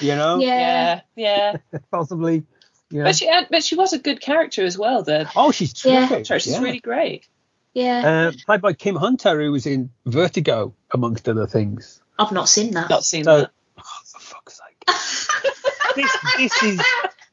You 0.00 0.16
know, 0.16 0.38
yeah. 0.40 1.00
Yeah, 1.14 1.56
yeah. 1.72 1.78
possibly. 1.90 2.44
Yeah. 2.90 3.04
But 3.04 3.16
she, 3.16 3.30
but 3.50 3.64
she 3.64 3.74
was 3.76 3.92
a 3.92 3.98
good 3.98 4.20
character 4.20 4.64
as 4.64 4.76
well. 4.78 5.02
The 5.02 5.30
oh, 5.36 5.50
she's 5.52 5.84
Yeah. 5.84 6.22
she's 6.22 6.46
yeah. 6.48 6.60
really 6.60 6.80
great. 6.80 7.26
Yeah. 7.74 8.30
Uh, 8.30 8.32
played 8.46 8.62
by 8.62 8.72
Kim 8.72 8.96
Hunter, 8.96 9.40
who 9.40 9.52
was 9.52 9.66
in 9.66 9.90
Vertigo, 10.06 10.74
amongst 10.92 11.28
other 11.28 11.46
things. 11.46 12.00
I've 12.18 12.32
not 12.32 12.48
seen 12.48 12.72
that. 12.74 12.88
Not 12.90 13.04
seen 13.04 13.24
So, 13.24 13.40
that. 13.40 13.50
oh, 13.78 13.82
for 14.06 14.20
fuck's 14.20 14.58
sake. 14.58 14.86
this, 15.96 16.16
this 16.38 16.62
is. 16.62 16.80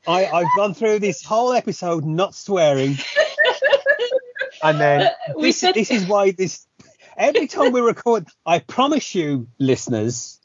I, 0.08 0.26
I've 0.26 0.48
gone 0.58 0.74
through 0.74 1.00
this 1.00 1.24
whole 1.24 1.54
episode 1.54 2.04
not 2.06 2.36
swearing, 2.36 2.98
and 4.62 4.80
then 4.80 5.10
we 5.36 5.44
this, 5.44 5.60
said- 5.60 5.76
this 5.76 5.92
is 5.92 6.06
why 6.06 6.32
this. 6.32 6.66
Every 7.16 7.46
time 7.48 7.72
we 7.72 7.80
record, 7.82 8.28
I 8.46 8.58
promise 8.60 9.14
you, 9.14 9.48
listeners, 9.60 10.40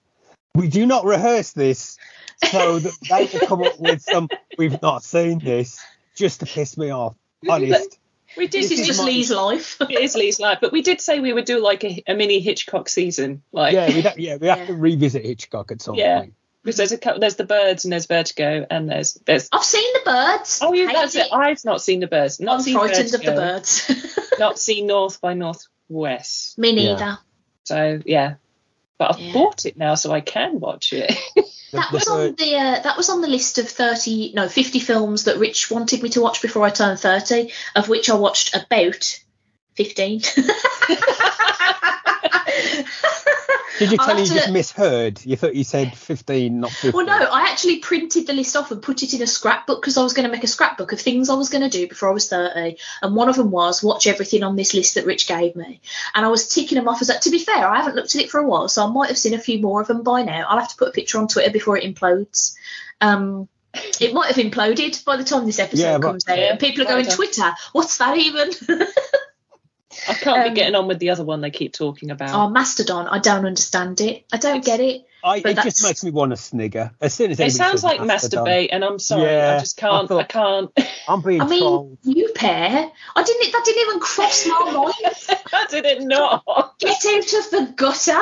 we 0.55 0.69
do 0.69 0.85
not 0.85 1.07
rehearse 1.07 1.53
this 1.53 1.97
so 2.45 2.79
that 2.79 2.93
they 3.09 3.27
can 3.27 3.47
come 3.47 3.63
up 3.63 3.81
with 3.81 4.03
some. 4.03 4.29
We've 4.59 4.81
not 4.83 5.03
seen 5.03 5.39
this 5.39 5.81
just 6.15 6.41
to 6.41 6.47
piss 6.47 6.77
me 6.77 6.91
off. 6.91 7.15
Honest. 7.49 7.99
We 8.37 8.47
did. 8.47 8.63
this 8.63 8.71
is 8.73 8.81
is 8.81 8.87
just 8.87 9.03
Lee's 9.03 9.31
life. 9.31 9.77
It 9.81 9.99
is 10.01 10.15
Lee's 10.15 10.39
life, 10.39 10.59
but 10.61 10.73
we 10.73 10.83
did 10.83 11.01
say 11.01 11.19
we 11.21 11.33
would 11.33 11.45
do 11.47 11.61
like 11.61 11.83
a, 11.85 12.03
a 12.07 12.15
mini 12.15 12.41
Hitchcock 12.41 12.89
season, 12.89 13.43
like 13.53 13.73
Yeah, 13.75 13.87
we 13.89 14.03
yeah 14.23 14.37
we 14.37 14.47
have 14.49 14.59
Yeah. 14.59 14.67
to 14.67 14.75
revisit 14.75 15.25
Hitchcock 15.25 15.73
at 15.73 15.81
some 15.83 15.95
Yeah. 15.97 16.19
point. 16.21 16.35
because 16.63 16.77
there's 16.77 16.93
a 16.93 16.99
couple, 16.99 17.21
there's 17.21 17.37
the 17.37 17.45
birds 17.45 17.85
and 17.85 17.93
there's 17.93 18.07
Vertigo 18.07 18.67
and 18.71 18.89
there's 18.89 19.15
there's 19.27 19.49
I've 19.53 19.65
seen 19.65 19.91
the 19.95 20.01
birds. 20.05 20.61
oh 20.63 20.73
yeah 20.73 20.87
Hate 20.87 20.93
that's 20.95 21.15
it. 21.17 21.27
I've 21.33 21.65
not 21.65 21.81
seen 21.83 22.01
the 22.01 22.07
birds, 22.07 22.39
not 22.41 22.57
I'm 22.57 22.63
seen 22.63 22.75
frightened 22.75 23.15
of 23.15 23.23
the 23.23 23.33
birds. 23.33 23.91
not 24.39 24.59
seen 24.59 24.87
North 24.87 25.21
by 25.21 25.35
North 25.35 25.67
Wes. 25.89 26.55
Me 26.59 26.71
Yeah. 26.71 26.93
neither. 26.95 27.19
So 27.65 28.01
yeah, 28.05 28.35
but 28.99 29.15
I've 29.15 29.21
Yeah. 29.21 29.33
bought 29.33 29.65
it 29.65 29.77
now, 29.77 29.95
so 29.95 30.13
I 30.13 30.21
can 30.21 30.61
watch 30.61 30.93
it. 30.93 31.17
That 31.73 31.93
was 31.93 32.09
on 32.09 32.35
the 32.37 32.57
uh, 32.57 32.81
that 32.81 32.97
was 32.97 33.11
on 33.11 33.21
the 33.21 33.29
list 33.29 33.59
of 33.59 33.69
thirty 33.69 34.33
no 34.35 34.49
fifty 34.49 34.81
films 34.81 35.25
that 35.25 35.37
Rich 35.37 35.71
wanted 35.71 36.03
me 36.03 36.09
to 36.11 36.23
watch 36.23 36.41
before 36.41 36.65
I 36.65 36.71
turned 36.71 36.99
thirty, 36.99 37.53
of 37.77 37.91
which 37.91 38.09
I 38.09 38.15
watched 38.15 38.57
about 38.57 39.21
fifteen. 39.75 40.23
Did 43.79 43.93
you 43.93 43.97
I'll 44.01 44.07
tell 44.07 44.17
have 44.17 44.27
you 44.27 44.33
to- 44.33 44.35
just 44.41 44.51
misheard? 44.53 45.25
You 45.25 45.37
thought 45.37 45.55
you 45.55 45.65
said 45.65 45.97
15, 45.97 46.61
not 46.61 46.71
15. 46.71 46.93
Well, 46.93 47.07
no, 47.07 47.13
I 47.31 47.43
actually 47.51 47.79
printed 47.79 48.27
the 48.27 48.33
list 48.33 48.57
off 48.57 48.71
and 48.71 48.83
put 48.83 49.03
it 49.03 49.15
in 49.15 49.23
a 49.23 49.27
scrapbook 49.27 49.81
because 49.81 49.97
I 49.97 50.03
was 50.03 50.13
going 50.13 50.27
to 50.27 50.33
make 50.33 50.45
a 50.45 50.49
scrapbook 50.49 50.93
of 50.93 51.01
things 51.01 51.31
I 51.31 51.35
was 51.35 51.49
going 51.49 51.63
to 51.63 51.71
do 51.71 51.87
before 51.89 52.09
I 52.09 52.13
was 52.13 52.29
30. 52.29 52.77
And 53.03 53.15
one 53.17 53.29
of 53.29 53.37
them 53.37 53.51
was 53.51 53.83
watch 53.83 54.07
everything 54.07 54.43
on 54.43 54.57
this 54.57 54.75
list 54.75 54.95
that 54.97 55.07
Rich 55.07 55.29
gave 55.29 55.55
me. 55.57 55.81
And 56.15 56.27
I 56.27 56.29
was 56.29 56.49
ticking 56.49 56.77
them 56.77 56.89
off 56.89 57.01
as 57.01 57.09
that. 57.09 57.23
To 57.23 57.31
be 57.31 57.39
fair, 57.39 57.67
I 57.67 57.77
haven't 57.79 57.95
looked 57.97 58.15
at 58.15 58.21
it 58.23 58.31
for 58.31 58.39
a 58.41 58.47
while, 58.47 58.69
so 58.69 58.85
I 58.87 58.91
might 58.91 59.09
have 59.09 59.19
seen 59.19 59.35
a 59.35 59.39
few 59.39 59.61
more 59.61 59.81
of 59.81 59.87
them 59.89 60.03
by 60.03 60.23
now. 60.23 60.47
I'll 60.49 60.59
have 60.59 60.71
to 60.71 60.77
put 60.77 60.89
a 60.89 60.93
picture 60.93 61.19
on 61.19 61.29
Twitter 61.29 61.51
before 61.51 61.77
it 61.79 61.85
implodes. 61.85 62.55
Um, 63.01 63.49
it 64.01 64.13
might 64.13 64.35
have 64.35 64.45
imploded 64.45 65.05
by 65.05 65.17
the 65.17 65.25
time 65.25 65.47
this 65.47 65.59
episode 65.59 65.83
Yeah, 65.83 65.99
but- 65.99 66.09
comes 66.09 66.29
out. 66.29 66.39
Yeah, 66.39 66.51
and 66.51 66.59
people 66.61 66.83
are 66.83 66.89
going. 66.89 67.07
Twitter, 67.07 67.53
what's 67.73 67.99
that 67.99 68.17
even? 68.17 68.51
I 70.09 70.15
can't 70.15 70.39
Um, 70.47 70.49
be 70.51 70.55
getting 70.55 70.75
on 70.75 70.87
with 70.87 70.99
the 70.99 71.11
other 71.11 71.25
one 71.25 71.41
they 71.41 71.51
keep 71.51 71.73
talking 71.73 72.11
about. 72.11 72.35
oh, 72.35 72.51
Mastodon, 72.51 73.07
I 73.09 73.19
don't 73.21 73.47
understand 73.47 74.01
it. 74.01 74.25
I 74.33 74.37
don't 74.37 74.65
get 74.65 74.81
it. 74.81 75.07
I, 75.25 75.41
but 75.41 75.53
it 75.59 75.63
just 75.63 75.83
makes 75.83 76.05
me 76.05 76.11
want 76.13 76.31
to 76.31 76.37
snigger. 76.37 76.93
As 77.01 77.13
soon 77.15 77.31
as 77.33 77.41
it 77.41 77.51
sounds 77.53 77.83
like 77.83 78.01
Mastodon, 78.01 78.47
masturbate, 78.47 78.69
and 78.71 78.85
I'm 78.85 78.99
sorry, 79.01 79.25
Yeah, 79.33 79.57
I 79.57 79.61
just 79.61 79.77
can't. 79.77 80.05
I, 80.05 80.07
thought- 80.07 80.29
can't. 80.29 80.71
I'm 81.09 81.23
being 81.23 81.41
I 81.41 81.47
mean, 81.49 81.61
trolled. 81.61 81.99
you 82.05 82.31
pair. 82.35 82.91
I 83.17 83.23
didn't. 83.23 83.53
That 83.53 83.63
didn't 83.65 83.89
even 83.89 84.01
cross 84.01 84.47
my 84.47 84.71
mind. 84.73 85.41
I 85.53 85.67
did 85.71 85.87
it 85.87 86.03
not. 86.03 86.45
Get 86.79 87.05
out 87.07 87.35
of 87.35 87.51
the 87.51 87.73
gutter. 87.75 88.21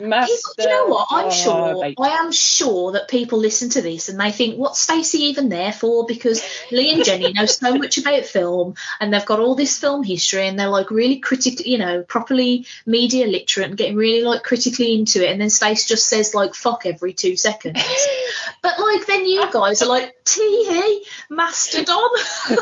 Master. 0.00 0.34
People, 0.34 0.52
you 0.58 0.68
know 0.68 0.86
what? 0.86 1.08
I'm 1.10 1.26
Oh, 1.26 1.30
sure. 1.30 1.82
mate. 1.82 1.98
I 2.00 2.08
am 2.10 2.32
sure 2.32 2.92
that 2.92 3.08
people 3.08 3.38
listen 3.38 3.70
to 3.70 3.82
this 3.82 4.08
and 4.08 4.20
they 4.20 4.30
think, 4.30 4.56
"What's 4.56 4.80
Stacey 4.80 5.24
even 5.24 5.48
there 5.48 5.72
for?" 5.72 6.06
Because 6.06 6.42
Lee 6.70 6.92
and 6.92 7.02
Jenni 7.02 7.34
know 7.34 7.46
so 7.46 7.74
much 7.78 7.98
about 7.98 8.24
film 8.24 8.74
and 9.00 9.12
they've 9.12 9.24
got 9.24 9.40
all 9.40 9.54
this 9.54 9.78
film 9.78 10.02
history 10.02 10.46
and 10.46 10.58
they're 10.58 10.68
like 10.68 10.90
really 10.90 11.18
critical, 11.18 11.66
you 11.66 11.78
know, 11.78 12.02
properly 12.02 12.66
media 12.86 13.26
literate 13.26 13.68
and 13.68 13.76
getting 13.76 13.96
really 13.96 14.22
like 14.22 14.42
critically 14.42 14.94
into 14.94 15.26
it. 15.26 15.32
And 15.32 15.40
then 15.40 15.50
Stacey 15.50 15.88
just 15.88 16.06
says 16.06 16.34
like 16.34 16.54
"fuck" 16.54 16.86
every 16.86 17.12
two 17.12 17.36
seconds. 17.36 17.82
but 18.62 18.78
like 18.78 19.06
then 19.06 19.26
you 19.26 19.50
guys 19.50 19.82
are 19.82 19.88
like 19.88 20.14
tee 20.24 21.04
Mastodon. 21.30 22.10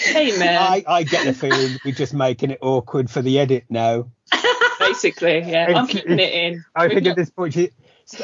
Hey 0.00 0.38
man, 0.38 0.56
I, 0.62 0.84
I 0.86 1.02
get 1.02 1.24
the 1.24 1.34
feeling 1.34 1.76
we're 1.84 1.92
just 1.92 2.14
making 2.14 2.52
it 2.52 2.58
awkward 2.62 3.10
for 3.10 3.20
the 3.20 3.40
edit 3.40 3.64
now. 3.68 4.08
Basically, 4.88 5.38
yeah. 5.50 5.66
I'm 5.68 5.84
It's- 5.84 5.90
keeping 5.90 6.18
it 6.18 6.32
in. 6.32 6.64
I 6.74 6.88
think 6.88 7.06
at 7.06 7.16
this 7.16 7.30
point, 7.30 7.54
she, 7.54 7.70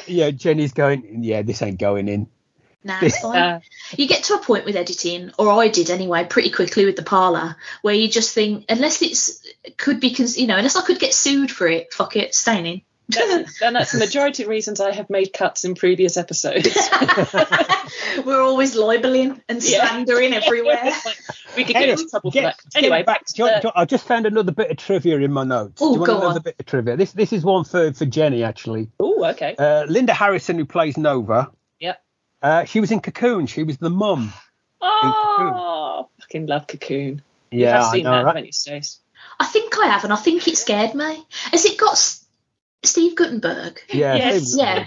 yeah, 0.07 0.31
Jenni's 0.31 0.73
going, 0.73 1.23
yeah, 1.23 1.43
this 1.43 1.63
ain't 1.63 1.79
going 1.79 2.09
in. 2.09 2.27
nah, 2.83 2.99
it's 3.03 3.21
fine. 3.21 3.39
uh, 3.39 3.61
you 3.97 4.09
get 4.09 4.25
to 4.25 4.35
a 4.35 4.39
point 4.39 4.65
with 4.65 4.77
editing, 4.77 5.31
or 5.39 5.51
I 5.51 5.69
did 5.69 5.91
anyway, 5.91 6.25
pretty 6.25 6.51
quickly 6.51 6.85
with 6.87 6.97
the 6.97 7.03
Parlour, 7.03 7.57
where 7.83 7.95
you 7.95 8.09
just 8.09 8.35
think, 8.35 8.65
unless 8.69 9.03
it's 9.03 9.43
could 9.77 10.01
be, 10.01 10.15
cons- 10.15 10.39
you 10.39 10.47
know, 10.47 10.57
unless 10.57 10.77
I 10.77 10.83
could 10.83 10.99
get 10.99 11.15
sued 11.15 11.51
for 11.51 11.67
it, 11.67 11.93
fuck 11.93 12.17
it, 12.17 12.35
staying 12.35 12.67
in. 12.67 12.83
That's, 13.09 13.61
and 13.61 13.77
that's 13.77 13.93
the 13.93 13.99
majority 13.99 14.45
of 14.45 14.49
reasons 14.49 14.81
I 14.81 14.93
have 14.93 15.11
made 15.11 15.33
cuts 15.33 15.65
in 15.65 15.75
previous 15.75 16.17
episodes. 16.17 16.75
We're 18.25 18.41
always 18.41 18.75
libeling 18.75 19.41
and 19.49 19.63
Yeah. 19.63 19.87
slandering 19.89 20.33
everywhere. 20.33 20.93
we 21.57 21.65
could 21.65 21.75
get 21.75 21.89
into 21.91 22.07
trouble 22.09 22.31
for 22.31 22.41
that. 22.41 22.59
Anyway, 22.75 23.03
back 23.03 23.27
to 23.27 23.33
Do 23.35 23.43
you- 23.45 23.51
the- 23.51 23.61
do 23.61 23.71
I 23.75 23.85
just 23.85 24.07
found 24.07 24.27
another 24.27 24.53
bit 24.53 24.71
of 24.71 24.77
trivia 24.79 25.19
in 25.19 25.33
my 25.33 25.45
notes. 25.45 25.83
Oh, 25.83 25.91
do 25.91 25.95
you 25.95 26.01
want 26.01 26.07
go 26.11 26.17
another 26.19 26.37
on. 26.39 26.43
bit 26.43 26.57
of 26.59 26.67
trivia? 26.67 26.97
This 26.97 27.13
this 27.13 27.33
is 27.33 27.45
one 27.45 27.65
for, 27.65 27.93
for 27.93 28.07
Jenni, 28.07 28.43
actually. 28.45 28.89
Oh, 28.99 29.25
okay. 29.31 29.55
Uh, 29.59 29.85
Linda 29.85 30.15
Harrison, 30.15 30.57
who 30.59 30.65
plays 30.65 30.97
Nova, 30.97 31.51
Yep. 31.81 32.03
uh, 32.43 32.65
she 32.65 32.81
was 32.81 32.91
in 32.91 33.01
Cocoon. 33.01 33.47
She 33.47 33.63
was 33.65 33.77
the 33.77 33.91
mum. 33.91 34.33
Oh, 34.81 36.09
fucking 36.21 36.47
love 36.47 36.67
Cocoon. 36.67 37.23
Yeah, 37.51 37.81
I've 37.81 37.85
I 37.87 37.93
seen 37.93 38.05
know, 38.05 38.11
that, 38.13 38.17
right? 38.25 38.27
haven't 38.29 38.47
you, 38.47 38.53
Stace? 38.53 38.99
I 39.39 39.47
think 39.47 39.77
I 39.79 39.87
have, 39.89 40.05
and 40.05 40.13
I 40.13 40.17
think 40.17 40.47
it 40.49 40.57
scared 40.57 40.95
me. 40.95 41.25
Has 41.53 41.65
it 41.65 41.79
got 41.79 41.93
S- 41.93 42.24
Steve 42.87 43.17
Guttenberg? 43.17 43.81
Yeah, 43.93 44.15
Yes. 44.17 44.57
Yeah. 44.57 44.87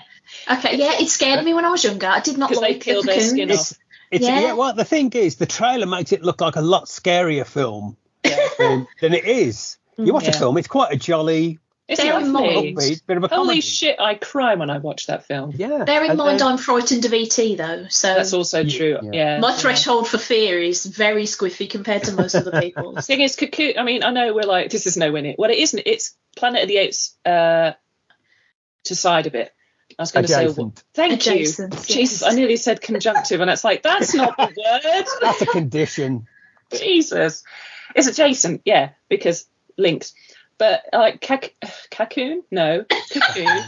Okay, 0.52 0.78
yeah, 0.78 0.94
it 1.00 1.08
scared 1.10 1.44
me 1.46 1.54
when 1.54 1.66
I 1.66 1.70
was 1.70 1.84
younger. 1.84 2.08
I 2.08 2.20
did 2.20 2.38
not 2.38 2.56
like 2.56 2.82
peel 2.84 3.02
the 3.02 3.08
their 3.08 3.22
skin 3.22 3.50
off. 3.52 3.56
It's, 3.60 3.80
it's 4.12 4.26
Yeah. 4.26 4.40
yeah. 4.42 4.54
Well, 4.54 4.74
the 4.74 4.86
thing 4.86 5.12
is, 5.14 5.36
the 5.38 5.46
trailer 5.46 5.86
makes 5.86 6.12
it 6.12 6.22
look 6.22 6.42
like 6.42 6.56
a 6.58 6.62
lot 6.62 6.86
scarier 6.86 7.46
film 7.46 7.96
Yeah. 8.26 8.38
than, 8.60 8.88
than 9.02 9.14
it 9.14 9.26
is. 9.26 9.78
You 9.98 10.14
watch 10.14 10.26
Yeah. 10.26 10.32
the 10.32 10.38
film; 10.38 10.58
it's 10.58 10.68
quite 10.68 10.94
a 10.94 10.96
jolly, 10.98 11.60
It's 11.88 12.02
Bear 12.02 12.20
in 12.20 12.34
lovely. 12.34 12.74
mind- 12.74 13.02
bit 13.08 13.18
of 13.18 13.24
a 13.24 13.28
Holy 13.30 13.46
comedy. 13.48 13.62
shit, 13.62 13.98
I 14.00 14.16
cry 14.16 14.56
when 14.56 14.70
I 14.70 14.78
watch 14.80 15.08
that 15.08 15.26
film. 15.26 15.54
Yeah. 15.56 15.86
Bear 15.86 16.04
in 16.04 16.12
and 16.12 16.18
mind, 16.20 16.40
then- 16.42 16.48
I'm 16.48 16.58
frightened 16.58 17.06
of 17.06 17.14
ET 17.14 17.56
though, 17.58 17.86
so 17.90 18.14
That's 18.14 18.34
also 18.34 18.64
true. 18.66 19.00
Yeah. 19.02 19.10
Yeah. 19.14 19.40
my 19.40 19.52
yeah. 19.52 19.56
threshold 19.56 20.08
for 20.10 20.18
fear 20.18 20.60
is 20.60 20.86
very 20.86 21.24
squiffy 21.24 21.70
compared 21.70 22.04
to 22.04 22.12
most 22.12 22.36
other 22.36 22.60
people's. 22.62 23.06
thing 23.08 23.22
is, 23.22 23.36
Cocoon. 23.38 23.74
I 23.80 23.84
mean, 23.84 24.04
I 24.04 24.12
know 24.12 24.34
we're 24.34 24.42
like, 24.44 24.70
this 24.70 24.86
is 24.86 24.98
nowhere 24.98 25.22
near. 25.22 25.36
Well, 25.38 25.50
it 25.50 25.58
isn't. 25.60 25.82
It's 25.86 26.16
Planet 26.36 26.64
of 26.64 26.68
the 26.68 26.78
Apes 26.78 27.16
uh, 27.26 27.72
to 28.88 28.96
side 28.96 29.28
of 29.28 29.36
it. 29.36 29.54
I 29.98 30.02
was 30.02 30.12
going 30.12 30.26
to 30.26 30.32
say, 30.32 30.44
well, 30.44 30.52
Adjacent. 30.52 30.84
thank 30.94 31.14
Adjacent, 31.14 31.74
you. 31.74 31.78
yes. 31.80 31.88
Jesus, 31.88 32.24
I 32.24 32.32
nearly 32.32 32.58
said 32.58 32.82
conjunctive, 32.82 33.40
and 33.42 33.50
it's 33.50 33.64
like 33.64 33.84
that's 33.84 34.14
not 34.14 34.36
the 34.38 34.44
word. 34.44 35.06
That's 35.22 35.42
a 35.42 35.46
condition. 35.46 36.28
Jesus, 36.74 37.44
it's 37.96 38.08
adjacent, 38.08 38.62
yeah, 38.66 38.90
because 39.10 39.46
links. 39.78 40.14
But 40.58 40.84
like 40.92 41.22
cac- 41.22 41.56
cocoon, 41.92 42.44
no, 42.52 42.86
cocoon. 43.14 43.48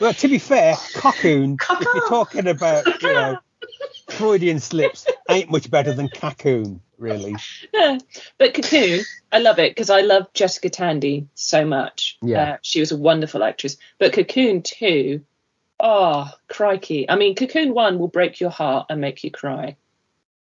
Well, 0.00 0.14
to 0.14 0.28
be 0.28 0.38
fair, 0.38 0.74
cocoon. 0.94 1.58
if 1.80 1.88
you're 1.94 2.08
talking 2.08 2.48
about, 2.48 3.02
you 3.02 3.12
know, 3.12 3.38
Freudian 4.10 4.58
slips, 4.58 5.06
ain't 5.30 5.50
much 5.50 5.70
better 5.70 5.92
than 5.92 6.08
cocoon, 6.08 6.80
really. 7.02 7.36
Yeah. 7.74 7.98
But 8.38 8.54
Cocoon, 8.54 9.00
I 9.30 9.38
love 9.40 9.58
it 9.58 9.72
because 9.72 9.90
I 9.90 10.00
love 10.00 10.32
Jessica 10.32 10.70
Tandy 10.70 11.28
so 11.34 11.64
much. 11.64 12.18
Yeah. 12.22 12.42
Uh, 12.42 12.56
she 12.62 12.80
was 12.80 12.92
a 12.92 12.96
wonderful 12.96 13.42
actress. 13.42 13.76
But 13.98 14.12
Cocoon 14.12 14.62
2, 14.62 15.22
oh, 15.80 16.30
crikey. 16.48 17.08
I 17.08 17.16
mean, 17.16 17.34
Cocoon 17.34 17.74
1 17.74 17.98
will 17.98 18.08
break 18.08 18.40
your 18.40 18.50
heart 18.50 18.86
and 18.88 19.00
make 19.00 19.22
you 19.24 19.30
cry. 19.30 19.76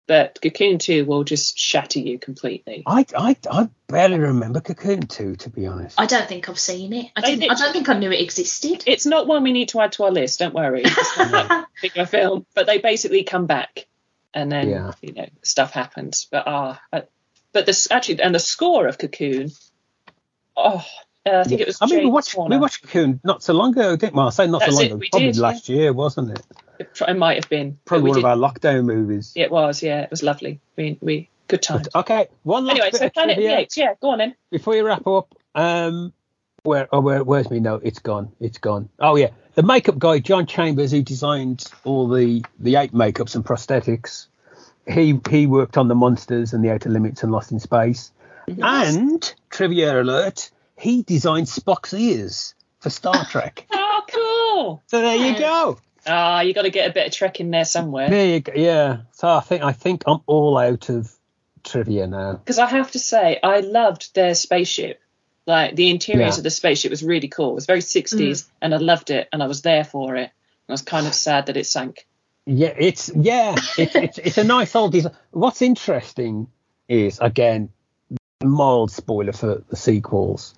But 0.07 0.41
Cocoon 0.43 0.79
2 0.79 1.05
will 1.05 1.25
just 1.25 1.59
shatter 1.59 2.01
you 2.01 2.19
completely. 2.19 2.83
I, 2.87 3.07
I, 3.17 3.37
I 3.51 3.69
barely 3.87 4.19
remember 4.19 4.61
Cocoon 4.61 5.07
2, 5.07 5.37
to 5.37 5.51
be 5.51 5.67
honest. 5.67 6.01
I 6.01 6.07
don't 6.07 6.29
think 6.29 6.49
I've 6.49 6.59
seen 6.59 6.93
it. 6.93 7.13
I 7.15 7.21
didn't. 7.21 7.41
did. 7.41 7.51
I 7.51 7.55
don't 7.55 7.73
think 7.73 7.89
I 7.89 7.99
knew 7.99 8.11
it 8.11 8.21
existed. 8.21 8.83
It's 8.87 9.07
not 9.07 9.27
one 9.27 9.45
we 9.45 9.53
need 9.53 9.69
to 9.71 9.81
add 9.81 9.93
to 9.93 10.05
our 10.05 10.11
list, 10.11 10.41
don't 10.41 10.55
worry. 10.55 10.83
It's 10.87 11.17
not 11.19 11.49
that 11.49 11.67
big 11.81 11.97
a 11.97 12.07
film. 12.07 12.45
But 12.55 12.67
they 12.67 12.79
basically 12.79 13.23
come 13.23 13.47
back 13.47 13.87
and 14.35 14.51
then, 14.51 14.69
Yeah. 14.69 14.93
you 15.03 15.13
know, 15.13 15.27
stuff 15.43 15.73
happens. 15.73 16.27
But, 16.31 16.45
ah, 16.47 16.81
uh, 16.93 17.03
but 17.53 17.67
this 17.67 17.91
actually, 17.91 18.23
and 18.23 18.35
the 18.35 18.39
score 18.39 18.87
of 18.87 18.99
Cocoon, 18.99 19.51
oh, 20.57 20.85
uh, 21.27 21.31
I 21.31 21.45
think 21.45 21.61
it 21.61 21.67
was 21.67 21.79
I 21.81 21.87
mean, 21.87 21.97
we 21.97 22.01
James 22.05 22.13
watched, 22.13 22.37
we 22.51 22.57
watched 22.59 22.83
Cocoon 22.83 23.21
not 23.25 23.43
so 23.43 23.53
long 23.53 23.73
ago, 23.73 23.97
didn't 23.97 24.15
we? 24.15 24.23
I 24.23 24.31
say 24.31 24.47
not 24.47 24.61
That's 24.61 24.73
so 24.73 24.77
long 24.77 24.85
it, 24.85 24.87
ago. 24.93 24.97
we 24.97 25.09
Probably 25.11 25.33
did, 25.33 25.37
last 25.39 25.69
year, 25.69 25.93
wasn't 25.93 26.31
it? 26.39 26.47
It, 26.79 26.95
pr- 26.95 27.05
it 27.05 27.15
might 27.15 27.37
have 27.43 27.51
been. 27.51 27.79
Probably 27.85 28.09
one 28.11 28.17
did- 28.21 28.25
of 28.25 28.31
our 28.31 28.37
lockdown 28.37 28.85
movies. 28.85 29.33
It 29.37 29.51
was, 29.51 29.83
yeah. 29.83 30.03
It 30.03 30.11
was 30.11 30.23
lovely. 30.23 30.61
We, 30.77 30.97
we 31.01 31.29
good 31.49 31.61
times. 31.63 31.89
But, 31.93 32.01
okay, 32.01 32.29
one 32.43 32.65
last 32.65 32.77
Anyway, 32.77 32.91
bit 32.93 32.99
so 33.01 33.07
of 33.07 33.13
Planet 33.13 33.33
of 33.33 33.37
the 33.37 33.43
trivia 33.49 33.59
Apes, 33.59 33.77
yeah, 33.77 33.95
go 34.01 34.11
on 34.11 34.19
then. 34.19 34.35
before 34.51 34.77
you 34.77 34.87
wrap 34.87 35.07
up. 35.07 35.35
Um, 35.55 36.13
where, 36.63 36.89
oh, 36.93 37.01
where, 37.01 37.25
where's 37.25 37.51
me 37.51 37.59
note? 37.61 37.83
It's 37.85 37.99
gone. 37.99 38.33
It's 38.41 38.59
gone. 38.59 38.89
Oh 38.99 39.17
yeah, 39.17 39.31
the 39.61 39.67
makeup 39.67 39.99
guy, 39.99 40.19
John 40.21 40.47
Chambers, 40.47 40.91
who 40.91 41.03
designed 41.03 41.67
all 41.85 42.09
the 42.09 42.43
the 42.59 42.77
ape 42.77 42.93
makeups 42.93 43.35
and 43.35 43.45
prosthetics. 43.45 44.27
He 44.89 45.21
he 45.29 45.47
worked 45.47 45.77
on 45.77 45.87
the 45.87 45.95
monsters 45.95 46.55
and 46.55 46.65
the 46.65 46.71
Outer 46.71 46.89
Limits 46.89 47.23
and 47.23 47.31
Lost 47.31 47.53
in 47.53 47.61
Space. 47.61 48.11
And 48.49 49.35
trivia 49.51 50.01
alert, 50.01 50.51
he 50.79 51.03
designed 51.03 51.47
Spock's 51.47 51.93
ears 51.93 52.55
for 52.79 52.89
Star 52.89 53.23
Trek. 53.31 53.67
Oh, 53.71 54.03
cool. 54.11 54.83
so 54.87 55.03
there 55.03 55.17
you 55.17 55.39
go. 55.39 55.79
Ah, 56.07 56.41
you 56.41 56.55
got 56.55 56.63
to 56.63 56.71
get 56.71 56.89
a 56.89 56.95
bit 56.95 57.09
of 57.09 57.13
Trek 57.13 57.39
in 57.39 57.51
there 57.51 57.67
somewhere. 57.67 58.09
There 58.09 58.27
you 58.29 58.41
go. 58.41 58.55
Yeah. 58.57 59.03
So 59.13 59.29
I 59.29 59.41
think 59.41 59.63
I 59.63 59.73
think 59.73 60.05
I'm 60.07 60.21
all 60.25 60.57
out 60.57 60.89
of 60.89 61.13
trivia 61.65 62.07
now. 62.07 62.33
Because 62.33 62.59
I 62.59 62.65
have 62.67 62.93
to 62.93 62.99
say, 62.99 63.39
I 63.43 63.61
loved 63.61 64.15
their 64.15 64.35
spaceship. 64.35 65.03
Like 65.47 65.75
the 65.75 65.91
interiors 65.91 66.35
Yeah. 66.37 66.39
of 66.41 66.45
the 66.45 66.51
spaceship 66.51 66.91
was 66.91 67.03
really 67.03 67.29
cool. 67.29 67.51
It 67.51 67.55
was 67.55 67.67
very 67.67 67.81
60s, 67.81 68.47
and 68.61 68.75
I 68.75 68.77
loved 68.77 69.11
it, 69.11 69.29
and 69.33 69.43
I 69.43 69.47
was 69.47 69.63
there 69.63 69.85
for 69.85 70.17
it. 70.17 70.31
I 70.69 70.73
was 70.73 70.83
kind 70.83 71.07
of 71.07 71.15
sad 71.15 71.47
that 71.47 71.57
it 71.57 71.67
sank. 71.67 72.07
Yeah, 72.47 72.75
it's 72.77 73.11
yeah, 73.15 73.55
it's 73.77 73.95
it's, 73.95 74.19
it's 74.19 74.39
a 74.39 74.45
nice 74.45 74.75
old 74.77 74.93
design. 74.93 75.13
What's 75.31 75.63
interesting 75.63 76.49
is 76.89 77.19
again, 77.21 77.71
mild 78.43 78.91
spoiler 78.91 79.33
for 79.33 79.63
the 79.69 79.77
sequels, 79.77 80.55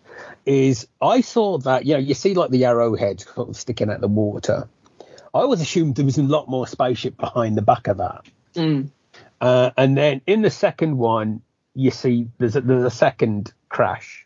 is 0.47 0.87
I 1.01 1.21
saw 1.23 1.59
that 1.59 1.87
you 1.87 1.95
know 1.95 2.01
you 2.01 2.15
see 2.15 2.35
like 2.35 2.51
the 2.51 2.65
arrowheads 2.67 3.27
sort 3.33 3.49
of 3.49 3.57
sticking 3.57 3.91
out 3.91 4.01
the 4.01 4.09
water. 4.09 4.69
I 5.35 5.41
always 5.41 5.61
assumed 5.63 5.97
there 5.97 6.05
was 6.05 6.19
a 6.19 6.23
lot 6.23 6.49
more 6.49 6.67
spaceship 6.67 7.17
behind 7.17 7.57
the 7.57 7.63
back 7.63 7.89
of 7.89 7.97
that. 7.99 8.27
Mm. 8.55 8.91
Uh, 9.41 9.71
and 9.77 9.97
then 9.97 10.21
in 10.27 10.43
the 10.43 10.51
second 10.51 10.99
one, 10.99 11.41
you 11.75 11.91
see 11.91 12.29
there's 12.39 12.55
a, 12.55 12.61
there's 12.61 12.85
a 12.85 12.91
second 12.91 13.53
crash, 13.71 14.22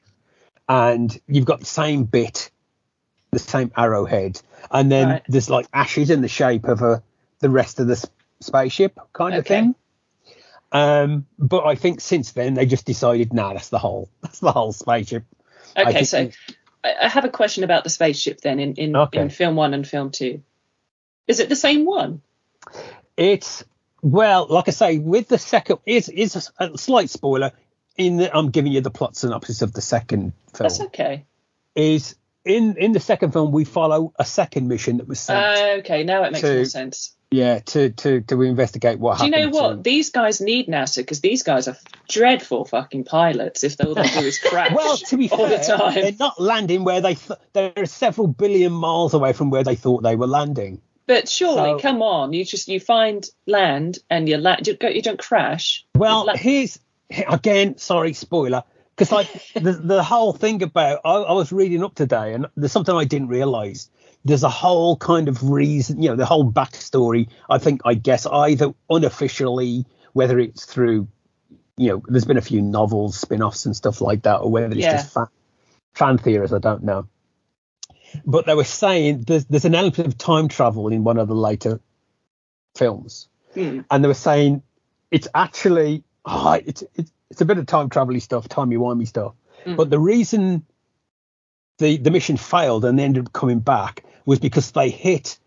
and 0.68 1.18
you've 1.26 1.44
got 1.44 1.60
the 1.60 1.66
same 1.66 2.04
bit, 2.04 2.50
the 3.30 3.38
same 3.38 3.70
arrowhead, 3.76 4.40
and 4.70 4.90
then 4.90 5.08
Right. 5.08 5.22
there's 5.28 5.50
like 5.50 5.66
ashes 5.72 6.10
in 6.10 6.20
the 6.22 6.28
shape 6.28 6.64
of 6.64 6.82
a 6.82 7.02
the 7.40 7.50
rest 7.50 7.80
of 7.80 7.86
the 7.86 7.92
s- 7.94 8.06
spaceship 8.40 8.98
kind 9.12 9.34
of 9.34 9.40
Okay. 9.40 9.60
thing. 9.60 9.74
Um, 10.72 11.26
but 11.38 11.64
I 11.64 11.74
think 11.74 12.00
since 12.00 12.32
then 12.32 12.54
they 12.54 12.66
just 12.66 12.84
decided, 12.86 13.32
nah, 13.32 13.52
that's 13.52 13.68
the 13.68 13.78
whole 13.78 14.08
that's 14.22 14.40
the 14.40 14.52
whole 14.52 14.72
spaceship. 14.72 15.24
Okay, 15.76 15.92
think 15.92 16.06
so 16.06 16.24
we- 16.24 16.32
I 16.84 17.04
I 17.06 17.08
have 17.08 17.24
a 17.24 17.28
question 17.28 17.64
about 17.64 17.84
the 17.84 17.90
spaceship 17.90 18.40
then 18.40 18.58
in 18.60 18.74
in, 18.74 18.96
Okay. 18.96 19.20
in 19.20 19.30
film 19.30 19.56
one 19.56 19.74
and 19.74 19.86
film 19.86 20.10
two. 20.10 20.42
Is 21.26 21.40
it 21.40 21.48
the 21.48 21.56
same 21.56 21.84
one? 21.84 22.22
It's 23.16 23.64
well, 24.02 24.46
like 24.48 24.68
I 24.68 24.72
say, 24.72 24.98
with 24.98 25.28
the 25.28 25.38
second, 25.38 25.78
is 25.86 26.08
is 26.08 26.50
a 26.58 26.76
slight 26.78 27.10
spoiler. 27.10 27.52
In 27.96 28.18
the, 28.18 28.36
I'm 28.36 28.50
giving 28.50 28.72
you 28.72 28.80
the 28.80 28.90
plot 28.90 29.16
synopsis 29.16 29.62
of 29.62 29.72
the 29.72 29.80
second 29.80 30.32
film. 30.54 30.68
That's 30.68 30.80
okay. 30.80 31.24
Is 31.74 32.14
in 32.44 32.76
in 32.76 32.92
the 32.92 33.00
second 33.00 33.32
film 33.32 33.52
we 33.52 33.64
follow 33.64 34.12
a 34.18 34.24
second 34.24 34.68
mission 34.68 34.98
that 34.98 35.08
was 35.08 35.18
sent. 35.20 35.38
Uh, 35.38 35.78
okay, 35.80 36.04
now 36.04 36.22
it 36.24 36.32
makes 36.32 36.42
to- 36.42 36.54
more 36.56 36.64
sense. 36.66 37.12
yeah, 37.30 37.58
to 37.60 37.90
to 37.90 38.20
to 38.22 38.42
investigate 38.42 38.98
what 38.98 39.18
happened. 39.18 39.32
Do 39.34 39.40
you 39.40 39.46
know 39.46 39.50
what? 39.50 39.76
to- 39.76 39.82
These 39.82 40.10
guys 40.10 40.40
need 40.40 40.68
NASA 40.68 40.98
because 40.98 41.20
these 41.20 41.42
guys 41.42 41.68
are 41.68 41.76
dreadful 42.08 42.64
fucking 42.66 43.04
pilots 43.04 43.64
if 43.64 43.76
all 43.84 43.94
they 43.94 44.06
do 44.08 44.20
is 44.20 44.38
crash. 44.44 44.72
well, 44.74 44.96
to 44.96 45.16
be 45.16 45.28
fair, 45.28 45.48
the 45.58 45.64
time. 45.64 45.94
they're 45.94 46.12
not 46.18 46.40
landing 46.40 46.84
where 46.84 47.00
they 47.00 47.14
th- 47.14 47.38
they're 47.52 47.86
several 47.86 48.26
billion 48.28 48.72
miles 48.72 49.12
away 49.14 49.32
from 49.32 49.50
where 49.50 49.64
they 49.64 49.74
thought 49.74 50.02
they 50.02 50.16
were 50.16 50.26
landing. 50.28 50.80
But 51.06 51.28
surely, 51.28 51.56
So- 51.56 51.78
come 51.78 52.02
on, 52.02 52.32
you 52.32 52.44
just 52.44 52.68
you 52.68 52.78
find 52.80 53.26
land 53.46 53.98
and 54.10 54.28
you 54.28 54.36
land. 54.38 54.66
You, 54.66 54.76
you 54.88 55.02
don't 55.02 55.18
crash. 55.18 55.84
Well, 55.96 56.26
here's 56.34 56.78
again, 57.28 57.78
sorry, 57.78 58.12
spoiler, 58.12 58.62
because 58.96 59.12
like 59.12 59.28
the 59.54 59.72
the 59.72 60.02
whole 60.02 60.32
thing 60.32 60.62
about 60.62 61.00
I, 61.04 61.14
I 61.14 61.32
was 61.32 61.52
reading 61.52 61.84
up 61.84 61.94
today, 61.94 62.34
and 62.34 62.46
there's 62.56 62.72
something 62.72 62.94
I 62.94 63.04
didn't 63.04 63.28
realise. 63.28 63.90
There's 64.24 64.42
a 64.42 64.48
whole 64.48 64.96
kind 64.96 65.28
of 65.28 65.48
reason, 65.50 66.02
you 66.02 66.08
know, 66.10 66.16
the 66.16 66.26
whole 66.26 66.50
backstory. 66.50 67.28
I 67.48 67.58
think, 67.58 67.82
I 67.84 67.94
guess, 67.94 68.26
either 68.26 68.74
unofficially, 68.90 69.86
whether 70.14 70.38
it's 70.40 70.64
through, 70.64 71.06
you 71.76 71.90
know, 71.90 72.02
there's 72.08 72.24
been 72.24 72.36
a 72.36 72.42
few 72.42 72.60
novels, 72.60 73.16
spin-offs, 73.18 73.66
and 73.66 73.76
stuff 73.76 74.00
like 74.00 74.22
that, 74.22 74.38
or 74.38 74.50
whether 74.50 74.74
it's 74.74 74.86
Yeah. 74.86 74.90
just 74.90 75.12
fan, 75.14 75.26
fan 75.94 76.18
theories. 76.18 76.52
I 76.52 76.58
don't 76.58 76.84
know. 76.84 77.08
But 78.26 78.46
they 78.46 78.54
were 78.54 78.64
saying 78.64 79.22
there's 79.22 79.44
there's 79.46 79.64
an 79.64 79.74
element 79.74 79.98
of 80.06 80.18
time 80.18 80.48
travel 80.48 80.88
in 80.88 81.04
one 81.04 81.18
of 81.18 81.28
the 81.28 81.34
later 81.36 81.80
films 82.76 83.28
Hmm. 83.54 83.80
and 83.90 84.04
they 84.04 84.08
were 84.08 84.14
saying 84.14 84.62
it's 85.10 85.28
actually 85.34 86.04
oh, 86.26 86.60
it's, 86.64 86.82
it's 86.94 87.12
it's 87.30 87.40
a 87.40 87.44
bit 87.44 87.58
of 87.58 87.66
time 87.66 87.88
travel 87.88 88.18
stuff, 88.20 88.48
timey 88.48 88.76
wimey 88.76 89.06
stuff. 89.06 89.34
Mm. 89.64 89.76
But 89.76 89.90
the 89.90 89.98
reason 89.98 90.64
the 91.78 91.96
the 91.96 92.10
mission 92.10 92.36
failed 92.36 92.84
and 92.84 92.98
they 92.98 93.04
ended 93.04 93.26
up 93.26 93.32
coming 93.32 93.60
back 93.60 94.04
was 94.24 94.38
because 94.38 94.70
they 94.72 94.90
hit 94.90 95.38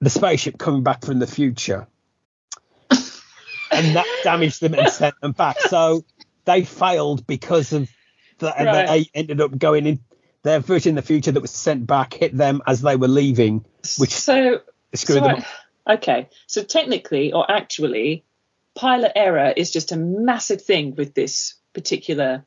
the 0.00 0.10
spaceship 0.10 0.58
coming 0.58 0.82
back 0.82 1.04
from 1.04 1.18
the 1.18 1.26
future, 1.26 1.86
and 2.90 3.96
that 3.96 4.06
damaged 4.24 4.60
them 4.60 4.74
and 4.74 4.88
sent 4.88 5.14
them 5.20 5.32
back. 5.32 5.58
So 5.60 6.04
they 6.44 6.64
failed 6.64 7.26
because 7.26 7.72
of 7.72 7.88
that, 8.38 8.54
and 8.58 8.66
Right. 8.66 8.86
they 8.86 9.10
ended 9.14 9.40
up 9.40 9.56
going 9.58 9.86
in. 9.86 10.00
Their 10.42 10.60
version 10.60 10.96
of 10.96 11.04
the 11.04 11.06
future 11.06 11.32
that 11.32 11.40
was 11.42 11.50
sent 11.50 11.86
back 11.86 12.14
hit 12.14 12.34
them 12.34 12.62
as 12.66 12.80
they 12.80 12.96
were 12.96 13.08
leaving, 13.08 13.62
which 13.98 14.14
so 14.14 14.60
screwed 14.94 15.18
so 15.18 15.24
them 15.26 15.36
I- 15.36 15.38
up. 15.92 15.98
okay. 15.98 16.28
So 16.46 16.62
technically, 16.62 17.34
or 17.34 17.44
actually, 17.50 18.24
pilot 18.80 19.12
error 19.14 19.52
is 19.56 19.70
just 19.70 19.92
a 19.92 19.96
massive 19.96 20.62
thing 20.62 20.94
with 20.96 21.14
this 21.14 21.54
particular. 21.74 22.44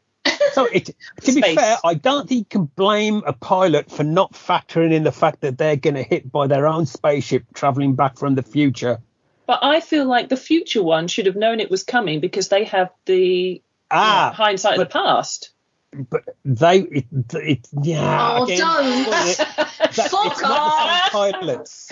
So 0.53 0.65
it, 0.65 0.85
to 1.21 1.31
be 1.33 1.41
Space. 1.41 1.55
fair, 1.55 1.77
I 1.83 1.93
don't 1.95 2.27
think 2.27 2.39
you 2.39 2.45
can 2.45 2.65
blame 2.65 3.23
a 3.25 3.33
pilot 3.33 3.91
for 3.91 4.03
not 4.03 4.33
factoring 4.33 4.93
in 4.93 5.03
the 5.03 5.11
fact 5.11 5.41
that 5.41 5.57
they're 5.57 5.75
going 5.75 5.95
to 5.95 6.03
hit 6.03 6.31
by 6.31 6.47
their 6.47 6.67
own 6.67 6.85
spaceship 6.85 7.43
traveling 7.53 7.95
back 7.95 8.17
from 8.17 8.35
the 8.35 8.43
future. 8.43 8.99
But 9.45 9.59
I 9.63 9.79
feel 9.79 10.05
like 10.05 10.29
the 10.29 10.37
future 10.37 10.83
one 10.83 11.07
should 11.07 11.25
have 11.25 11.35
known 11.35 11.59
it 11.59 11.69
was 11.71 11.83
coming 11.83 12.19
because 12.19 12.49
they 12.49 12.63
have 12.65 12.89
the 13.05 13.15
you 13.17 13.55
know, 13.55 13.61
Ah, 13.91 14.33
hindsight 14.35 14.73
of 14.73 14.79
the 14.79 14.85
past. 14.85 15.52
But 16.09 16.23
they, 16.43 16.79
it, 16.79 17.05
it 17.33 17.67
yeah. 17.81 18.37
Oh, 18.39 18.43
again, 18.43 18.57
don't. 18.59 19.05
that- 19.09 19.69
Fuck 19.93 20.25
it's 20.31 20.41
not 20.41 21.11
the 21.11 21.21
same 21.21 21.33
pilots. 21.41 21.91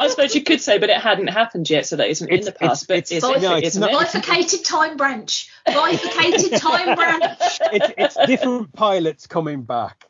I 0.00 0.08
suppose 0.08 0.34
you 0.34 0.42
could 0.42 0.60
say, 0.60 0.78
but 0.78 0.90
it 0.90 1.00
hadn't 1.00 1.28
happened 1.28 1.70
yet, 1.70 1.86
so 1.86 1.96
that 1.96 2.08
isn't 2.08 2.28
in 2.28 2.40
the 2.44 2.52
past. 2.52 2.88
But 2.88 2.98
it's- 2.98 3.12
is 3.12 3.24
it's- 3.24 3.42
it? 3.42 3.46
no, 3.46 3.54
it's 3.56 3.66
Isn't 3.68 3.82
it? 3.84 3.92
Bifurcated 3.92 4.64
time 4.64 4.96
branch. 4.96 5.48
Bifurcated 5.66 6.60
time 6.60 6.94
branch. 6.96 7.38
It's, 7.72 7.92
it's 7.96 8.26
different 8.26 8.72
pilots 8.72 9.26
coming 9.26 9.62
back. 9.62 10.04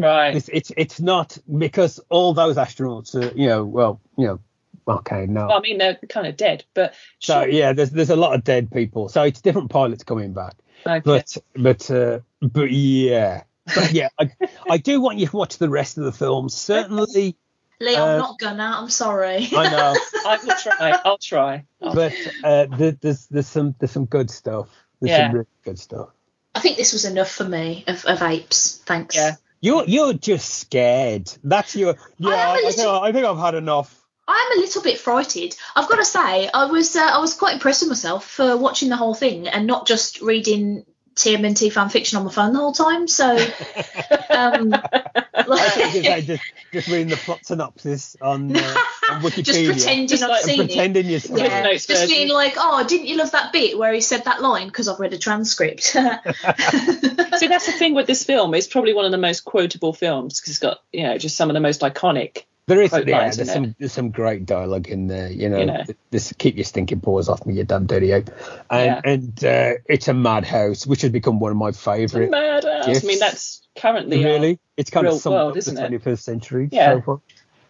Right. 0.00 0.34
It's, 0.34 0.48
it's 0.48 0.72
it's 0.76 1.00
not 1.00 1.38
because 1.58 2.00
all 2.08 2.34
those 2.34 2.56
astronauts 2.56 3.14
are, 3.14 3.36
you 3.36 3.46
know, 3.46 3.64
well, 3.64 4.00
you 4.18 4.26
know, 4.26 4.40
okay, 4.88 5.26
no. 5.26 5.46
Well, 5.46 5.58
I 5.58 5.60
mean, 5.60 5.78
they're 5.78 5.98
kind 6.08 6.26
of 6.26 6.36
dead, 6.36 6.64
but 6.74 6.94
so 7.20 7.42
sure. 7.42 7.48
yeah, 7.48 7.72
there's 7.74 7.90
there's 7.90 8.10
a 8.10 8.16
lot 8.16 8.34
of 8.34 8.42
dead 8.42 8.70
people. 8.72 9.08
So 9.08 9.22
it's 9.22 9.40
different 9.40 9.70
pilots 9.70 10.02
coming 10.02 10.32
back. 10.32 10.54
Okay. 10.86 11.00
but 11.04 11.36
but 11.56 11.90
uh, 11.90 12.20
but 12.40 12.70
yeah 12.70 13.44
but 13.74 13.92
yeah 13.92 14.08
I, 14.18 14.30
I 14.68 14.76
do 14.78 15.00
want 15.00 15.18
you 15.18 15.26
to 15.26 15.36
watch 15.36 15.58
the 15.58 15.68
rest 15.70 15.98
of 15.98 16.04
the 16.04 16.12
film 16.12 16.48
certainly 16.48 17.36
Lee, 17.80 17.96
Uh, 17.96 18.04
I'm 18.06 18.18
not 18.18 18.38
gonna. 18.38 18.76
I'm 18.78 18.88
sorry. 18.90 19.48
i 19.56 19.68
know 19.70 19.94
I 20.26 20.38
will 20.44 20.54
try. 20.56 21.00
I'll 21.04 21.18
try. 21.18 21.64
I'll- 21.82 21.94
but 21.94 22.12
uh, 22.44 22.66
there, 22.76 22.92
there's 22.92 23.26
there's 23.26 23.48
some 23.48 23.74
there's 23.80 23.90
some 23.90 24.04
good 24.04 24.30
stuff 24.30 24.68
there's 25.00 25.10
Yeah. 25.10 25.26
some 25.26 25.34
really 25.34 25.46
good 25.64 25.78
stuff 25.78 26.10
I 26.54 26.60
think 26.60 26.76
this 26.76 26.92
was 26.92 27.04
enough 27.04 27.30
for 27.30 27.44
me 27.44 27.84
of, 27.88 28.04
of 28.04 28.22
apes. 28.22 28.78
Thanks. 28.86 29.16
Yeah. 29.16 29.34
you're 29.60 29.84
you're 29.86 30.12
just 30.14 30.48
scared 30.60 31.32
that's 31.44 31.74
your 31.74 31.96
yeah 32.18 32.30
I 32.30 32.58
am 32.58 32.64
a 32.64 32.68
I, 32.68 32.72
think, 32.72 32.88
I 32.88 33.12
think 33.12 33.26
i've 33.26 33.38
had 33.38 33.54
enough 33.54 34.01
I'm 34.28 34.58
a 34.58 34.60
little 34.60 34.82
bit 34.82 34.98
frightened. 34.98 35.56
I've 35.74 35.88
got 35.88 35.96
to 35.96 36.04
say, 36.04 36.48
I 36.52 36.66
was 36.66 36.94
uh, 36.96 37.00
I 37.00 37.18
was 37.18 37.34
quite 37.34 37.54
impressed 37.54 37.82
with 37.82 37.88
myself 37.88 38.24
for 38.24 38.56
watching 38.56 38.88
the 38.88 38.96
whole 38.96 39.14
thing 39.14 39.48
and 39.48 39.66
not 39.66 39.86
just 39.86 40.20
reading 40.20 40.84
TMNT 41.14 41.70
fan 41.72 41.88
fiction 41.88 42.18
on 42.18 42.24
my 42.24 42.32
phone 42.32 42.52
the 42.52 42.58
whole 42.58 42.72
time. 42.72 43.06
So, 43.06 43.36
um, 44.30 44.72
I 44.72 45.44
like, 45.46 45.72
think 45.72 45.94
it's 45.96 46.08
like 46.08 46.24
just 46.24 46.42
just 46.72 46.88
reading 46.88 47.08
the 47.08 47.16
plot 47.16 47.44
synopsis 47.44 48.16
on, 48.20 48.56
uh, 48.56 48.74
on 49.10 49.20
wikipedia 49.22 49.44
just 49.44 49.64
pretending 49.66 50.08
Just 50.08 50.22
I've 50.22 50.30
like 50.30 50.42
and 50.42 50.50
seen 50.50 50.60
it. 50.60 50.66
pretending 50.68 51.06
you're 51.06 51.20
Yeah, 51.38 51.74
just 51.74 52.08
being 52.08 52.28
like, 52.28 52.54
oh, 52.56 52.86
didn't 52.86 53.06
you 53.06 53.16
love 53.16 53.32
that 53.32 53.52
bit 53.52 53.76
where 53.76 53.92
he 53.92 54.00
said 54.00 54.24
that 54.24 54.40
line? 54.40 54.68
Because 54.68 54.88
I've 54.88 55.00
read 55.00 55.12
a 55.12 55.18
transcript. 55.18 55.82
See, 55.82 55.98
that's 55.98 57.66
the 57.66 57.74
thing 57.76 57.94
with 57.94 58.06
this 58.06 58.24
film. 58.24 58.54
It's 58.54 58.66
probably 58.66 58.94
one 58.94 59.04
of 59.04 59.10
the 59.10 59.18
most 59.18 59.44
quotable 59.44 59.92
films 59.92 60.40
because 60.40 60.52
it's 60.52 60.58
got, 60.60 60.78
you 60.92 61.02
know, 61.02 61.18
just 61.18 61.36
some 61.36 61.50
of 61.50 61.54
the 61.54 61.60
most 61.60 61.82
iconic. 61.82 62.44
There 62.68 62.80
is, 62.80 62.92
yeah, 62.92 62.98
lines 63.18 63.36
there's 63.36 63.48
in 63.48 63.54
some 63.54 63.74
there's 63.78 63.92
some 63.92 64.10
great 64.10 64.46
dialogue 64.46 64.86
in 64.88 65.08
there. 65.08 65.30
You 65.30 65.48
know, 65.48 65.58
You 65.58 65.66
know. 65.66 65.82
this 66.10 66.32
keep 66.38 66.54
your 66.56 66.64
stinking 66.64 67.00
paws 67.00 67.28
off 67.28 67.44
me, 67.44 67.54
you 67.54 67.64
damn 67.64 67.86
dirty 67.86 68.12
ape. 68.12 68.30
And 68.70 68.86
Yeah. 68.86 69.00
and 69.04 69.44
uh, 69.44 69.72
it's 69.88 70.06
a 70.08 70.14
madhouse, 70.14 70.86
which 70.86 71.02
has 71.02 71.10
become 71.10 71.40
one 71.40 71.50
of 71.50 71.56
my 71.56 71.72
favourite. 71.72 72.30
Mad 72.30 72.64
ass. 72.64 72.86
Yes. 72.86 73.04
I 73.04 73.06
mean, 73.08 73.18
that's 73.18 73.62
currently 73.76 74.24
our- 74.24 74.32
Really, 74.32 74.60
it's 74.76 74.90
kind 74.90 75.04
real 75.06 75.16
of 75.16 75.20
summed 75.22 75.34
world, 75.34 75.48
up 75.48 75.54
the 75.54 75.58
isn't 75.58 75.76
it? 75.76 75.90
21st 76.02 76.18
century 76.22 76.68
Yeah. 76.70 77.00
so 77.04 77.20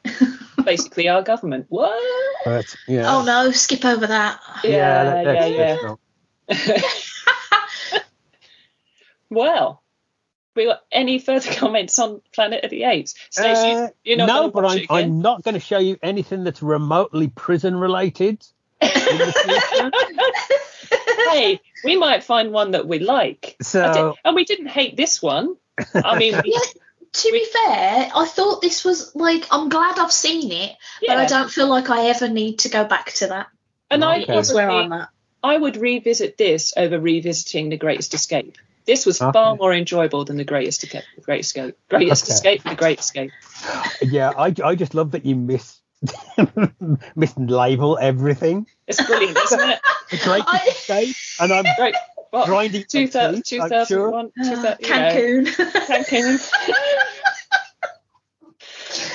basically 0.65 1.09
our 1.09 1.23
government. 1.23 1.67
What? 1.71 1.99
But 2.45 2.67
yeah, 2.87 3.15
oh 3.17 3.25
no, 3.25 3.51
skip 3.51 3.85
over 3.87 4.07
that. 4.07 4.41
Yeah, 4.63 5.23
that- 5.25 5.51
yeah, 5.51 5.77
that's- 6.49 6.87
yeah. 7.91 8.01
well, 9.31 9.82
we 10.55 10.67
got 10.67 10.83
any 10.91 11.19
further 11.19 11.53
comments 11.55 11.99
on 11.99 12.21
Planet 12.33 12.65
of 12.65 12.71
the 12.71 12.85
Apes? 12.85 13.15
Stacey, 13.31 13.73
Uh, 13.73 13.89
you're 14.05 14.17
not 14.17 14.27
no, 14.27 14.51
but 14.51 14.65
I'm. 14.65 14.87
I'm 14.91 15.23
not 15.23 15.43
going 15.43 15.55
to 15.55 15.61
show 15.61 15.79
you 15.79 15.99
anything 16.03 16.45
that's 16.45 16.63
remotely 16.63 17.29
prison 17.29 17.77
related. 17.77 18.45
in 18.81 18.89
the 18.89 19.33
future. 19.33 19.91
hey, 21.31 21.61
we 21.85 21.97
might 21.97 22.25
find 22.25 22.53
one 22.53 22.73
that 22.73 22.87
we 22.87 22.99
like. 22.99 23.57
So 23.63 24.17
and 24.25 24.35
we 24.35 24.45
didn't 24.45 24.67
hate 24.67 24.97
this 24.97 25.23
one. 25.23 25.57
I 25.95 26.19
mean, 26.19 26.35
we, 26.45 26.53
Yeah, 26.53 26.81
to 27.13 27.31
be 27.31 27.45
fair, 27.45 28.11
I 28.15 28.27
thought 28.27 28.63
this 28.63 28.85
was 28.85 29.15
like 29.15 29.47
I'm 29.51 29.69
glad 29.69 29.99
I've 29.99 30.13
seen 30.13 30.51
it, 30.53 30.77
but 31.07 31.17
I 31.17 31.27
don't 31.27 31.51
feel 31.51 31.69
like 31.69 31.91
I 31.91 32.07
ever 32.07 32.29
need 32.29 32.61
to 32.61 32.69
go 32.69 32.85
back 32.85 33.13
to 33.15 33.29
that. 33.29 33.49
and 33.91 34.05
I, 34.05 34.23
Okay. 34.23 34.35
That's 34.35 34.53
where 34.53 34.71
I'm 34.71 34.93
at. 34.93 35.09
I 35.43 35.57
would 35.57 35.77
revisit 35.77 36.39
this 36.39 36.73
over 36.77 37.01
revisiting 37.01 37.69
The 37.69 37.77
Greatest 37.77 38.15
Escape. 38.15 38.57
This 38.87 39.07
was 39.07 39.21
Okay. 39.23 39.33
far 39.33 39.57
more 39.57 39.73
enjoyable 39.73 40.25
than 40.25 40.37
The 40.37 40.45
Greatest 40.45 40.83
Escape. 40.85 41.05
The 41.17 41.23
Greatest 41.23 41.57
Escape. 41.57 41.77
Greatest 41.89 42.25
Okay. 42.25 42.33
Escape. 42.35 42.63
The 42.65 42.75
Great 42.75 42.99
Escape. 43.01 43.31
yeah, 44.03 44.31
I, 44.37 44.53
I 44.65 44.75
just 44.75 44.95
love 44.95 45.13
that 45.13 45.25
you 45.25 45.37
miss 45.37 45.81
mislabel 47.17 47.97
everything. 48.01 48.67
It's 48.89 49.05
brilliant, 49.05 49.37
isn't 49.39 49.61
it? 49.71 49.81
The 50.11 50.19
great 50.25 50.45
I- 50.47 50.67
escape, 50.69 51.17
and 51.41 51.51
I'm 51.53 51.65
Great. 51.79 51.95
What? 52.31 52.45
grinding 52.47 52.85
Two 52.87 53.01
my 53.05 53.07
thou- 53.07 53.33
teeth, 53.41 53.63
I'm 53.63 53.87
sure. 53.87 54.11
2001, 54.13 54.33
ah, 54.39 54.45
2000, 54.45 54.51
you 54.51 54.63
know, 54.63 54.77
Cancun. 54.83 55.47
Cancun. 55.97 56.39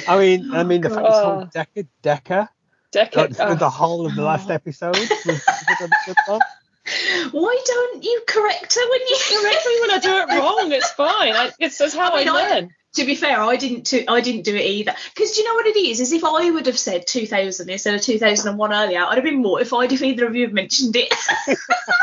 I 0.08 0.18
mean, 0.18 0.54
I 0.56 0.64
mean, 0.64 0.82
the 0.82 0.90
oh, 0.90 0.94
fact 0.96 1.06
it's 1.08 1.16
uh, 1.18 1.22
Oh. 1.22 1.24
called 1.24 1.52
Decker, 1.52 1.84
Decker, 2.02 2.50
Decade. 2.92 3.38
like, 3.38 3.40
oh. 3.40 3.56
the 3.56 3.70
whole 3.70 4.06
of 4.08 4.16
the 4.16 4.24
last 4.24 4.50
episode 4.50 4.98
was, 4.98 5.10
was 5.26 5.82
a 5.82 5.90
good 6.06 6.16
one. 6.28 6.40
Why 7.32 7.62
don't 7.66 8.04
you 8.04 8.22
correct 8.28 8.76
her 8.76 8.90
when 8.90 9.02
you 9.02 9.18
Correct 9.30 9.66
me 9.66 9.78
when 9.82 9.92
I 9.92 10.00
do 10.00 10.10
it 10.10 10.38
wrong. 10.40 10.72
It's 10.72 10.92
fine. 10.92 11.34
I, 11.34 11.52
it's 11.60 11.78
just 11.78 11.96
how 11.96 12.12
I, 12.12 12.16
I 12.16 12.20
mean, 12.20 12.30
I- 12.30 12.50
learn. 12.50 12.70
To 12.96 13.06
be 13.06 13.14
fair, 13.14 13.40
I 13.40 13.58
didn't. 13.58 13.84
Do, 13.86 14.04
I 14.08 14.22
didn't 14.22 14.42
do 14.44 14.56
it 14.56 14.66
either. 14.66 14.92
Because 15.14 15.34
do 15.36 15.42
you 15.42 15.48
know 15.48 15.54
what 15.54 15.68
it 15.68 15.78
is? 15.78 16.00
Is 16.00 16.12
if 16.14 16.24
I 16.24 16.50
would 16.50 16.66
have 16.66 16.80
said 16.80 17.06
2000 17.06 17.70
instead 17.70 17.94
of 17.94 18.02
2001 18.02 18.74
earlier, 18.74 19.02
I'd 19.04 19.16
have 19.16 19.24
been 19.24 19.44
mortified 19.44 19.92
if 19.92 20.02
either 20.02 20.26
of 20.26 20.36
you 20.36 20.46
had 20.46 20.54
mentioned 20.54 20.96
it. 20.96 21.14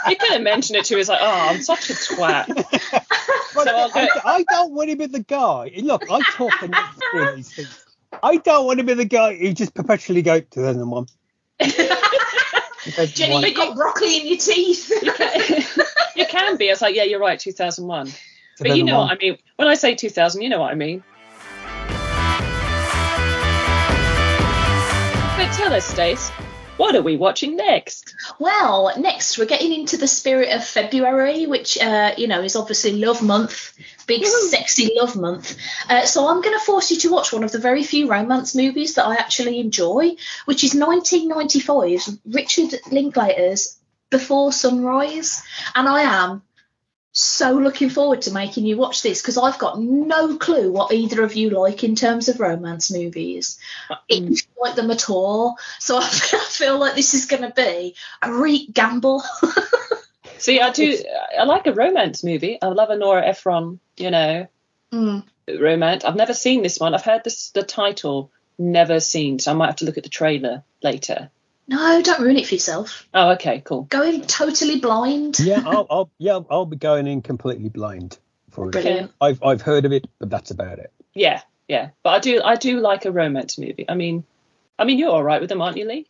You 0.08 0.16
could 0.16 0.32
have 0.32 0.42
mentioned 0.42 0.76
it 0.76 0.84
to 0.86 1.00
us 1.00 1.08
like, 1.08 1.18
oh, 1.20 1.26
I'm 1.50 1.62
such 1.62 1.88
a 1.90 1.94
twat. 1.94 2.46
Well, 3.56 3.64
So 3.64 3.76
I'll 3.76 3.88
go- 3.90 4.00
I, 4.00 4.20
I 4.36 4.42
don't 4.44 4.72
want 4.72 4.90
to 4.90 4.96
be 4.96 5.06
the 5.06 5.20
guy. 5.22 5.72
Look, 5.78 6.04
I 6.10 6.20
talk 6.32 6.62
enough 6.62 6.98
through 7.10 7.36
these 7.36 7.52
things. 7.54 7.84
I 8.22 8.36
don't 8.36 8.66
want 8.66 8.78
to 8.80 8.84
be 8.84 8.94
the 8.94 9.04
guy 9.06 9.34
who 9.36 9.52
just 9.52 9.74
perpetually 9.74 10.22
go 10.22 10.40
2001. 10.40 11.06
Jenni, 12.84 13.46
you've 13.46 13.56
got 13.56 13.74
broccoli 13.74 14.20
in 14.20 14.26
your 14.26 14.38
teeth. 14.38 14.90
You 15.02 15.12
can, 15.12 15.86
you 16.16 16.26
can 16.26 16.56
be. 16.56 16.66
It's 16.66 16.82
like, 16.82 16.94
yeah, 16.94 17.04
you're 17.04 17.20
right, 17.20 17.38
2001. 17.38 18.12
But 18.60 18.76
you 18.76 18.84
know 18.84 19.00
what 19.00 19.12
I 19.12 19.16
mean. 19.16 19.38
When 19.56 19.68
I 19.68 19.74
say 19.74 19.94
2000, 19.94 20.42
you 20.42 20.48
know 20.48 20.60
what 20.60 20.70
I 20.70 20.74
mean. 20.74 21.02
But 25.36 25.52
tell 25.56 25.72
us, 25.72 25.84
Stace, 25.86 26.30
what 26.76 26.94
are 26.96 27.02
we 27.02 27.16
watching 27.16 27.56
next? 27.56 28.14
Well, 28.38 28.92
next 28.98 29.38
we're 29.38 29.46
getting 29.46 29.72
into 29.72 29.96
the 29.96 30.08
spirit 30.08 30.50
of 30.50 30.64
February, 30.64 31.46
which 31.46 31.78
uh, 31.78 32.14
you 32.16 32.26
know 32.26 32.42
is 32.42 32.56
obviously 32.56 32.92
Love 32.92 33.22
Month, 33.22 33.74
big 34.06 34.22
Woo. 34.22 34.48
sexy 34.48 34.90
Love 34.96 35.16
Month. 35.16 35.56
Uh, 35.88 36.04
so 36.04 36.28
I'm 36.28 36.42
going 36.42 36.58
to 36.58 36.64
force 36.64 36.90
you 36.90 36.98
to 37.00 37.12
watch 37.12 37.32
one 37.32 37.44
of 37.44 37.52
the 37.52 37.58
very 37.58 37.84
few 37.84 38.08
romance 38.08 38.54
movies 38.54 38.94
that 38.94 39.06
I 39.06 39.14
actually 39.14 39.60
enjoy, 39.60 40.16
which 40.46 40.64
is 40.64 40.74
1995's 40.74 42.18
Richard 42.26 42.80
Linklater's 42.90 43.78
Before 44.10 44.52
Sunrise, 44.52 45.42
and 45.74 45.88
I 45.88 46.02
am 46.02 46.42
so 47.16 47.52
looking 47.52 47.90
forward 47.90 48.22
to 48.22 48.32
making 48.32 48.66
you 48.66 48.76
watch 48.76 49.02
this 49.02 49.22
because 49.22 49.38
I've 49.38 49.58
got 49.58 49.80
no 49.80 50.36
clue 50.36 50.72
what 50.72 50.92
either 50.92 51.22
of 51.22 51.34
you 51.36 51.48
like 51.50 51.84
in 51.84 51.94
terms 51.94 52.28
of 52.28 52.40
romance 52.40 52.90
movies. 52.90 53.56
If 54.08 54.18
you 54.30 54.36
like 54.60 54.74
them 54.74 54.90
at 54.90 55.08
all, 55.08 55.56
so 55.78 55.96
I 55.96 56.04
feel, 56.08 56.40
I 56.40 56.44
feel 56.44 56.78
like 56.78 56.96
this 56.96 57.14
is 57.14 57.26
going 57.26 57.42
to 57.42 57.52
be 57.54 57.94
a 58.20 58.32
re 58.32 58.66
gamble. 58.66 59.22
See, 60.38 60.60
I 60.60 60.70
do. 60.70 60.98
I 61.38 61.44
like 61.44 61.66
a 61.68 61.72
romance 61.72 62.24
movie. 62.24 62.58
I 62.60 62.66
love 62.66 62.90
a 62.90 62.96
Nora 62.96 63.24
Ephron, 63.26 63.78
you 63.96 64.10
know, 64.10 64.48
Mm. 64.92 65.24
romance. 65.48 66.04
I've 66.04 66.16
never 66.16 66.34
seen 66.34 66.62
this 66.62 66.78
one. 66.78 66.94
I've 66.94 67.04
heard 67.04 67.22
this 67.24 67.50
the 67.50 67.62
title, 67.62 68.30
never 68.58 68.98
seen. 69.00 69.38
So 69.38 69.52
I 69.52 69.54
might 69.54 69.66
have 69.66 69.76
to 69.76 69.84
look 69.84 69.96
at 69.98 70.04
the 70.04 70.10
trailer 70.10 70.64
later. 70.82 71.30
No, 71.66 72.02
don't 72.02 72.20
ruin 72.20 72.36
it 72.36 72.46
for 72.46 72.54
yourself. 72.54 73.08
Oh, 73.14 73.32
okay, 73.32 73.62
cool. 73.64 73.82
Go 73.82 74.02
in 74.02 74.22
totally 74.22 74.80
blind. 74.80 75.40
Yeah, 75.40 75.62
I'll, 75.66 75.86
I'll 75.88 76.10
yeah 76.18 76.40
I'll 76.50 76.66
be 76.66 76.76
going 76.76 77.06
in 77.06 77.22
completely 77.22 77.70
blind 77.70 78.18
for 78.50 78.68
it. 78.68 78.72
Brilliant. 78.72 79.12
I've 79.20 79.42
I've 79.42 79.62
heard 79.62 79.84
of 79.84 79.92
it, 79.92 80.06
but 80.18 80.30
that's 80.30 80.50
about 80.50 80.78
it. 80.78 80.92
Yeah, 81.14 81.40
yeah. 81.68 81.90
But 82.02 82.10
I 82.10 82.18
do. 82.18 82.42
I 82.42 82.56
do 82.56 82.80
like 82.80 83.06
a 83.06 83.12
romance 83.12 83.58
movie. 83.58 83.86
I 83.88 83.94
mean, 83.94 84.24
I 84.78 84.84
mean, 84.84 84.98
you're 84.98 85.10
all 85.10 85.22
right 85.22 85.40
with 85.40 85.48
them, 85.48 85.62
aren't 85.62 85.76
you, 85.76 85.88
Lee? 85.88 86.06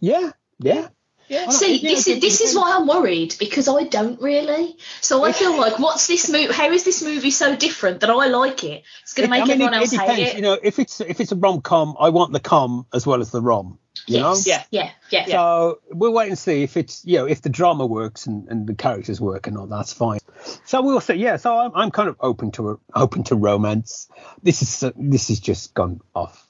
Yeah, 0.00 0.30
yeah. 0.58 0.88
Yeah. 1.28 1.48
See, 1.48 1.76
Yeah, 1.76 1.90
this 1.90 2.06
it 2.06 2.16
is 2.16 2.20
this 2.20 2.40
is 2.42 2.56
why 2.56 2.76
I'm 2.76 2.86
worried 2.86 3.34
because 3.38 3.66
I 3.66 3.84
don't 3.84 4.20
really. 4.20 4.76
So 5.00 5.24
I 5.24 5.32
feel 5.32 5.58
like, 5.58 5.78
what's 5.78 6.06
this 6.06 6.30
movie? 6.30 6.52
How 6.52 6.70
is 6.70 6.84
this 6.84 7.02
movie 7.02 7.30
so 7.30 7.56
different 7.56 8.00
that 8.00 8.10
I 8.10 8.26
like 8.26 8.62
it? 8.62 8.84
It's 9.02 9.14
going 9.14 9.26
to 9.26 9.30
make 9.30 9.42
I 9.42 9.44
mean, 9.44 9.52
everyone 9.52 9.74
it, 9.74 9.76
else 9.78 9.92
it 9.92 9.98
depends. 9.98 10.16
hate 10.16 10.28
it. 10.28 10.36
You 10.36 10.42
know, 10.42 10.58
if 10.62 10.78
it's 10.78 11.00
if 11.00 11.20
it's 11.20 11.32
a 11.32 11.36
rom 11.36 11.62
com, 11.62 11.96
I 11.98 12.10
want 12.10 12.32
the 12.32 12.40
com 12.40 12.86
as 12.92 13.06
well 13.06 13.20
as 13.20 13.30
the 13.30 13.40
rom. 13.40 13.78
You 14.06 14.18
yes. 14.18 14.46
know. 14.46 14.52
Yeah. 14.52 14.62
Yeah. 14.70 14.90
Yeah. 15.10 15.26
So 15.26 15.80
we'll 15.90 16.12
wait 16.12 16.28
and 16.28 16.38
see 16.38 16.62
if 16.62 16.76
it's 16.76 17.04
you 17.04 17.18
know 17.18 17.26
if 17.26 17.42
the 17.42 17.48
drama 17.48 17.86
works 17.86 18.26
and, 18.26 18.48
and 18.48 18.66
the 18.66 18.74
characters 18.74 19.20
work 19.20 19.46
and 19.46 19.56
all 19.56 19.66
that's 19.66 19.92
fine. 19.92 20.18
So 20.64 20.82
we'll 20.82 21.00
see. 21.00 21.14
Yeah. 21.14 21.36
So 21.36 21.56
I'm, 21.58 21.72
I'm 21.74 21.90
kind 21.90 22.08
of 22.08 22.16
open 22.20 22.50
to 22.52 22.80
open 22.94 23.24
to 23.24 23.36
romance. 23.36 24.08
This 24.42 24.62
is 24.62 24.92
this 24.96 25.30
is 25.30 25.40
just 25.40 25.74
gone 25.74 26.00
off. 26.14 26.46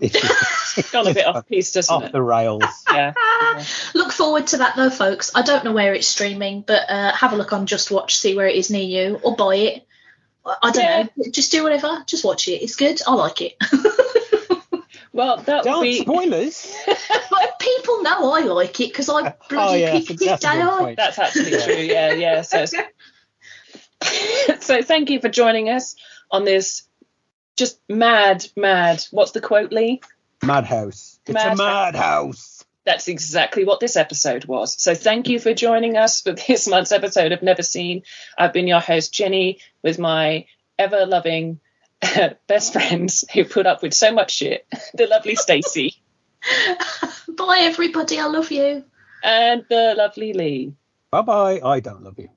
It's 0.00 0.20
just 0.20 0.92
Gone 0.92 1.06
a 1.06 1.14
bit 1.14 1.24
off 1.26 1.46
piece, 1.46 1.70
doesn't 1.72 1.94
off 1.94 2.04
it? 2.04 2.12
the 2.12 2.20
rails. 2.22 2.62
Yeah. 2.92 3.12
Look 3.94 4.12
forward 4.12 4.48
to 4.48 4.58
that 4.58 4.76
though, 4.76 4.90
folks. 4.90 5.32
I 5.34 5.42
don't 5.42 5.64
know 5.64 5.72
where 5.72 5.94
it's 5.94 6.06
streaming, 6.06 6.62
but 6.66 6.88
uh, 6.90 7.12
have 7.12 7.32
a 7.32 7.36
look 7.36 7.52
on 7.52 7.66
Just 7.66 7.90
Watch, 7.90 8.16
see 8.16 8.36
where 8.36 8.46
it 8.48 8.56
is 8.56 8.70
near 8.70 8.82
you, 8.84 9.20
or 9.22 9.34
buy 9.36 9.54
it. 9.56 9.86
I 10.44 10.56
I 10.62 10.70
don't 10.72 10.84
Yeah. 10.84 11.02
know. 11.16 11.30
Just 11.30 11.50
do 11.52 11.62
whatever. 11.62 12.02
Just 12.06 12.24
watch 12.24 12.48
it. 12.48 12.62
It's 12.62 12.76
good. 12.76 13.00
I 13.06 13.14
like 13.14 13.40
it. 13.40 13.56
Well, 15.14 15.36
that 15.36 15.58
would 15.64 15.70
Don't 15.70 15.82
be. 15.82 16.00
spoilers. 16.00 16.74
but 17.30 17.58
people 17.60 18.02
know 18.02 18.32
I 18.32 18.40
like 18.40 18.80
it 18.80 18.88
because 18.90 19.08
I 19.08 19.28
oh, 19.28 19.32
bloody 19.48 19.72
Oh, 19.72 19.74
yeah, 19.76 19.92
picked 19.92 20.08
that's 20.08 20.22
it 20.22 20.26
a- 20.26 20.28
that's 20.30 20.44
a 20.44 20.84
good 20.84 20.96
That's 20.96 21.18
actually 21.20 21.50
true. 21.62 21.82
Yeah, 21.84 22.12
yeah. 22.14 22.42
So, 22.42 22.64
so 24.60 24.82
thank 24.82 25.10
you 25.10 25.20
for 25.20 25.28
joining 25.28 25.68
us 25.68 25.94
on 26.32 26.44
this 26.44 26.82
just 27.56 27.78
mad, 27.88 28.44
mad. 28.56 29.04
What's 29.12 29.30
the 29.30 29.40
quote, 29.40 29.72
Lee? 29.72 30.00
Madhouse. 30.42 31.20
It's 31.26 31.32
Madhouse. 31.32 31.60
a 31.60 31.62
madhouse. 31.62 32.64
That's 32.84 33.06
exactly 33.06 33.64
what 33.64 33.78
this 33.78 33.96
episode 33.96 34.46
was. 34.46 34.74
So 34.82 34.96
thank 34.96 35.28
you 35.28 35.38
for 35.38 35.54
joining 35.54 35.96
us 35.96 36.22
for 36.22 36.32
this 36.32 36.66
month's 36.66 36.90
episode 36.90 37.30
of 37.30 37.40
Never 37.40 37.62
Seen. 37.62 38.02
I've 38.36 38.52
been 38.52 38.66
your 38.66 38.80
host, 38.80 39.14
Jenni, 39.14 39.60
with 39.82 40.00
my 40.00 40.46
ever 40.76 41.06
loving 41.06 41.60
best 42.46 42.72
friends 42.72 43.24
who 43.32 43.44
put 43.44 43.66
up 43.66 43.82
with 43.82 43.94
so 43.94 44.12
much 44.12 44.32
shit, 44.32 44.66
the 44.94 45.06
lovely 45.06 45.34
Stacey 45.36 45.96
Bye, 47.28 47.60
everybody. 47.62 48.18
I 48.20 48.26
love 48.26 48.50
you. 48.52 48.84
and 49.22 49.64
the 49.70 49.94
lovely 49.96 50.32
Lee. 50.34 50.74
Bye 51.10 51.22
bye. 51.22 51.60
I 51.64 51.80
don't 51.80 52.02
love 52.02 52.18
you. 52.18 52.28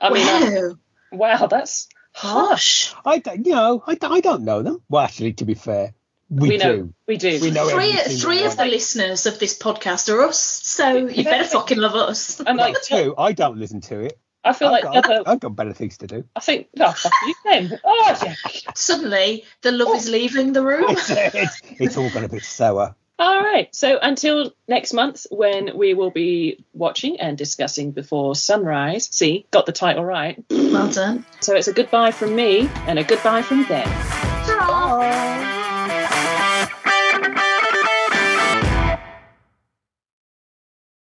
I 0.00 0.10
mean, 0.10 0.78
wow. 1.12 1.38
wow, 1.40 1.46
that's 1.46 1.88
Harsh. 2.12 2.94
I 3.04 3.18
don't, 3.18 3.44
you 3.44 3.52
know 3.52 3.82
I, 3.86 3.94
don't- 3.94 4.12
I 4.12 4.20
don't 4.20 4.44
know 4.44 4.62
them. 4.62 4.82
Well, 4.88 5.02
actually, 5.02 5.34
to 5.34 5.44
be 5.44 5.54
fair, 5.54 5.92
we, 6.30 6.48
we 6.50 6.56
know 6.56 6.76
do. 6.76 6.94
we 7.06 7.16
do. 7.18 7.38
We 7.40 7.50
know 7.50 7.68
Three, 7.68 7.92
three 7.92 8.44
of 8.44 8.56
the 8.56 8.62
one. 8.62 8.70
listeners 8.70 9.26
of 9.26 9.38
this 9.38 9.58
podcast 9.58 10.12
are 10.12 10.22
us, 10.22 10.38
so 10.40 11.06
you 11.06 11.24
better 11.24 11.44
fucking 11.44 11.78
love 11.78 11.94
us. 11.94 12.40
And 12.40 12.58
like, 12.58 12.80
two. 12.82 13.14
I 13.18 13.32
don't 13.32 13.58
listen 13.58 13.80
to 13.82 14.00
it. 14.00 14.18
I 14.46 14.52
feel 14.52 14.68
I've 14.68 14.72
like 14.72 14.82
got, 14.84 14.96
other, 14.96 15.22
I've 15.26 15.40
got 15.40 15.56
better 15.56 15.72
things 15.72 15.98
to 15.98 16.06
do. 16.06 16.24
I 16.34 16.40
think, 16.40 16.68
oh, 16.78 16.92
fuck 16.92 17.12
you 17.26 17.34
then. 17.44 17.80
Oh, 17.84 18.18
yeah. 18.24 18.34
Suddenly, 18.74 19.44
the 19.62 19.72
love 19.72 19.96
is 19.96 20.08
leaving 20.08 20.52
the 20.52 20.62
room. 20.62 20.86
It's, 20.88 21.10
it's, 21.10 21.62
it's 21.64 21.96
all 21.96 22.08
going 22.10 22.22
to 22.22 22.32
be 22.32 22.40
sour. 22.40 22.94
All 23.18 23.42
right. 23.42 23.74
So 23.74 23.98
until 24.00 24.52
next 24.68 24.92
month, 24.92 25.26
when 25.30 25.76
we 25.76 25.94
will 25.94 26.10
be 26.10 26.64
watching 26.74 27.18
and 27.18 27.38
discussing 27.38 27.92
Before 27.92 28.34
Sunrise. 28.34 29.08
See, 29.10 29.46
got 29.50 29.66
the 29.66 29.72
title 29.72 30.04
right. 30.04 30.42
well 30.50 30.90
done. 30.90 31.24
So 31.40 31.54
it's 31.56 31.68
a 31.68 31.72
goodbye 31.72 32.10
from 32.10 32.36
me 32.36 32.68
and 32.86 32.98
a 32.98 33.04
goodbye 33.04 33.42
from 33.42 33.64
them. 33.64 33.88
Ta-ra. 33.88 34.98
Bye. 34.98 35.55